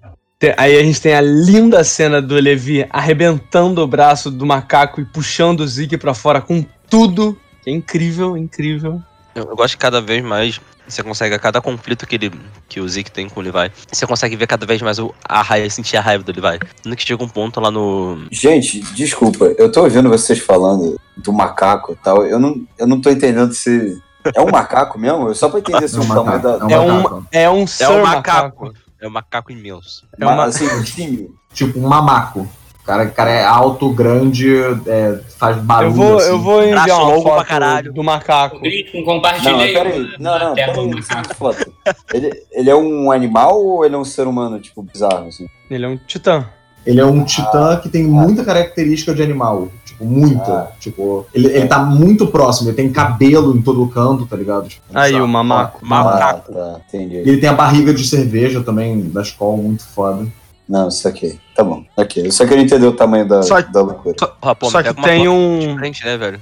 Aí 0.57 0.75
a 0.75 0.83
gente 0.83 0.99
tem 0.99 1.13
a 1.13 1.21
linda 1.21 1.83
cena 1.83 2.19
do 2.19 2.33
Levi 2.33 2.87
arrebentando 2.89 3.83
o 3.83 3.87
braço 3.87 4.31
do 4.31 4.47
macaco 4.47 4.99
e 4.99 5.05
puxando 5.05 5.59
o 5.59 5.67
Zeke 5.67 5.95
pra 5.95 6.15
fora 6.15 6.41
com 6.41 6.65
tudo. 6.89 7.37
Que 7.63 7.69
é 7.69 7.73
incrível, 7.73 8.35
incrível. 8.35 8.99
Eu, 9.35 9.45
eu 9.45 9.55
gosto 9.55 9.73
que 9.75 9.79
cada 9.79 10.01
vez 10.01 10.23
mais 10.23 10.59
você 10.87 11.01
consegue, 11.03 11.33
a 11.35 11.39
cada 11.39 11.61
conflito 11.61 12.05
que, 12.05 12.15
ele, 12.15 12.31
que 12.67 12.81
o 12.81 12.87
Zeke 12.89 13.09
tem 13.11 13.29
com 13.29 13.39
o 13.39 13.43
Levi, 13.43 13.71
você 13.89 14.05
consegue 14.05 14.35
ver 14.35 14.47
cada 14.47 14.65
vez 14.65 14.81
mais 14.81 14.99
o, 14.99 15.13
a 15.23 15.41
raiva, 15.41 15.69
sentir 15.69 15.95
a 15.97 16.01
raiva 16.01 16.23
do 16.23 16.33
Levi. 16.41 16.59
No 16.85 16.95
que 16.95 17.03
chega 17.05 17.23
um 17.23 17.29
ponto 17.29 17.59
lá 17.61 17.71
no. 17.71 18.25
Gente, 18.31 18.81
desculpa, 18.93 19.45
eu 19.57 19.71
tô 19.71 19.83
ouvindo 19.83 20.09
vocês 20.09 20.39
falando 20.39 20.99
do 21.15 21.31
macaco 21.31 21.93
e 21.93 21.95
tal. 21.95 22.25
Eu 22.25 22.39
não, 22.39 22.65
eu 22.77 22.87
não 22.87 22.99
tô 22.99 23.09
entendendo 23.09 23.53
se. 23.53 24.01
É 24.35 24.41
um 24.41 24.51
macaco 24.51 24.99
mesmo? 24.99 25.33
Só 25.33 25.49
pra 25.49 25.59
entender 25.59 25.87
se 25.87 25.95
É 25.95 25.99
o 25.99 26.03
um 26.03 26.07
tamanho 26.07 26.25
macaco, 26.43 26.67
da. 26.67 26.73
É 26.73 26.79
um, 26.79 27.01
macaco. 27.01 27.27
é 27.31 27.49
um 27.49 27.63
É 27.63 27.67
Sir 27.67 27.89
um 27.89 28.01
macaco. 28.03 28.73
É 28.99 29.07
um 29.07 29.11
macaco 29.11 29.51
imenso. 29.51 30.05
é 30.19 30.25
uma- 30.25 30.43
Assim, 30.45 30.67
um. 30.67 31.33
Tipo 31.53 31.79
um 31.79 31.87
mamaco. 31.87 32.47
O 32.81 32.83
cara, 32.83 33.03
o 33.03 33.11
cara 33.11 33.29
é 33.29 33.45
alto, 33.45 33.89
grande, 33.89 34.51
é, 34.87 35.19
faz 35.37 35.57
barulho. 35.57 35.91
Eu 35.91 35.93
vou, 35.93 36.17
assim. 36.17 36.29
eu 36.29 36.39
vou 36.39 36.63
enviar 36.63 36.85
Braço 36.85 37.01
uma 37.01 37.09
longo 37.11 37.23
pra 37.23 37.33
foto 37.35 37.47
caralho. 37.47 37.93
do 37.93 38.03
macaco. 38.03 38.59
Cleiton, 38.59 39.03
compartilha 39.03 39.51
Não, 39.51 39.59
aí 39.59 39.73
peraí. 39.73 39.99
uma- 39.99 40.17
Não, 40.19 40.39
não, 40.39 40.55
peraí. 40.55 41.03
foto. 41.37 41.71
Ele, 42.13 42.31
ele 42.51 42.69
é 42.69 42.75
um 42.75 43.11
animal 43.11 43.63
ou 43.63 43.85
ele 43.85 43.93
é 43.93 43.97
um 43.97 44.03
ser 44.03 44.25
humano, 44.27 44.59
tipo, 44.59 44.81
bizarro, 44.81 45.27
assim? 45.27 45.45
Ele 45.69 45.85
é 45.85 45.87
um 45.87 45.97
titã. 45.97 46.45
Ele 46.83 46.99
é 46.99 47.05
um 47.05 47.23
titã 47.23 47.77
que 47.77 47.87
tem 47.87 48.03
muita 48.03 48.43
característica 48.43 49.13
de 49.13 49.21
animal. 49.21 49.67
Tipo, 49.85 50.03
muita. 50.03 50.51
Ah. 50.51 50.67
Tipo, 50.79 51.27
ele, 51.31 51.47
ele 51.49 51.67
tá 51.67 51.77
muito 51.77 52.25
próximo, 52.25 52.69
ele 52.69 52.75
tem 52.75 52.91
cabelo 52.91 53.55
em 53.55 53.61
todo 53.61 53.85
canto, 53.87 54.25
tá 54.25 54.35
ligado? 54.35 54.67
Tipo, 54.67 54.81
Aí, 54.91 55.11
sabe? 55.11 55.23
o 55.23 55.27
mamaco. 55.27 55.85
Macaco. 55.85 56.51
Ah, 56.51 56.55
tá, 56.55 56.81
entendi. 56.87 57.17
E 57.17 57.29
ele 57.29 57.37
tem 57.37 57.47
a 57.49 57.53
barriga 57.53 57.93
de 57.93 58.03
cerveja 58.07 58.63
também, 58.63 58.99
da 59.09 59.21
escola, 59.21 59.57
muito 59.57 59.85
foda. 59.85 60.25
Não, 60.71 60.87
isso 60.87 61.05
aqui. 61.05 61.37
Tá 61.53 61.65
bom. 61.65 61.83
Ok. 61.97 62.25
Eu 62.25 62.31
só 62.31 62.47
queria 62.47 62.63
entender 62.63 62.87
o 62.87 62.93
tamanho 62.93 63.27
da, 63.27 63.43
Só- 63.43 63.61
da 63.61 63.81
loucura. 63.81 64.15
Porra, 64.39 64.55
pô, 64.55 64.69
Só 64.71 64.81
que 64.81 64.93
tem 65.03 65.27
um. 65.27 65.75
Né, 65.75 66.17
velho? 66.17 66.39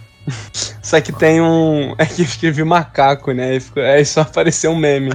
Só 0.84 1.02
que 1.02 1.12
tem 1.12 1.42
um. 1.42 1.96
É 1.98 2.06
que 2.06 2.22
eu 2.22 2.26
escrevi 2.26 2.64
macaco, 2.64 3.32
né? 3.32 3.50
Aí, 3.54 3.60
ficou... 3.60 3.82
Aí 3.82 4.06
só 4.06 4.22
apareceu 4.22 4.70
um 4.70 4.76
meme. 4.78 5.12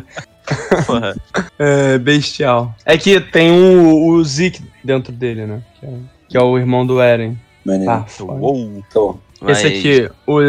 Porra. 0.85 1.15
É, 1.57 1.97
bestial. 1.99 2.75
É 2.85 2.99
que 2.99 3.21
tem 3.21 3.53
um, 3.53 4.09
o 4.09 4.25
Zeke 4.25 4.61
dentro 4.83 5.13
dele, 5.13 5.47
né? 5.47 5.63
Que 5.79 5.87
é, 5.87 5.91
que 6.31 6.37
é 6.37 6.43
o 6.43 6.59
irmão 6.59 6.85
do 6.85 7.01
Eren. 7.01 7.39
Maneiro. 7.65 7.87
Tá, 7.93 8.05
foda. 8.07 8.33
Uou. 8.41 8.83
Tá 8.93 8.99
bom. 9.01 9.19
Esse 9.47 9.63
Mas- 9.65 9.79
aqui, 9.79 10.11
o, 10.27 10.41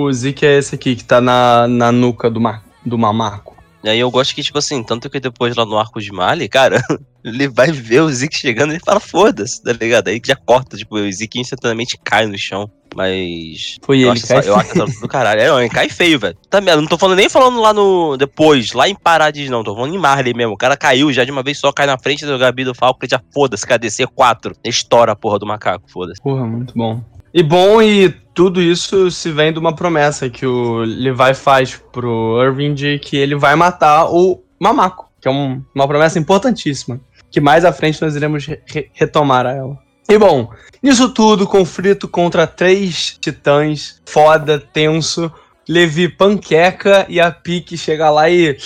o 0.00 0.12
Zeke 0.12 0.44
é 0.44 0.58
esse 0.58 0.74
aqui, 0.74 0.96
que 0.96 1.04
tá 1.04 1.20
na, 1.20 1.68
na 1.68 1.92
nuca 1.92 2.28
do, 2.28 2.40
ma, 2.40 2.62
do 2.84 2.98
mamaco. 2.98 3.51
E 3.84 3.88
aí 3.88 3.98
eu 3.98 4.10
gosto 4.10 4.34
que, 4.34 4.42
tipo 4.42 4.58
assim, 4.58 4.82
tanto 4.82 5.10
que 5.10 5.18
depois 5.18 5.56
lá 5.56 5.66
no 5.66 5.78
arco 5.78 6.00
de 6.00 6.12
Mali, 6.12 6.48
cara, 6.48 6.82
ele 7.24 7.48
vai 7.48 7.72
ver 7.72 8.00
o 8.00 8.10
Zeke 8.10 8.36
chegando 8.36 8.70
e 8.70 8.76
ele 8.76 8.84
fala, 8.84 9.00
foda-se, 9.00 9.62
tá 9.62 9.72
ligado? 9.72 10.08
Aí 10.08 10.20
já 10.24 10.36
corta, 10.36 10.76
tipo, 10.76 10.96
o 10.96 11.12
Zeke 11.12 11.40
instantaneamente 11.40 11.98
cai 12.02 12.26
no 12.26 12.38
chão. 12.38 12.70
Mas. 12.94 13.78
Foi 13.82 13.98
eu 13.98 14.02
ele, 14.02 14.10
acho, 14.10 14.28
cai 14.28 14.38
essa, 14.38 14.48
eu 14.48 14.56
acho 14.56 14.70
essa 14.82 15.00
do 15.00 15.08
caralho. 15.08 15.40
É, 15.40 15.48
não, 15.48 15.60
ele 15.60 15.70
cai 15.70 15.88
feio, 15.88 16.18
velho. 16.18 16.36
Tá 16.48 16.60
merda. 16.60 16.80
Não 16.80 16.88
tô 16.88 16.98
falando 16.98 17.16
nem 17.16 17.28
falando 17.28 17.60
lá 17.60 17.72
no. 17.72 18.16
Depois, 18.16 18.72
lá 18.72 18.88
em 18.88 18.94
Paradis, 18.94 19.48
não. 19.48 19.64
Tô 19.64 19.74
falando 19.74 19.94
em 19.94 19.98
Marley 19.98 20.34
mesmo. 20.34 20.52
O 20.52 20.58
cara 20.58 20.76
caiu 20.76 21.12
já 21.12 21.24
de 21.24 21.30
uma 21.30 21.42
vez 21.42 21.58
só, 21.58 21.72
cai 21.72 21.86
na 21.86 21.98
frente 21.98 22.26
do 22.26 22.38
Gabi 22.38 22.64
do 22.64 22.74
Falco, 22.74 23.08
já 23.08 23.20
foda-se, 23.32 23.66
KDC 23.66 24.06
4. 24.08 24.54
Estoura 24.64 25.12
a 25.12 25.16
porra 25.16 25.38
do 25.38 25.46
macaco, 25.46 25.90
foda-se. 25.90 26.20
Porra, 26.20 26.46
muito 26.46 26.74
bom. 26.74 27.02
E 27.34 27.42
bom, 27.42 27.80
e 27.80 28.10
tudo 28.34 28.60
isso 28.60 29.10
se 29.10 29.30
vem 29.30 29.52
de 29.52 29.58
uma 29.58 29.74
promessa 29.74 30.28
que 30.28 30.44
o 30.46 30.78
Levi 30.78 31.34
faz 31.34 31.80
pro 31.90 32.42
Irving 32.42 32.74
de 32.74 32.98
que 32.98 33.16
ele 33.16 33.34
vai 33.34 33.56
matar 33.56 34.06
o 34.10 34.42
Mamaco, 34.60 35.08
que 35.20 35.28
é 35.28 35.30
um- 35.30 35.62
uma 35.74 35.88
promessa 35.88 36.18
importantíssima, 36.18 37.00
que 37.30 37.40
mais 37.40 37.64
à 37.64 37.72
frente 37.72 38.00
nós 38.02 38.14
iremos 38.14 38.46
re- 38.46 38.60
re- 38.66 38.90
retomar 38.92 39.46
a 39.46 39.52
ela. 39.52 39.78
E 40.08 40.18
bom, 40.18 40.50
nisso 40.82 41.08
tudo, 41.08 41.46
conflito 41.46 42.06
contra 42.06 42.46
três 42.46 43.16
titãs, 43.20 44.00
foda, 44.04 44.58
tenso, 44.58 45.32
Levi 45.68 46.08
panqueca 46.08 47.06
e 47.08 47.20
a 47.20 47.30
Pique 47.30 47.78
chega 47.78 48.10
lá 48.10 48.28
e 48.28 48.58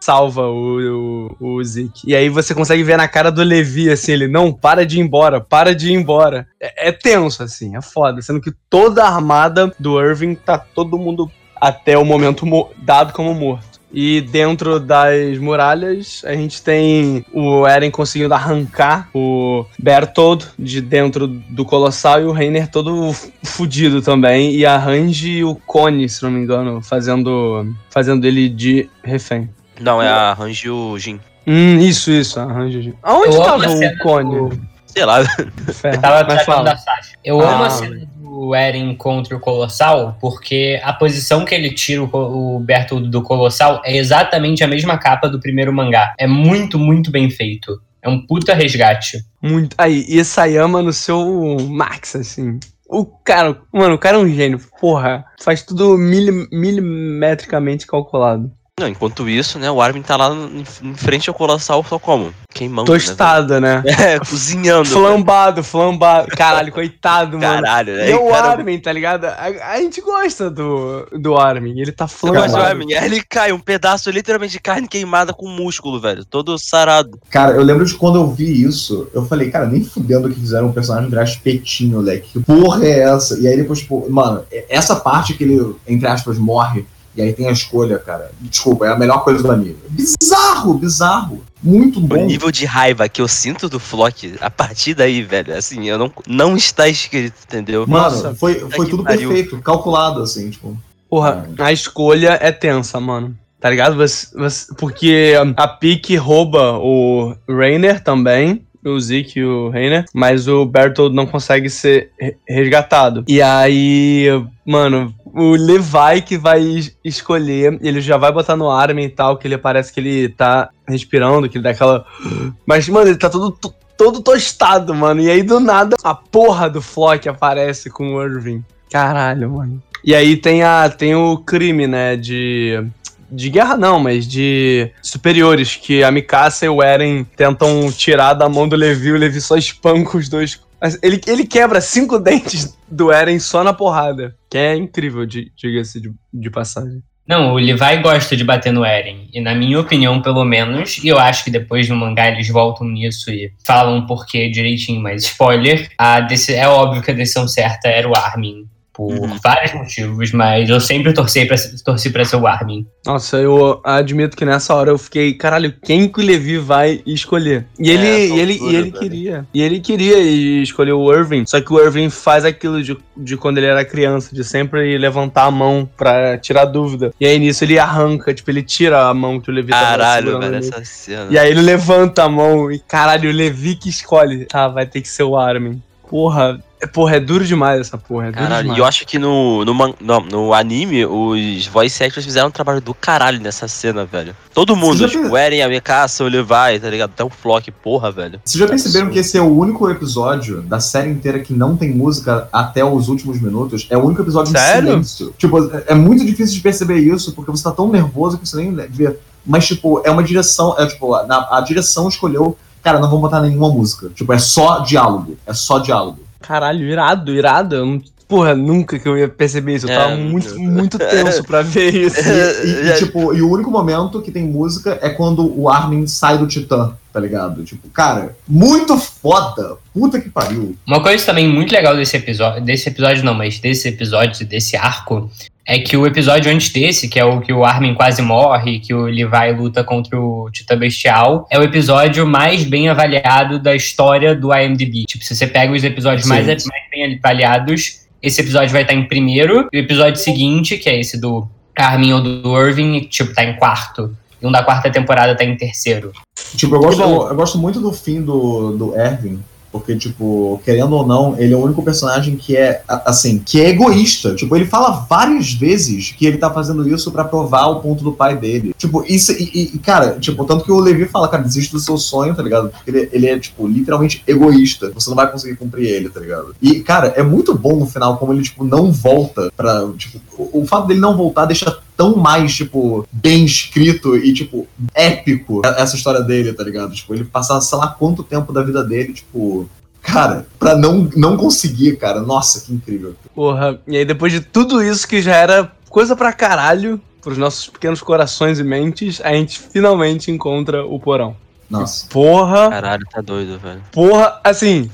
salva 0.00 0.42
o, 0.42 1.30
o, 1.40 1.56
o 1.56 1.64
Zeke. 1.64 2.08
E 2.08 2.14
aí 2.14 2.28
você 2.28 2.54
consegue 2.54 2.82
ver 2.82 2.96
na 2.96 3.08
cara 3.08 3.30
do 3.30 3.42
Levi, 3.42 3.90
assim, 3.90 4.12
ele, 4.12 4.28
não, 4.28 4.52
para 4.52 4.86
de 4.86 4.98
ir 4.98 5.00
embora, 5.00 5.40
para 5.40 5.74
de 5.74 5.90
ir 5.90 5.94
embora. 5.94 6.46
É, 6.60 6.88
é 6.88 6.92
tenso, 6.92 7.42
assim, 7.42 7.76
é 7.76 7.82
foda. 7.82 8.22
Sendo 8.22 8.40
que 8.40 8.52
toda 8.70 9.04
a 9.04 9.14
armada 9.14 9.72
do 9.78 10.00
Irving 10.00 10.34
tá 10.34 10.58
todo 10.58 10.98
mundo 10.98 11.30
até 11.56 11.96
o 11.96 12.04
momento 12.04 12.46
mo- 12.46 12.70
dado 12.76 13.12
como 13.12 13.34
morto. 13.34 13.76
E 13.92 14.20
dentro 14.20 14.78
das 14.78 15.38
muralhas, 15.38 16.20
a 16.26 16.34
gente 16.34 16.60
tem 16.60 17.24
o 17.32 17.66
Eren 17.66 17.90
conseguindo 17.90 18.34
arrancar 18.34 19.08
o 19.14 19.64
Bertold 19.78 20.46
de 20.58 20.80
dentro 20.80 21.26
do 21.26 21.64
Colossal 21.64 22.20
e 22.20 22.24
o 22.24 22.32
Reiner 22.32 22.68
todo 22.68 23.12
fudido 23.42 24.02
também. 24.02 24.54
E 24.54 24.66
a 24.66 24.76
Range 24.76 25.38
e 25.38 25.44
o 25.44 25.54
Cone, 25.54 26.08
se 26.08 26.22
não 26.22 26.30
me 26.30 26.40
engano, 26.40 26.82
fazendo, 26.82 27.66
fazendo 27.88 28.26
ele 28.26 28.48
de 28.48 28.90
refém. 29.02 29.48
Não, 29.80 30.00
é 30.02 30.08
a 30.08 30.32
Range 30.34 30.66
e 30.66 30.70
o 30.70 30.98
Jin. 30.98 31.20
Hum, 31.46 31.78
isso, 31.80 32.10
isso, 32.10 32.40
a 32.40 32.44
Range. 32.44 32.94
Aonde 33.02 33.36
Eu 33.36 33.42
tava 33.42 33.64
a 33.66 33.68
o 33.68 33.76
cena 33.76 33.98
Cone? 34.02 34.30
do- 34.50 34.76
Sei 34.86 35.04
lá. 35.04 35.22
Tava 35.24 36.24
mas 36.24 36.26
tratando 36.26 36.44
fala. 36.44 36.62
da 36.64 36.76
Sasha. 36.76 37.12
Eu 37.22 37.40
amo 37.40 37.64
Ah. 37.64 37.66
a 37.66 37.70
cena 37.70 37.96
do, 38.16 38.38
o 38.48 38.54
Eren 38.54 38.94
contra 38.96 39.36
o 39.36 39.40
Colossal, 39.40 40.16
porque 40.20 40.80
a 40.82 40.92
posição 40.92 41.44
que 41.44 41.54
ele 41.54 41.70
tira 41.74 42.02
o, 42.02 42.08
Co- 42.08 42.56
o 42.56 42.60
Bertoldo 42.60 43.08
do 43.08 43.22
Colossal 43.22 43.80
é 43.84 43.96
exatamente 43.96 44.64
a 44.64 44.66
mesma 44.66 44.96
capa 44.98 45.28
do 45.28 45.38
primeiro 45.38 45.72
mangá. 45.72 46.14
É 46.18 46.26
muito, 46.26 46.78
muito 46.78 47.10
bem 47.10 47.30
feito. 47.30 47.80
É 48.02 48.08
um 48.08 48.24
puta 48.26 48.54
resgate. 48.54 49.18
Muito. 49.42 49.74
Aí, 49.78 50.04
e 50.08 50.24
Sayama 50.24 50.80
no 50.82 50.92
seu 50.92 51.56
max, 51.68 52.14
assim. 52.16 52.58
O 52.88 53.04
cara, 53.04 53.58
mano, 53.72 53.96
o 53.96 53.98
cara 53.98 54.16
é 54.16 54.20
um 54.20 54.28
gênio. 54.28 54.60
Porra, 54.80 55.24
faz 55.42 55.62
tudo 55.62 55.98
mili- 55.98 56.46
milimetricamente 56.52 57.86
calculado. 57.86 58.50
Não, 58.78 58.86
enquanto 58.86 59.26
isso, 59.26 59.58
né, 59.58 59.70
o 59.70 59.80
Armin 59.80 60.02
tá 60.02 60.18
lá 60.18 60.34
em, 60.34 60.94
frente 60.94 61.30
ao 61.30 61.34
Colossal 61.34 61.82
só 61.82 61.98
como? 61.98 62.30
Queimando, 62.52 62.92
Tostada, 62.92 63.58
né? 63.58 63.82
né? 63.82 63.92
É, 64.16 64.18
cozinhando. 64.18 64.84
Flambado, 64.84 65.64
flambado. 65.64 66.28
Caralho, 66.28 66.70
coitado, 66.70 67.38
mano. 67.38 67.62
Caralho, 67.62 67.94
E 67.94 67.96
né? 67.96 68.10
é 68.10 68.16
o 68.16 68.28
cara, 68.28 68.48
Armin, 68.50 68.78
tá 68.78 68.92
ligado? 68.92 69.24
A, 69.24 69.72
a 69.72 69.78
gente 69.78 70.02
gosta 70.02 70.50
do, 70.50 71.06
do 71.18 71.38
Armin. 71.38 71.80
Ele 71.80 71.90
tá 71.90 72.04
Eu 72.04 72.08
gosto 72.08 72.18
flambado. 72.18 72.52
do 72.52 72.58
Armin. 72.58 72.92
Aí 72.92 73.06
ele 73.06 73.22
cai, 73.22 73.50
um 73.50 73.58
pedaço 73.58 74.10
literalmente 74.10 74.52
de 74.52 74.60
carne 74.60 74.86
queimada 74.86 75.32
com 75.32 75.48
músculo, 75.48 75.98
velho. 75.98 76.22
Todo 76.26 76.58
sarado. 76.58 77.18
Cara, 77.30 77.52
eu 77.54 77.62
lembro 77.62 77.86
de 77.86 77.94
quando 77.94 78.16
eu 78.16 78.30
vi 78.30 78.62
isso, 78.62 79.08
eu 79.14 79.24
falei, 79.24 79.50
cara, 79.50 79.64
nem 79.64 79.82
fudendo 79.82 80.28
que 80.28 80.38
fizeram 80.38 80.66
um 80.66 80.72
personagem 80.72 81.08
virar 81.08 81.24
espetinho, 81.24 81.96
moleque. 81.96 82.28
Que 82.30 82.40
porra 82.40 82.84
é 82.84 83.00
essa? 83.00 83.38
E 83.40 83.48
aí 83.48 83.56
depois, 83.56 83.78
tipo, 83.78 84.06
mano, 84.10 84.44
essa 84.68 84.96
parte 84.96 85.32
que 85.32 85.44
ele, 85.44 85.74
entre 85.88 86.06
aspas, 86.06 86.36
morre, 86.36 86.84
e 87.16 87.22
aí 87.22 87.32
tem 87.32 87.48
a 87.48 87.52
escolha, 87.52 87.98
cara. 87.98 88.30
Desculpa, 88.40 88.86
é 88.86 88.90
a 88.92 88.96
melhor 88.98 89.24
coisa 89.24 89.42
do 89.42 89.50
anime. 89.50 89.76
Bizarro, 89.88 90.74
bizarro. 90.74 91.42
Muito 91.62 91.98
O 91.98 92.02
bom. 92.02 92.24
nível 92.26 92.50
de 92.50 92.64
raiva 92.64 93.08
que 93.08 93.20
eu 93.20 93.26
sinto 93.26 93.68
do 93.68 93.80
Flock, 93.80 94.34
a 94.40 94.50
partir 94.50 94.94
daí, 94.94 95.22
velho, 95.22 95.56
assim, 95.56 95.88
eu 95.88 95.98
não, 95.98 96.12
não 96.26 96.56
está 96.56 96.86
escrito, 96.88 97.34
entendeu? 97.46 97.86
Mano, 97.86 98.04
Nossa, 98.04 98.34
foi, 98.34 98.54
foi 98.70 98.86
tudo 98.88 99.02
pariu. 99.02 99.28
perfeito, 99.30 99.58
calculado, 99.62 100.20
assim, 100.22 100.50
tipo. 100.50 100.76
Porra, 101.08 101.48
a 101.58 101.72
escolha 101.72 102.38
é 102.40 102.52
tensa, 102.52 103.00
mano. 103.00 103.36
Tá 103.58 103.70
ligado? 103.70 103.96
Você, 103.96 104.26
você- 104.36 104.74
porque 104.76 105.34
a 105.56 105.66
Pique 105.66 106.14
rouba 106.16 106.78
o 106.78 107.34
Rainer 107.48 108.02
também. 108.02 108.62
O 108.84 109.00
Zeke 109.00 109.40
e 109.40 109.44
o 109.44 109.68
Reiner, 109.68 110.04
mas 110.14 110.46
o 110.46 110.64
Bertold 110.64 111.12
não 111.12 111.26
consegue 111.26 111.68
ser 111.68 112.12
re- 112.20 112.36
resgatado. 112.48 113.24
E 113.26 113.42
aí, 113.42 114.26
mano, 114.64 115.12
o 115.36 115.50
Levi 115.54 116.22
que 116.24 116.38
vai 116.38 116.60
es- 116.62 116.96
escolher, 117.04 117.78
ele 117.82 118.00
já 118.00 118.16
vai 118.16 118.32
botar 118.32 118.56
no 118.56 118.70
Armin 118.70 119.04
e 119.04 119.08
tal, 119.10 119.36
que 119.36 119.46
ele 119.46 119.58
parece 119.58 119.92
que 119.92 120.00
ele 120.00 120.28
tá 120.30 120.70
respirando, 120.88 121.48
que 121.48 121.58
ele 121.58 121.64
dá 121.64 121.70
aquela. 121.70 122.06
Mas, 122.66 122.88
mano, 122.88 123.08
ele 123.08 123.18
tá 123.18 123.28
todo, 123.28 123.50
to- 123.52 123.74
todo 123.98 124.22
tostado, 124.22 124.94
mano. 124.94 125.20
E 125.20 125.30
aí, 125.30 125.42
do 125.42 125.60
nada, 125.60 125.96
a 126.02 126.14
porra 126.14 126.70
do 126.70 126.80
Flock 126.80 127.28
aparece 127.28 127.90
com 127.90 128.14
o 128.14 128.22
Irving. 128.22 128.64
Caralho, 128.90 129.50
mano. 129.50 129.82
E 130.02 130.14
aí 130.14 130.36
tem, 130.36 130.62
a, 130.62 130.88
tem 130.88 131.14
o 131.14 131.36
crime, 131.38 131.86
né, 131.86 132.16
de... 132.16 132.82
De 133.28 133.50
guerra 133.50 133.76
não, 133.76 133.98
mas 133.98 134.24
de 134.24 134.88
superiores, 135.02 135.74
que 135.74 136.04
a 136.04 136.12
Mikasa 136.12 136.64
e 136.64 136.68
o 136.68 136.80
Eren 136.80 137.24
tentam 137.36 137.90
tirar 137.90 138.34
da 138.34 138.48
mão 138.48 138.68
do 138.68 138.76
Levi, 138.76 139.10
o 139.10 139.16
Levi 139.18 139.40
só 139.40 139.56
espanca 139.56 140.16
os 140.16 140.28
dois. 140.28 140.60
Ele, 141.02 141.20
ele 141.26 141.46
quebra 141.46 141.80
cinco 141.80 142.18
dentes 142.20 142.76
do 142.88 143.12
Eren 143.12 143.38
só 143.38 143.64
na 143.64 143.72
porrada, 143.72 144.36
que 144.50 144.58
é 144.58 144.76
incrível, 144.76 145.24
di- 145.26 145.50
diga-se 145.56 146.00
de, 146.00 146.10
de 146.32 146.50
passagem. 146.50 147.02
Não, 147.26 147.54
o 147.54 147.58
Levi 147.58 147.96
gosta 148.02 148.36
de 148.36 148.44
bater 148.44 148.72
no 148.72 148.84
Eren. 148.84 149.28
E 149.32 149.40
na 149.40 149.52
minha 149.52 149.80
opinião, 149.80 150.22
pelo 150.22 150.44
menos, 150.44 150.98
e 151.02 151.08
eu 151.08 151.18
acho 151.18 151.42
que 151.42 151.50
depois 151.50 151.88
no 151.88 151.96
mangá 151.96 152.28
eles 152.28 152.48
voltam 152.48 152.86
nisso 152.86 153.30
e 153.30 153.52
falam 153.66 153.98
o 153.98 154.06
porquê 154.06 154.48
direitinho, 154.48 155.02
mas 155.02 155.24
spoiler, 155.24 155.90
a 155.98 156.18
é 156.50 156.68
óbvio 156.68 157.02
que 157.02 157.10
a 157.10 157.14
decisão 157.14 157.48
certa 157.48 157.88
era 157.88 158.08
o 158.08 158.14
Armin. 158.16 158.68
Por 158.96 159.12
Uhum. 159.12 159.38
vários 159.44 159.74
motivos, 159.74 160.32
mas 160.32 160.70
eu 160.70 160.80
sempre 160.80 161.12
torci 161.12 161.44
pra, 161.44 161.54
torci 161.84 162.08
pra 162.08 162.24
ser 162.24 162.36
o 162.36 162.46
Armin. 162.46 162.86
Nossa, 163.04 163.36
eu 163.36 163.78
admito 163.84 164.34
que 164.34 164.44
nessa 164.44 164.74
hora 164.74 164.90
eu 164.90 164.96
fiquei, 164.96 165.34
caralho, 165.34 165.74
quem 165.84 166.08
que 166.08 166.18
o 166.18 166.24
Levi 166.24 166.56
vai 166.56 167.02
escolher? 167.06 167.66
E 167.78 167.90
É, 167.90 167.94
ele, 167.94 168.08
essa 168.08 168.34
e 168.34 168.40
ele, 168.40 168.58
e 168.58 168.74
ele 168.76 168.90
queria. 168.90 169.46
E 169.52 169.62
ele 169.62 169.80
queria 169.80 170.18
escolher 170.62 170.92
o 170.92 171.12
Irving, 171.12 171.44
só 171.46 171.60
que 171.60 171.70
o 171.72 171.78
Irving 171.78 172.08
faz 172.08 172.46
aquilo 172.46 172.82
de, 172.82 172.96
de 173.14 173.36
quando 173.36 173.58
ele 173.58 173.66
era 173.66 173.84
criança, 173.84 174.34
de 174.34 174.42
sempre 174.42 174.96
levantar 174.96 175.44
a 175.44 175.50
mão 175.50 175.86
pra 175.96 176.38
tirar 176.38 176.64
dúvida. 176.64 177.12
E 177.20 177.26
aí 177.26 177.38
nisso 177.38 177.64
ele 177.64 177.78
arranca, 177.78 178.32
tipo, 178.32 178.50
ele 178.50 178.62
tira 178.62 179.08
a 179.08 179.12
mão 179.14 179.38
que 179.38 179.50
o 179.50 179.52
Levi 179.52 179.72
tava 179.72 179.84
Caralho, 179.84 180.26
segurando 180.28 180.50
velho, 180.52 180.56
essa 180.68 180.84
cena. 180.84 181.26
E 181.30 181.38
aí 181.38 181.50
ele 181.50 181.60
levanta 181.60 182.24
a 182.24 182.28
mão 182.30 182.72
e, 182.72 182.78
caralho, 182.78 183.28
o 183.28 183.32
Levi 183.32 183.76
que 183.76 183.90
escolhe. 183.90 184.46
Tá, 184.46 184.68
vai 184.68 184.86
ter 184.86 185.02
que 185.02 185.08
ser 185.08 185.22
o 185.24 185.36
Armin. 185.36 185.82
Porra, 186.08 186.58
é- 186.86 186.88
porra, 186.92 187.16
é 187.16 187.20
duro 187.20 187.44
demais 187.44 187.80
essa 187.80 187.98
porra, 187.98 188.26
é 188.28 188.30
duro 188.30 188.42
Caralho, 188.42 188.62
demais. 188.62 188.78
e 188.78 188.80
eu 188.80 188.84
acho 188.86 189.06
que 189.06 189.18
no, 189.18 189.64
no, 189.64 189.74
man- 189.74 189.94
não, 190.00 190.20
no 190.20 190.54
anime, 190.54 191.04
os 191.04 191.66
voice 191.66 192.02
actors 192.02 192.24
fizeram 192.24 192.48
um 192.48 192.50
trabalho 192.50 192.80
do 192.80 192.94
caralho 192.94 193.40
nessa 193.40 193.68
cena, 193.68 194.04
velho. 194.04 194.34
Todo 194.54 194.74
mundo, 194.74 195.08
tipo, 195.08 195.28
o 195.28 195.36
Eren, 195.36 195.62
a 195.62 195.68
Mikasa, 195.68 196.24
o 196.24 196.28
Levi, 196.28 196.80
tá 196.80 196.88
ligado? 196.90 197.10
Até 197.10 197.22
o 197.24 197.28
Flock, 197.30 197.70
porra, 197.70 198.10
velho. 198.10 198.40
Vocês 198.44 198.58
já 198.60 198.66
perceberam 198.66 199.10
que 199.10 199.18
esse 199.18 199.36
é 199.36 199.40
o 199.42 199.54
único 199.56 199.88
episódio 199.90 200.62
da 200.62 200.80
série 200.80 201.10
inteira 201.10 201.40
que 201.40 201.52
não 201.52 201.76
tem 201.76 201.92
música 201.94 202.48
até 202.52 202.84
os 202.84 203.08
últimos 203.08 203.40
minutos? 203.40 203.86
É 203.90 203.96
o 203.98 204.04
único 204.04 204.22
episódio 204.22 204.52
Sério? 204.52 204.88
em 204.88 205.02
silêncio. 205.04 205.34
Tipo, 205.36 205.58
é- 205.74 205.84
é 205.88 205.94
muito 205.94 206.24
difícil 206.24 206.54
de 206.54 206.60
perceber 206.60 206.98
isso, 206.98 207.32
porque 207.32 207.50
você 207.50 207.62
tá 207.64 207.70
tão 207.72 207.88
nervoso 207.90 208.38
que 208.38 208.48
você 208.48 208.56
nem 208.56 208.72
vê. 208.88 209.16
Mas, 209.44 209.66
tipo, 209.66 210.00
é 210.04 210.10
uma 210.10 210.22
direção. 210.22 210.74
É, 210.78 210.86
tipo, 210.86 211.14
a, 211.14 211.48
a 211.58 211.60
direção 211.60 212.08
escolheu. 212.08 212.56
Cara, 212.82 212.98
não 213.00 213.10
vou 213.10 213.20
botar 213.20 213.40
nenhuma 213.40 213.68
música. 213.68 214.08
Tipo, 214.14 214.32
é 214.32 214.38
só 214.38 214.78
diálogo. 214.80 215.36
É 215.46 215.52
só 215.52 215.78
diálogo. 215.78 216.20
Caralho, 216.46 216.84
irado, 216.86 217.32
irado. 217.34 217.74
Eu 217.76 217.86
não- 217.86 218.02
Porra, 218.28 218.56
nunca 218.56 218.98
que 218.98 219.08
eu 219.08 219.16
ia 219.16 219.28
perceber 219.28 219.76
isso. 219.76 219.86
Eu 219.86 219.92
É, 219.92 219.96
tava 219.98 220.16
muito, 220.16 220.58
muito 220.58 220.98
tenso 220.98 221.44
pra 221.44 221.62
ver 221.62 221.94
isso. 222.06 222.18
E, 222.18 222.66
e- 222.66 222.88
e, 222.88 222.92
tipo, 222.98 223.32
e 223.32 223.40
o 223.40 223.48
único 223.48 223.70
momento 223.70 224.20
que 224.20 224.32
tem 224.32 224.42
música 224.44 224.98
é 225.00 225.10
quando 225.10 225.48
o 225.56 225.68
Armin 225.70 226.08
sai 226.08 226.36
do 226.36 226.44
Titã, 226.48 226.92
tá 227.12 227.20
ligado? 227.20 227.62
Tipo, 227.62 227.88
cara, 227.90 228.34
muito 228.48 228.98
foda. 228.98 229.76
Puta 229.94 230.20
que 230.20 230.28
pariu. 230.28 230.74
Uma 230.84 231.00
coisa 231.00 231.24
também 231.24 231.48
muito 231.48 231.70
legal 231.72 231.94
desse 231.94 232.16
episódio, 232.16 232.60
desse 232.64 232.88
episódio 232.88 233.22
não, 233.24 233.32
mas 233.32 233.60
desse 233.60 233.86
episódio, 233.88 234.44
desse 234.44 234.76
arco, 234.76 235.30
é 235.64 235.78
que 235.78 235.96
o 235.96 236.04
episódio 236.04 236.50
antes 236.52 236.70
desse, 236.72 237.06
que 237.06 237.20
é 237.20 237.24
o 237.24 237.40
que 237.40 237.52
o 237.52 237.64
Armin 237.64 237.94
quase 237.94 238.22
morre, 238.22 238.80
que 238.80 238.92
o 238.92 239.04
Levi 239.06 239.52
luta 239.56 239.84
contra 239.84 240.20
o 240.20 240.35
Titã 240.50 240.76
Bestial, 240.76 241.46
é 241.50 241.58
o 241.58 241.62
episódio 241.62 242.26
mais 242.26 242.64
bem 242.64 242.88
avaliado 242.88 243.58
da 243.58 243.74
história 243.74 244.34
do 244.34 244.54
IMDb. 244.54 245.04
Tipo, 245.04 245.24
se 245.24 245.34
você 245.34 245.46
pega 245.46 245.72
os 245.72 245.84
episódios 245.84 246.26
mais, 246.26 246.46
mais 246.46 246.64
bem 246.90 247.14
avaliados, 247.16 248.06
esse 248.22 248.40
episódio 248.40 248.70
vai 248.70 248.82
estar 248.82 248.94
em 248.94 249.06
primeiro, 249.06 249.68
e 249.72 249.78
o 249.78 249.80
episódio 249.80 250.20
seguinte, 250.20 250.78
que 250.78 250.88
é 250.88 250.98
esse 250.98 251.20
do 251.20 251.46
Armin 251.76 252.12
ou 252.12 252.20
do 252.20 252.58
Irving, 252.58 253.00
tipo, 253.00 253.34
tá 253.34 253.44
em 253.44 253.56
quarto. 253.56 254.16
E 254.40 254.46
um 254.46 254.52
da 254.52 254.62
quarta 254.62 254.90
temporada 254.90 255.34
tá 255.36 255.44
em 255.44 255.56
terceiro. 255.56 256.12
Tipo, 256.56 256.76
eu 256.76 256.80
gosto, 256.80 257.00
eu, 257.02 257.34
gosto 257.34 257.58
muito 257.58 257.80
do 257.80 257.92
fim 257.92 258.22
do, 258.22 258.72
do 258.72 258.96
Erwin, 258.98 259.42
porque, 259.78 259.96
tipo, 259.96 260.60
querendo 260.64 260.92
ou 260.94 261.06
não, 261.06 261.34
ele 261.38 261.52
é 261.54 261.56
o 261.56 261.60
único 261.62 261.82
personagem 261.82 262.36
que 262.36 262.56
é, 262.56 262.82
assim, 263.04 263.38
que 263.38 263.60
é 263.60 263.70
egoísta. 263.70 264.34
Tipo, 264.34 264.56
ele 264.56 264.64
fala 264.66 265.06
várias 265.08 265.52
vezes 265.52 266.12
que 266.16 266.26
ele 266.26 266.38
tá 266.38 266.50
fazendo 266.50 266.88
isso 266.88 267.10
pra 267.10 267.24
provar 267.24 267.66
o 267.66 267.80
ponto 267.80 268.02
do 268.04 268.12
pai 268.12 268.36
dele. 268.36 268.74
Tipo, 268.76 269.04
isso, 269.06 269.32
e- 269.32 269.72
e, 269.74 269.78
cara, 269.78 270.18
tipo, 270.20 270.44
tanto 270.44 270.64
que 270.64 270.72
o 270.72 270.80
Levi 270.80 271.06
fala, 271.06 271.28
cara, 271.28 271.42
desiste 271.42 271.72
do 271.72 271.80
seu 271.80 271.96
sonho, 271.98 272.34
tá 272.34 272.42
ligado? 272.42 272.70
Porque 272.70 272.90
ele, 272.90 273.08
ele 273.12 273.26
é, 273.26 273.38
tipo, 273.38 273.66
literalmente 273.66 274.22
egoísta. 274.26 274.90
Você 274.94 275.08
não 275.08 275.16
vai 275.16 275.30
conseguir 275.30 275.56
cumprir 275.56 275.86
ele, 275.86 276.08
tá 276.08 276.20
ligado? 276.20 276.54
E, 276.60 276.80
cara, 276.80 277.08
é 277.16 277.22
muito 277.22 277.56
bom 277.56 277.76
no 277.76 277.86
final 277.86 278.16
como 278.16 278.32
ele, 278.32 278.42
tipo, 278.42 278.64
não 278.64 278.90
volta 278.92 279.50
pra, 279.56 279.86
tipo, 279.96 280.18
o, 280.38 280.62
o 280.62 280.66
fato 280.66 280.86
dele 280.86 281.00
não 281.00 281.16
voltar 281.16 281.44
deixa 281.46 281.76
tão 281.96 282.16
mais, 282.16 282.54
tipo, 282.54 283.06
bem 283.10 283.44
escrito 283.44 284.16
e, 284.16 284.32
tipo, 284.32 284.66
épico 284.94 285.62
essa 285.64 285.96
história 285.96 286.20
dele, 286.20 286.52
tá 286.52 286.62
ligado? 286.62 286.94
Tipo, 286.94 287.14
ele 287.14 287.24
passar, 287.24 287.60
sei 287.60 287.78
lá, 287.78 287.88
quanto 287.88 288.22
tempo 288.22 288.52
da 288.52 288.62
vida 288.62 288.84
dele, 288.84 289.12
tipo. 289.12 289.68
Cara, 290.02 290.46
pra 290.58 290.76
não, 290.76 291.10
não 291.16 291.36
conseguir, 291.36 291.96
cara. 291.96 292.20
Nossa, 292.20 292.60
que 292.60 292.72
incrível. 292.72 293.16
Porra, 293.34 293.80
e 293.88 293.96
aí 293.96 294.04
depois 294.04 294.32
de 294.32 294.40
tudo 294.40 294.80
isso 294.80 295.08
que 295.08 295.20
já 295.20 295.34
era 295.34 295.72
coisa 295.90 296.14
pra 296.14 296.32
caralho 296.32 297.00
pros 297.20 297.36
nossos 297.36 297.66
pequenos 297.66 298.00
corações 298.00 298.60
e 298.60 298.62
mentes, 298.62 299.20
a 299.24 299.32
gente 299.32 299.58
finalmente 299.58 300.30
encontra 300.30 300.86
o 300.86 301.00
porão. 301.00 301.34
Nossa. 301.68 302.06
Porra, 302.08 302.70
Caralho, 302.70 303.04
tá 303.10 303.20
doido, 303.20 303.58
velho. 303.58 303.82
porra, 303.90 304.40
assim, 304.44 304.88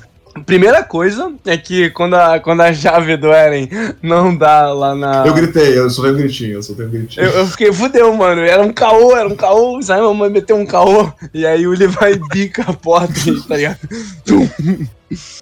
primeira 0.47 0.83
coisa 0.83 1.33
é 1.45 1.57
que 1.57 1.91
quando 1.91 2.15
a, 2.15 2.41
quando 2.41 2.63
a 2.63 2.73
chave 2.73 3.17
do 3.17 3.33
Eren 3.33 3.69
não 4.03 4.35
dá 4.37 4.73
lá 4.73 4.95
na... 4.95 5.27
Eu 5.27 5.35
gritei, 5.35 5.79
eu 5.79 5.89
soltei 5.91 6.13
um 6.13 6.17
gritinho, 6.17 6.55
eu 6.55 6.63
soltei 6.63 6.87
um 6.87 6.91
gritinho. 6.91 7.27
Eu, 7.27 7.31
eu 7.33 7.47
fiquei, 7.47 7.73
fudeu, 7.73 8.15
mano. 8.15 8.41
Era 8.43 8.63
um 8.63 8.73
caô, 8.73 9.17
era 9.17 9.29
um 9.29 9.37
caô. 9.37 9.81
Sabe, 9.83 10.03
mamãe 10.03 10.31
meteu 10.31 10.57
um 10.57 10.67
caô. 10.67 11.13
E 11.35 11.47
aí 11.47 11.67
o 11.67 11.73
Levi 11.73 11.97
bica 12.33 12.63
a 12.63 12.73
porta, 12.73 13.13
tá 13.47 13.57
ligado? 13.57 13.79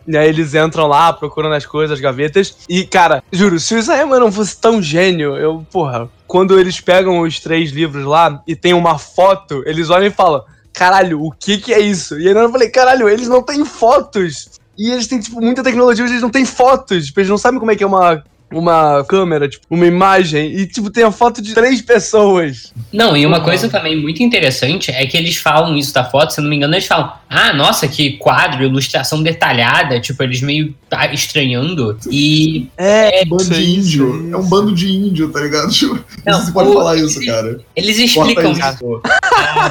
E 0.07 0.17
aí 0.17 0.29
eles 0.29 0.55
entram 0.55 0.87
lá, 0.87 1.13
procurando 1.13 1.55
as 1.55 1.67
coisas, 1.67 1.95
as 1.95 2.01
gavetas. 2.01 2.57
E, 2.69 2.85
cara, 2.85 3.23
juro, 3.31 3.61
se 3.61 3.75
o 3.75 3.79
Isayama 3.79 4.19
não 4.19 4.33
fosse 4.33 4.57
tão 4.57 4.83
gênio, 4.83 5.37
eu, 5.37 5.65
porra, 5.71 6.09
quando 6.27 6.59
eles 6.59 6.81
pegam 6.81 7.21
os 7.21 7.39
três 7.39 7.71
livros 7.71 8.05
lá 8.05 8.43
e 8.47 8.57
tem 8.57 8.73
uma 8.73 8.99
foto, 8.99 9.63
eles 9.67 9.91
olham 9.91 10.07
e 10.07 10.11
falam: 10.11 10.45
caralho, 10.73 11.23
o 11.23 11.31
que 11.31 11.59
que 11.59 11.73
é 11.73 11.81
isso? 11.81 12.19
E 12.19 12.29
aí 12.29 12.35
eu 12.35 12.51
falei: 12.51 12.69
caralho, 12.71 13.09
eles 13.09 13.29
não 13.29 13.43
têm 13.43 13.65
fotos. 13.65 14.60
E 14.81 14.91
eles 14.91 15.07
têm, 15.07 15.21
tipo, 15.21 15.43
muita 15.43 15.63
tecnologia, 15.63 16.07
eles 16.07 16.23
não 16.23 16.31
têm 16.31 16.47
fotos. 16.47 17.05
Tipo, 17.05 17.21
eles 17.21 17.29
não 17.29 17.37
sabem 17.37 17.61
como 17.61 17.71
é 17.71 17.77
que 17.77 17.85
é 17.85 17.87
uma, 17.87 18.25
uma 18.53 19.05
câmera, 19.05 19.49
tipo, 19.49 19.65
uma 19.71 19.87
imagem. 19.87 20.53
E, 20.53 20.67
tipo, 20.67 20.91
tem 20.91 21.05
a 21.05 21.13
foto 21.13 21.41
de 21.41 21.55
três 21.55 21.81
pessoas. 21.81 22.73
Não, 22.93 23.17
e 23.17 23.25
uma 23.25 23.41
coisa 23.41 23.69
também 23.69 23.97
muito 24.01 24.23
interessante 24.23 24.91
é 24.91 25.07
que 25.07 25.17
eles 25.17 25.37
falam 25.37 25.77
isso 25.77 25.95
da 25.95 26.05
foto, 26.05 26.33
se 26.33 26.41
eu 26.41 26.43
não 26.43 26.51
me 26.51 26.57
engano, 26.57 26.75
eles 26.75 26.87
falam, 26.87 27.13
ah, 27.29 27.53
nossa, 27.53 27.87
que 27.87 28.13
quadro, 28.15 28.65
ilustração 28.65 29.23
detalhada, 29.23 30.01
tipo, 30.01 30.23
eles 30.23 30.41
meio 30.41 30.75
tá 30.89 31.07
estranhando. 31.13 31.97
E 32.11 32.67
É, 32.77 33.23
Um 33.25 33.29
bando 33.29 33.45
de 33.51 33.71
índio. 33.71 34.31
É 34.33 34.37
um 34.37 34.49
bando 34.49 34.75
de 34.75 34.89
índio, 34.91 35.31
tá 35.31 35.41
ligado? 35.41 35.71
Tipo, 35.81 36.05
Não, 36.27 36.41
você 36.41 36.53
pode 36.53 36.69
o- 36.71 36.73
falar 36.75 36.97
isso, 36.97 37.25
cara. 37.25 37.61
eles 37.77 37.99
explicam 37.99 38.53
isso 38.53 39.01
pra, 39.03 39.71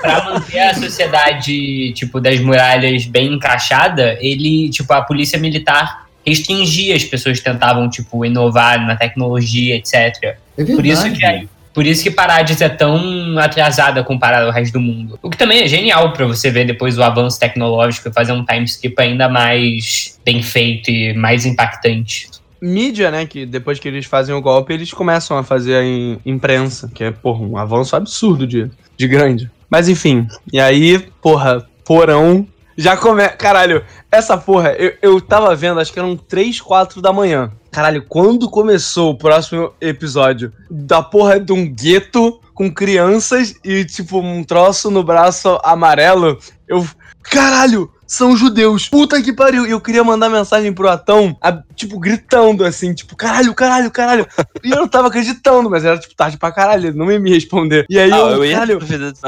pra 0.00 0.24
manter 0.24 0.58
a 0.60 0.74
sociedade, 0.74 1.92
tipo, 1.94 2.20
das 2.20 2.38
muralhas 2.40 3.06
bem 3.06 3.32
encaixada, 3.34 4.16
ele, 4.20 4.68
tipo, 4.70 4.92
a 4.92 5.02
polícia 5.02 5.38
militar 5.38 6.07
restringia 6.28 6.94
as 6.94 7.04
pessoas 7.04 7.38
que 7.38 7.44
tentavam, 7.44 7.88
tipo, 7.90 8.24
inovar 8.24 8.86
na 8.86 8.96
tecnologia, 8.96 9.76
etc. 9.76 9.94
É 9.94 10.36
verdade. 10.56 10.76
Por 10.76 10.86
isso 10.86 11.12
que 11.12 11.48
Por 11.74 11.86
isso 11.86 12.02
que 12.02 12.10
Parades 12.10 12.60
é 12.60 12.68
tão 12.68 13.38
atrasada 13.38 14.02
comparada 14.02 14.46
ao 14.46 14.52
resto 14.52 14.72
do 14.72 14.80
mundo. 14.80 15.18
O 15.22 15.30
que 15.30 15.36
também 15.36 15.62
é 15.62 15.68
genial 15.68 16.12
pra 16.12 16.26
você 16.26 16.50
ver 16.50 16.66
depois 16.66 16.98
o 16.98 17.02
avanço 17.02 17.38
tecnológico 17.38 18.08
e 18.08 18.12
fazer 18.12 18.32
um 18.32 18.44
time 18.44 18.64
skip 18.64 18.94
ainda 19.00 19.28
mais 19.28 20.18
bem 20.24 20.42
feito 20.42 20.90
e 20.90 21.14
mais 21.14 21.46
impactante. 21.46 22.28
mídia, 22.60 23.10
né? 23.12 23.24
Que 23.26 23.46
depois 23.46 23.78
que 23.78 23.86
eles 23.86 24.06
fazem 24.06 24.34
o 24.34 24.40
golpe, 24.40 24.72
eles 24.72 24.92
começam 24.92 25.38
a 25.38 25.44
fazer 25.44 25.76
a 25.76 25.84
im- 25.84 26.18
imprensa, 26.26 26.90
que 26.92 27.04
é, 27.04 27.12
porra, 27.12 27.42
um 27.44 27.56
avanço 27.56 27.94
absurdo 27.94 28.44
de, 28.46 28.68
de 28.96 29.06
grande. 29.06 29.48
Mas 29.70 29.88
enfim, 29.88 30.26
e 30.52 30.58
aí, 30.58 30.98
porra, 31.22 31.64
porão. 31.84 32.44
Já 32.80 32.96
come. 32.96 33.28
Caralho, 33.30 33.84
essa 34.08 34.38
porra, 34.38 34.70
eu, 34.74 34.94
eu 35.02 35.20
tava 35.20 35.52
vendo, 35.56 35.80
acho 35.80 35.92
que 35.92 35.98
eram 35.98 36.16
3, 36.16 36.60
4 36.60 37.02
da 37.02 37.12
manhã. 37.12 37.50
Caralho, 37.72 38.04
quando 38.08 38.48
começou 38.48 39.10
o 39.10 39.18
próximo 39.18 39.72
episódio 39.80 40.52
da 40.70 41.02
porra 41.02 41.40
de 41.40 41.52
um 41.52 41.68
gueto 41.68 42.40
com 42.54 42.72
crianças 42.72 43.56
e, 43.64 43.84
tipo, 43.84 44.20
um 44.20 44.44
troço 44.44 44.92
no 44.92 45.02
braço 45.02 45.58
amarelo, 45.64 46.38
eu. 46.68 46.86
Caralho! 47.20 47.90
São 48.08 48.34
judeus. 48.36 48.88
Puta 48.88 49.20
que 49.22 49.32
pariu. 49.32 49.66
E 49.66 49.70
eu 49.70 49.80
queria 49.80 50.02
mandar 50.02 50.28
mensagem 50.30 50.72
pro 50.72 50.88
Atão, 50.88 51.36
a- 51.42 51.62
tipo, 51.76 51.98
gritando 52.00 52.64
assim, 52.64 52.94
tipo, 52.94 53.14
caralho, 53.14 53.54
caralho, 53.54 53.90
caralho. 53.90 54.26
E 54.64 54.70
eu 54.70 54.76
não 54.78 54.88
tava 54.88 55.06
acreditando, 55.08 55.70
mas 55.70 55.84
era, 55.84 55.96
tipo, 55.98 56.14
tarde 56.16 56.36
pra 56.36 56.50
caralho, 56.50 56.88
ele 56.88 56.96
não 56.98 57.06
me 57.06 57.18
me 57.18 57.30
responder. 57.30 57.86
E 57.88 57.98
aí 57.98 58.10
Ah, 58.12 58.16
eu, 58.18 58.26
eu 58.28 58.44
ia 58.44 58.52
caralho, 58.54 58.78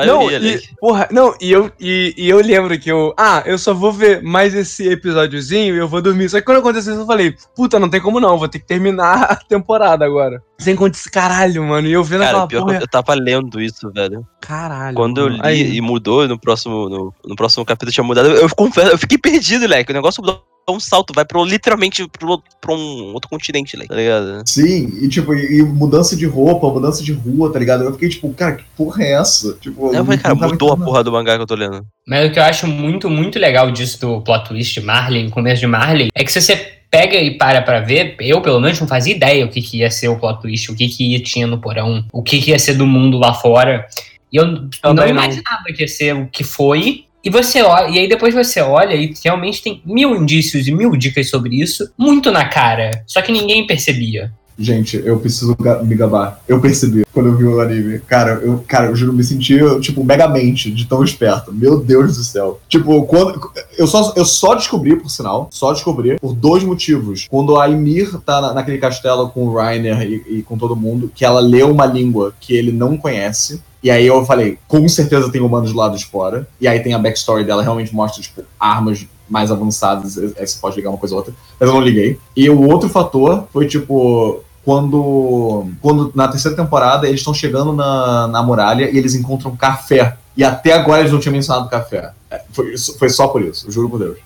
não, 0.07 0.31
e, 0.31 0.61
porra, 0.81 1.09
não, 1.11 1.35
e 1.41 1.53
eu, 1.53 1.71
e, 1.79 2.15
e 2.17 2.29
eu 2.29 2.39
lembro 2.41 2.77
que 2.79 2.91
eu, 2.91 3.15
ah, 3.17 3.43
eu 3.47 3.57
só 3.59 3.73
vou 3.75 3.93
ver 3.93 4.23
mais 4.23 4.55
esse 4.55 4.89
episódiozinho 4.89 5.75
e 5.75 5.79
eu 5.79 5.89
vou 5.89 6.01
dormir. 6.03 6.29
Só 6.29 6.39
que 6.39 6.47
quando 6.47 6.59
aconteceu 6.59 6.93
isso, 6.95 7.03
eu 7.03 7.07
falei, 7.07 7.35
puta, 7.55 7.79
não 7.79 7.89
tem 7.89 8.01
como 8.01 8.19
não, 8.21 8.39
vou 8.39 8.49
ter 8.49 8.59
que 8.59 8.67
terminar 8.67 9.23
a 9.31 9.37
temporada 9.37 10.05
agora. 10.05 10.43
Sem 10.59 10.75
acontecer, 10.75 11.11
caralho, 11.11 11.63
mano, 11.65 11.87
e 11.89 11.93
eu 11.93 12.05
vendo 12.05 12.21
Cara, 12.21 12.31
aquela 12.33 12.47
pior 12.49 12.59
que 12.61 12.65
porra, 12.67 12.77
eu- 12.79 12.81
eu 12.83 12.89
tava 12.89 13.15
lendo 13.15 13.61
isso, 13.61 13.91
velho. 13.93 14.27
caralho. 14.41 14.95
Quando 14.97 15.19
eu 15.21 15.25
mano. 15.31 15.37
li 15.37 15.49
Aí, 15.49 15.77
e 15.77 15.81
mudou 15.81 16.27
no 16.29 16.39
próximo, 16.39 16.89
no, 16.89 17.15
no 17.25 17.37
próximo 17.37 17.65
capítulo 17.65 17.93
tinha 17.93 18.05
mudado, 18.05 18.29
eu, 18.29 18.49
confesso, 18.51 18.70
eu 18.77 18.99
fiquei 18.99 19.19
perdido, 19.19 19.67
leque. 19.67 19.91
O 19.91 19.95
negócio 19.95 20.23
dá 20.23 20.39
um 20.69 20.81
salto, 20.81 21.13
vai 21.15 21.25
pro 21.25 21.45
literalmente 21.45 22.07
pro, 22.09 22.43
pra 22.61 22.75
um 22.75 23.13
outro 23.13 23.29
continente, 23.29 23.77
leque, 23.77 23.89
tá 23.89 23.97
ligado? 23.97 24.43
Sim, 24.47 24.93
e 25.01 25.09
tipo, 25.09 25.35
e, 25.35 25.63
mudança 25.63 26.17
de 26.17 26.27
roupa, 26.27 26.71
mudança 26.71 27.03
de 27.03 27.13
rua, 27.13 27.53
tá 27.53 27.59
ligado? 27.59 27.85
Eu 27.85 27.93
fiquei 27.93 28.09
tipo, 28.09 28.33
cara, 28.35 28.57
que 28.57 28.65
porra 28.77 29.03
é 29.03 29.13
essa? 29.13 29.55
Tipo, 29.55 29.93
Eu 29.95 30.05
falei, 30.05 30.19
cara, 30.19 30.35
não 30.35 30.49
mudou 30.49 30.73
a 30.73 30.77
porra 30.77 31.03
do 31.03 31.13
mangá 31.13 31.37
que 31.37 31.43
eu 31.43 31.47
tô 31.47 31.55
lendo. 31.55 31.85
Mas 32.07 32.29
o 32.29 32.33
que 32.33 32.39
eu 32.39 32.45
acho 32.45 32.67
muito, 32.67 33.11
muito 33.11 33.39
legal 33.39 33.71
disso 33.71 34.01
do 34.01 34.21
plot 34.21 34.49
twist 34.49 34.79
de 34.79 34.87
Marley, 34.87 35.25
no 35.25 35.31
começo 35.31 35.61
de 35.61 35.67
Marley, 35.67 36.09
é 36.15 36.25
que 36.25 36.33
se 36.33 36.41
você 36.41 36.81
pega 36.91 37.17
e 37.17 37.37
para 37.39 37.63
pra 37.63 37.81
ver, 37.81 38.17
eu 38.21 38.41
pelo 38.41 38.61
menos 38.61 38.81
não 38.81 38.87
fazia 38.87 39.15
ideia 39.15 39.45
o 39.45 39.49
que, 39.49 39.63
que 39.63 39.79
ia 39.79 39.91
ser 39.91 40.09
o 40.09 40.17
plot 40.17 40.43
twist, 40.43 40.71
o 40.71 40.77
que, 40.77 40.89
que 40.89 41.13
ia, 41.13 41.23
tinha 41.23 41.47
no 41.47 41.59
porão, 41.59 42.05
o 42.13 42.23
que, 42.23 42.41
que 42.41 42.51
ia 42.51 42.59
ser 42.59 42.75
do 42.75 42.87
mundo 42.87 43.19
lá 43.19 43.33
fora. 43.33 43.87
E 44.33 44.37
eu 44.37 44.47
não 44.47 44.69
Também 44.83 45.13
não. 45.13 45.23
imaginava 45.23 45.65
que 45.75 45.83
ia 45.83 45.89
ser 45.89 46.15
o 46.15 46.27
que 46.27 46.45
foi. 46.45 47.05
E 47.23 47.29
você 47.29 47.61
olha, 47.63 47.89
e 47.91 47.99
aí 47.99 48.09
depois 48.09 48.35
você 48.35 48.61
olha 48.61 48.95
e 48.95 49.13
realmente 49.23 49.63
tem 49.63 49.83
mil 49.85 50.17
indícios 50.17 50.67
e 50.67 50.73
mil 50.73 50.97
dicas 50.97 51.29
sobre 51.29 51.61
isso, 51.61 51.93
muito 51.97 52.31
na 52.31 52.49
cara. 52.49 52.91
Só 53.07 53.21
que 53.21 53.31
ninguém 53.31 53.67
percebia. 53.67 54.33
Gente, 54.63 55.01
eu 55.03 55.19
preciso 55.19 55.57
me 55.85 55.95
gabar. 55.95 56.39
Eu 56.47 56.61
percebi 56.61 57.07
quando 57.15 57.31
eu 57.31 57.37
vi 57.37 57.45
o 57.45 57.61
anime. 57.63 57.99
Cara, 58.01 58.33
eu, 58.43 58.63
cara, 58.69 58.89
eu 58.89 58.95
juro, 58.95 59.11
me 59.11 59.25
senti, 59.25 59.59
tipo, 59.81 60.05
megamente 60.05 60.71
de 60.71 60.85
tão 60.85 61.03
esperto. 61.03 61.51
Meu 61.51 61.81
Deus 61.81 62.19
do 62.19 62.23
céu. 62.23 62.61
Tipo, 62.69 63.03
quando. 63.05 63.41
Eu 63.79 63.87
só, 63.87 64.13
eu 64.15 64.25
só 64.27 64.55
descobri, 64.55 64.97
por 64.97 65.09
sinal, 65.09 65.49
só 65.51 65.73
descobri 65.73 66.19
por 66.21 66.35
dois 66.35 66.63
motivos. 66.63 67.27
Quando 67.31 67.59
a 67.59 67.67
Ymir 67.69 68.19
tá 68.21 68.39
na- 68.43 68.53
naquele 68.53 68.77
castelo 68.77 69.31
com 69.31 69.47
o 69.47 69.55
Rainer 69.55 70.03
e, 70.03 70.39
e 70.41 70.43
com 70.43 70.59
todo 70.59 70.77
mundo, 70.77 71.11
que 71.15 71.25
ela 71.25 71.41
lê 71.41 71.63
uma 71.63 71.87
língua 71.87 72.35
que 72.39 72.53
ele 72.55 72.71
não 72.71 72.99
conhece. 72.99 73.63
E 73.83 73.91
aí 73.91 74.07
eu 74.07 74.27
falei, 74.27 74.59
com 74.69 74.87
certeza 74.91 75.33
tem 75.33 75.41
humanos 75.41 75.73
do 75.73 75.79
lado 75.79 75.97
de 75.97 76.05
fora. 76.05 76.47
E 76.61 76.69
aí 76.69 76.81
tem 76.81 76.93
a 76.93 76.99
backstory 76.99 77.45
dela, 77.45 77.63
realmente 77.63 77.95
mostra, 77.95 78.21
tipo, 78.23 78.43
armas 78.59 79.07
mais 79.27 79.51
avançadas. 79.51 80.19
Aí 80.19 80.47
você 80.47 80.59
pode 80.61 80.77
ligar 80.77 80.91
uma 80.91 80.99
coisa 80.99 81.15
ou 81.15 81.21
outra. 81.21 81.33
Mas 81.59 81.67
eu 81.67 81.75
não 81.75 81.81
liguei. 81.81 82.19
E 82.37 82.51
o 82.51 82.61
outro 82.69 82.91
fator 82.91 83.45
foi, 83.51 83.67
tipo, 83.67 84.41
quando, 84.65 85.71
quando 85.81 86.13
na 86.15 86.29
terceira 86.29 86.57
temporada 86.57 87.07
eles 87.07 87.21
estão 87.21 87.35
chegando 87.35 87.73
na, 87.73 88.29
na 88.29 88.43
muralha 88.43 88.91
e 88.91 88.99
eles 88.99 89.15
encontram 89.15 89.57
café. 89.57 90.17
E 90.37 90.45
até 90.45 90.73
agora 90.73 91.01
eles 91.01 91.13
não 91.13 91.21
tinham 91.21 91.35
mencionado 91.35 91.69
café. 91.69 92.11
É, 92.31 92.41
Foi, 92.53 92.75
foi 92.99 93.09
só 93.09 93.29
por 93.29 93.43
isso, 93.43 93.71
juro 93.71 93.91
por 93.91 93.99
Deus. 93.99 94.19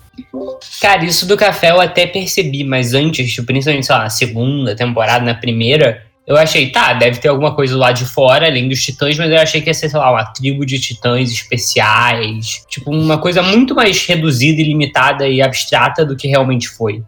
Cara, 0.81 1.05
isso 1.05 1.27
do 1.27 1.37
café 1.37 1.71
eu 1.71 1.81
até 1.81 2.07
percebi, 2.07 2.63
mas 2.63 2.95
antes, 2.95 3.33
tipo, 3.33 3.47
principalmente, 3.47 3.87
sei 3.87 3.95
lá, 3.95 4.03
na 4.05 4.11
segunda 4.11 4.77
temporada, 4.77 5.25
na 5.25 5.35
primeira, 5.35 6.05
eu 6.27 6.37
achei, 6.37 6.71
tá, 6.71 6.95
deve 6.95 7.19
ter 7.19 7.29
alguma 7.29 7.55
coisa 7.55 7.77
lá 7.77 7.93
de 7.93 8.05
fora, 8.07 8.47
além 8.47 8.69
dos 8.69 8.83
titãs, 8.83 9.19
mas 9.19 9.31
eu 9.31 9.39
achei 9.39 9.61
que 9.61 9.69
ia 9.69 9.75
ser, 9.75 9.89
sei 9.89 9.99
lá, 9.99 10.11
uma 10.11 10.25
tribo 10.25 10.65
de 10.65 10.79
titãs 10.79 11.31
especiais. 11.31 12.65
Tipo, 12.69 12.91
uma 12.91 13.19
coisa 13.19 13.43
muito 13.43 13.75
mais 13.75 14.07
reduzida 14.07 14.61
e 14.61 14.65
limitada 14.65 15.29
e 15.29 15.43
abstrata 15.43 16.05
do 16.05 16.17
que 16.17 16.29
realmente 16.29 16.69
foi. 16.69 17.03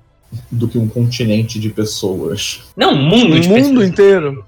Do 0.51 0.69
que 0.69 0.79
um 0.79 0.89
continente 0.89 1.59
de 1.59 1.69
pessoas. 1.71 2.63
Não, 2.77 2.93
um 2.93 3.03
mundo 3.03 3.35
o 3.37 3.41
de 3.41 3.49
mundo 3.49 3.81
pessoas. 3.81 3.89
inteiro. 3.89 4.45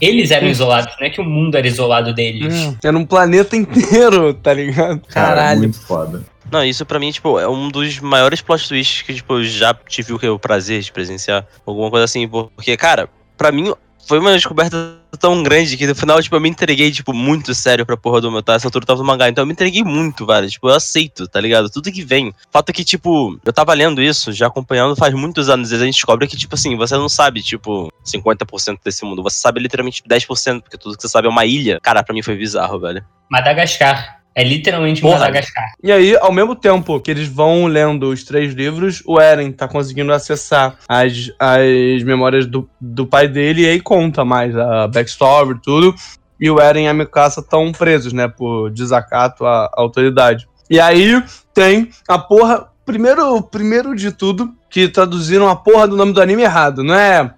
Eles 0.00 0.30
eram 0.30 0.48
isolados, 0.48 0.94
não 1.00 1.06
é 1.06 1.10
que 1.10 1.20
o 1.20 1.24
mundo 1.24 1.56
era 1.56 1.66
isolado 1.66 2.14
deles. 2.14 2.54
É, 2.82 2.88
Era 2.88 2.96
um 2.98 3.04
planeta 3.04 3.56
inteiro, 3.56 4.34
tá 4.34 4.52
ligado? 4.54 5.00
Cara, 5.08 5.28
Caralho. 5.36 5.58
muito 5.60 5.80
foda. 5.80 6.22
Não, 6.50 6.62
isso 6.64 6.84
pra 6.84 6.98
mim, 6.98 7.10
tipo, 7.10 7.38
é 7.38 7.48
um 7.48 7.68
dos 7.70 7.98
maiores 8.00 8.42
plot 8.42 8.68
twists 8.68 9.02
que, 9.02 9.14
tipo, 9.14 9.34
eu 9.38 9.44
já 9.44 9.72
tive 9.88 10.12
o 10.12 10.38
prazer 10.38 10.82
de 10.82 10.92
presenciar. 10.92 11.46
Alguma 11.64 11.90
coisa 11.90 12.04
assim, 12.04 12.28
porque, 12.28 12.76
cara, 12.76 13.08
pra 13.38 13.50
mim 13.50 13.72
foi 14.06 14.18
uma 14.18 14.32
descoberta 14.34 14.96
tão 15.16 15.42
grande 15.42 15.76
que 15.76 15.86
no 15.86 15.94
final, 15.94 16.22
tipo, 16.22 16.34
eu 16.34 16.40
me 16.40 16.48
entreguei, 16.48 16.90
tipo, 16.90 17.12
muito 17.12 17.54
sério 17.54 17.84
pra 17.84 17.96
porra 17.96 18.20
do 18.20 18.30
meu, 18.30 18.42
tá? 18.42 18.54
Essa 18.54 18.66
altura 18.66 18.82
eu 18.82 18.86
tava 18.86 19.00
no 19.00 19.06
mangá, 19.06 19.28
então 19.28 19.42
eu 19.42 19.46
me 19.46 19.52
entreguei 19.52 19.82
muito, 19.82 20.26
velho. 20.26 20.48
Tipo, 20.48 20.68
eu 20.68 20.74
aceito, 20.74 21.28
tá 21.28 21.40
ligado? 21.40 21.70
Tudo 21.70 21.92
que 21.92 22.02
vem. 22.02 22.34
Fato 22.50 22.70
é 22.70 22.72
que, 22.72 22.84
tipo, 22.84 23.38
eu 23.44 23.52
tava 23.52 23.74
lendo 23.74 24.02
isso, 24.02 24.32
já 24.32 24.46
acompanhando 24.46 24.96
faz 24.96 25.14
muitos 25.14 25.48
anos, 25.48 25.72
e 25.72 25.74
a 25.74 25.78
gente 25.78 25.94
descobre 25.94 26.26
que, 26.26 26.36
tipo 26.36 26.54
assim, 26.54 26.76
você 26.76 26.96
não 26.96 27.08
sabe, 27.08 27.42
tipo, 27.42 27.92
50% 28.04 28.78
desse 28.84 29.04
mundo. 29.04 29.22
Você 29.22 29.38
sabe 29.38 29.60
literalmente 29.60 30.02
10%, 30.02 30.62
porque 30.62 30.78
tudo 30.78 30.96
que 30.96 31.02
você 31.02 31.08
sabe 31.08 31.26
é 31.26 31.30
uma 31.30 31.44
ilha. 31.44 31.78
Cara, 31.82 32.02
pra 32.02 32.14
mim 32.14 32.22
foi 32.22 32.36
bizarro, 32.36 32.78
velho. 32.80 33.04
Madagascar. 33.30 34.21
É 34.34 34.42
literalmente 34.42 35.00
Porra. 35.00 35.20
Madagascar. 35.20 35.72
E 35.82 35.92
aí, 35.92 36.16
ao 36.16 36.32
mesmo 36.32 36.54
tempo 36.54 36.98
que 37.00 37.10
eles 37.10 37.28
vão 37.28 37.66
lendo 37.66 38.08
os 38.10 38.24
três 38.24 38.54
livros, 38.54 39.02
o 39.06 39.20
Eren 39.20 39.52
tá 39.52 39.68
conseguindo 39.68 40.12
acessar 40.12 40.76
as, 40.88 41.30
as 41.38 42.02
memórias 42.02 42.46
do, 42.46 42.68
do 42.80 43.06
pai 43.06 43.28
dele 43.28 43.62
e 43.62 43.68
aí 43.68 43.80
conta 43.80 44.24
mais 44.24 44.56
a 44.56 44.88
backstory, 44.88 45.60
tudo. 45.62 45.94
E 46.40 46.50
o 46.50 46.60
Eren 46.60 46.86
e 46.86 46.88
a 46.88 46.94
Mikasa 46.94 47.40
estão 47.40 47.70
presos, 47.72 48.12
né, 48.12 48.26
por 48.26 48.70
desacato 48.70 49.44
à 49.44 49.66
à 49.66 49.80
autoridade. 49.80 50.48
E 50.68 50.80
aí 50.80 51.22
tem 51.52 51.90
a 52.08 52.18
porra. 52.18 52.68
Primeiro, 52.84 53.40
primeiro 53.42 53.94
de 53.94 54.10
tudo, 54.10 54.52
que 54.68 54.88
traduziram 54.88 55.48
a 55.48 55.54
porra 55.54 55.86
do 55.86 55.96
nome 55.96 56.12
do 56.12 56.20
anime 56.20 56.42
errado, 56.42 56.82
não 56.82 56.94
é? 56.94 57.32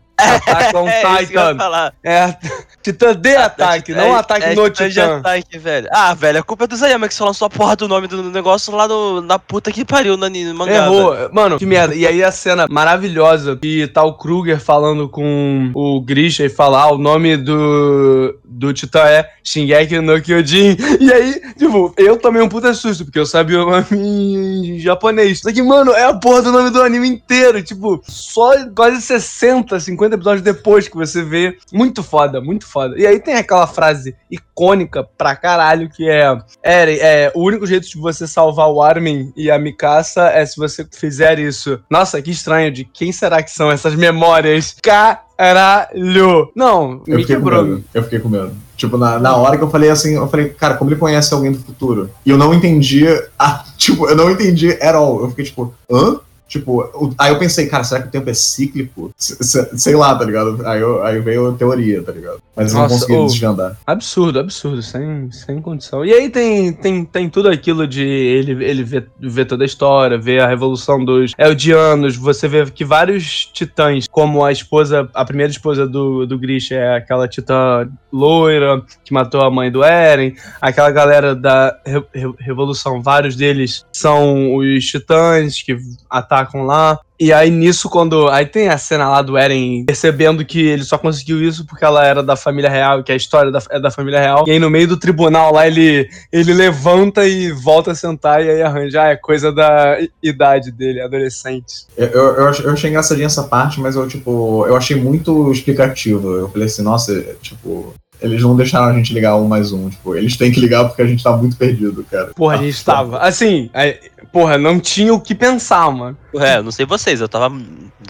On 0.75 0.89
É 0.89 1.23
isso 1.23 1.33
que 1.33 1.39
eu 1.39 1.43
ia 1.43 1.55
Titan. 1.55 1.93
É 2.03 2.37
Titã 2.83 3.15
de 3.17 3.35
ataque, 3.35 3.93
É, 3.93 3.95
não 3.97 4.15
ataque 4.15 4.45
é, 4.47 4.55
no 4.55 4.69
Titã 4.71 4.89
de 4.89 5.01
ataque, 5.01 5.59
velho. 5.59 5.89
Ah, 5.91 6.13
velho, 6.15 6.39
a 6.41 6.43
culpa 6.43 6.65
é 6.65 6.67
do 6.67 6.77
Zayama 6.77 7.09
que 7.09 7.15
só 7.15 7.25
lançou 7.25 7.47
a 7.47 7.51
porra 7.51 7.75
do 7.77 7.89
nome 7.89 8.07
do 8.07 8.23
negócio 8.25 8.75
lá 8.75 8.87
no, 8.87 9.21
na 9.23 9.39
puta 9.39 9.73
que 9.73 9.85
pariu 9.85 10.17
no, 10.17 10.27
anime- 10.27 10.53
no 10.53 10.55
mangá. 10.59 10.83
velho. 10.83 10.95
Errou. 10.95 11.17
Mano, 11.33 11.59
que 11.59 11.65
merda. 11.67 11.95
E 11.95 12.07
aí 12.07 12.23
a 12.23 12.31
cena 12.31 12.67
maravilhosa 12.69 13.57
que 13.57 13.87
tá 13.89 14.03
o 14.05 14.15
Kruger 14.15 14.61
falando 14.61 15.09
com 15.09 15.71
o 15.75 16.01
Grisha 16.01 16.45
e 16.45 16.49
falar 16.51 16.91
o 16.93 16.99
nome 16.99 17.37
do, 17.37 18.39
do 18.45 18.73
Titã 18.73 19.01
é 19.01 19.29
Shingeki 19.43 20.01
no 20.01 20.21
Kyojin. 20.21 20.77
E 21.01 21.13
aí, 21.13 21.41
tipo, 21.59 21.93
eu 21.99 22.17
tomei 22.17 22.41
um 22.41 22.49
puta 22.49 22.73
susto, 22.73 23.05
porque 23.05 23.19
eu 23.19 23.27
sabia 23.27 23.63
o 23.63 23.71
nome 23.71 23.85
em 23.91 24.79
japonês. 24.79 25.41
Só 25.41 25.53
que, 25.53 25.61
mano, 25.63 25.93
é 25.93 26.05
a 26.05 26.15
porra 26.15 26.43
do 26.43 26.53
nome 26.53 26.71
do 26.71 26.83
anime 26.83 27.09
inteiro. 27.09 27.63
Tipo, 27.63 28.01
só 28.07 28.53
quase 28.75 29.03
60, 29.03 29.79
50 29.81 30.04
episódios 30.13 30.43
depois 30.43 30.89
que 30.89 30.97
você 30.97 31.23
vê. 31.23 31.57
Muito 31.73 32.03
foda, 32.03 32.41
muito 32.41 32.67
foda. 32.67 32.95
E 32.99 33.07
aí 33.07 33.19
tem 33.21 33.35
aquela 33.35 33.67
frase 33.67 34.15
icônica 34.31 35.05
pra 35.17 35.35
caralho 35.37 35.89
que 35.91 36.09
é: 36.09 36.37
Eren, 36.63 36.99
é, 37.01 37.33
o 37.35 37.43
único 37.43 37.67
jeito 37.67 37.89
de 37.89 37.99
você 37.99 38.27
salvar 38.27 38.69
o 38.69 38.83
Armin 38.83 39.33
e 39.37 39.51
a 39.51 39.59
Mikasa 39.59 40.29
é 40.29 40.45
se 40.45 40.57
você 40.57 40.87
fizer 40.93 41.39
isso. 41.39 41.81
Nossa, 41.91 42.21
que 42.21 42.31
estranho. 42.31 42.71
De 42.71 42.85
quem 42.85 43.13
será 43.13 43.43
que 43.43 43.51
são 43.51 43.71
essas 43.71 43.95
memórias? 43.95 44.77
Caralho! 44.83 46.51
Não, 46.55 47.03
Eu 47.07 47.17
me 47.17 47.25
quebrou. 47.25 47.63
medo. 47.65 47.85
Eu 47.93 48.03
fiquei 48.05 48.19
com 48.19 48.29
medo. 48.29 48.53
Tipo, 48.77 48.97
na, 48.99 49.19
na 49.19 49.37
hora 49.37 49.57
que 49.57 49.63
eu 49.63 49.71
falei 49.71 49.89
assim, 49.91 50.15
eu 50.15 50.29
falei, 50.29 50.49
cara, 50.49 50.75
como 50.75 50.91
ele 50.91 50.99
conhece 50.99 51.33
alguém 51.33 51.53
do 51.53 51.59
futuro? 51.59 52.11
E 52.27 52.31
eu 52.31 52.37
não 52.37 52.53
entendi, 52.53 53.07
a, 53.39 53.65
tipo, 53.79 54.09
eu 54.09 54.17
não 54.17 54.31
entendi 54.31 54.71
at 54.73 54.95
all. 54.95 55.21
Eu 55.23 55.31
fiquei 55.31 55.45
tipo, 55.45 55.73
hã? 55.91 56.19
Tipo, 56.55 57.15
aí 57.19 57.33
eu 57.33 57.39
pensei, 57.39 57.67
cara, 57.67 57.83
será 57.83 58.03
que 58.03 58.07
o 58.09 58.11
tempo 58.13 58.31
é 58.31 58.35
cíclico? 58.35 59.13
Se- 59.19 59.37
se- 59.43 59.77
Sei 59.77 59.97
lá, 59.97 60.15
tá 60.15 60.25
ligado? 60.25 60.65
Aí, 60.65 60.81
eu, 60.81 61.03
aí 61.03 61.19
veio 61.21 61.49
a 61.49 61.53
teoria, 61.55 62.01
tá 62.01 62.13
ligado? 62.13 62.39
Mas 62.55 62.69
eu 62.71 62.75
não 62.75 62.83
Nossa, 62.85 62.95
consegui 62.95 63.19
ô. 63.19 63.27
desvendar. 63.27 63.77
Absurdo, 63.85 64.39
absurdo, 64.39 64.81
sem, 64.81 65.33
sem 65.33 65.61
condição. 65.61 66.05
E 66.05 66.13
aí 66.13 66.31
tem, 66.31 66.73
tem, 66.73 67.05
tem 67.05 67.29
tudo 67.29 67.49
aquilo 67.49 67.89
de 67.89 68.05
ele, 68.07 68.65
ele 68.65 68.85
ver, 68.85 69.09
ver 69.19 69.47
toda 69.47 69.65
a 69.65 69.67
história, 69.67 70.17
ver 70.17 70.41
a 70.43 70.47
revolução 70.47 71.05
dos 71.05 71.33
Eldianos, 71.37 72.15
você 72.17 72.47
vê 72.47 72.65
que 72.71 72.85
vários 72.85 73.47
titãs, 73.47 74.07
como 74.09 74.45
a 74.45 74.53
esposa, 74.53 75.09
a 75.13 75.25
primeira 75.25 75.51
esposa 75.51 75.89
do, 75.89 76.25
do 76.25 76.39
Grisha 76.39 76.77
é 76.77 76.97
aquela 76.99 77.27
titã 77.27 77.89
loira 78.13 78.81
que 79.05 79.13
matou 79.13 79.41
a 79.41 79.51
mãe 79.51 79.73
do 79.73 79.83
Eren, 79.83 80.35
aquela 80.61 80.93
galera 80.93 81.35
da 81.35 81.77
re- 81.85 82.05
re- 82.15 82.35
revolução, 82.39 83.03
vários 83.03 83.35
deles 83.35 83.85
são 83.93 84.55
os 84.55 84.85
titãs 84.85 85.61
que 85.61 85.77
atacam 86.09 86.44
lá. 86.53 86.99
E 87.19 87.33
aí 87.33 87.49
nisso, 87.49 87.89
quando. 87.89 88.29
Aí 88.29 88.45
tem 88.45 88.69
a 88.69 88.77
cena 88.77 89.09
lá 89.09 89.23
do 89.23 89.39
Eren 89.39 89.85
percebendo 89.85 90.45
que 90.45 90.61
ele 90.61 90.83
só 90.83 90.99
conseguiu 90.99 91.43
isso 91.43 91.65
porque 91.65 91.85
ela 91.85 92.05
era 92.05 92.23
da 92.25 92.35
família 92.35 92.69
real, 92.69 93.05
que 93.05 93.13
a 93.13 93.17
história 93.17 93.53
da, 93.53 93.63
é 93.71 93.79
da 93.79 93.91
família 93.91 94.19
real. 94.21 94.45
E 94.47 94.51
aí 94.51 94.59
no 94.59 94.69
meio 94.69 94.89
do 94.89 94.97
tribunal 94.97 95.53
lá 95.53 95.67
ele, 95.67 96.09
ele 96.33 96.53
levanta 96.53 97.25
e 97.27 97.53
volta 97.53 97.93
a 97.93 97.95
sentar 97.95 98.45
e 98.45 98.51
aí 98.51 98.63
arranja. 98.63 99.03
Ah, 99.03 99.09
é 99.11 99.17
coisa 99.17 99.53
da 99.53 99.97
idade 100.23 100.73
dele, 100.73 101.01
adolescente. 101.01 101.85
Eu, 101.97 102.09
eu, 102.09 102.35
eu 102.37 102.49
ach- 102.49 102.61
eu 102.61 102.73
achei 102.73 102.91
engraçadinha 102.91 103.27
essa 103.27 103.45
parte, 103.45 103.81
mas 103.81 103.95
eu, 103.95 104.07
tipo, 104.09 104.67
eu 104.67 104.75
achei 104.77 104.97
muito 104.97 105.53
explicativo. 105.53 106.33
Eu 106.35 106.49
falei 106.49 106.67
assim, 106.67 106.83
nossa, 106.83 107.25
tipo, 107.41 107.95
eles 108.21 108.43
não 108.43 108.57
deixaram 108.57 108.87
a 108.87 108.93
gente 108.93 109.13
ligar 109.15 109.37
um 109.37 109.47
mais 109.47 109.71
um. 109.73 109.89
Tipo, 109.89 110.17
eles 110.17 110.37
têm 110.37 110.51
que 110.51 110.61
ligar 110.61 110.85
porque 110.87 111.03
a 111.03 111.07
gente 111.07 111.23
tá 111.23 111.37
muito 111.37 111.57
perdido, 111.57 112.05
cara. 112.11 112.33
Porra, 112.35 112.55
a 112.55 112.59
gente 112.63 112.83
tava. 112.85 113.19
Assim, 113.19 113.71
aí, 113.73 113.99
porra, 114.35 114.59
não 114.59 114.81
tinha 114.81 115.15
o 115.15 115.21
que 115.21 115.33
pensar, 115.33 115.89
mano. 115.93 116.19
É, 116.35 116.61
não 116.61 116.73
sei 116.73 116.85
vocês, 116.85 117.21
eu 117.21 117.29
tava 117.29 117.57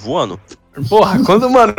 voando. 0.00 0.40
Porra, 0.88 1.22
quando, 1.24 1.48
mano, 1.48 1.74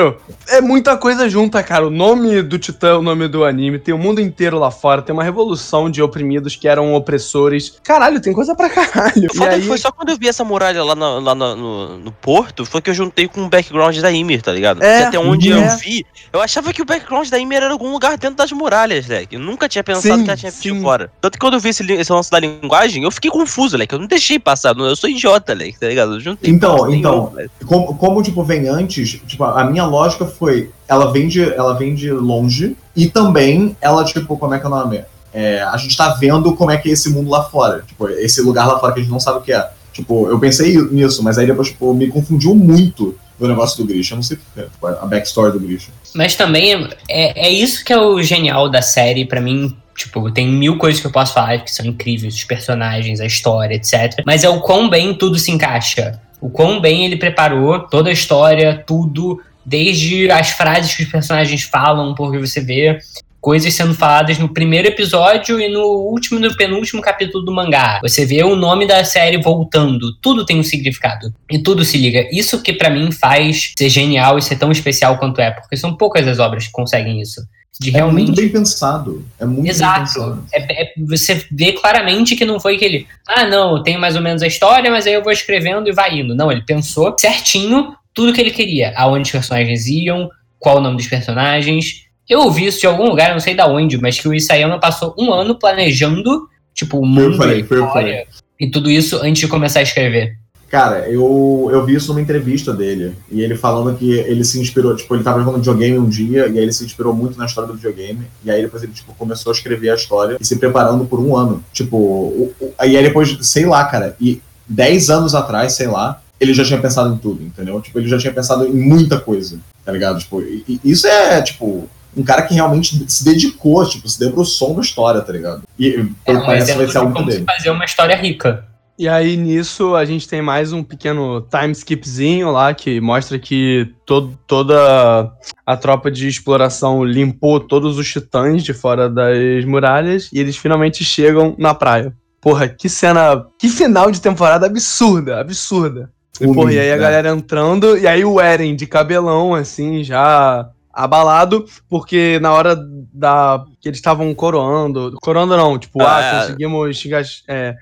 é 0.48 0.62
muita 0.62 0.96
coisa 0.98 1.28
junta, 1.30 1.62
cara. 1.62 1.88
O 1.88 1.90
nome 1.90 2.42
do 2.42 2.58
Titã, 2.58 2.98
o 2.98 3.02
nome 3.02 3.28
do 3.28 3.44
anime, 3.44 3.78
tem 3.80 3.94
o 3.94 3.98
mundo 3.98 4.22
inteiro 4.22 4.58
lá 4.58 4.72
fora, 4.72 5.02
tem 5.02 5.14
uma 5.14 5.24
revolução 5.24 5.90
de 5.90 6.02
oprimidos 6.02 6.56
que 6.56 6.68
eram 6.68 6.94
opressores. 6.94 7.78
Caralho, 7.84 8.22
tem 8.22 8.32
coisa 8.34 8.56
pra 8.56 8.70
caralho. 8.70 9.28
Foda 9.36 9.60
foi 9.62 9.78
só 9.78 9.92
quando 9.92 10.10
eu 10.10 10.18
vi 10.18 10.28
essa 10.28 10.44
muralha 10.44 10.84
lá, 10.84 10.96
no, 10.96 11.20
lá 11.20 11.36
no, 11.36 11.56
no- 11.56 11.98
no 11.98 12.12
porto, 12.12 12.66
foi 12.66 12.82
que 12.82 12.90
eu 12.90 12.94
juntei 12.94 13.28
com 13.28 13.42
o 13.46 13.50
background 13.50 13.98
da 14.00 14.10
Ymir, 14.12 14.42
tá 14.42 14.52
ligado? 14.52 14.82
É, 14.84 15.04
Porque 15.04 15.18
até 15.18 15.20
onde 15.20 15.52
é. 15.52 15.58
eu 15.74 15.78
vi, 15.78 16.06
eu 16.32 16.42
achava 16.42 16.72
que 16.72 16.82
o 16.82 16.86
background 16.86 17.28
da 17.30 17.38
Ymir 17.38 17.64
era 17.64 17.72
algum 17.72 17.92
lugar 17.92 18.18
dentro 18.18 18.36
das 18.38 18.52
muralhas, 18.52 19.08
leque. 19.08 19.36
Eu 19.36 19.42
nunca 19.42 19.68
tinha 19.68 19.84
pensado 19.84 20.18
Sim, 20.20 20.24
que 20.24 20.30
ela 20.30 20.38
tinha 20.38 20.52
sim. 20.52 20.72
visto 20.72 20.82
fora. 20.84 21.12
Tanto 21.20 21.34
que 21.34 21.40
quando 21.40 21.56
eu 21.56 21.60
vi 21.60 21.70
esse, 21.70 21.84
esse 21.92 22.12
lance 22.12 22.32
da 22.32 22.40
linguagem, 22.40 23.04
eu 23.04 23.12
fiquei 23.12 23.30
confuso, 23.30 23.76
leque. 23.78 23.94
Eu 23.94 24.00
não 24.00 24.08
deixei 24.08 24.40
passar, 24.40 24.76
eu 24.78 24.96
sou 24.96 25.10
idiota, 25.10 25.54
leque, 25.54 25.80
tá 25.80 25.88
ligado? 25.88 26.14
Eu 26.14 26.20
juntei 26.20 26.50
Então, 26.52 26.76
então, 26.92 27.12
nenhuma, 27.24 27.32
leque. 27.36 27.52
Como, 27.66 27.96
como, 27.96 28.22
tipo, 28.24 28.44
vem 28.44 28.70
antes, 28.86 29.20
tipo, 29.26 29.44
a 29.44 29.64
minha 29.64 29.86
lógica 29.86 30.26
foi, 30.26 30.72
ela 30.88 31.12
vem 31.12 31.28
de, 31.28 31.42
ela 31.42 31.74
vem 31.74 31.96
de 31.96 32.12
longe, 32.12 32.78
e 32.96 33.08
também 33.08 33.76
ela, 33.82 34.04
tipo, 34.06 34.38
como 34.38 34.54
é 34.54 34.60
que 34.60 34.66
é 34.66 34.68
o 34.68 34.72
nome? 34.72 35.04
É, 35.34 35.62
a 35.64 35.76
gente 35.76 35.98
tá 35.98 36.10
vendo 36.14 36.56
como 36.56 36.72
é 36.72 36.78
que 36.78 36.90
é 36.90 36.94
esse 36.94 37.10
mundo 37.10 37.30
lá 37.30 37.44
fora. 37.44 37.84
Tipo, 37.86 38.08
esse 38.08 38.42
lugar 38.42 38.66
lá 38.68 38.80
fora 38.80 38.94
que 38.94 39.00
a 39.00 39.04
gente 39.04 39.12
não 39.12 39.20
sabe 39.20 39.40
o 39.40 39.42
que 39.42 39.52
é. 39.52 39.70
Tipo, 39.92 40.30
eu 40.30 40.40
pensei 40.40 40.78
nisso, 40.92 41.22
mas 41.22 41.38
aí 41.38 41.46
depois, 41.46 41.68
tipo, 41.70 41.94
me 41.94 42.08
confundiu 42.08 42.56
muito 42.56 43.18
do 43.38 43.48
negócio 43.48 43.78
do 43.78 43.86
Grisha. 43.86 44.14
Eu 44.14 44.18
não 44.18 44.24
sei 44.24 44.38
porquê, 44.38 44.70
tipo, 44.70 44.88
a 44.88 45.06
backstory 45.06 45.52
do 45.52 45.60
Grisha. 45.60 45.90
Mas 46.14 46.36
também 46.36 46.88
é, 47.10 47.48
é 47.48 47.50
isso 47.50 47.84
que 47.84 47.92
é 47.92 48.00
o 48.00 48.22
genial 48.22 48.70
da 48.70 48.82
série, 48.82 49.26
pra 49.26 49.42
mim. 49.42 49.76
Tipo, 49.98 50.30
tem 50.32 50.48
mil 50.48 50.78
coisas 50.78 51.02
que 51.02 51.08
eu 51.08 51.12
posso 51.12 51.34
falar 51.34 51.60
que 51.60 51.72
são 51.72 51.86
incríveis, 51.86 52.36
os 52.36 52.44
personagens, 52.44 53.20
a 53.20 53.26
história, 53.26 53.76
etc. 53.76 54.24
Mas 54.26 54.44
é 54.44 54.50
o 54.50 54.62
quão 54.62 54.90
bem 54.90 55.14
tudo 55.14 55.38
se 55.38 55.52
encaixa. 55.52 56.20
O 56.46 56.50
quão 56.52 56.80
bem 56.80 57.04
ele 57.06 57.18
preparou 57.18 57.80
toda 57.80 58.08
a 58.08 58.14
história, 58.14 58.84
tudo, 58.86 59.42
desde 59.66 60.30
as 60.30 60.52
frases 60.52 60.94
que 60.94 61.02
os 61.02 61.10
personagens 61.10 61.64
falam, 61.64 62.14
porque 62.14 62.38
você 62.38 62.62
vê 62.62 63.00
coisas 63.42 63.74
sendo 63.74 63.96
faladas 63.96 64.38
no 64.38 64.54
primeiro 64.54 64.88
episódio 64.88 65.60
e 65.60 65.68
no 65.68 65.82
último, 65.82 66.40
no 66.40 66.56
penúltimo 66.56 67.02
capítulo 67.02 67.44
do 67.44 67.52
mangá. 67.52 68.00
Você 68.04 68.28
vê 68.28 68.44
o 68.44 68.56
nome 68.56 68.86
da 68.86 69.04
série 69.04 69.42
voltando, 69.42 70.16
tudo 70.22 70.46
tem 70.46 70.60
um 70.60 70.64
significado 70.64 71.34
e 71.50 71.58
tudo 71.58 71.84
se 71.84 71.98
liga. 71.98 72.28
Isso 72.32 72.62
que 72.62 72.74
pra 72.74 72.92
mim 72.92 73.12
faz 73.12 73.74
ser 73.76 73.90
genial 73.90 74.38
e 74.38 74.42
ser 74.44 74.58
tão 74.58 74.72
especial 74.72 75.18
quanto 75.18 75.42
é, 75.42 75.50
porque 75.50 75.76
são 75.76 75.98
poucas 75.98 76.28
as 76.28 76.38
obras 76.38 76.68
que 76.68 76.72
conseguem 76.72 77.20
isso. 77.20 77.42
De 77.80 77.90
É 77.90 77.94
realmente 77.94 78.28
muito 78.28 78.42
bem 78.42 78.50
pensado. 78.50 79.26
É 79.40 79.46
muito 79.46 79.64
bem 79.64 79.72
Exato. 79.72 80.00
pensado. 80.00 80.46
É- 80.54 80.84
é- 80.84 80.94
você 81.06 81.46
vê 81.52 81.74
claramente 81.74 82.36
que 82.36 82.46
não 82.46 82.60
foi 82.60 82.78
que 82.78 82.86
ele, 82.86 83.08
ah, 83.28 83.46
não, 83.46 83.78
eu 83.78 83.84
tenho 83.84 84.00
mais 84.00 84.16
ou 84.16 84.22
menos 84.22 84.42
a 84.42 84.48
história, 84.48 84.90
mas 84.90 85.06
aí 85.06 85.14
eu 85.14 85.24
vou 85.24 85.32
escrevendo 85.32 85.88
e 85.90 85.92
vai 85.94 86.20
indo. 86.20 86.34
Não, 86.34 86.52
ele 86.52 86.62
pensou 86.62 87.14
certinho 87.20 87.94
tudo 88.14 88.32
que 88.32 88.40
ele 88.40 88.52
queria. 88.52 88.94
Aonde 88.96 89.24
os 89.24 89.32
personagens 89.32 89.88
iam, 89.88 90.30
qual 90.58 90.78
o 90.78 90.82
nome 90.82 90.98
dos 90.98 91.08
personagens. 91.08 92.06
Eu 92.28 92.40
ouvi 92.42 92.66
isso 92.66 92.80
de 92.80 92.88
algum 92.88 93.08
lugar, 93.08 93.32
não 93.34 93.40
sei 93.40 93.54
da 93.54 93.68
onde, 93.68 93.98
mas 94.00 94.20
que 94.20 94.28
o 94.28 94.34
Isayama 94.34 94.80
passou 94.80 95.14
um 95.20 95.32
ano 95.32 95.54
planejando, 95.60 96.48
tipo, 96.74 96.98
o 96.98 97.04
eu 97.04 97.08
mundo, 97.08 97.38
falei, 97.38 97.62
eu 97.62 97.68
falei. 97.68 97.86
história 97.86 98.28
e 98.60 98.70
tudo 98.72 98.90
isso 98.90 99.18
antes 99.18 99.42
de 99.42 99.48
começar 99.48 99.80
a 99.80 99.84
escrever. 99.84 100.38
Cara, 100.70 101.08
eu, 101.10 101.70
eu 101.72 101.86
vi 101.86 101.96
isso 101.96 102.10
numa 102.10 102.22
entrevista 102.22 102.74
dele. 102.74 103.16
E 103.32 103.42
ele 103.42 103.56
falando 103.56 103.98
que 103.98 104.12
ele 104.12 104.44
se 104.44 104.60
inspirou, 104.60 104.96
tipo, 104.96 105.16
ele 105.16 105.24
tava 105.24 105.40
jogando 105.40 105.58
videogame 105.58 105.98
um 105.98 106.10
dia, 106.10 106.48
e 106.48 106.58
aí 106.58 106.64
ele 106.64 106.74
se 106.74 106.84
inspirou 106.84 107.14
muito 107.14 107.38
na 107.38 107.46
história 107.46 107.68
do 107.68 107.76
videogame. 107.76 108.28
E 108.44 108.52
aí 108.52 108.62
depois 108.62 108.84
ele, 108.84 108.92
tipo, 108.92 109.14
começou 109.14 109.52
a 109.52 109.56
escrever 109.56 109.90
a 109.90 109.96
história 109.96 110.38
e 110.40 110.46
se 110.46 110.58
preparando 110.58 111.06
por 111.06 111.20
um 111.20 111.36
ano. 111.36 111.64
Tipo, 111.72 111.98
o, 111.98 112.54
o, 112.60 112.74
aí 112.78 113.02
depois, 113.02 113.38
sei 113.42 113.66
lá, 113.66 113.86
cara, 113.86 114.16
e 114.20 114.42
10 114.68 115.10
anos 115.10 115.36
atrás, 115.36 115.74
sei 115.74 115.88
lá, 115.88 116.22
ele 116.40 116.54
já 116.54 116.64
tinha 116.66 116.80
pensado 116.80 117.14
em 117.14 117.18
tudo, 117.18 117.44
entendeu? 117.44 117.80
Tipo, 117.82 118.00
ele 118.00 118.10
já 118.10 118.18
tinha 118.18 118.34
pensado 118.34 118.66
em 118.66 118.74
muita 118.74 119.20
coisa, 119.20 119.60
tá 119.84 119.92
ligado? 119.92 120.20
Tipo, 120.20 120.42
e, 120.42 120.64
e 120.68 120.92
isso 120.92 121.08
é, 121.08 121.42
tipo, 121.42 121.88
um 122.16 122.24
cara 122.24 122.42
que 122.44 122.54
realmente 122.54 123.06
se 123.08 123.24
dedicou, 123.24 123.88
tipo, 123.88 124.08
se 124.08 124.20
debruçou 124.20 124.74
na 124.74 124.82
história, 124.82 125.22
tá 125.22 125.32
ligado? 125.32 125.64
E 125.78 126.10
É 126.26 126.32
um 126.34 126.40
que 126.40 126.46
parece 126.46 126.74
vai 126.74 126.88
ser 126.88 126.98
algo 126.98 127.14
como 127.14 127.28
dele. 127.28 127.46
fazer 127.46 127.70
uma 127.70 127.86
história 127.86 128.16
rica. 128.16 128.66
E 128.98 129.10
aí, 129.10 129.36
nisso, 129.36 129.94
a 129.94 130.06
gente 130.06 130.26
tem 130.26 130.42
mais 130.42 130.72
um 130.72 130.82
pequeno 130.82 131.42
time 131.42 131.74
skipzinho 131.74 132.50
lá 132.50 132.74
que 132.74 133.02
mostra 133.02 133.38
que 133.38 133.94
todo, 134.06 134.40
toda 134.48 135.30
a 135.66 135.76
tropa 135.76 136.10
de 136.10 136.30
exploração 136.30 137.04
limpou 137.04 137.60
todos 137.60 137.98
os 137.98 138.08
titãs 138.10 138.64
de 138.64 138.74
fora 138.74 139.10
das 139.10 139.66
muralhas 139.66 140.30
e 140.32 140.40
eles 140.40 140.56
finalmente 140.56 141.04
chegam 141.04 141.54
na 141.60 141.74
praia. 141.74 142.16
Porra, 142.40 142.70
que 142.70 142.88
cena. 142.88 143.46
Que 143.60 143.68
final 143.68 144.10
de 144.10 144.22
temporada 144.22 144.66
absurda, 144.66 145.42
absurda. 145.42 146.10
E, 146.40 146.46
porra, 146.46 146.72
e 146.72 146.80
aí 146.80 146.92
a 146.92 146.96
né? 146.96 147.02
galera 147.02 147.30
entrando, 147.32 147.98
e 147.98 148.08
aí 148.08 148.24
o 148.24 148.40
Eren 148.40 148.76
de 148.76 148.88
cabelão, 148.88 149.54
assim, 149.54 150.04
já 150.04 150.70
abalado, 150.96 151.66
porque 151.90 152.40
na 152.42 152.54
hora 152.54 152.76
da 153.14 153.64
que 153.82 153.90
eles 153.90 153.98
estavam 154.00 154.34
coroando, 154.34 155.16
coroando 155.22 155.56
não, 155.58 155.78
tipo, 155.78 156.02
ah, 156.02 156.16
Ah, 156.18 156.22
é. 156.22 156.40
conseguimos 156.42 156.98
xinga, 156.98 157.22
é, 157.48 157.76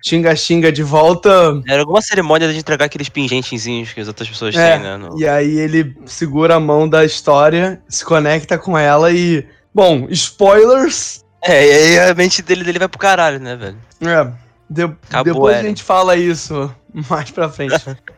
de 0.72 0.82
volta, 0.84 1.62
Era 1.68 1.82
alguma 1.82 2.02
cerimônia 2.02 2.52
de 2.52 2.58
entregar 2.58 2.86
aqueles 2.86 3.10
pingentezinhos 3.10 3.94
que 3.94 4.02
as 4.02 4.08
outras 4.08 4.28
pessoas 4.28 4.56
É, 4.56 4.74
têm, 4.74 4.84
né? 4.84 4.98
no- 4.98 5.18
e 5.20 5.28
aí 5.28 5.60
ele 5.60 5.96
segura 6.06 6.56
a 6.56 6.60
mão 6.60 6.90
da 6.90 7.06
história, 7.06 7.82
se 7.88 8.04
conecta 8.04 8.58
com 8.58 8.78
ela 8.78 9.12
e, 9.12 9.46
bom, 9.74 10.08
spoilers, 10.10 11.24
É, 11.42 11.66
e 11.66 12.00
aí 12.00 12.10
a 12.10 12.14
mente 12.16 12.42
dele, 12.42 12.64
dele 12.64 12.80
vai 12.80 12.88
pro 12.88 12.98
caralho, 13.00 13.40
né, 13.40 13.56
velho? 13.56 13.78
é, 14.02 14.32
de- 14.70 14.84
Acabou, 14.84 15.24
depois 15.34 15.56
a 15.56 15.60
Eren. 15.60 15.70
gente 15.70 15.84
fala 15.84 16.16
isso 16.16 16.74
mais 17.10 17.32
pra 17.32 17.50
frente. 17.50 17.74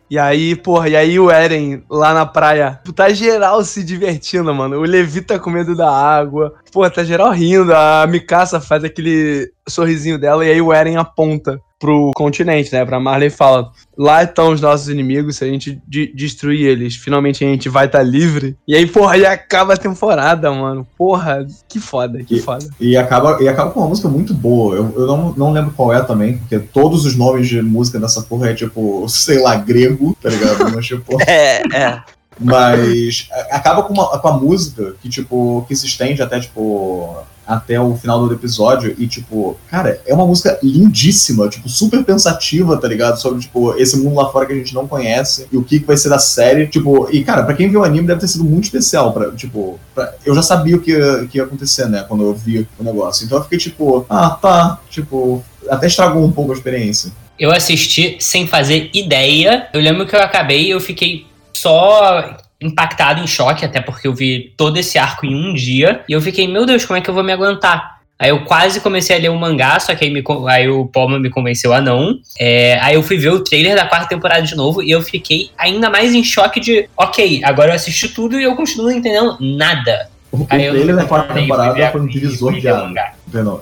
E 0.09 0.19
aí, 0.19 0.55
porra, 0.55 0.89
e 0.89 0.95
aí 0.95 1.19
o 1.19 1.31
Eren 1.31 1.83
lá 1.89 2.13
na 2.13 2.25
praia, 2.25 2.79
tá 2.95 3.09
geral 3.09 3.63
se 3.63 3.83
divertindo, 3.83 4.53
mano. 4.53 4.77
O 4.77 4.81
Levi 4.81 5.21
tá 5.21 5.39
com 5.39 5.49
medo 5.49 5.75
da 5.75 5.89
água. 5.89 6.53
Pô, 6.71 6.89
tá 6.89 7.03
geral 7.03 7.31
rindo. 7.31 7.73
A 7.73 8.05
Mikasa 8.05 8.59
faz 8.59 8.83
aquele 8.83 9.51
sorrisinho 9.67 10.19
dela 10.19 10.45
e 10.45 10.51
aí 10.51 10.61
o 10.61 10.73
Eren 10.73 10.97
aponta 10.97 11.59
pro 11.79 12.11
continente, 12.15 12.71
né? 12.71 12.85
Pra 12.85 12.99
Marley 12.99 13.29
fala: 13.29 13.71
lá 13.97 14.23
estão 14.23 14.51
os 14.51 14.61
nossos 14.61 14.87
inimigos, 14.89 15.37
se 15.37 15.43
a 15.43 15.47
gente 15.47 15.79
de- 15.87 16.11
destruir 16.15 16.65
eles, 16.67 16.95
finalmente 16.95 17.43
a 17.43 17.47
gente 17.47 17.69
vai 17.69 17.85
estar 17.85 18.01
livre. 18.03 18.55
E 18.67 18.75
aí, 18.75 18.85
porra, 18.87 19.13
aí 19.13 19.25
acaba 19.25 19.73
a 19.73 19.77
temporada, 19.77 20.51
mano. 20.51 20.87
Porra, 20.97 21.45
que 21.67 21.79
foda, 21.79 22.23
que 22.23 22.35
E- 22.37 22.39
foda. 22.41 22.65
E 22.79 22.95
acaba, 22.97 23.41
e 23.41 23.47
acaba 23.47 23.71
com 23.71 23.79
uma 23.81 23.89
música 23.89 24.07
muito 24.07 24.33
boa. 24.33 24.75
Eu, 24.75 24.93
eu 24.95 25.07
não, 25.07 25.33
não 25.35 25.51
lembro 25.51 25.73
qual 25.75 25.93
é 25.93 26.01
também, 26.01 26.37
porque 26.37 26.59
todos 26.59 27.05
os 27.05 27.15
nomes 27.15 27.47
de 27.47 27.61
música 27.61 27.99
dessa 27.99 28.21
porra 28.21 28.49
é 28.49 28.53
tipo, 28.53 29.07
sei 29.09 29.41
lá, 29.41 29.55
grego, 29.55 30.15
tá 30.21 30.29
ligado? 30.29 30.71
Mas, 30.73 30.85
tipo, 30.85 31.17
É, 31.27 31.61
é. 31.75 32.01
mas 32.39 33.27
acaba 33.51 33.83
com, 33.83 33.93
uma, 33.93 34.17
com 34.19 34.27
a 34.27 34.37
música 34.37 34.95
que, 35.01 35.09
tipo, 35.09 35.65
que 35.67 35.75
se 35.75 35.85
estende 35.85 36.21
até, 36.21 36.39
tipo, 36.39 37.17
até 37.45 37.79
o 37.79 37.95
final 37.95 38.27
do 38.27 38.33
episódio. 38.33 38.95
E, 38.97 39.07
tipo, 39.07 39.57
cara, 39.69 40.01
é 40.05 40.13
uma 40.13 40.25
música 40.25 40.57
lindíssima, 40.63 41.47
tipo, 41.49 41.67
super 41.69 42.03
pensativa, 42.03 42.77
tá 42.77 42.87
ligado? 42.87 43.19
Sobre, 43.19 43.41
tipo, 43.41 43.73
esse 43.77 43.97
mundo 43.97 44.15
lá 44.15 44.29
fora 44.31 44.45
que 44.45 44.53
a 44.53 44.55
gente 44.55 44.73
não 44.73 44.87
conhece 44.87 45.47
e 45.51 45.57
o 45.57 45.63
que, 45.63 45.79
vai 45.79 45.97
ser 45.97 46.09
da 46.09 46.19
série. 46.19 46.67
Tipo, 46.67 47.07
e, 47.11 47.23
cara, 47.23 47.43
pra 47.43 47.53
quem 47.53 47.69
viu 47.69 47.81
o 47.81 47.83
anime 47.83 48.07
deve 48.07 48.21
ter 48.21 48.27
sido 48.27 48.43
muito 48.43 48.63
especial. 48.65 49.13
Pra, 49.13 49.31
tipo, 49.31 49.79
pra- 49.93 50.13
eu 50.25 50.33
já 50.33 50.41
sabia 50.41 50.75
o 50.75 50.79
que, 50.81 50.91
ia- 50.91 51.27
que 51.29 51.37
ia 51.37 51.43
acontecer, 51.43 51.87
né? 51.87 52.03
Quando 52.07 52.23
eu 52.23 52.33
vi 52.33 52.67
o 52.79 52.83
negócio. 52.83 53.25
Então 53.25 53.37
eu 53.37 53.43
fiquei, 53.43 53.57
tipo, 53.59 54.05
ah, 54.09 54.29
tá. 54.31 54.79
Tipo, 54.89 55.43
até 55.69 55.87
estragou 55.87 56.23
um 56.23 56.31
pouco 56.31 56.51
a 56.51 56.55
experiência. 56.55 57.11
Eu 57.37 57.51
assisti 57.51 58.17
sem 58.19 58.47
fazer 58.47 58.89
ideia. 58.93 59.67
Eu 59.73 59.81
lembro 59.81 60.05
que 60.07 60.15
eu 60.15 60.19
acabei 60.21 60.67
e 60.67 60.69
eu 60.69 60.79
fiquei 60.79 61.25
só 61.53 62.37
impactado, 62.61 63.21
em 63.21 63.27
choque, 63.27 63.65
até 63.65 63.81
porque 63.81 64.07
eu 64.07 64.13
vi 64.13 64.53
todo 64.55 64.77
esse 64.77 64.97
arco 64.97 65.25
em 65.25 65.35
um 65.35 65.53
dia. 65.53 66.03
E 66.07 66.13
eu 66.13 66.21
fiquei, 66.21 66.47
meu 66.47 66.65
Deus, 66.65 66.85
como 66.85 66.97
é 66.97 67.01
que 67.01 67.09
eu 67.09 67.13
vou 67.13 67.23
me 67.23 67.31
aguentar? 67.31 67.95
Aí 68.17 68.29
eu 68.29 68.45
quase 68.45 68.79
comecei 68.79 69.15
a 69.15 69.19
ler 69.19 69.29
o 69.29 69.37
mangá, 69.37 69.77
só 69.77 69.93
que 69.93 70.05
aí, 70.05 70.09
me 70.09 70.23
aí 70.47 70.69
o 70.69 70.85
Palma 70.85 71.19
me 71.19 71.29
convenceu 71.29 71.73
a 71.73 71.81
não. 71.81 72.17
É, 72.39 72.79
aí 72.81 72.95
eu 72.95 73.03
fui 73.03 73.17
ver 73.17 73.29
o 73.29 73.41
trailer 73.41 73.75
da 73.75 73.85
quarta 73.85 74.07
temporada 74.07 74.41
de 74.41 74.55
novo 74.55 74.81
e 74.81 74.89
eu 74.89 75.01
fiquei 75.01 75.51
ainda 75.57 75.89
mais 75.89 76.13
em 76.13 76.23
choque 76.23 76.61
de, 76.61 76.87
ok, 76.95 77.41
agora 77.43 77.71
eu 77.71 77.75
assisti 77.75 78.07
tudo 78.07 78.39
e 78.39 78.43
eu 78.43 78.55
continuo 78.55 78.85
não 78.85 78.93
entendendo 78.93 79.37
nada. 79.41 80.09
O, 80.31 80.37
o 80.37 80.47
Aí 80.49 80.65
eu 80.65 80.73
trailer 80.73 80.95
da 80.95 81.05
quarta 81.05 81.33
temporada 81.33 81.91
foi 81.91 82.01
um 82.01 82.07
divisor 82.07 82.53
de 82.53 82.67
o 82.67 82.75
águas. 82.75 82.95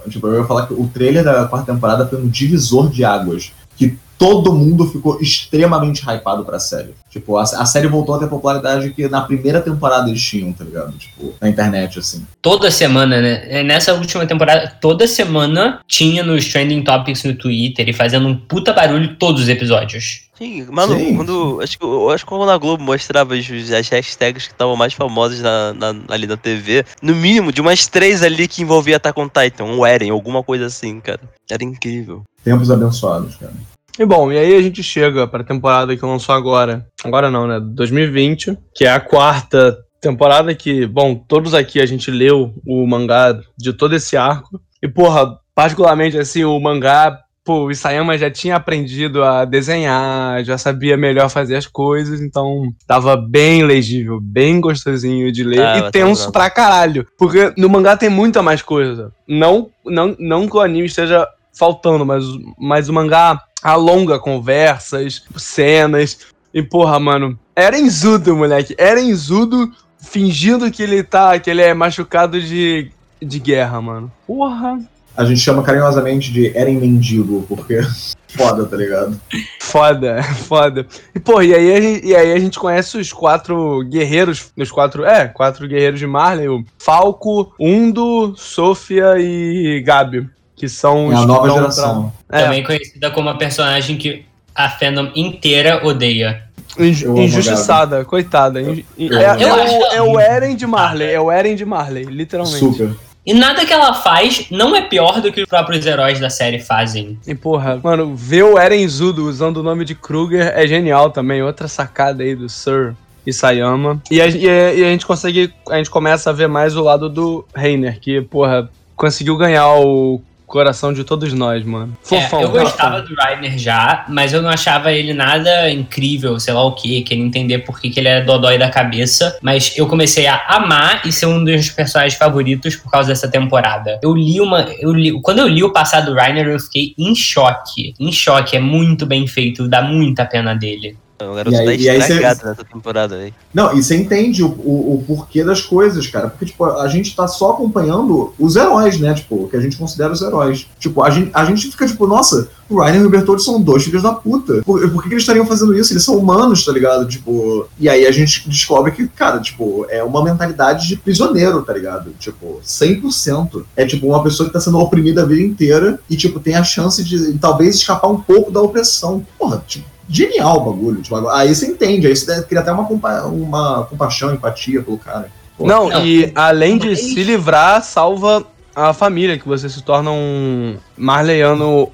Tipo, 0.10 0.28
eu 0.28 0.42
ia 0.42 0.48
falar 0.48 0.68
que 0.68 0.74
o 0.74 0.88
trailer 0.88 1.24
da 1.24 1.46
quarta 1.46 1.74
temporada 1.74 2.08
foi 2.08 2.22
um 2.22 2.28
divisor 2.28 2.92
de 2.92 3.04
águas. 3.04 3.52
Que 3.76 3.98
todo 4.18 4.54
mundo 4.54 4.86
ficou 4.88 5.20
extremamente 5.22 6.02
hypado 6.08 6.44
pra 6.46 6.60
série. 6.60 6.94
Tipo, 7.10 7.38
a, 7.38 7.44
a 7.44 7.66
série 7.66 7.88
voltou 7.88 8.16
a 8.16 8.20
ter 8.20 8.26
a 8.26 8.30
popularidade 8.30 8.90
que 8.92 9.08
na 9.08 9.22
primeira 9.22 9.62
temporada 9.62 10.10
eles 10.10 10.22
tinham, 10.24 10.52
tá 10.54 10.64
ligado? 10.64 10.92
Tipo, 10.98 11.34
na 11.42 11.50
internet, 11.50 12.00
assim. 12.00 12.26
toda 12.42 12.72
semana, 12.72 13.22
né? 13.22 13.44
É, 13.60 13.64
Nessa 13.64 13.94
última 13.94 14.26
temporada, 14.26 14.76
toda 14.82 15.08
semana 15.08 15.80
tinha 15.88 16.24
nos 16.24 16.52
trending 16.52 16.84
topics 16.84 17.24
no 17.24 17.36
Twitter 17.36 17.88
e 17.90 17.94
fazendo 17.94 18.28
um 18.28 18.36
puta 18.36 18.74
barulho 18.74 19.16
todos 19.18 19.44
os 19.44 19.50
episódios. 19.50 20.24
Sim, 20.38 20.66
mano, 20.72 20.96
Sim. 20.98 21.16
quando. 21.16 21.60
Acho 21.62 21.78
que, 21.78 21.86
eu 21.86 22.10
acho 22.10 22.24
que 22.26 22.30
quando 22.30 22.50
a 22.50 22.58
Globo 22.58 22.84
mostrava 22.84 23.36
as, 23.36 23.46
as 23.72 23.88
hashtags 23.90 24.48
que 24.48 24.54
estavam 24.54 24.76
mais 24.76 24.94
famosas 24.94 25.40
na, 25.40 25.74
na- 25.74 25.96
ali 26.10 26.26
na 26.26 26.36
TV, 26.36 26.84
no 27.04 27.16
mínimo, 27.16 27.52
de 27.52 27.62
umas 27.62 27.86
três 27.86 28.24
ali 28.24 28.48
que 28.48 28.64
envolvia 28.64 28.98
Attack 28.98 29.20
on 29.20 29.30
Titan, 29.30 29.66
um 29.66 29.86
Eren, 29.86 30.10
alguma 30.10 30.42
coisa 30.44 30.66
assim, 30.66 31.00
cara. 31.00 31.20
Era 31.50 31.64
incrível. 31.64 32.24
Tempos 32.44 32.72
abençoados, 32.72 33.36
cara. 33.36 33.54
E 34.00 34.06
bom, 34.06 34.32
e 34.32 34.38
aí 34.38 34.56
a 34.56 34.62
gente 34.62 34.82
chega 34.82 35.28
pra 35.28 35.44
temporada 35.44 35.96
que 35.96 36.04
lançou 36.06 36.34
agora. 36.34 36.86
Agora 37.04 37.30
não, 37.30 37.46
né? 37.48 37.60
2020, 37.60 38.58
que 38.76 38.86
é 38.86 38.92
a 38.92 39.00
quarta 39.00 39.78
temporada 40.02 40.54
que, 40.54 40.86
bom, 40.86 41.16
todos 41.16 41.54
aqui 41.54 41.80
a 41.80 41.86
gente 41.86 42.10
leu 42.12 42.54
o 42.68 42.86
mangá 42.88 43.40
de 43.58 43.72
todo 43.72 43.96
esse 43.96 44.18
arco. 44.18 44.60
E, 44.82 44.88
porra, 44.88 45.38
particularmente 45.56 46.18
assim, 46.18 46.44
o 46.44 46.60
mangá, 46.60 47.20
pô, 47.46 47.66
o 47.66 47.72
Isayama 47.72 48.18
já 48.18 48.30
tinha 48.30 48.56
aprendido 48.56 49.24
a 49.24 49.46
desenhar, 49.46 50.44
já 50.44 50.58
sabia 50.58 50.98
melhor 50.98 51.30
fazer 51.30 51.56
as 51.56 51.68
coisas, 51.68 52.20
então 52.20 52.64
tava 52.88 53.16
bem 53.16 53.64
legível, 53.64 54.20
bem 54.20 54.60
gostosinho 54.60 55.32
de 55.32 55.44
ler 55.44 55.62
Ah, 55.62 55.78
e 55.78 55.82
tá 55.84 55.92
tenso 55.92 56.24
bravo. 56.24 56.32
pra 56.34 56.50
caralho. 56.50 57.08
Porque 57.18 57.54
no 57.58 57.70
mangá 57.70 57.96
tem 57.96 58.10
muita 58.10 58.42
mais 58.42 58.62
coisa. 58.62 59.14
Não, 59.28 59.70
não, 59.86 60.16
não 60.20 60.50
que 60.50 60.58
o 60.58 60.62
anime 60.62 60.88
esteja 60.88 61.28
faltando, 61.54 62.06
mas, 62.06 62.24
mas 62.58 62.90
o 62.90 62.94
mangá 62.94 63.42
alonga 63.62 64.20
conversas, 64.20 65.24
cenas. 65.38 66.20
E, 66.54 66.62
porra, 66.62 67.00
mano, 67.00 67.40
Erenzudo, 67.56 68.36
moleque. 68.36 68.76
Erenzudo 68.78 69.72
fingindo 69.98 70.70
que 70.70 70.84
ele 70.84 71.04
tá. 71.04 71.40
que 71.40 71.50
ele 71.50 71.62
é 71.62 71.74
machucado 71.74 72.40
de, 72.42 72.92
de 73.22 73.40
guerra, 73.40 73.82
mano. 73.82 74.12
Porra. 74.28 74.80
A 75.16 75.24
gente 75.26 75.40
chama 75.40 75.62
carinhosamente 75.62 76.34
de 76.34 76.56
Eren 76.58 76.80
Mendigo, 76.80 77.46
porque 77.48 77.82
foda, 78.36 78.66
tá 78.66 78.76
ligado? 78.76 79.20
Foda, 79.60 80.24
foda. 80.48 80.88
E, 81.14 81.20
pô, 81.20 81.42
e 81.42 81.54
aí, 81.54 81.72
a 81.72 81.82
gente, 81.82 82.08
e 82.08 82.16
aí 82.16 82.32
a 82.34 82.40
gente 82.40 82.58
conhece 82.60 82.98
os 82.98 83.14
quatro 83.14 83.84
guerreiros. 83.84 84.52
Os 84.58 84.72
quatro. 84.72 85.06
É, 85.06 85.28
quatro 85.28 85.68
guerreiros 85.68 86.00
de 86.00 86.08
Marley: 86.08 86.50
o 86.50 86.66
Falco, 86.80 87.54
Undo, 87.60 88.34
Sofia 88.36 89.20
e 89.20 89.82
Gabi. 89.86 90.28
Que 90.56 90.68
são 90.70 91.12
É 91.12 91.16
a 91.16 91.20
que 91.20 91.26
nova 91.26 91.50
geração. 91.50 92.14
pra- 92.28 92.40
é, 92.40 92.44
Também 92.44 92.64
conhecida 92.64 93.10
como 93.12 93.30
a 93.30 93.36
personagem 93.36 93.98
que 93.98 94.26
a 94.56 94.70
fandom 94.70 95.10
inteira 95.16 95.86
odeia. 95.86 96.44
Inju- 96.78 97.06
Eu 97.08 97.12
amo 97.14 97.22
injustiçada, 97.24 98.04
coitada. 98.06 98.62
In- 98.62 98.86
in- 98.98 99.08
Eu 99.12 99.20
é, 99.20 99.26
amo 99.26 99.42
é 99.42 99.46
o, 99.46 99.50
Eu 99.58 99.64
acho 99.64 99.96
é 99.96 100.02
o. 100.02 100.20
Eren 100.20 100.56
de 100.56 100.66
Marley, 100.66 101.12
é 101.12 101.20
o 101.20 101.32
Eren 101.32 101.56
de 101.56 101.66
Marley, 101.66 102.04
literalmente. 102.06 102.60
Super. 102.60 102.92
E 103.26 103.34
nada 103.34 103.66
que 103.66 103.72
ela 103.72 103.94
faz 103.94 104.48
não 104.52 104.76
é 104.76 104.82
pior 104.82 105.22
do 105.22 105.32
que 105.32 105.42
os 105.42 105.48
próprios 105.48 105.86
heróis 105.86 106.20
da 106.20 106.30
série 106.30 106.60
fazem. 106.60 107.18
E 107.26 107.34
porra, 107.34 107.80
mano, 107.82 108.16
ver 108.16 108.44
o 108.44 108.58
Eren 108.60 108.86
Zudo 108.88 109.26
usando 109.28 109.58
o 109.58 109.64
nome 109.64 109.86
de 109.86 109.96
Kruger 109.96 110.52
é 110.56 110.68
genial 110.68 111.10
também. 111.10 111.42
Outra 111.42 111.68
sacada 111.68 112.22
aí 112.24 112.36
do 112.36 112.50
Sir 112.50 112.94
Isayama. 113.26 114.02
E 114.12 114.20
a, 114.22 114.28
e 114.28 114.50
a- 114.50 114.74
e 114.74 114.84
a 114.84 114.88
gente 114.88 115.06
consegue, 115.06 115.54
a 115.70 115.78
gente 115.78 115.90
começa 115.90 116.30
a 116.30 116.34
ver 116.34 116.48
mais 116.48 116.76
o 116.76 116.82
lado 116.84 117.08
do 117.10 117.46
Reiner, 117.56 118.00
que, 118.00 118.22
porra, 118.22 118.70
conseguiu 118.96 119.38
ganhar 119.38 119.70
o 119.76 120.22
coração 120.54 120.94
de 120.94 121.04
todos 121.04 121.34
nós, 121.34 121.66
mano. 121.66 121.98
Fofão. 122.04 122.40
É, 122.40 122.44
eu 122.44 122.50
fofão. 122.50 122.64
gostava 122.64 123.02
do 123.02 123.16
Reiner 123.16 123.58
já, 123.58 124.06
mas 124.08 124.34
eu 124.34 124.42
não 124.42 124.52
achava 124.52 124.92
ele 124.92 125.12
nada 125.12 125.68
incrível, 125.72 126.40
sei 126.40 126.54
lá 126.54 126.64
o 126.64 126.74
que, 126.74 127.02
queria 127.02 127.24
entender 127.24 127.60
por 127.60 127.82
que, 127.82 127.90
que 127.90 128.00
ele 128.00 128.08
era 128.08 128.24
dodói 128.24 128.60
da 128.60 128.70
cabeça. 128.70 129.36
Mas 129.42 129.76
eu 129.76 129.88
comecei 129.88 130.28
a 130.28 130.46
amar 130.48 131.02
e 131.08 131.12
ser 131.12 131.26
um 131.26 131.44
dos 131.44 131.54
meus 131.54 131.70
personagens 131.72 132.14
favoritos 132.14 132.76
por 132.76 132.92
causa 132.92 133.10
dessa 133.10 133.28
temporada. 133.28 134.00
Eu 134.04 134.14
li 134.14 134.40
uma. 134.40 134.62
Eu 134.80 134.94
li, 134.94 135.12
quando 135.24 135.40
eu 135.40 135.48
li 135.48 135.64
o 135.64 135.74
passado 135.74 136.14
do 136.14 136.20
Reiner, 136.20 136.46
eu 136.46 136.60
fiquei 136.60 136.94
em 137.00 137.16
choque. 137.16 137.96
Em 138.00 138.12
choque, 138.12 138.56
é 138.56 138.60
muito 138.60 139.08
bem 139.08 139.26
feito, 139.26 139.68
dá 139.68 139.82
muita 139.82 140.24
pena 140.24 140.54
dele. 140.54 140.96
O 141.22 141.36
garoto 141.36 141.56
E 141.56 141.60
aí- 141.60 141.66
tá 141.66 141.72
aí 141.72 141.82
cê- 141.84 141.98
estragado 142.00 142.42
nessa 142.46 142.64
temporada, 142.66 143.18
velho. 143.18 143.34
Não, 143.54 143.78
e 143.78 143.82
você 143.84 143.96
entende 143.96 144.44
o, 144.44 144.48
o, 144.48 144.96
o 144.96 145.04
porquê 145.08 145.44
das 145.44 145.62
coisas, 145.62 146.06
cara. 146.08 146.28
Porque, 146.30 146.46
tipo, 146.46 146.66
a 146.66 146.88
gente 146.88 147.16
tá 147.16 147.28
só 147.28 147.52
acompanhando 147.52 148.34
os 148.38 148.56
heróis, 148.56 149.00
né? 149.00 149.14
Tipo, 149.14 149.44
o 149.44 149.48
que 149.50 149.56
a 149.56 149.62
gente 149.62 149.78
considera 149.78 150.12
os 150.12 150.22
heróis. 150.22 150.68
Tipo, 150.80 151.02
a 151.04 151.10
gente, 151.10 151.32
a 151.34 151.46
gente 151.46 151.70
fica, 151.72 151.86
tipo, 151.88 152.06
nossa, 152.08 152.50
o 152.70 152.82
Ryan 152.82 153.02
e 153.02 153.06
o 153.06 153.10
Bertoldi 153.10 153.44
são 153.44 153.62
dois 153.62 153.84
filhos 153.84 154.04
da 154.04 154.12
puta. 154.12 154.62
Por, 154.64 154.90
por 154.92 155.02
que, 155.04 155.10
que 155.10 155.14
eles 155.14 155.24
estariam 155.24 155.46
fazendo 155.46 155.74
isso? 155.78 155.94
Eles 155.94 156.04
são 156.04 156.18
humanos, 156.18 156.66
tá 156.66 156.72
ligado? 156.74 157.08
Tipo. 157.08 157.68
E 157.80 157.88
aí 157.88 158.06
a 158.06 158.12
gente 158.12 158.50
descobre 158.50 158.92
que, 158.92 159.08
cara, 159.08 159.40
tipo, 159.40 159.86
é 159.90 160.04
uma 160.04 160.24
mentalidade 160.24 160.88
de 160.88 160.98
prisioneiro, 160.98 161.62
tá 161.62 161.74
ligado? 161.74 162.12
Tipo, 162.20 162.60
100%. 162.66 163.64
É, 163.76 163.86
tipo, 163.86 164.08
uma 164.08 164.24
pessoa 164.24 164.48
que 164.48 164.54
tá 164.54 164.60
sendo 164.60 164.80
oprimida 164.80 165.22
a 165.24 165.26
vida 165.26 165.42
inteira 165.42 166.00
e, 166.10 166.16
tipo, 166.18 166.40
tem 166.40 166.56
a 166.56 166.64
chance 166.64 167.04
de 167.04 167.34
talvez 167.38 167.76
escapar 167.76 168.08
um 168.10 168.20
pouco 168.20 168.52
da 168.52 168.62
opressão. 168.62 169.26
Porra, 169.38 169.64
tipo. 169.68 169.93
Genial 170.10 170.58
o 170.58 170.72
bagulho. 170.72 171.02
Tipo, 171.02 171.28
aí 171.30 171.54
você 171.54 171.68
entende, 171.68 172.08
aí 172.08 172.16
você 172.16 172.42
cria 172.44 172.62
até 172.62 172.72
uma, 172.72 172.86
compa 172.86 173.24
uma 173.26 173.86
compaixão, 173.86 174.34
empatia 174.34 174.82
pelo 174.82 174.98
cara. 174.98 175.30
Pô, 175.58 175.66
Não, 175.68 175.90
Não, 175.90 176.06
e 176.06 176.32
além 176.36 176.78
de 176.78 176.96
se 176.96 177.24
livrar, 177.24 177.84
salva 177.84 178.46
a 178.76 178.94
família, 178.94 179.38
que 179.38 179.48
você 179.48 179.70
se 179.70 179.82
torna 179.84 180.12
um 180.12 180.78
marleiano 180.98 181.90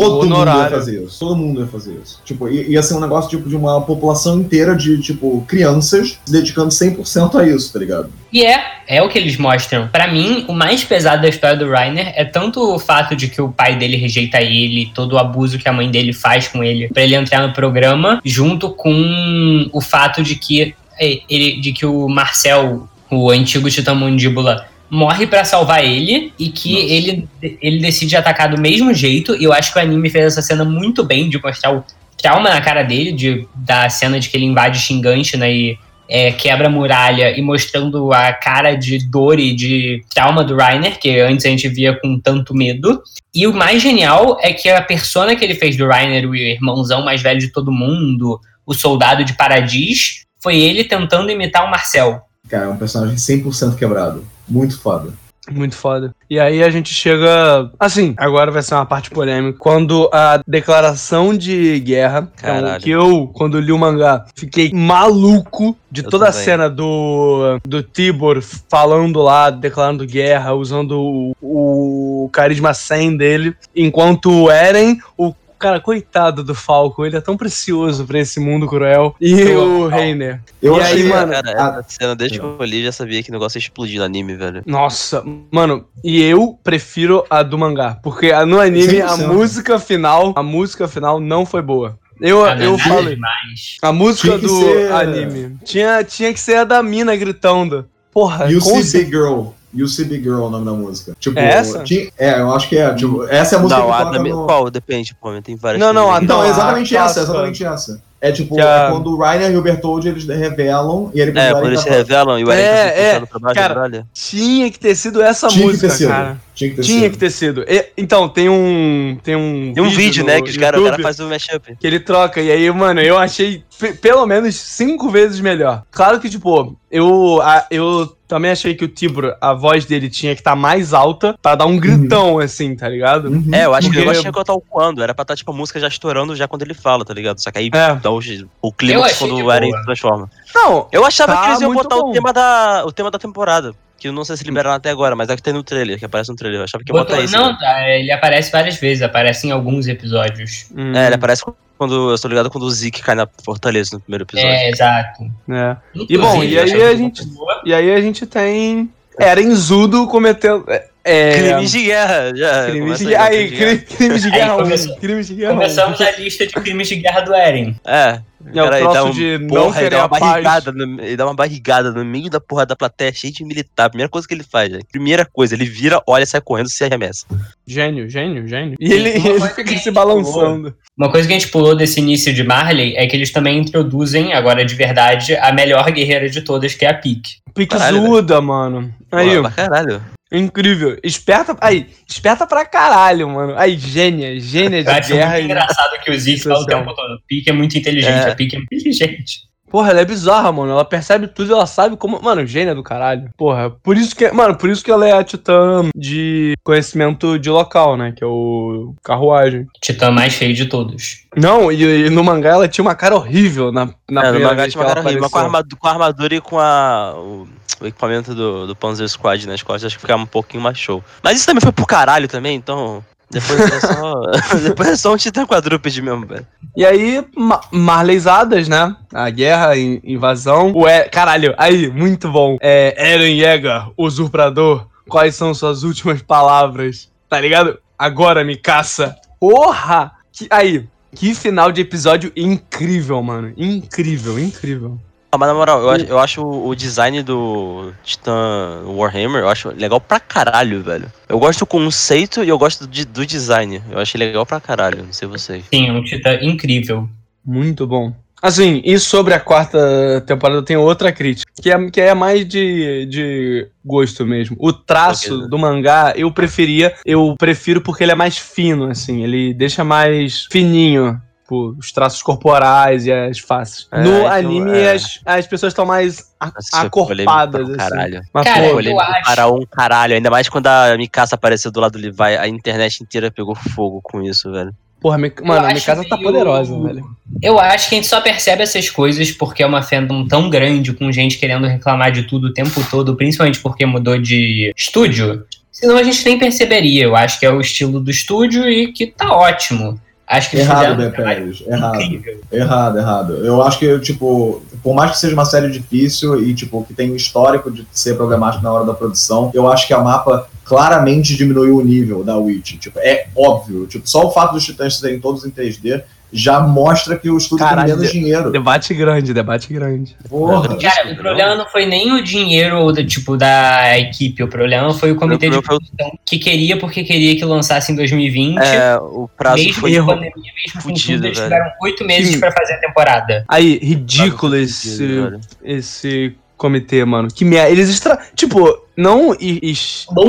Todo 0.00 0.28
mundo 0.28 0.50
ia 0.50 0.70
fazer 0.70 1.02
isso. 1.02 1.18
Todo 1.18 1.36
mundo 1.36 1.60
ia 1.60 1.66
fazer 1.66 2.00
isso. 2.02 2.20
Tipo, 2.24 2.48
ia, 2.48 2.82
ser 2.82 2.94
um 2.94 3.00
negócio 3.00 3.30
tipo, 3.30 3.48
de 3.48 3.56
uma 3.56 3.80
população 3.80 4.38
inteira 4.38 4.74
de, 4.74 5.00
tipo, 5.00 5.44
crianças 5.48 6.18
se 6.24 6.32
dedicando 6.32 6.68
100% 6.68 7.34
a 7.34 7.46
isso, 7.46 7.72
tá 7.72 7.78
ligado? 7.78 8.10
E 8.32 8.44
é, 8.44 8.62
é 8.86 9.02
o 9.02 9.08
que 9.08 9.18
eles 9.18 9.36
mostram. 9.36 9.88
Pra 9.88 10.06
mim, 10.06 10.44
o 10.48 10.52
mais 10.52 10.84
pesado 10.84 11.22
da 11.22 11.28
história 11.28 11.56
do 11.56 11.70
Reiner 11.70 12.12
é 12.14 12.24
tanto 12.24 12.74
o 12.74 12.78
fato 12.78 13.16
de 13.16 13.28
que 13.28 13.40
o 13.40 13.50
pai 13.50 13.76
dele 13.76 13.96
rejeita 13.96 14.40
ele, 14.40 14.90
todo 14.94 15.14
o 15.14 15.18
abuso 15.18 15.58
que 15.58 15.68
a 15.68 15.72
mãe 15.72 15.90
dele 15.90 16.12
faz 16.12 16.48
com 16.48 16.62
ele 16.62 16.88
pra 16.88 17.02
ele 17.02 17.14
entrar 17.14 17.46
no 17.46 17.52
programa, 17.52 18.20
junto 18.24 18.70
com 18.70 19.68
o 19.72 19.80
fato 19.80 20.22
de 20.22 20.36
que 20.36 20.74
é, 21.00 21.20
ele, 21.28 21.60
de 21.60 21.72
que 21.72 21.86
o 21.86 22.08
Marcel, 22.08 22.88
o 23.10 23.30
antigo 23.30 23.70
Titã 23.70 23.94
Mandíbula, 23.94 24.66
morre 24.90 25.26
pra 25.26 25.44
salvar 25.44 25.84
ele 25.84 26.32
e 26.38 26.48
que 26.48 26.72
Nossa. 26.74 26.94
ele, 26.94 27.28
ele 27.60 27.78
decide 27.80 28.16
atacar 28.16 28.48
do 28.48 28.60
mesmo 28.60 28.92
jeito. 28.94 29.34
E 29.34 29.44
eu 29.44 29.52
acho 29.52 29.72
que 29.72 29.78
o 29.78 29.82
anime 29.82 30.10
fez 30.10 30.26
essa 30.26 30.42
cena 30.42 30.64
muito 30.64 31.04
bem 31.04 31.28
de 31.28 31.40
mostrar 31.42 31.74
o 31.74 31.84
trauma 32.16 32.48
na 32.48 32.60
cara 32.60 32.82
dele, 32.82 33.12
de, 33.12 33.46
da 33.54 33.88
cena 33.88 34.18
de 34.18 34.28
que 34.28 34.36
ele 34.36 34.46
invade 34.46 34.78
Shinganshina 34.78 35.48
e 35.48 35.78
é, 36.08 36.32
quebra 36.32 36.68
a 36.68 36.70
muralha 36.70 37.36
e 37.36 37.42
mostrando 37.42 38.12
a 38.12 38.32
cara 38.32 38.74
de 38.74 38.98
dor 39.08 39.38
e 39.38 39.54
de 39.54 40.04
trauma 40.14 40.44
do 40.44 40.56
Rainer, 40.56 40.98
que 40.98 41.20
antes 41.20 41.44
a 41.44 41.48
gente 41.48 41.68
via 41.68 41.98
com 41.98 42.18
tanto 42.18 42.54
medo. 42.54 43.02
E 43.34 43.46
o 43.46 43.52
mais 43.52 43.82
genial 43.82 44.38
é 44.40 44.52
que 44.52 44.68
a 44.68 44.80
persona 44.80 45.34
que 45.34 45.44
ele 45.44 45.54
fez 45.54 45.76
do 45.76 45.86
Rainer, 45.86 46.28
o 46.28 46.34
irmãozão 46.34 47.04
mais 47.04 47.22
velho 47.22 47.40
de 47.40 47.52
todo 47.52 47.72
mundo, 47.72 48.40
o 48.64 48.72
soldado 48.72 49.24
de 49.24 49.34
Paradis, 49.34 50.24
foi 50.42 50.56
ele 50.56 50.84
tentando 50.84 51.30
imitar 51.30 51.64
o 51.64 51.70
Marcel. 51.70 52.22
Cara, 52.48 52.66
é 52.66 52.68
um 52.68 52.76
personagem 52.76 53.16
100% 53.16 53.76
quebrado. 53.76 54.24
Muito 54.48 54.78
foda. 54.78 55.12
Muito 55.50 55.76
foda. 55.76 56.12
E 56.28 56.40
aí 56.40 56.62
a 56.62 56.70
gente 56.70 56.92
chega. 56.92 57.70
Assim, 57.78 58.14
agora 58.16 58.50
vai 58.50 58.62
ser 58.62 58.74
uma 58.74 58.84
parte 58.84 59.10
polêmica. 59.10 59.56
Quando 59.58 60.10
a 60.12 60.42
declaração 60.46 61.36
de 61.36 61.78
guerra. 61.80 62.28
Então, 62.36 62.54
Caralho. 62.54 62.82
que 62.82 62.90
eu, 62.90 63.30
quando 63.32 63.60
li 63.60 63.70
o 63.70 63.78
mangá, 63.78 64.26
fiquei 64.34 64.72
maluco 64.72 65.76
de 65.88 66.02
Eu 66.02 66.10
toda 66.10 66.26
a 66.28 66.32
também. 66.32 66.44
cena 66.44 66.68
do, 66.68 67.60
do 67.64 67.80
Tibor 67.80 68.42
falando 68.42 69.22
lá, 69.22 69.48
declarando 69.50 70.04
guerra, 70.04 70.52
usando 70.52 71.32
o, 71.40 72.24
o 72.24 72.28
carisma 72.32 72.74
100 72.74 73.16
dele. 73.16 73.56
Enquanto 73.74 74.30
o 74.30 74.50
Eren, 74.50 74.98
o. 75.16 75.32
Cara, 75.58 75.80
coitado 75.80 76.44
do 76.44 76.54
Falco, 76.54 77.04
ele 77.06 77.16
é 77.16 77.20
tão 77.20 77.36
precioso 77.36 78.04
pra 78.04 78.18
esse 78.18 78.38
mundo 78.38 78.66
cruel. 78.66 79.14
E 79.20 79.32
Eu- 79.40 79.80
o 79.80 79.88
Reiner. 79.88 80.40
Eu 80.62 80.76
E 80.76 80.80
achei, 80.80 81.02
aí, 81.02 81.08
mano, 81.08 81.32
Cara, 81.32 81.78
a- 81.78 81.82
cena, 81.88 82.14
desde 82.14 82.38
que 82.38 82.44
eu 82.44 82.58
li, 82.62 82.84
já 82.84 82.92
sabia 82.92 83.22
que 83.22 83.30
o 83.30 83.32
negócio 83.32 83.56
ia 83.56 83.60
explodir 83.60 83.98
no 83.98 84.04
anime, 84.04 84.34
velho. 84.36 84.62
Nossa, 84.66 85.24
mano, 85.50 85.86
e 86.04 86.22
eu 86.22 86.58
prefiro 86.62 87.24
a 87.30 87.42
do 87.42 87.56
mangá, 87.58 87.98
porque 88.02 88.30
a- 88.32 88.44
no 88.44 88.60
anime 88.60 89.00
a 89.00 89.08
100%. 89.08 89.32
música 89.32 89.78
final, 89.78 90.32
a 90.36 90.42
música 90.42 90.86
final 90.86 91.18
não 91.20 91.46
foi 91.46 91.62
boa. 91.62 91.98
Eu, 92.20 92.44
Cara, 92.44 92.64
eu 92.64 92.76
nada 92.78 92.88
falo, 92.88 93.08
demais. 93.10 93.76
a 93.82 93.92
música 93.92 94.38
do 94.38 94.48
ser- 94.48 94.92
anime 94.92 95.56
tinha, 95.64 96.02
tinha 96.02 96.32
que 96.32 96.40
ser 96.40 96.56
a 96.56 96.64
da 96.64 96.82
mina 96.82 97.14
gritando. 97.14 97.86
Porra, 98.12 98.50
You 98.50 98.60
See 98.60 99.00
Big 99.04 99.10
Girl. 99.10 99.48
You 99.76 99.88
See 99.88 100.04
Big 100.04 100.22
Girl 100.22 100.42
é 100.42 100.46
o 100.46 100.50
nome 100.50 100.64
da 100.64 100.72
música. 100.72 101.12
Tipo, 101.18 101.38
É 101.38 101.44
essa? 101.54 101.82
tinha- 101.84 102.08
é, 102.18 102.40
eu 102.40 102.52
acho 102.54 102.68
que 102.68 102.76
é. 102.78 102.92
Tipo, 102.94 103.24
essa 103.24 103.56
é 103.56 103.58
a 103.58 103.62
música 103.62 103.80
Não, 103.80 103.86
que 103.88 103.92
a 103.92 104.04
toca 104.04 104.18
mi- 104.22 104.30
no... 104.30 104.46
Qual? 104.46 104.70
Depende, 104.70 105.14
pô, 105.20 105.40
tem 105.42 105.56
várias. 105.56 105.80
Não, 105.80 105.92
não, 105.92 106.12
a- 106.12 106.22
Então, 106.22 106.42
é 106.42 106.46
Não, 106.46 106.50
exatamente 106.54 106.96
a 106.96 107.04
essa, 107.04 107.20
é 107.20 107.22
exatamente 107.22 107.64
essa. 107.64 108.00
É 108.20 108.32
tipo, 108.32 108.54
Que 108.54 108.60
a- 108.62 108.86
é 108.88 108.90
quando 108.90 109.10
o 109.14 109.18
Rainer 109.18 109.50
e 109.52 109.56
o 109.56 109.62
Bertold 109.62 110.08
eles 110.08 110.24
revelam 110.26 111.10
e 111.14 111.20
ele 111.20 111.38
É, 111.38 111.52
quando 111.52 111.66
eles 111.66 111.80
se 111.80 111.88
revelam 111.90 112.38
e 112.38 112.44
o 112.44 112.50
Eren 112.50 112.62
É, 112.64 112.72
tá 112.72 112.94
se 112.94 113.00
é, 113.00 113.12
puxando 113.20 113.26
pra 113.28 113.38
baixo 113.40 113.60
cara. 113.60 114.06
Tinha 114.14 114.70
que 114.70 114.78
ter 114.80 114.94
sido 114.96 115.22
essa 115.22 115.48
Tinha 115.48 115.60
que 115.62 115.66
música, 115.68 115.88
ter 115.88 115.94
sido. 115.94 116.08
cara. 116.08 116.38
Tinha 116.56 116.70
que 116.70 116.76
ter 116.76 116.82
Tinha 116.82 117.00
sido. 117.02 117.12
que 117.12 117.18
ter 117.18 117.30
sido. 117.30 117.64
E- 117.68 117.86
então, 117.98 118.28
tem 118.28 118.48
um. 118.48 119.16
Tem 119.22 119.36
um. 119.36 119.72
Tem 119.74 119.84
um 119.84 119.90
vídeo, 119.90 120.24
no 120.24 120.30
né, 120.30 120.40
que 120.40 120.50
os 120.50 120.56
caras 120.56 120.80
o 120.80 120.84
cara 120.84 120.94
YouTube 120.96 121.02
faz 121.02 121.20
o 121.20 121.28
mashup. 121.28 121.76
que 121.78 121.86
ele 121.86 122.00
troca. 122.00 122.40
E 122.40 122.50
aí, 122.50 122.70
mano, 122.70 123.00
eu 123.00 123.18
achei 123.18 123.62
pe- 123.78 123.92
pelo 123.92 124.24
menos 124.26 124.56
cinco 124.56 125.10
vezes 125.10 125.38
melhor. 125.38 125.82
Claro 125.90 126.18
que, 126.18 126.30
tipo, 126.30 126.74
eu, 126.90 127.40
a- 127.42 127.66
eu 127.70 128.10
também 128.26 128.50
achei 128.50 128.74
que 128.74 128.84
o 128.84 128.88
Tibro, 128.88 129.34
a 129.40 129.52
voz 129.52 129.84
dele 129.84 130.08
tinha 130.08 130.34
que 130.34 130.40
estar 130.40 130.56
mais 130.56 130.92
alta 130.94 131.36
pra 131.40 131.54
dar 131.54 131.66
um 131.66 131.76
gritão, 131.78 132.38
assim, 132.40 132.74
tá 132.74 132.88
ligado? 132.88 133.28
Uhum. 133.28 133.50
É, 133.52 133.66
eu 133.66 133.74
acho 133.74 133.82
que 133.82 133.86
Porque- 133.88 133.98
o 133.98 134.00
negócio 134.00 134.22
tinha 134.22 134.32
que 134.32 134.40
estar 134.40 134.54
o 134.54 134.60
quando. 134.60 135.02
Era 135.02 135.14
pra 135.14 135.22
estar, 135.22 135.36
tipo, 135.36 135.52
a 135.52 135.54
música 135.54 135.78
já 135.78 135.88
estourando 135.88 136.34
já 136.34 136.48
quando 136.48 136.62
ele 136.62 136.74
fala, 136.74 137.04
tá 137.04 137.12
ligado? 137.12 137.38
Só 137.38 137.50
que 137.50 137.58
aí 137.58 137.70
É. 137.72 137.94
dá 137.96 138.10
o, 138.10 138.18
o 138.62 138.72
clima 138.72 139.06
quando 139.18 139.36
o 139.36 139.52
Eren 139.52 139.70
se 139.70 139.84
transforma. 139.84 140.30
Não, 140.54 140.88
Eu 140.90 141.04
achava 141.04 141.34
Tá 141.34 141.42
que 141.42 141.48
eles 141.50 141.60
iam 141.60 141.74
botar 141.74 141.96
bom. 141.96 142.08
o 142.08 142.12
tema, 142.12 142.32
da, 142.32 142.82
o 142.86 142.90
tema 142.92 143.10
da 143.10 143.18
temporada. 143.18 143.74
Que 143.98 144.08
eu 144.08 144.12
não 144.12 144.24
sei 144.24 144.36
se 144.36 144.44
liberaram 144.44 144.76
até 144.76 144.90
agora, 144.90 145.16
mas 145.16 145.28
é 145.30 145.36
que 145.36 145.42
tem 145.42 145.54
no 145.54 145.62
trailer, 145.62 145.98
que 145.98 146.04
aparece 146.04 146.30
no 146.30 146.36
trailer. 146.36 146.60
Eu 146.60 146.64
achava 146.64 146.84
que 146.84 146.92
ia 146.92 146.98
botar 146.98 147.20
isso. 147.20 147.34
não, 147.36 147.52
né? 147.52 147.58
tá, 147.58 147.88
ele 147.88 148.12
aparece 148.12 148.52
várias 148.52 148.76
vezes, 148.76 149.02
aparece 149.02 149.46
em 149.46 149.50
alguns 149.50 149.86
episódios. 149.88 150.66
hum, 150.76 150.94
É, 150.94 151.06
ele 151.06 151.14
aparece 151.14 151.42
quando. 151.78 152.10
Eu 152.10 152.18
tô 152.18 152.28
ligado 152.28 152.50
quando 152.50 152.64
o 152.64 152.70
Zeke 152.70 153.02
cai 153.02 153.14
na 153.14 153.26
Fortaleza 153.44 153.90
no 153.94 154.00
primeiro 154.00 154.24
episódio. 154.24 154.50
É, 154.50 154.68
exato. 154.70 155.24
é. 155.50 155.76
E 156.08 156.18
bom, 156.18 156.44
e 156.44 156.58
aí 156.58 156.82
a 156.82 156.94
gente-. 156.94 157.22
E 157.64 157.72
aí 157.72 157.90
a 157.94 158.00
gente 158.00 158.26
tem 158.26 158.90
Erenzudo 159.18 160.06
cometendo. 160.06 160.64
É, 160.68 160.88
é, 161.04 161.32
Crimes 161.38 161.70
de 161.70 161.82
guerra, 161.84 162.36
já. 162.36 162.66
crimes 162.66 162.98
de 162.98 163.14
aí, 163.14 163.36
Aí, 163.36 163.46
crime 163.48 163.48
de 163.48 163.56
guerra. 163.56 163.76
cri- 163.78 163.96
crimes 163.96 164.22
de 164.22 164.28
Aí 164.28 164.34
guerra. 164.34 164.56
começou- 164.56 164.96
Crimes 164.96 165.26
de 165.28 165.34
guerra. 165.34 165.52
Começamos 165.52 166.00
a 166.00 166.10
lista 166.12 166.46
de 166.46 166.52
crimes 166.52 166.88
de 166.88 166.96
guerra 166.96 167.20
do 167.20 167.34
Eren. 167.34 167.76
É. 167.86 168.20
É 168.54 168.62
o 168.62 168.64
Cara, 168.64 168.76
ele 168.80 168.88
troço 168.88 168.94
dá 168.94 169.04
um- 169.04 169.46
porra, 169.48 169.66
ele 169.66 169.74
querer 169.74 169.90
dá 169.90 169.96
a 169.96 170.02
uma 170.02 170.08
paz. 170.08 170.20
barrigada, 170.22 170.72
no, 170.72 171.00
ele 171.02 171.16
dá 171.16 171.24
uma 171.26 171.34
barrigada 171.34 171.92
no 171.92 172.04
meio 172.04 172.30
da 172.30 172.40
porra 172.40 172.64
da 172.66 172.76
plateia, 172.76 173.12
cheio 173.12 173.32
de 173.32 173.44
militar. 173.44 173.88
Primeira 173.90 174.08
coisa 174.08 174.26
que 174.28 174.34
ele 174.34 174.44
faz, 174.44 174.70
né? 174.70 174.78
Primeira 174.90 175.24
coisa, 175.24 175.54
ele 175.54 175.64
vira, 175.64 176.00
olha, 176.06 176.24
sai 176.26 176.40
correndo, 176.40 176.70
se 176.70 176.84
arremessa. 176.84 177.26
Gênio, 177.66 178.08
gênio, 178.08 178.46
gênio. 178.46 178.76
E 178.78 178.92
ele, 178.92 179.08
ele 179.10 179.40
fica 179.48 179.76
se 179.78 179.90
balançando. 179.90 180.74
Uma 180.96 181.10
coisa 181.10 181.26
que 181.26 181.34
a 181.34 181.38
gente 181.38 181.50
pulou 181.50 181.74
desse 181.76 182.00
início 182.00 182.32
de 182.32 182.42
Marley 182.42 182.96
é 182.96 183.06
que 183.06 183.16
eles 183.16 183.30
também 183.30 183.58
introduzem, 183.58 184.32
agora 184.32 184.64
de 184.64 184.74
verdade, 184.74 185.34
a 185.36 185.52
melhor 185.52 185.90
guerreira 185.90 186.28
de 186.28 186.40
todas, 186.42 186.74
que 186.74 186.84
é 186.84 186.88
a 186.90 186.94
Pique. 186.94 187.36
Piquezuda, 187.56 188.40
mano. 188.40 188.94
Aí, 189.10 189.40
pra 189.40 189.50
caralho. 189.50 190.02
incrível. 190.32 190.98
Esperta. 191.02 191.56
Aí, 191.60 191.88
esperta 192.08 192.46
pra 192.46 192.64
caralho, 192.66 193.28
mano. 193.28 193.54
Aí, 193.56 193.76
gênia, 193.78 194.38
gênia 194.40 194.82
de 194.84 194.90
acho 194.90 195.12
guerra. 195.12 195.30
muito 195.32 195.42
e- 195.42 195.44
engraçado 195.44 196.00
que 196.04 196.10
o 196.10 196.18
Zeke 196.18 196.42
fala 196.42 196.60
o 196.60 196.66
tempo 196.66 196.94
todo. 196.94 197.20
Pique 197.26 197.50
é 197.50 197.52
muito 197.52 197.76
inteligente, 197.78 198.26
É. 198.26 198.30
a 198.30 198.34
Pique 198.34 198.56
é 198.56 198.58
muito 198.58 198.74
inteligente. 198.74 199.40
Porra, 199.70 199.90
ela 199.90 200.00
é 200.00 200.04
bizarra, 200.04 200.52
mano. 200.52 200.72
Ela 200.72 200.84
percebe 200.84 201.26
tudo, 201.26 201.52
ela 201.52 201.66
sabe 201.66 201.96
como. 201.96 202.20
Mano, 202.22 202.46
gênia 202.46 202.74
do 202.74 202.82
caralho. 202.82 203.30
Porra, 203.36 203.70
por 203.70 203.96
isso 203.96 204.14
que. 204.14 204.30
Mano, 204.30 204.56
por 204.56 204.70
isso 204.70 204.84
que 204.84 204.90
ela 204.90 205.06
é 205.06 205.12
a 205.12 205.24
titã 205.24 205.90
de 205.94 206.54
conhecimento 206.62 207.38
de 207.38 207.50
local, 207.50 207.96
né? 207.96 208.12
Que 208.16 208.22
é 208.22 208.26
o 208.26 208.94
carruagem. 209.02 209.66
Titã 209.80 210.10
mais 210.10 210.34
feio 210.34 210.54
de 210.54 210.66
todos. 210.66 211.26
Não, 211.36 211.70
e, 211.70 212.06
e 212.06 212.10
no 212.10 212.24
mangá 212.24 212.50
ela 212.50 212.68
tinha 212.68 212.84
uma 212.84 212.94
cara 212.94 213.14
horrível 213.14 213.70
na, 213.72 213.86
na 214.08 214.22
é, 214.22 214.24
no 214.26 214.30
primeira 214.30 214.48
mangá 214.48 214.62
vez 214.62 214.72
tinha 214.72 214.72
que 214.72 214.78
uma 214.78 214.84
ela 214.84 214.94
cara 214.94 215.06
horrível, 215.06 215.22
mas 215.22 215.30
com 215.30 215.38
a, 215.38 215.40
apareceu. 215.40 215.56
armadura, 215.56 215.76
com 215.78 215.86
a 215.86 215.90
armadura 215.90 216.34
e 216.34 216.40
com 216.40 216.58
a, 216.58 217.14
o, 217.16 217.48
o 217.80 217.86
equipamento 217.86 218.34
do, 218.34 218.66
do 218.66 218.76
Panzer 218.76 219.08
Squad 219.08 219.46
nas 219.46 219.62
costas, 219.62 219.84
acho 219.84 219.96
que 219.96 220.00
ficava 220.00 220.22
um 220.22 220.26
pouquinho 220.26 220.62
mais 220.62 220.78
show. 220.78 221.02
Mas 221.22 221.36
isso 221.36 221.46
também 221.46 221.60
foi 221.60 221.72
pro 221.72 221.86
caralho 221.86 222.28
também, 222.28 222.56
então. 222.56 223.04
Depois 223.30 223.60
é 223.60 223.80
só. 223.80 224.20
depois 224.62 224.88
é 224.88 224.96
só 224.96 225.12
um 225.12 225.16
titã 225.16 225.44
quadrúpede 225.46 226.00
mesmo, 226.00 226.26
velho. 226.26 226.46
E 226.76 226.84
aí, 226.84 227.24
ma 227.36 227.60
marleizadas, 227.72 228.68
né? 228.68 228.94
A 229.12 229.28
guerra, 229.30 229.76
in- 229.76 230.00
invasão. 230.04 230.72
Caralho, 231.10 231.54
aí, 231.58 231.90
muito 231.90 232.30
bom. 232.30 232.56
É, 232.60 232.94
Eren 233.12 233.36
Yeager, 233.36 233.88
usurpador. 233.96 234.86
Quais 235.08 235.34
são 235.34 235.54
suas 235.54 235.82
últimas 235.82 236.20
palavras? 236.22 237.10
Tá 237.28 237.40
ligado? 237.40 237.78
Agora 237.98 238.44
me 238.44 238.56
caça. 238.56 239.16
Porra! 239.40 240.12
Que... 240.32 240.46
Aí, 240.50 240.86
que 241.14 241.34
final 241.34 241.72
de 241.72 241.80
episódio 241.80 242.32
incrível, 242.36 243.22
mano. 243.22 243.52
Incrível, 243.56 244.38
incrível. 244.38 244.98
Ah, 245.36 245.38
mas 245.38 245.48
na 245.48 245.54
moral, 245.54 245.82
eu 245.82 245.90
acho, 245.90 246.04
eu 246.06 246.18
acho 246.18 246.42
o 246.42 246.74
design 246.74 247.22
do 247.22 247.92
Titã 248.02 248.80
Warhammer, 248.86 249.42
eu 249.42 249.48
acho 249.50 249.68
legal 249.68 250.00
pra 250.00 250.18
caralho, 250.18 250.82
velho. 250.82 251.12
Eu 251.28 251.38
gosto 251.38 251.58
do 251.60 251.66
conceito 251.66 252.42
e 252.42 252.48
eu 252.48 252.58
gosto 252.58 252.86
do, 252.86 253.04
do 253.04 253.26
design. 253.26 253.82
Eu 253.90 253.98
achei 253.98 254.18
legal 254.18 254.46
pra 254.46 254.58
caralho, 254.60 255.04
não 255.04 255.12
sei 255.12 255.28
vocês. 255.28 255.62
Sim, 255.70 255.90
um 255.90 256.02
Titã 256.02 256.38
incrível. 256.40 257.06
Muito 257.44 257.86
bom. 257.86 258.14
Assim, 258.40 258.80
e 258.82 258.98
sobre 258.98 259.34
a 259.34 259.40
quarta 259.40 260.22
temporada 260.26 260.58
eu 260.58 260.64
tenho 260.64 260.80
outra 260.80 261.12
crítica, 261.12 261.50
que 261.60 261.70
é, 261.70 261.90
que 261.90 262.00
é 262.00 262.14
mais 262.14 262.48
de, 262.48 263.04
de 263.06 263.68
gosto 263.84 264.24
mesmo. 264.24 264.56
O 264.58 264.72
traço 264.72 265.36
Ok. 265.36 265.48
do 265.48 265.58
mangá 265.58 266.14
eu 266.16 266.32
preferia, 266.32 266.94
eu 267.04 267.34
prefiro 267.38 267.82
porque 267.82 268.04
ele 268.04 268.12
é 268.12 268.14
mais 268.14 268.38
fino, 268.38 268.90
assim, 268.90 269.22
ele 269.22 269.52
deixa 269.52 269.84
mais 269.84 270.46
fininho. 270.50 271.20
Tipo, 271.46 271.76
os 271.78 271.92
traços 271.92 272.22
corporais 272.24 273.06
e 273.06 273.12
as 273.12 273.38
faces. 273.38 273.86
É, 273.92 274.02
no 274.02 274.16
então, 274.18 274.26
anime, 274.32 274.78
é. 274.80 274.92
as, 274.94 275.20
as 275.24 275.46
pessoas 275.46 275.70
estão 275.72 275.86
mais 275.86 276.24
Nossa, 276.42 276.76
é 276.82 276.86
acorpadas, 276.86 277.68
assim. 277.68 277.76
caralho. 277.76 278.20
Mas, 278.34 278.44
Cara, 278.44 278.58
pô, 278.58 278.64
eu 278.66 278.72
Polêmico 278.74 279.00
acho- 279.00 279.24
para 279.24 279.52
um 279.52 279.64
caralho, 279.64 280.14
ainda 280.16 280.28
mais 280.28 280.48
quando 280.48 280.66
a 280.66 280.96
Mikasa 280.96 281.36
apareceu 281.36 281.70
do 281.70 281.78
lado 281.78 281.92
do 281.92 281.98
Levi, 282.00 282.36
a 282.36 282.48
internet 282.48 283.00
inteira 283.00 283.30
pegou 283.30 283.54
fogo 283.54 284.00
com 284.02 284.20
isso, 284.22 284.50
velho. 284.50 284.74
porra, 285.00 285.18
mano, 285.18 285.66
a 285.68 285.80
casa 285.80 286.04
tá 286.08 286.16
poderosa, 286.18 286.76
velho. 286.82 287.04
Eu 287.40 287.60
acho 287.60 287.88
que 287.90 287.94
a 287.94 287.98
gente 287.98 288.08
só 288.08 288.20
percebe 288.20 288.64
essas 288.64 288.90
coisas 288.90 289.30
porque 289.30 289.62
é 289.62 289.66
uma 289.66 289.82
fandom 289.82 290.26
tão 290.26 290.50
grande, 290.50 290.94
com 290.94 291.12
gente 291.12 291.38
querendo 291.38 291.68
reclamar 291.68 292.10
de 292.10 292.24
tudo 292.24 292.48
o 292.48 292.52
tempo 292.52 292.82
todo, 292.90 293.14
principalmente 293.14 293.60
porque 293.60 293.86
mudou 293.86 294.18
de 294.18 294.72
estúdio. 294.76 295.44
Senão 295.70 295.96
a 295.96 296.02
gente 296.02 296.24
nem 296.24 296.38
perceberia. 296.38 297.04
Eu 297.04 297.14
acho 297.14 297.38
que 297.38 297.46
é 297.46 297.50
o 297.52 297.60
estilo 297.60 298.00
do 298.00 298.10
estúdio 298.10 298.68
e 298.68 298.90
que 298.92 299.06
tá 299.06 299.32
ótimo. 299.32 300.00
Acho 300.26 300.50
que 300.50 300.56
Errado, 300.56 301.00
um 301.00 301.10
trabalho 301.10 301.12
Pérez. 301.12 301.62
Errado. 301.64 302.02
incrível. 302.02 302.40
Errado, 302.50 302.98
errado. 302.98 303.32
Eu 303.46 303.62
acho 303.62 303.78
que, 303.78 303.98
tipo, 304.00 304.60
por 304.82 304.92
mais 304.92 305.12
que 305.12 305.18
seja 305.18 305.34
uma 305.34 305.44
série 305.44 305.70
difícil 305.70 306.42
e, 306.42 306.52
tipo, 306.52 306.84
que 306.84 306.92
tem 306.92 307.12
um 307.12 307.16
histórico 307.16 307.70
de 307.70 307.86
ser 307.92 308.16
problemático 308.16 308.64
na 308.64 308.72
hora 308.72 308.84
da 308.84 308.92
produção, 308.92 309.52
eu 309.54 309.70
acho 309.70 309.86
que 309.86 309.94
a 309.94 310.00
mapa 310.00 310.48
claramente 310.64 311.36
diminuiu 311.36 311.76
o 311.76 311.84
nível 311.84 312.24
da 312.24 312.36
Witch. 312.36 312.76
Tipo, 312.76 312.98
é 312.98 313.28
óbvio. 313.36 313.86
Tipo, 313.86 314.08
só 314.08 314.26
o 314.26 314.32
fato 314.32 314.54
dos 314.54 314.64
titãs 314.64 314.98
serem 314.98 315.20
todos 315.20 315.44
em 315.44 315.50
3D 315.50 316.02
já 316.32 316.60
mostra 316.60 317.16
que 317.16 317.30
o 317.30 317.36
estúdio 317.36 317.64
Caralho, 317.64 317.86
tem 317.88 317.96
menos 317.96 318.12
de- 318.12 318.18
dinheiro. 318.20 318.50
Debate 318.50 318.92
grande, 318.94 319.32
debate 319.32 319.72
grande. 319.72 320.16
Porra. 320.28 320.76
Cara, 320.76 321.12
o 321.12 321.16
problema 321.16 321.54
não 321.54 321.66
foi 321.68 321.86
nem 321.86 322.12
o 322.12 322.22
dinheiro 322.22 322.78
ou 322.78 322.92
do 322.92 323.04
tipo 323.04 323.36
da 323.36 323.98
equipe, 323.98 324.42
o 324.42 324.48
problema 324.48 324.92
foi 324.92 325.12
o 325.12 325.16
comitê 325.16 325.48
de 325.48 325.62
produção 325.62 326.18
que 326.24 326.38
queria 326.38 326.76
porque 326.78 327.04
queria 327.04 327.36
que 327.36 327.44
lançasse 327.44 327.92
em 327.92 327.94
2020. 327.94 328.58
É, 328.58 328.96
o 328.98 329.28
prazo 329.36 329.62
mesmo 329.62 329.80
foi 329.80 329.90
com 329.90 329.96
erro. 329.96 330.06
pandemia, 330.06 330.32
mesmo 330.32 330.72
com 330.74 330.80
fudido, 330.80 331.14
tudo, 331.16 331.26
eles 331.26 331.38
tiveram 331.38 331.66
oito 331.82 332.04
meses 332.04 332.36
pra 332.36 332.52
fazer 332.52 332.74
a 332.74 332.78
temporada. 332.80 333.44
Aí, 333.48 333.78
ridículo 333.82 334.56
esse, 334.56 334.90
fudido, 334.90 335.40
esse 335.62 336.36
comitê, 336.56 337.04
mano. 337.04 337.28
Que 337.28 337.44
merda. 337.44 337.70
Eles 337.70 337.88
extra... 337.90 338.18
Tipo, 338.34 338.85
não 338.96 339.32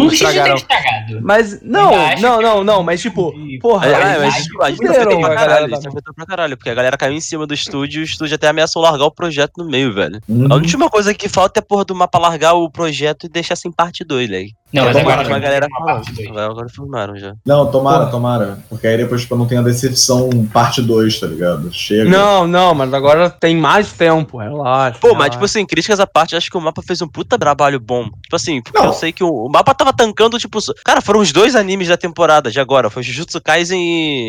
de 0.08 0.10
ter 0.10 0.16
estragaram. 0.16 0.56
estragado. 0.56 1.20
Mas, 1.22 1.62
não, 1.62 1.92
não, 2.20 2.42
não, 2.42 2.64
não, 2.64 2.80
um 2.82 2.84
mas 2.84 3.02
tipo, 3.02 3.34
porra, 3.62 3.88
É, 3.88 3.92
é, 3.92 4.20
mas 4.20 4.48
a 4.62 4.70
gente 4.70 4.88
afetou 4.88 5.20
pra 5.20 5.32
a 5.32 5.36
galera 5.36 5.48
caralho, 5.48 5.72
da 5.72 5.78
isso 5.78 5.88
afetou 5.88 6.14
pra 6.14 6.26
caralho, 6.26 6.58
porque 6.58 6.70
a 6.70 6.76
galera 6.76 6.98
caiu 6.98 7.14
em 7.14 7.22
cima 7.22 7.48
do 7.48 7.54
estúdio 7.54 8.00
e 8.00 8.04
o 8.04 8.06
estúdio 8.06 8.36
até 8.36 8.48
ameaçou 8.48 8.82
largar 8.82 9.06
o 9.06 9.12
projeto 9.12 9.54
no 9.58 9.66
meio, 9.66 9.94
velho. 9.94 10.20
Uhum. 10.28 10.52
A 10.52 10.56
última 10.56 10.90
coisa 10.90 11.14
que 11.14 11.30
falta 11.30 11.60
é 11.60 11.62
porra 11.62 11.86
do 11.86 11.96
mapa 11.96 12.20
largar 12.20 12.54
o 12.54 12.70
projeto 12.70 13.26
e 13.26 13.30
deixar 13.30 13.56
sem 13.56 13.72
parte 13.72 14.04
2, 14.04 14.30
né? 14.30 14.48
Não, 14.74 14.84
mas 14.86 14.96
É, 14.98 15.00
agora 15.02 15.22
uma 15.22 15.30
vai 15.30 15.40
galera 15.40 15.68
uma 15.70 15.86
falando. 15.88 16.14
dois. 16.16 16.38
Agora 16.38 16.68
filmaram 16.70 17.16
já. 17.18 17.34
Não, 17.46 17.72
tomara, 17.72 18.00
Porra. 18.00 18.12
tomara. 18.12 18.60
Porque 18.70 18.86
aí 18.86 18.98
depois, 18.98 19.22
tipo, 19.22 19.36
não 19.38 19.46
tem 19.48 19.58
a 19.58 19.62
decepção 19.62 20.30
parte 20.52 20.82
2, 20.82 21.20
tá 21.20 21.28
ligado? 21.28 21.72
Chega. 21.74 22.10
Não, 22.10 22.46
não, 22.46 22.76
mas 22.76 22.94
agora 22.94 23.30
tem 23.30 23.56
mais 23.56 23.94
tempo, 23.94 24.38
relaxa. 24.38 25.00
Pô, 25.00 25.08
mas 25.10 25.14
relaxa. 25.16 25.30
tipo 25.32 25.46
assim, 25.46 25.66
críticas 25.66 26.00
à 26.02 26.06
parte, 26.06 26.36
acho 26.36 26.50
que 26.52 26.58
o 26.58 26.62
mapa 26.62 26.82
fez 26.86 27.02
um 27.02 27.08
puta 27.08 27.38
trabalho 27.40 27.80
bom. 27.80 28.06
Tipo 28.24 28.36
assim, 28.36 28.62
porque 28.62 28.78
Não. 28.78 28.88
eu 28.88 28.94
sei 28.94 29.12
que 29.14 29.24
o, 29.24 29.30
o 29.30 29.50
mapa 29.50 29.74
tava 29.74 29.94
tancando, 29.94 30.38
tipo. 30.38 30.60
Cara, 30.84 31.00
foram 31.02 31.22
os 31.22 31.32
dois 31.32 31.56
animes 31.56 31.88
da 31.88 31.96
temporada 31.98 32.52
de 32.52 32.60
agora. 32.60 32.90
Foi 32.90 33.02
Jujutsu 33.04 33.40
Kaisen 33.42 33.80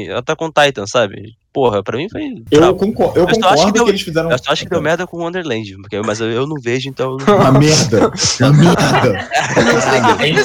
e 0.07 0.11
Attack 0.13 0.43
on 0.45 0.51
Titan, 0.53 0.87
sabe? 0.87 1.35
Porra, 1.53 1.83
pra 1.83 1.97
mim 1.97 2.09
foi. 2.11 2.43
Eu 2.51 2.75
concordo, 2.77 3.19
eu 3.19 3.27
concordo 3.27 3.59
que 3.59 3.67
que, 3.67 3.73
deu- 3.73 3.89
eles 3.89 4.03
fizeram. 4.03 4.31
Eu 4.31 4.39
só 4.39 4.53
acho 4.53 4.65
que 4.65 4.71
deu 4.71 4.83
merda 4.83 5.07
com 5.07 5.17
o 5.17 5.21
Wonderland, 5.21 5.77
porque, 5.79 6.01
mas 6.03 6.21
eu, 6.21 6.31
eu 6.31 6.47
não 6.47 6.57
vejo, 6.61 6.89
então. 6.89 7.17
eu 7.19 7.27
não- 7.27 7.37
Uma 7.37 7.53
merda. 7.53 8.13
Uma 8.41 8.53
merda. 8.53 9.29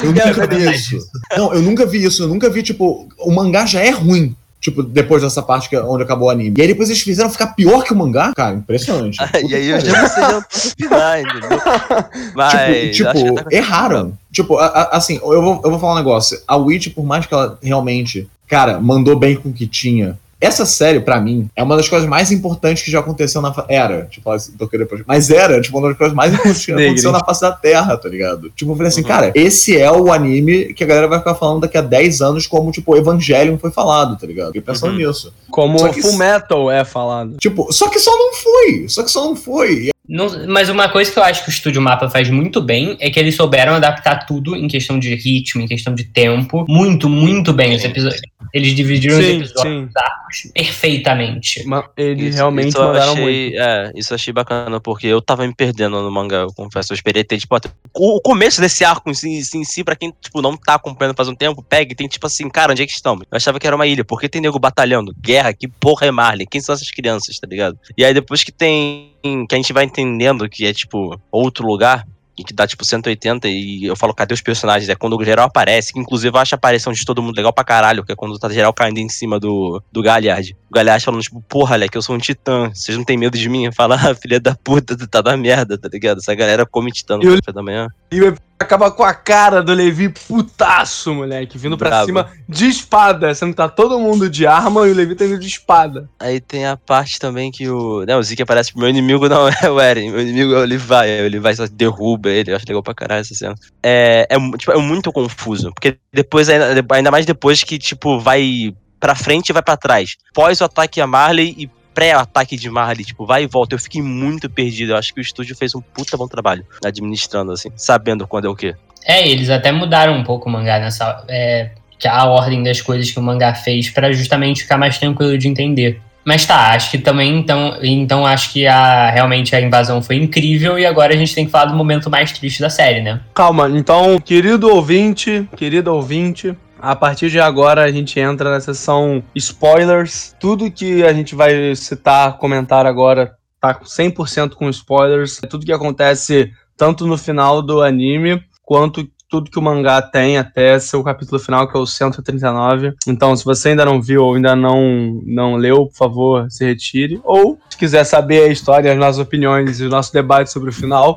Eu 0.02 0.12
nunca 0.12 0.46
vi 0.46 0.70
isso. 0.74 0.98
Não, 1.36 1.54
eu 1.54 1.62
nunca 1.62 1.86
vi 1.86 2.04
isso. 2.04 2.22
Eu 2.22 2.28
nunca 2.28 2.48
vi, 2.50 2.62
tipo, 2.62 3.08
o 3.18 3.30
mangá 3.32 3.66
já 3.66 3.80
é 3.80 3.90
ruim. 3.90 4.34
Tipo, 4.60 4.82
depois 4.82 5.22
dessa 5.22 5.42
parte 5.42 5.68
que, 5.68 5.76
é 5.76 5.82
onde 5.82 6.02
acabou 6.04 6.28
o 6.28 6.30
anime. 6.30 6.54
E 6.56 6.62
aí 6.62 6.68
depois 6.68 6.88
eles 6.88 7.02
fizeram 7.02 7.28
ficar 7.28 7.48
pior 7.48 7.84
que 7.84 7.92
o 7.92 7.96
mangá? 7.96 8.32
Cara, 8.34 8.54
impressionante. 8.54 9.18
E 9.46 9.54
aí 9.54 9.62
que 9.66 9.68
eu 9.68 9.80
já 9.80 10.00
não 10.02 10.08
sei 10.08 10.24
posso 10.24 10.68
opinar, 10.72 11.20
entendeu? 11.20 11.48
Mas. 12.34 12.96
Tipo, 12.96 13.08
acho 13.10 13.18
que 13.18 13.24
tipo 13.24 13.34
tá- 13.34 13.44
erraram. 13.52 14.18
Tipo, 14.32 14.56
a- 14.56 14.66
a- 14.66 14.96
assim, 14.96 15.16
eu 15.16 15.42
vou, 15.42 15.60
eu 15.62 15.70
vou 15.70 15.78
falar 15.78 15.92
um 15.92 15.96
negócio. 15.98 16.40
A 16.48 16.56
Witch, 16.56 16.88
por 16.94 17.04
mais 17.04 17.26
que 17.26 17.34
ela 17.34 17.58
realmente, 17.62 18.26
cara, 18.48 18.80
mandou 18.80 19.14
bem 19.18 19.36
com 19.36 19.50
o 19.50 19.52
que 19.52 19.66
tinha. 19.66 20.18
Essa 20.44 20.66
série, 20.66 21.00
pra 21.00 21.20
mim, 21.20 21.48
é 21.56 21.62
uma 21.62 21.76
das 21.76 21.88
coisas 21.88 22.08
mais 22.08 22.30
importantes 22.30 22.82
que 22.82 22.90
já 22.90 23.00
aconteceu 23.00 23.40
na. 23.40 23.52
Era, 23.68 24.06
tipo, 24.10 24.30
tô 24.58 24.68
querendo 24.68 24.86
depois. 24.86 25.02
Mas 25.06 25.30
era, 25.30 25.60
tipo, 25.60 25.78
uma 25.78 25.88
das 25.88 25.96
coisas 25.98 26.14
mais 26.14 26.32
importantes 26.32 26.64
que 26.66 26.72
aconteceu 26.72 27.12
na 27.12 27.20
face 27.24 27.40
da 27.40 27.52
Terra, 27.52 27.96
tá 27.96 28.08
ligado? 28.08 28.50
Tipo, 28.50 28.72
eu 28.72 28.76
falei 28.76 28.88
assim, 28.88 29.02
Uhum. 29.02 29.08
cara, 29.08 29.32
esse 29.34 29.76
é 29.78 29.90
o 29.90 30.12
anime 30.12 30.72
que 30.74 30.84
a 30.84 30.86
galera 30.86 31.08
vai 31.08 31.18
ficar 31.18 31.34
falando 31.34 31.60
daqui 31.62 31.78
a 31.78 31.80
10 31.82 32.20
anos, 32.20 32.46
como, 32.46 32.70
tipo, 32.70 32.96
Evangelion 32.96 33.56
foi 33.58 33.70
falado, 33.70 34.16
tá 34.18 34.26
ligado? 34.26 34.48
Fiquei 34.48 34.60
pensando 34.62 34.92
Uhum. 34.92 34.98
nisso. 35.06 35.32
Como 35.50 35.92
que 35.92 36.02
Full 36.02 36.14
Metal 36.16 36.70
é 36.70 36.84
falado. 36.84 37.36
Tipo, 37.38 37.72
só 37.72 37.88
que 37.88 37.98
só 37.98 38.10
não 38.16 38.32
foi. 38.34 38.86
Só 38.88 39.02
que 39.02 39.10
só 39.10 39.24
não 39.24 39.36
foi. 39.36 39.90
Não- 40.06 40.46
mas 40.48 40.68
uma 40.68 40.86
coisa 40.88 41.10
que 41.10 41.18
eu 41.18 41.22
acho 41.22 41.42
que 41.44 41.48
o 41.48 41.52
Estúdio 41.52 41.80
Mapa 41.80 42.10
faz 42.10 42.28
muito 42.28 42.60
bem 42.60 42.94
é 43.00 43.08
que 43.08 43.18
eles 43.18 43.34
souberam 43.36 43.74
adaptar 43.74 44.26
tudo 44.26 44.54
em 44.54 44.68
questão 44.68 44.98
de 44.98 45.14
ritmo, 45.14 45.62
em 45.62 45.66
questão 45.66 45.94
de 45.94 46.04
tempo. 46.04 46.66
Muito, 46.68 47.08
muito 47.08 47.54
bem. 47.54 47.74
Os 47.74 47.82
episódios, 47.84 48.20
eles 48.52 48.74
dividiram 48.74 49.18
os 49.18 49.24
Sim, 49.24 49.36
episódios 49.38 49.90
sim. 50.32 50.50
perfeitamente. 50.52 51.64
Eles 51.96 52.28
Isso- 52.28 52.36
realmente 52.36 52.68
isso 52.68 52.78
eu 52.78 52.84
mandaram 52.86 53.12
achei, 53.12 53.22
muito. 53.24 53.56
É, 53.58 53.92
isso 53.96 54.12
eu 54.12 54.14
achei 54.16 54.32
bacana, 54.32 54.78
porque 54.80 55.06
eu 55.06 55.22
tava 55.22 55.46
me 55.46 55.54
perdendo 55.54 56.00
no 56.02 56.10
mangá, 56.10 56.38
eu 56.38 56.52
confesso. 56.54 56.92
Eu 56.92 56.96
esperei 56.96 57.24
ter, 57.24 57.38
tipo, 57.38 57.54
até- 57.54 57.70
o, 57.94 58.20
começo 58.20 58.60
desse 58.60 58.84
arco 58.84 59.08
em 59.08 59.14
si, 59.14 59.28
em 59.30 59.42
si, 59.42 59.56
em 59.58 59.64
si, 59.64 59.82
pra 59.82 59.96
quem, 59.96 60.12
tipo, 60.20 60.42
não 60.42 60.54
tá 60.56 60.74
acompanhando 60.74 61.16
faz 61.16 61.28
um 61.28 61.34
tempo, 61.34 61.62
pega 61.62 61.92
e 61.92 61.96
tem, 61.96 62.06
tipo 62.06 62.26
assim, 62.26 62.48
cara, 62.50 62.72
onde 62.72 62.82
é 62.82 62.86
que 62.86 62.92
estamos? 62.92 63.24
Eu 63.30 63.36
achava 63.36 63.58
que 63.58 63.66
era 63.66 63.74
uma 63.74 63.86
ilha, 63.86 64.04
porque 64.04 64.28
tem 64.28 64.40
nego 64.42 64.58
batalhando, 64.58 65.14
guerra, 65.18 65.52
que 65.54 65.66
porra 65.66 66.06
é 66.06 66.10
Marley? 66.10 66.46
Quem 66.46 66.60
são 66.60 66.74
essas 66.74 66.90
crianças, 66.90 67.38
tá 67.38 67.46
ligado? 67.46 67.78
E 67.96 68.04
aí 68.04 68.12
depois 68.12 68.44
que 68.44 68.52
tem, 68.52 69.13
que 69.48 69.54
a 69.54 69.56
gente 69.56 69.72
vai 69.72 69.84
entendendo 69.84 70.48
que 70.48 70.66
é, 70.66 70.72
tipo, 70.72 71.18
outro 71.30 71.66
lugar, 71.66 72.06
e 72.36 72.42
que 72.42 72.52
dá 72.52 72.66
tipo 72.66 72.84
180 72.84 73.48
e 73.48 73.84
eu 73.84 73.96
falo, 73.96 74.14
cadê 74.14 74.34
os 74.34 74.40
personagens? 74.40 74.88
É 74.88 74.94
quando 74.94 75.16
o 75.16 75.24
geral 75.24 75.46
aparece, 75.46 75.92
que 75.92 75.98
inclusive 75.98 76.36
eu 76.36 76.40
acho 76.40 76.54
a 76.54 76.56
aparição 76.56 76.92
de 76.92 77.04
todo 77.04 77.22
mundo 77.22 77.36
legal 77.36 77.52
pra 77.52 77.64
caralho, 77.64 78.04
que 78.04 78.12
é 78.12 78.16
quando 78.16 78.38
tá 78.38 78.48
geral 78.48 78.72
caindo 78.72 78.98
em 78.98 79.08
cima 79.08 79.38
do, 79.38 79.82
do 79.92 80.02
Galhard. 80.02 80.56
O 80.70 80.74
Galhard 80.74 81.04
falando, 81.04 81.22
tipo, 81.22 81.40
porra, 81.42 81.76
Leque, 81.76 81.96
eu 81.96 82.02
sou 82.02 82.14
um 82.14 82.18
titã, 82.18 82.70
vocês 82.74 82.96
não 82.96 83.04
têm 83.04 83.16
medo 83.16 83.38
de 83.38 83.48
mim? 83.48 83.70
Fala, 83.72 83.94
ah, 83.94 84.14
filha 84.14 84.40
da 84.40 84.54
puta, 84.54 84.96
tu 84.96 85.06
tá 85.06 85.20
da 85.20 85.36
merda, 85.36 85.78
tá 85.78 85.88
ligado? 85.88 86.18
Essa 86.18 86.34
galera 86.34 86.66
come 86.66 86.90
titã 86.90 87.16
no 87.16 87.36
café 87.36 87.52
da 87.52 87.62
manhã. 87.62 87.88
E 88.10 88.20
o 88.20 88.36
acaba 88.64 88.90
com 88.90 89.04
a 89.04 89.14
cara 89.14 89.62
do 89.62 89.72
Levi 89.72 90.08
putaço, 90.08 91.14
moleque, 91.14 91.56
vindo 91.56 91.78
pra 91.78 91.90
Bravo. 91.90 92.06
cima 92.06 92.30
de 92.48 92.66
espada, 92.66 93.34
sendo 93.34 93.50
que 93.50 93.56
tá 93.56 93.68
todo 93.68 93.98
mundo 93.98 94.28
de 94.28 94.46
arma 94.46 94.86
e 94.86 94.90
o 94.90 94.94
Levi 94.94 95.14
tá 95.14 95.24
indo 95.24 95.38
de 95.38 95.46
espada. 95.46 96.08
Aí 96.18 96.40
tem 96.40 96.66
a 96.66 96.76
parte 96.76 97.18
também 97.18 97.50
que 97.50 97.68
o. 97.68 98.04
Né, 98.04 98.16
o 98.16 98.22
Zeke 98.22 98.42
aparece 98.42 98.72
pro 98.72 98.80
meu 98.80 98.88
inimigo, 98.88 99.28
não 99.28 99.48
é 99.62 99.70
o 99.70 99.80
Eren. 99.80 100.10
Meu 100.10 100.20
inimigo 100.20 100.54
é 100.54 100.62
o 100.62 100.64
Levi. 100.64 100.94
Aí 100.94 101.26
o 101.26 101.30
Levi 101.30 101.56
só 101.56 101.66
derruba 101.66 102.30
ele. 102.30 102.50
Eu 102.50 102.56
acho 102.56 102.66
legal 102.66 102.82
pra 102.82 102.94
caralho 102.94 103.20
essa 103.20 103.34
cena. 103.34 103.54
É, 103.82 104.26
é, 104.28 104.56
tipo, 104.56 104.72
é 104.72 104.78
muito 104.78 105.12
confuso. 105.12 105.72
Porque 105.72 105.96
depois, 106.12 106.48
ainda, 106.48 107.10
mais 107.10 107.26
depois 107.26 107.62
que, 107.62 107.78
tipo, 107.78 108.18
vai 108.18 108.74
pra 108.98 109.14
frente 109.14 109.50
e 109.50 109.52
vai 109.52 109.62
pra 109.62 109.76
trás. 109.76 110.16
Pós 110.32 110.60
o 110.60 110.64
ataque 110.64 111.00
a 111.00 111.06
Marley 111.06 111.54
e 111.58 111.70
pré-ataque 111.94 112.56
de 112.56 112.68
Marley, 112.68 113.04
tipo, 113.04 113.24
vai 113.24 113.44
e 113.44 113.46
volta. 113.46 113.74
Eu 113.74 113.78
fiquei 113.78 114.02
muito 114.02 114.50
perdido. 114.50 114.92
Eu 114.92 114.96
acho 114.96 115.14
que 115.14 115.20
o 115.20 115.22
estúdio 115.22 115.56
fez 115.56 115.74
um 115.74 115.80
puta 115.80 116.16
bom 116.16 116.26
trabalho 116.26 116.66
administrando, 116.84 117.52
assim, 117.52 117.70
sabendo 117.76 118.26
quando 118.26 118.46
é 118.46 118.50
o 118.50 118.56
quê. 118.56 118.74
É, 119.06 119.28
eles 119.28 119.50
até 119.50 119.70
mudaram 119.70 120.14
um 120.14 120.24
pouco 120.24 120.48
o 120.48 120.52
mangá 120.52 120.78
nessa. 120.78 121.24
É, 121.28 121.70
que 121.98 122.08
a 122.08 122.24
ordem 122.24 122.62
das 122.62 122.80
coisas 122.80 123.10
que 123.10 123.18
o 123.18 123.22
mangá 123.22 123.54
fez 123.54 123.88
pra 123.88 124.12
justamente 124.12 124.62
ficar 124.62 124.76
mais 124.76 124.98
tranquilo 124.98 125.38
de 125.38 125.48
entender. 125.48 126.00
Mas 126.24 126.46
tá, 126.46 126.74
acho 126.74 126.90
que 126.90 126.98
também, 126.98 127.38
então, 127.38 127.78
então 127.82 128.24
acho 128.24 128.50
que 128.52 128.66
a, 128.66 129.10
realmente 129.10 129.54
a 129.54 129.60
invasão 129.60 130.00
foi 130.00 130.16
incrível 130.16 130.78
e 130.78 130.86
agora 130.86 131.12
a 131.12 131.16
gente 131.16 131.34
tem 131.34 131.44
que 131.44 131.50
falar 131.50 131.66
do 131.66 131.76
momento 131.76 132.08
mais 132.08 132.32
triste 132.32 132.60
da 132.60 132.70
série, 132.70 133.02
né? 133.02 133.20
Calma, 133.34 133.68
então, 133.68 134.18
querido 134.18 134.74
ouvinte, 134.74 135.46
querido 135.54 135.92
ouvinte, 135.94 136.56
a 136.84 136.94
partir 136.94 137.30
de 137.30 137.40
agora 137.40 137.82
a 137.82 137.90
gente 137.90 138.20
entra 138.20 138.50
na 138.50 138.60
sessão 138.60 139.22
spoilers. 139.34 140.36
Tudo 140.38 140.70
que 140.70 141.02
a 141.02 141.12
gente 141.12 141.34
vai 141.34 141.74
citar, 141.74 142.36
comentar 142.36 142.84
agora, 142.84 143.36
tá 143.58 143.74
100% 143.74 144.50
com 144.50 144.68
spoilers. 144.68 145.40
Tudo 145.48 145.64
que 145.64 145.72
acontece 145.72 146.52
tanto 146.76 147.06
no 147.06 147.16
final 147.16 147.62
do 147.62 147.80
anime, 147.82 148.42
quanto 148.62 149.08
tudo 149.30 149.50
que 149.50 149.58
o 149.58 149.62
mangá 149.62 150.02
tem 150.02 150.36
até 150.36 150.78
seu 150.78 151.02
capítulo 151.02 151.40
final, 151.40 151.66
que 151.66 151.76
é 151.76 151.80
o 151.80 151.86
139. 151.86 152.94
Então, 153.08 153.34
se 153.34 153.44
você 153.44 153.70
ainda 153.70 153.84
não 153.84 154.00
viu 154.00 154.22
ou 154.22 154.34
ainda 154.34 154.54
não, 154.54 155.20
não 155.24 155.56
leu, 155.56 155.86
por 155.86 155.96
favor, 155.96 156.50
se 156.50 156.64
retire. 156.64 157.20
Ou, 157.24 157.58
se 157.68 157.76
quiser 157.76 158.04
saber 158.04 158.44
a 158.44 158.52
história, 158.52 158.92
as 158.92 158.98
nossas 158.98 159.18
opiniões 159.18 159.80
e 159.80 159.86
o 159.86 159.88
nosso 159.88 160.12
debate 160.12 160.52
sobre 160.52 160.68
o 160.68 160.72
final, 160.72 161.16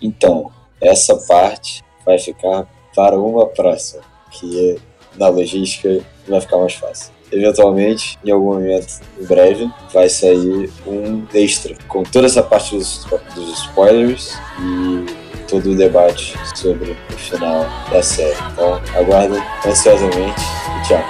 Então, 0.00 0.52
essa 0.80 1.16
parte 1.26 1.82
vai 2.04 2.18
ficar 2.18 2.66
para 2.94 3.18
uma 3.18 3.46
próxima, 3.46 4.02
que 4.30 4.76
na 5.16 5.28
logística 5.28 6.00
vai 6.26 6.40
ficar 6.40 6.58
mais 6.58 6.74
fácil. 6.74 7.12
Eventualmente, 7.30 8.18
em 8.24 8.30
algum 8.30 8.54
momento 8.54 9.00
em 9.20 9.24
breve, 9.24 9.70
vai 9.92 10.08
sair 10.08 10.70
um 10.86 11.26
extra 11.34 11.76
com 11.86 12.02
toda 12.02 12.26
essa 12.26 12.42
parte 12.42 12.74
dos, 12.74 13.04
dos 13.34 13.58
spoilers 13.64 14.38
e 14.60 15.28
todo 15.48 15.72
o 15.72 15.76
debate 15.76 16.34
sobre 16.54 16.92
o 16.92 17.12
final 17.18 17.66
da 17.90 18.02
série. 18.02 18.36
Então, 18.52 18.80
aguardem 18.94 19.42
ansiosamente 19.66 20.40
e 20.78 20.88
tchau. 20.88 21.04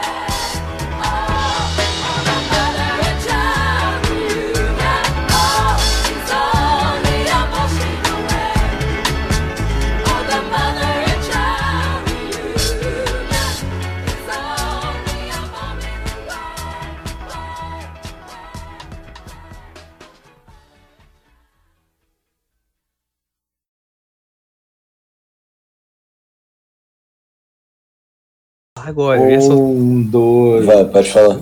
Agora. 28.89 29.21
Um, 29.21 30.03
dois. 30.03 30.65
Vai, 30.65 30.85
pode 30.87 31.11
falar. 31.11 31.41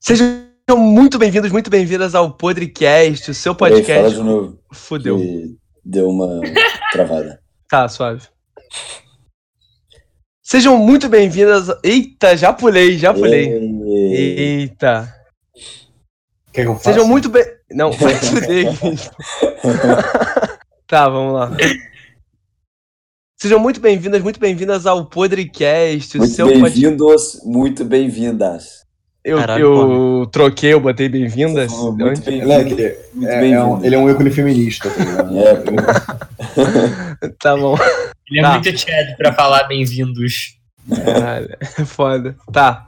Sejam 0.00 0.42
muito 0.76 1.18
bem-vindos, 1.18 1.50
muito 1.50 1.70
bem-vindas 1.70 2.14
ao 2.14 2.32
Podcast, 2.36 3.30
o 3.30 3.34
seu 3.34 3.54
Peraí, 3.54 3.82
fala 3.82 3.86
podcast. 3.86 4.18
de 4.18 4.22
novo. 4.22 4.58
Fudeu. 4.72 5.18
Que 5.18 5.56
deu 5.84 6.08
uma 6.08 6.40
travada. 6.92 7.40
Tá, 7.68 7.88
suave. 7.88 8.28
Sejam 10.42 10.76
muito 10.76 11.08
bem-vindas. 11.08 11.68
Eita, 11.82 12.36
já 12.36 12.52
pulei, 12.52 12.98
já 12.98 13.14
pulei. 13.14 13.48
Ei. 13.48 14.38
Eita. 14.38 15.14
Quer 16.52 16.62
que 16.64 16.68
eu 16.68 16.74
faça? 16.74 16.92
Sejam 16.92 17.08
muito 17.08 17.30
bem. 17.30 17.44
Não, 17.70 17.90
vai 17.92 18.14
fuder, 18.14 18.78
Cris. 18.78 19.10
Tá, 20.86 21.08
vamos 21.08 21.32
lá. 21.32 21.50
Sejam 23.42 23.58
muito 23.58 23.80
bem-vindas, 23.80 24.22
muito 24.22 24.38
bem-vindas 24.38 24.86
ao 24.86 25.04
Podrecast, 25.04 26.16
o 26.16 26.20
Muito 26.20 26.32
seu 26.32 26.46
podcast. 26.46 26.80
bem-vindos, 26.80 27.40
muito 27.44 27.84
bem-vindas. 27.84 28.84
Eu, 29.24 29.36
Caralho, 29.36 30.20
eu 30.20 30.26
troquei, 30.30 30.72
eu 30.74 30.78
botei 30.78 31.08
bem-vindas. 31.08 31.72
Muito. 31.72 32.30
Moleque, 32.30 32.70
Muito 32.70 32.80
é, 32.80 32.96
é 33.24 33.40
bem-vindo. 33.40 33.64
um, 33.64 33.84
ele 33.84 33.96
é 33.96 33.98
um 33.98 34.08
ícone 34.08 34.30
feminista. 34.30 34.88
Tá? 34.90 35.28
É. 35.34 37.26
Tá 37.42 37.56
bom. 37.56 37.76
Ele 38.30 38.38
é 38.38 38.42
Tá. 38.42 38.52
muito 38.52 38.78
Chad 38.78 39.16
pra 39.16 39.32
falar 39.32 39.64
bem-vindos. 39.64 40.56
É 41.76 41.84
foda. 41.84 42.36
Tá. 42.52 42.84